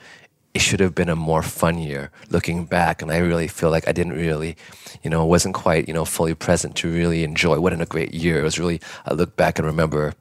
it 0.54 0.62
should 0.62 0.82
have 0.82 0.94
been 0.94 1.08
a 1.08 1.16
more 1.16 1.42
fun 1.42 1.78
year 1.78 2.12
looking 2.30 2.66
back. 2.66 3.02
And 3.02 3.12
i 3.12 3.18
really 3.18 3.48
feel 3.48 3.70
like 3.70 3.88
i 3.88 3.92
didn't 3.92 4.14
really 4.14 4.58
you 5.04 5.10
know 5.10 5.26
wasn't 5.26 5.56
quite 5.56 5.88
you 5.88 5.94
know 5.94 6.06
fully 6.06 6.36
present 6.36 6.76
to 6.78 6.92
really 6.92 7.24
enjoy. 7.24 7.60
What 7.60 7.74
in 7.74 7.82
a 7.82 7.86
great 7.86 8.14
year. 8.14 8.40
It 8.40 8.44
was 8.44 8.60
really 8.60 8.82
i 9.06 9.14
look 9.14 9.36
back 9.36 9.60
and 9.60 9.66
remember 9.66 10.14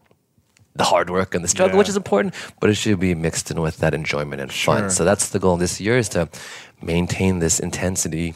the 0.76 0.84
hard 0.84 1.10
work 1.10 1.34
and 1.34 1.42
the 1.42 1.48
struggle, 1.48 1.74
yeah. 1.74 1.78
which 1.78 1.88
is 1.88 1.96
important, 1.96 2.32
but 2.60 2.70
it 2.70 2.74
should 2.74 3.00
be 3.00 3.14
mixed 3.14 3.50
in 3.50 3.60
with 3.60 3.78
that 3.78 3.92
enjoyment 3.92 4.40
and 4.40 4.52
fun. 4.52 4.88
So 4.88 5.04
that's 5.04 5.30
the 5.30 5.40
goal 5.40 5.56
this 5.56 5.80
year 5.80 5.98
is 5.98 6.08
to 6.10 6.28
maintain 6.80 7.40
this 7.40 7.58
intensity, 7.58 8.34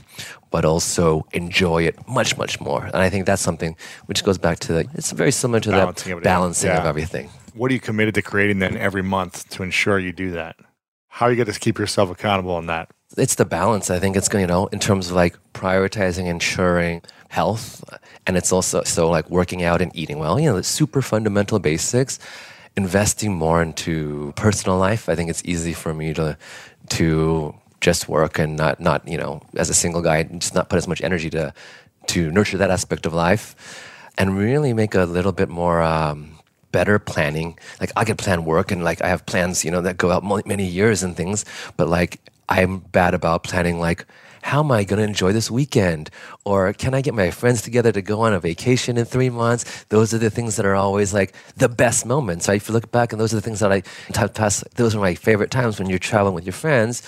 but 0.54 0.64
also 0.64 1.26
enjoy 1.32 1.82
it 1.82 1.96
much, 2.06 2.38
much 2.38 2.60
more. 2.60 2.84
And 2.84 2.98
I 3.06 3.10
think 3.10 3.26
that's 3.26 3.42
something 3.42 3.74
which 4.06 4.22
goes 4.22 4.38
back 4.38 4.60
to 4.60 4.72
the, 4.72 4.88
it's 4.94 5.10
very 5.10 5.32
similar 5.32 5.58
to 5.58 5.70
balancing 5.70 6.14
that 6.14 6.22
balancing 6.22 6.70
yeah. 6.70 6.78
of 6.78 6.86
everything. 6.86 7.28
What 7.54 7.72
are 7.72 7.74
you 7.74 7.80
committed 7.80 8.14
to 8.14 8.22
creating 8.22 8.60
then 8.60 8.76
every 8.76 9.02
month 9.02 9.48
to 9.50 9.64
ensure 9.64 9.98
you 9.98 10.12
do 10.12 10.30
that? 10.30 10.54
How 11.08 11.26
are 11.26 11.30
you 11.32 11.36
going 11.44 11.52
to 11.52 11.58
keep 11.58 11.76
yourself 11.76 12.08
accountable 12.08 12.54
on 12.54 12.66
that? 12.66 12.88
It's 13.18 13.34
the 13.34 13.44
balance. 13.44 13.90
I 13.90 13.98
think 13.98 14.14
it's 14.16 14.28
going, 14.28 14.46
to, 14.46 14.52
you 14.52 14.56
know, 14.56 14.66
in 14.68 14.78
terms 14.78 15.10
of 15.10 15.16
like 15.16 15.36
prioritizing, 15.54 16.26
ensuring 16.28 17.02
health, 17.30 17.82
and 18.24 18.36
it's 18.36 18.52
also 18.52 18.84
so 18.84 19.10
like 19.10 19.28
working 19.28 19.64
out 19.64 19.82
and 19.82 19.90
eating 19.92 20.20
well. 20.20 20.38
You 20.38 20.50
know, 20.50 20.56
the 20.58 20.62
super 20.62 21.02
fundamental 21.02 21.58
basics. 21.58 22.20
Investing 22.76 23.34
more 23.34 23.60
into 23.60 24.32
personal 24.36 24.78
life. 24.78 25.08
I 25.08 25.16
think 25.16 25.30
it's 25.30 25.42
easy 25.44 25.72
for 25.72 25.94
me 25.94 26.14
to 26.14 26.36
to 26.90 27.54
just 27.84 28.08
work 28.08 28.38
and 28.38 28.56
not 28.56 28.80
not 28.80 29.06
you 29.06 29.18
know 29.22 29.42
as 29.62 29.68
a 29.68 29.74
single 29.74 30.00
guy 30.00 30.22
just 30.22 30.54
not 30.54 30.70
put 30.70 30.78
as 30.82 30.88
much 30.88 31.02
energy 31.02 31.28
to 31.28 31.52
to 32.06 32.30
nurture 32.30 32.56
that 32.56 32.70
aspect 32.70 33.04
of 33.04 33.12
life 33.12 33.46
and 34.16 34.38
really 34.38 34.72
make 34.72 34.94
a 34.94 35.04
little 35.04 35.32
bit 35.32 35.48
more 35.48 35.82
um, 35.82 36.38
better 36.72 36.98
planning. 36.98 37.58
Like 37.80 37.92
I 37.96 38.04
can 38.04 38.16
plan 38.16 38.44
work 38.44 38.70
and 38.72 38.82
like 38.84 39.02
I 39.02 39.08
have 39.08 39.26
plans, 39.26 39.64
you 39.64 39.70
know, 39.70 39.82
that 39.82 39.96
go 39.96 40.10
out 40.10 40.24
many 40.46 40.66
years 40.66 41.02
and 41.02 41.16
things, 41.16 41.44
but 41.76 41.88
like 41.88 42.20
I'm 42.48 42.78
bad 42.78 43.12
about 43.14 43.42
planning 43.44 43.78
like 43.80 44.06
how 44.44 44.60
am 44.60 44.70
I 44.70 44.84
going 44.84 44.98
to 44.98 45.08
enjoy 45.08 45.32
this 45.32 45.50
weekend? 45.50 46.10
Or 46.44 46.74
can 46.74 46.92
I 46.92 47.00
get 47.00 47.14
my 47.14 47.30
friends 47.30 47.62
together 47.62 47.90
to 47.92 48.02
go 48.02 48.20
on 48.20 48.34
a 48.34 48.40
vacation 48.40 48.98
in 48.98 49.06
three 49.06 49.30
months? 49.30 49.86
Those 49.88 50.12
are 50.12 50.18
the 50.18 50.28
things 50.28 50.56
that 50.56 50.66
are 50.66 50.74
always 50.74 51.14
like 51.14 51.32
the 51.56 51.70
best 51.70 52.04
moments. 52.04 52.46
Right? 52.46 52.60
If 52.60 52.68
you 52.68 52.74
look 52.74 52.92
back, 52.92 53.12
and 53.12 53.18
those 53.18 53.32
are 53.32 53.36
the 53.36 53.46
things 53.48 53.60
that 53.60 53.72
I 53.72 53.80
pass, 54.28 54.62
those 54.74 54.94
are 54.94 55.00
my 55.00 55.14
favorite 55.14 55.50
times 55.50 55.78
when 55.78 55.88
you're 55.88 55.98
traveling 55.98 56.34
with 56.34 56.44
your 56.44 56.52
friends. 56.52 57.02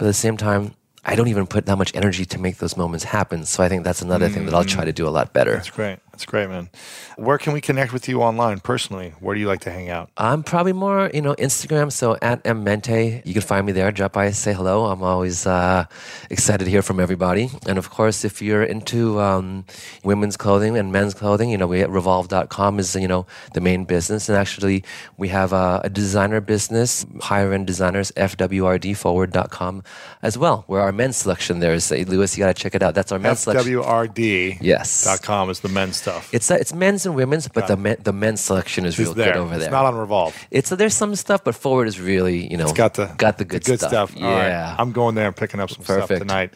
But 0.00 0.06
at 0.06 0.08
the 0.08 0.14
same 0.14 0.38
time, 0.38 0.72
I 1.04 1.14
don't 1.14 1.28
even 1.28 1.46
put 1.46 1.66
that 1.66 1.76
much 1.76 1.94
energy 1.94 2.24
to 2.24 2.40
make 2.40 2.56
those 2.56 2.74
moments 2.74 3.04
happen. 3.04 3.44
So 3.44 3.62
I 3.62 3.68
think 3.68 3.84
that's 3.84 4.00
another 4.00 4.28
mm-hmm. 4.28 4.34
thing 4.34 4.44
that 4.46 4.54
I'll 4.54 4.64
try 4.64 4.86
to 4.86 4.94
do 4.94 5.06
a 5.06 5.10
lot 5.10 5.34
better. 5.34 5.52
That's 5.52 5.68
great. 5.68 5.98
That's 6.20 6.28
great, 6.30 6.50
man. 6.50 6.68
Where 7.16 7.38
can 7.38 7.54
we 7.54 7.62
connect 7.62 7.94
with 7.94 8.06
you 8.06 8.20
online 8.20 8.60
personally? 8.60 9.14
Where 9.20 9.34
do 9.34 9.40
you 9.40 9.46
like 9.46 9.62
to 9.62 9.70
hang 9.70 9.88
out? 9.88 10.10
I'm 10.18 10.42
probably 10.42 10.74
more, 10.74 11.10
you 11.14 11.22
know, 11.22 11.34
Instagram. 11.36 11.90
So 11.90 12.18
at 12.20 12.44
mmente, 12.44 13.24
you 13.24 13.32
can 13.32 13.40
find 13.40 13.64
me 13.64 13.72
there. 13.72 13.90
Drop 13.90 14.12
by, 14.12 14.30
say 14.32 14.52
hello. 14.52 14.84
I'm 14.84 15.02
always 15.02 15.46
uh, 15.46 15.86
excited 16.28 16.66
to 16.66 16.70
hear 16.70 16.82
from 16.82 17.00
everybody. 17.00 17.48
And 17.66 17.78
of 17.78 17.88
course, 17.88 18.22
if 18.22 18.42
you're 18.42 18.62
into 18.62 19.18
um, 19.18 19.64
women's 20.04 20.36
clothing 20.36 20.76
and 20.76 20.92
men's 20.92 21.14
clothing, 21.14 21.48
you 21.48 21.56
know, 21.56 21.66
we 21.66 21.80
at 21.80 21.88
revolve.com 21.88 22.78
is, 22.78 22.94
you 22.94 23.08
know, 23.08 23.24
the 23.54 23.62
main 23.62 23.86
business. 23.86 24.28
And 24.28 24.36
actually, 24.36 24.84
we 25.16 25.28
have 25.28 25.54
a, 25.54 25.80
a 25.84 25.88
designer 25.88 26.42
business, 26.42 27.06
higher 27.22 27.50
end 27.54 27.66
designers, 27.66 28.12
fwrdforward.com 28.12 29.82
as 30.20 30.36
well, 30.36 30.64
where 30.66 30.82
our 30.82 30.92
men's 30.92 31.16
selection 31.16 31.60
there 31.60 31.72
is. 31.72 31.90
Lewis, 31.90 32.36
you 32.36 32.44
got 32.44 32.54
to 32.54 32.62
check 32.62 32.74
it 32.74 32.82
out. 32.82 32.94
That's 32.94 33.10
our 33.10 33.18
men's 33.18 33.40
selection. 33.40 33.72
FWRD. 33.72 34.58
Yes. 34.60 35.04
Dot 35.04 35.22
com 35.22 35.48
is 35.48 35.60
the 35.60 35.70
men's 35.70 35.96
stuff 35.96 36.09
stuff. 36.10 36.34
It's 36.34 36.50
uh, 36.50 36.54
it's 36.54 36.72
men's 36.72 37.06
and 37.06 37.14
women's, 37.14 37.48
but 37.48 37.66
the 37.66 37.76
men, 37.76 37.96
the 38.02 38.12
men's 38.12 38.40
selection 38.40 38.84
is 38.84 38.98
real 38.98 39.14
there. 39.14 39.32
good 39.32 39.38
over 39.38 39.56
there. 39.56 39.68
It's 39.68 39.70
not 39.70 39.84
on 39.84 39.94
Revolve. 39.94 40.36
It's 40.50 40.70
uh, 40.72 40.76
there's 40.76 40.94
some 40.94 41.14
stuff, 41.14 41.44
but 41.44 41.54
forward 41.54 41.88
is 41.88 42.00
really 42.00 42.50
you 42.50 42.56
know 42.56 42.64
it's 42.64 42.72
got 42.72 42.94
the 42.94 43.06
got 43.16 43.38
the 43.38 43.44
good, 43.44 43.62
the 43.62 43.72
good 43.72 43.78
stuff. 43.78 44.10
stuff. 44.10 44.16
Yeah, 44.16 44.76
I'm 44.78 44.92
going 44.92 45.14
there 45.14 45.26
and 45.26 45.36
picking 45.36 45.60
up 45.60 45.70
some 45.70 45.84
Perfect. 45.84 46.06
stuff 46.06 46.18
tonight. 46.18 46.54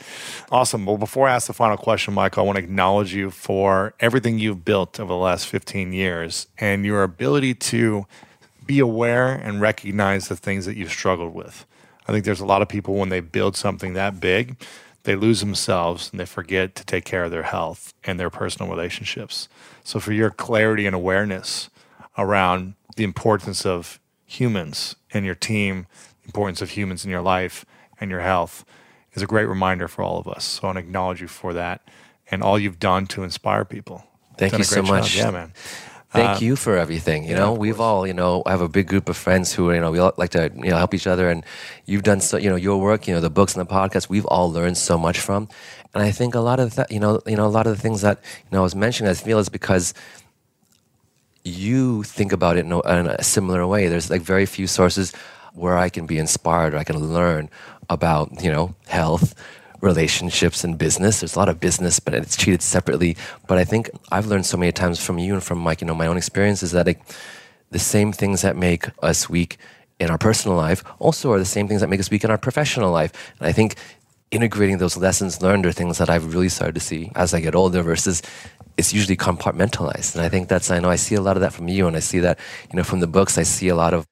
Awesome. 0.50 0.86
Well, 0.86 0.98
before 0.98 1.28
I 1.28 1.34
ask 1.34 1.46
the 1.46 1.52
final 1.52 1.76
question, 1.76 2.14
Michael, 2.14 2.42
I 2.42 2.46
want 2.46 2.58
to 2.58 2.64
acknowledge 2.64 3.14
you 3.14 3.30
for 3.30 3.94
everything 4.00 4.38
you've 4.38 4.64
built 4.64 5.00
over 5.00 5.08
the 5.12 5.18
last 5.18 5.46
15 5.46 5.92
years 5.92 6.46
and 6.58 6.84
your 6.84 7.02
ability 7.02 7.54
to 7.54 8.06
be 8.66 8.78
aware 8.78 9.28
and 9.32 9.60
recognize 9.60 10.28
the 10.28 10.36
things 10.36 10.66
that 10.66 10.76
you've 10.76 10.90
struggled 10.90 11.34
with. 11.34 11.66
I 12.06 12.12
think 12.12 12.24
there's 12.24 12.40
a 12.40 12.46
lot 12.46 12.62
of 12.62 12.68
people 12.68 12.94
when 12.94 13.08
they 13.08 13.20
build 13.20 13.56
something 13.56 13.94
that 13.94 14.20
big, 14.20 14.56
they 15.04 15.14
lose 15.14 15.40
themselves 15.40 16.10
and 16.10 16.18
they 16.18 16.26
forget 16.26 16.74
to 16.74 16.84
take 16.84 17.04
care 17.04 17.24
of 17.24 17.30
their 17.30 17.44
health 17.44 17.94
and 18.04 18.18
their 18.18 18.30
personal 18.30 18.70
relationships. 18.70 19.48
So, 19.84 20.00
for 20.00 20.12
your 20.12 20.30
clarity 20.30 20.86
and 20.86 20.94
awareness 20.94 21.70
around 22.18 22.74
the 22.96 23.04
importance 23.04 23.64
of 23.64 24.00
humans 24.26 24.96
and 25.12 25.24
your 25.24 25.34
team, 25.34 25.86
the 26.22 26.28
importance 26.28 26.62
of 26.62 26.70
humans 26.70 27.04
in 27.04 27.10
your 27.10 27.22
life 27.22 27.64
and 28.00 28.10
your 28.10 28.20
health 28.20 28.64
is 29.12 29.22
a 29.22 29.26
great 29.26 29.46
reminder 29.46 29.88
for 29.88 30.02
all 30.02 30.18
of 30.18 30.26
us. 30.26 30.44
So, 30.44 30.62
I 30.62 30.66
want 30.68 30.76
to 30.76 30.80
acknowledge 30.80 31.20
you 31.20 31.28
for 31.28 31.52
that 31.52 31.82
and 32.30 32.42
all 32.42 32.58
you've 32.58 32.80
done 32.80 33.06
to 33.08 33.22
inspire 33.22 33.64
people. 33.64 34.04
Thank 34.38 34.58
you 34.58 34.64
so 34.64 34.82
much. 34.82 35.16
Yeah, 35.16 35.30
man. 35.30 35.52
Thank 36.14 36.36
uh, 36.36 36.44
you 36.44 36.54
for 36.54 36.76
everything. 36.76 37.24
You 37.24 37.30
yeah, 37.30 37.38
know, 37.38 37.52
we've 37.52 37.80
all, 37.80 38.06
you 38.06 38.14
know, 38.14 38.44
I 38.46 38.52
have 38.52 38.60
a 38.60 38.68
big 38.68 38.86
group 38.86 39.08
of 39.08 39.16
friends 39.16 39.52
who, 39.52 39.72
you 39.72 39.80
know, 39.80 39.90
we 39.90 39.98
all 39.98 40.12
like 40.16 40.30
to, 40.30 40.48
you 40.54 40.70
know, 40.70 40.76
help 40.76 40.94
each 40.94 41.08
other. 41.08 41.28
And 41.28 41.44
you've 41.86 42.04
done 42.04 42.20
so, 42.20 42.36
you 42.36 42.48
know, 42.48 42.54
your 42.54 42.80
work, 42.80 43.08
you 43.08 43.14
know, 43.14 43.20
the 43.20 43.30
books 43.30 43.56
and 43.56 43.66
the 43.66 43.70
podcast, 43.70 44.08
we've 44.08 44.24
all 44.26 44.48
learned 44.50 44.76
so 44.76 44.96
much 44.96 45.18
from. 45.18 45.48
And 45.92 46.04
I 46.04 46.12
think 46.12 46.36
a 46.36 46.40
lot 46.40 46.60
of 46.60 46.76
that, 46.76 46.92
you 46.92 47.00
know, 47.00 47.20
you 47.26 47.34
know, 47.36 47.46
a 47.46 47.50
lot 47.50 47.66
of 47.66 47.74
the 47.74 47.82
things 47.82 48.00
that 48.02 48.20
you 48.44 48.50
know 48.52 48.60
I 48.60 48.62
was 48.62 48.76
mentioning, 48.76 49.10
I 49.10 49.14
feel 49.14 49.40
is 49.40 49.48
because 49.48 49.92
you 51.42 52.04
think 52.04 52.30
about 52.32 52.56
it 52.58 52.64
in 52.64 52.70
a, 52.70 52.80
in 53.00 53.08
a 53.08 53.24
similar 53.24 53.66
way. 53.66 53.88
There's 53.88 54.08
like 54.08 54.22
very 54.22 54.46
few 54.46 54.68
sources 54.68 55.12
where 55.52 55.76
I 55.76 55.88
can 55.88 56.06
be 56.06 56.18
inspired 56.18 56.74
or 56.74 56.78
I 56.78 56.84
can 56.84 56.98
learn 56.98 57.50
about 57.90 58.40
you 58.40 58.52
know 58.52 58.76
health 58.86 59.34
relationships 59.84 60.64
and 60.64 60.78
business. 60.78 61.20
There's 61.20 61.36
a 61.36 61.38
lot 61.38 61.48
of 61.48 61.60
business, 61.60 62.00
but 62.00 62.14
it's 62.14 62.36
treated 62.36 62.62
separately. 62.62 63.16
But 63.46 63.58
I 63.58 63.64
think 63.64 63.90
I've 64.10 64.26
learned 64.26 64.46
so 64.46 64.56
many 64.56 64.72
times 64.72 65.04
from 65.04 65.18
you 65.18 65.34
and 65.34 65.42
from 65.42 65.58
Mike, 65.58 65.80
you 65.82 65.86
know, 65.86 65.94
my 65.94 66.06
own 66.06 66.16
experiences 66.16 66.72
that 66.72 66.86
like, 66.86 67.02
the 67.70 67.78
same 67.78 68.12
things 68.12 68.42
that 68.42 68.56
make 68.56 68.86
us 69.02 69.28
weak 69.28 69.58
in 70.00 70.10
our 70.10 70.18
personal 70.18 70.56
life 70.56 70.82
also 70.98 71.32
are 71.32 71.38
the 71.38 71.44
same 71.44 71.68
things 71.68 71.80
that 71.80 71.88
make 71.88 72.00
us 72.00 72.10
weak 72.10 72.24
in 72.24 72.30
our 72.30 72.38
professional 72.38 72.90
life. 72.90 73.12
And 73.38 73.46
I 73.46 73.52
think 73.52 73.76
integrating 74.30 74.78
those 74.78 74.96
lessons 74.96 75.42
learned 75.42 75.66
are 75.66 75.72
things 75.72 75.98
that 75.98 76.10
I've 76.10 76.34
really 76.34 76.48
started 76.48 76.74
to 76.74 76.80
see 76.80 77.12
as 77.14 77.34
I 77.34 77.40
get 77.40 77.54
older 77.54 77.82
versus 77.82 78.22
it's 78.76 78.92
usually 78.92 79.16
compartmentalized. 79.16 80.14
And 80.16 80.24
I 80.24 80.28
think 80.28 80.48
that's 80.48 80.70
I 80.70 80.80
know 80.80 80.90
I 80.90 80.96
see 80.96 81.14
a 81.14 81.20
lot 81.20 81.36
of 81.36 81.42
that 81.42 81.52
from 81.52 81.68
you 81.68 81.86
and 81.86 81.96
I 81.96 82.00
see 82.00 82.20
that, 82.20 82.38
you 82.70 82.76
know, 82.76 82.82
from 82.82 83.00
the 83.00 83.06
books, 83.06 83.38
I 83.38 83.44
see 83.44 83.68
a 83.68 83.76
lot 83.76 83.94
of 83.94 84.06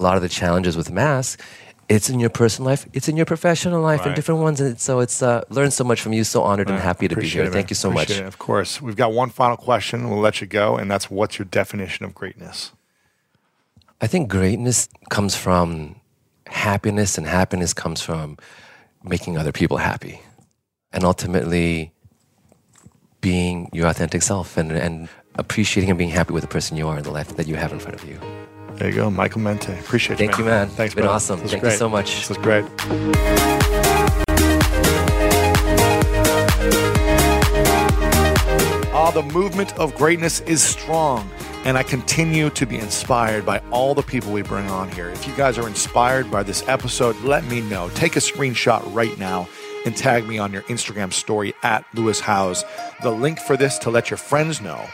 a 0.00 0.02
lot 0.02 0.16
of 0.16 0.22
the 0.22 0.28
challenges 0.28 0.76
with 0.76 0.90
masks 0.90 1.42
it's 1.88 2.08
in 2.08 2.18
your 2.18 2.30
personal 2.30 2.70
life, 2.70 2.86
it's 2.92 3.08
in 3.08 3.16
your 3.16 3.26
professional 3.26 3.80
life, 3.80 4.00
right. 4.00 4.08
and 4.08 4.16
different 4.16 4.40
ones. 4.40 4.60
And 4.60 4.80
so 4.80 5.00
it's 5.00 5.22
uh, 5.22 5.42
learned 5.50 5.72
so 5.72 5.84
much 5.84 6.00
from 6.00 6.12
you. 6.12 6.24
So 6.24 6.42
honored 6.42 6.68
right. 6.68 6.74
and 6.74 6.82
happy 6.82 7.08
to 7.08 7.14
Appreciate 7.14 7.40
be 7.40 7.42
here. 7.44 7.50
It, 7.50 7.52
Thank 7.52 7.70
you 7.70 7.76
so 7.76 7.90
Appreciate 7.90 8.16
much. 8.16 8.24
It, 8.24 8.26
of 8.26 8.38
course, 8.38 8.80
we've 8.80 8.96
got 8.96 9.12
one 9.12 9.30
final 9.30 9.56
question. 9.56 10.08
We'll 10.10 10.20
let 10.20 10.40
you 10.40 10.46
go, 10.46 10.76
and 10.76 10.90
that's 10.90 11.10
what's 11.10 11.38
your 11.38 11.46
definition 11.46 12.04
of 12.04 12.14
greatness? 12.14 12.72
I 14.00 14.06
think 14.06 14.28
greatness 14.28 14.88
comes 15.10 15.34
from 15.34 16.00
happiness, 16.46 17.18
and 17.18 17.26
happiness 17.26 17.74
comes 17.74 18.00
from 18.00 18.38
making 19.02 19.36
other 19.36 19.52
people 19.52 19.78
happy, 19.78 20.20
and 20.92 21.04
ultimately 21.04 21.92
being 23.20 23.70
your 23.72 23.86
authentic 23.86 24.22
self 24.22 24.58
and, 24.58 24.70
and 24.70 25.08
appreciating 25.36 25.90
and 25.90 25.98
being 25.98 26.10
happy 26.10 26.34
with 26.34 26.42
the 26.42 26.48
person 26.48 26.76
you 26.76 26.86
are 26.86 26.96
and 26.96 27.06
the 27.06 27.10
life 27.10 27.36
that 27.36 27.46
you 27.46 27.56
have 27.56 27.72
in 27.72 27.78
front 27.78 27.94
of 27.94 28.06
you. 28.06 28.20
There 28.76 28.88
you 28.88 28.94
go, 28.94 29.08
Michael 29.10 29.40
Mente. 29.40 29.78
Appreciate 29.78 30.18
Thank 30.18 30.36
you, 30.36 30.44
man. 30.44 30.68
Thank 30.68 30.68
you, 30.68 30.74
man. 30.74 30.76
Thanks, 30.76 30.92
it's 30.92 30.94
been 30.94 31.06
awesome. 31.06 31.38
Thank 31.40 31.60
great. 31.60 31.72
you 31.72 31.78
so 31.78 31.88
much. 31.88 32.16
This 32.16 32.28
was 32.28 32.38
great. 32.38 32.64
Ah, 38.92 39.12
the 39.14 39.22
movement 39.32 39.72
of 39.78 39.94
greatness 39.94 40.40
is 40.40 40.60
strong, 40.60 41.30
and 41.64 41.78
I 41.78 41.84
continue 41.84 42.50
to 42.50 42.66
be 42.66 42.76
inspired 42.76 43.46
by 43.46 43.60
all 43.70 43.94
the 43.94 44.02
people 44.02 44.32
we 44.32 44.42
bring 44.42 44.68
on 44.68 44.90
here. 44.90 45.08
If 45.10 45.28
you 45.28 45.36
guys 45.36 45.56
are 45.56 45.68
inspired 45.68 46.28
by 46.28 46.42
this 46.42 46.66
episode, 46.68 47.16
let 47.20 47.44
me 47.44 47.60
know. 47.60 47.90
Take 47.90 48.16
a 48.16 48.20
screenshot 48.20 48.82
right 48.92 49.16
now 49.18 49.48
and 49.86 49.96
tag 49.96 50.26
me 50.26 50.38
on 50.38 50.52
your 50.52 50.62
Instagram 50.62 51.12
story 51.12 51.54
at 51.62 51.84
Lewis 51.94 52.18
Howes. 52.18 52.64
The 53.02 53.10
link 53.10 53.38
for 53.38 53.56
this 53.56 53.78
to 53.78 53.90
let 53.90 54.10
your 54.10 54.16
friends 54.16 54.60
know 54.60 54.84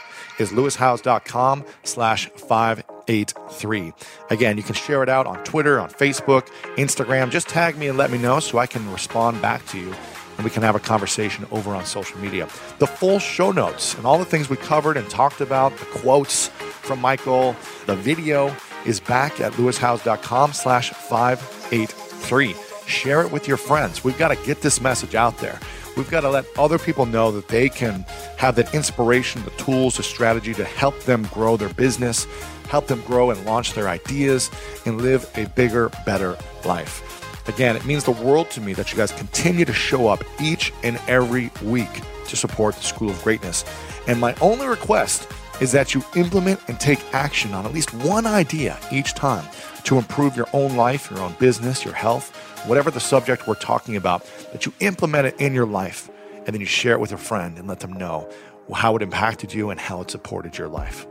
is 0.41 0.51
lewishowes.com 0.51 1.63
slash 1.83 2.27
583. 2.29 3.93
Again, 4.29 4.57
you 4.57 4.63
can 4.63 4.75
share 4.75 5.03
it 5.03 5.09
out 5.09 5.27
on 5.27 5.43
Twitter, 5.43 5.79
on 5.79 5.89
Facebook, 5.89 6.47
Instagram. 6.75 7.29
Just 7.29 7.47
tag 7.47 7.77
me 7.77 7.87
and 7.87 7.97
let 7.97 8.11
me 8.11 8.17
know 8.17 8.39
so 8.39 8.57
I 8.57 8.67
can 8.67 8.91
respond 8.91 9.41
back 9.41 9.65
to 9.67 9.79
you 9.79 9.93
and 10.37 10.43
we 10.43 10.49
can 10.49 10.63
have 10.63 10.75
a 10.75 10.79
conversation 10.79 11.45
over 11.51 11.75
on 11.75 11.85
social 11.85 12.17
media. 12.19 12.47
The 12.79 12.87
full 12.87 13.19
show 13.19 13.51
notes 13.51 13.95
and 13.95 14.05
all 14.05 14.17
the 14.17 14.25
things 14.25 14.49
we 14.49 14.57
covered 14.57 14.97
and 14.97 15.09
talked 15.09 15.39
about, 15.41 15.77
the 15.77 15.85
quotes 15.85 16.47
from 16.47 16.99
Michael, 16.99 17.55
the 17.85 17.95
video 17.95 18.55
is 18.85 18.99
back 18.99 19.39
at 19.39 19.53
lewishowes.com 19.53 20.53
slash 20.53 20.89
583. 20.91 22.55
Share 22.87 23.21
it 23.21 23.31
with 23.31 23.47
your 23.47 23.57
friends. 23.57 24.03
We've 24.03 24.17
got 24.17 24.29
to 24.29 24.45
get 24.45 24.61
this 24.61 24.81
message 24.81 25.15
out 25.15 25.37
there. 25.37 25.59
We've 25.97 26.09
got 26.09 26.21
to 26.21 26.29
let 26.29 26.45
other 26.57 26.79
people 26.79 27.05
know 27.05 27.31
that 27.31 27.47
they 27.47 27.69
can 27.69 28.05
have 28.37 28.55
that 28.55 28.73
inspiration, 28.73 29.43
the 29.43 29.51
tools, 29.51 29.97
the 29.97 30.03
strategy 30.03 30.53
to 30.53 30.63
help 30.63 30.99
them 31.01 31.23
grow 31.33 31.57
their 31.57 31.73
business, 31.73 32.25
help 32.69 32.87
them 32.87 33.01
grow 33.01 33.31
and 33.31 33.45
launch 33.45 33.73
their 33.73 33.89
ideas, 33.89 34.49
and 34.85 35.01
live 35.01 35.29
a 35.35 35.47
bigger, 35.49 35.89
better 36.05 36.37
life. 36.65 37.49
Again, 37.49 37.75
it 37.75 37.85
means 37.85 38.03
the 38.03 38.11
world 38.11 38.49
to 38.51 38.61
me 38.61 38.73
that 38.73 38.91
you 38.91 38.97
guys 38.97 39.11
continue 39.11 39.65
to 39.65 39.73
show 39.73 40.07
up 40.07 40.23
each 40.39 40.71
and 40.83 40.99
every 41.07 41.51
week 41.63 41.89
to 42.27 42.35
support 42.35 42.75
the 42.75 42.83
School 42.83 43.09
of 43.09 43.21
Greatness. 43.23 43.65
And 44.07 44.19
my 44.19 44.33
only 44.41 44.67
request 44.67 45.27
is 45.59 45.71
that 45.73 45.93
you 45.93 46.03
implement 46.15 46.59
and 46.67 46.79
take 46.79 46.99
action 47.13 47.53
on 47.53 47.65
at 47.65 47.73
least 47.73 47.93
one 47.93 48.25
idea 48.25 48.79
each 48.91 49.13
time 49.13 49.45
to 49.83 49.97
improve 49.97 50.35
your 50.35 50.47
own 50.53 50.75
life, 50.75 51.11
your 51.11 51.19
own 51.19 51.35
business, 51.39 51.83
your 51.83 51.93
health, 51.93 52.35
whatever 52.65 52.91
the 52.91 52.99
subject 52.99 53.47
we're 53.47 53.55
talking 53.55 53.95
about, 53.95 54.25
that 54.51 54.65
you 54.65 54.73
implement 54.79 55.27
it 55.27 55.39
in 55.39 55.53
your 55.53 55.65
life 55.65 56.09
and 56.45 56.47
then 56.47 56.59
you 56.59 56.65
share 56.65 56.93
it 56.93 56.99
with 56.99 57.11
a 57.11 57.17
friend 57.17 57.57
and 57.57 57.67
let 57.67 57.79
them 57.79 57.93
know 57.93 58.29
how 58.73 58.95
it 58.95 59.01
impacted 59.01 59.53
you 59.53 59.69
and 59.69 59.79
how 59.79 60.01
it 60.01 60.09
supported 60.09 60.57
your 60.57 60.67
life. 60.69 61.05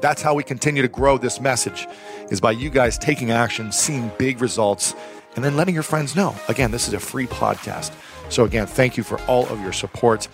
That's 0.00 0.22
how 0.22 0.34
we 0.34 0.42
continue 0.42 0.82
to 0.82 0.88
grow 0.88 1.18
this 1.18 1.40
message 1.40 1.86
is 2.30 2.40
by 2.40 2.52
you 2.52 2.70
guys 2.70 2.98
taking 2.98 3.30
action, 3.30 3.72
seeing 3.72 4.10
big 4.18 4.40
results, 4.40 4.94
and 5.36 5.44
then 5.44 5.56
letting 5.56 5.74
your 5.74 5.82
friends 5.82 6.14
know. 6.14 6.34
Again, 6.48 6.70
this 6.70 6.88
is 6.88 6.94
a 6.94 7.00
free 7.00 7.26
podcast. 7.26 7.92
So 8.28 8.44
again, 8.44 8.66
thank 8.66 8.96
you 8.96 9.02
for 9.02 9.20
all 9.22 9.46
of 9.48 9.60
your 9.60 9.72
support. 9.72 10.28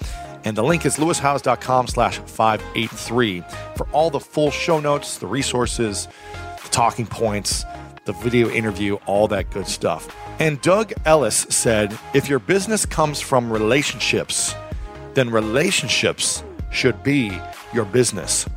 And 0.44 0.56
the 0.56 0.62
link 0.62 0.86
is 0.86 0.96
lewishowes.com 0.96 1.88
slash 1.88 2.18
583 2.18 3.42
for 3.76 3.86
all 3.92 4.10
the 4.10 4.20
full 4.20 4.50
show 4.50 4.80
notes, 4.80 5.18
the 5.18 5.26
resources, 5.26 6.08
the 6.62 6.68
talking 6.70 7.06
points, 7.06 7.64
the 8.04 8.12
video 8.14 8.48
interview, 8.50 8.94
all 9.06 9.28
that 9.28 9.50
good 9.50 9.66
stuff. 9.66 10.14
And 10.38 10.60
Doug 10.62 10.92
Ellis 11.04 11.46
said 11.50 11.96
if 12.14 12.28
your 12.28 12.38
business 12.38 12.86
comes 12.86 13.20
from 13.20 13.52
relationships, 13.52 14.54
then 15.14 15.30
relationships 15.30 16.42
should 16.70 17.02
be 17.02 17.38
your 17.74 17.84
business. 17.84 18.48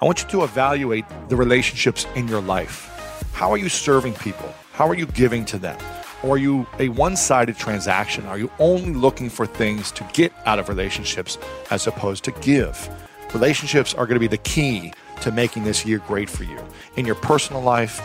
I 0.00 0.04
want 0.04 0.22
you 0.22 0.28
to 0.30 0.44
evaluate 0.44 1.04
the 1.28 1.36
relationships 1.36 2.06
in 2.14 2.28
your 2.28 2.40
life. 2.40 3.24
How 3.32 3.50
are 3.50 3.58
you 3.58 3.68
serving 3.68 4.14
people? 4.14 4.52
How 4.72 4.88
are 4.88 4.94
you 4.94 5.06
giving 5.06 5.44
to 5.46 5.58
them? 5.58 5.78
Or 6.22 6.34
are 6.34 6.38
you 6.38 6.66
a 6.78 6.88
one 6.90 7.16
sided 7.16 7.56
transaction? 7.56 8.26
Are 8.26 8.38
you 8.38 8.50
only 8.58 8.92
looking 8.92 9.30
for 9.30 9.46
things 9.46 9.90
to 9.92 10.04
get 10.12 10.32
out 10.44 10.58
of 10.58 10.68
relationships 10.68 11.38
as 11.70 11.86
opposed 11.86 12.24
to 12.24 12.32
give? 12.42 12.88
Relationships 13.32 13.94
are 13.94 14.06
going 14.06 14.16
to 14.16 14.20
be 14.20 14.26
the 14.26 14.38
key 14.38 14.92
to 15.22 15.32
making 15.32 15.64
this 15.64 15.86
year 15.86 16.02
great 16.06 16.28
for 16.28 16.44
you 16.44 16.58
in 16.96 17.06
your 17.06 17.14
personal 17.14 17.62
life 17.62 18.00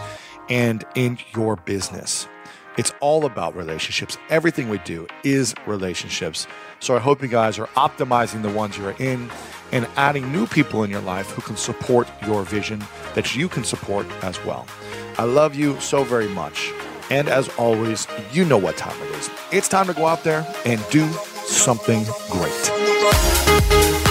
and 0.49 0.83
in 0.95 1.17
your 1.35 1.55
business. 1.55 2.27
It's 2.77 2.93
all 2.99 3.25
about 3.25 3.55
relationships. 3.55 4.17
Everything 4.29 4.67
we 4.67 4.79
do 4.79 5.07
is 5.23 5.55
relationships. 5.65 6.45
So 6.79 6.95
I 6.95 6.99
hope 6.99 7.21
you 7.21 7.29
guys 7.29 7.57
are 7.57 7.67
optimizing 7.67 8.41
the 8.41 8.49
ones 8.49 8.77
you're 8.77 8.95
in 8.99 9.31
and 9.71 9.87
adding 9.95 10.31
new 10.31 10.45
people 10.45 10.83
in 10.83 10.91
your 10.91 11.01
life 11.01 11.29
who 11.31 11.41
can 11.41 11.55
support 11.55 12.07
your 12.25 12.43
vision 12.43 12.83
that 13.13 13.35
you 13.35 13.47
can 13.47 13.63
support 13.63 14.05
as 14.23 14.43
well. 14.45 14.67
I 15.17 15.23
love 15.23 15.55
you 15.55 15.79
so 15.79 16.03
very 16.03 16.27
much. 16.27 16.71
And 17.09 17.29
as 17.29 17.49
always, 17.57 18.07
you 18.33 18.43
know 18.45 18.57
what 18.57 18.77
time 18.77 18.99
it 19.03 19.11
is. 19.15 19.29
It's 19.51 19.69
time 19.69 19.87
to 19.87 19.93
go 19.93 20.07
out 20.07 20.23
there 20.23 20.45
and 20.65 20.83
do 20.89 21.07
something 21.45 22.03
great. 22.29 24.04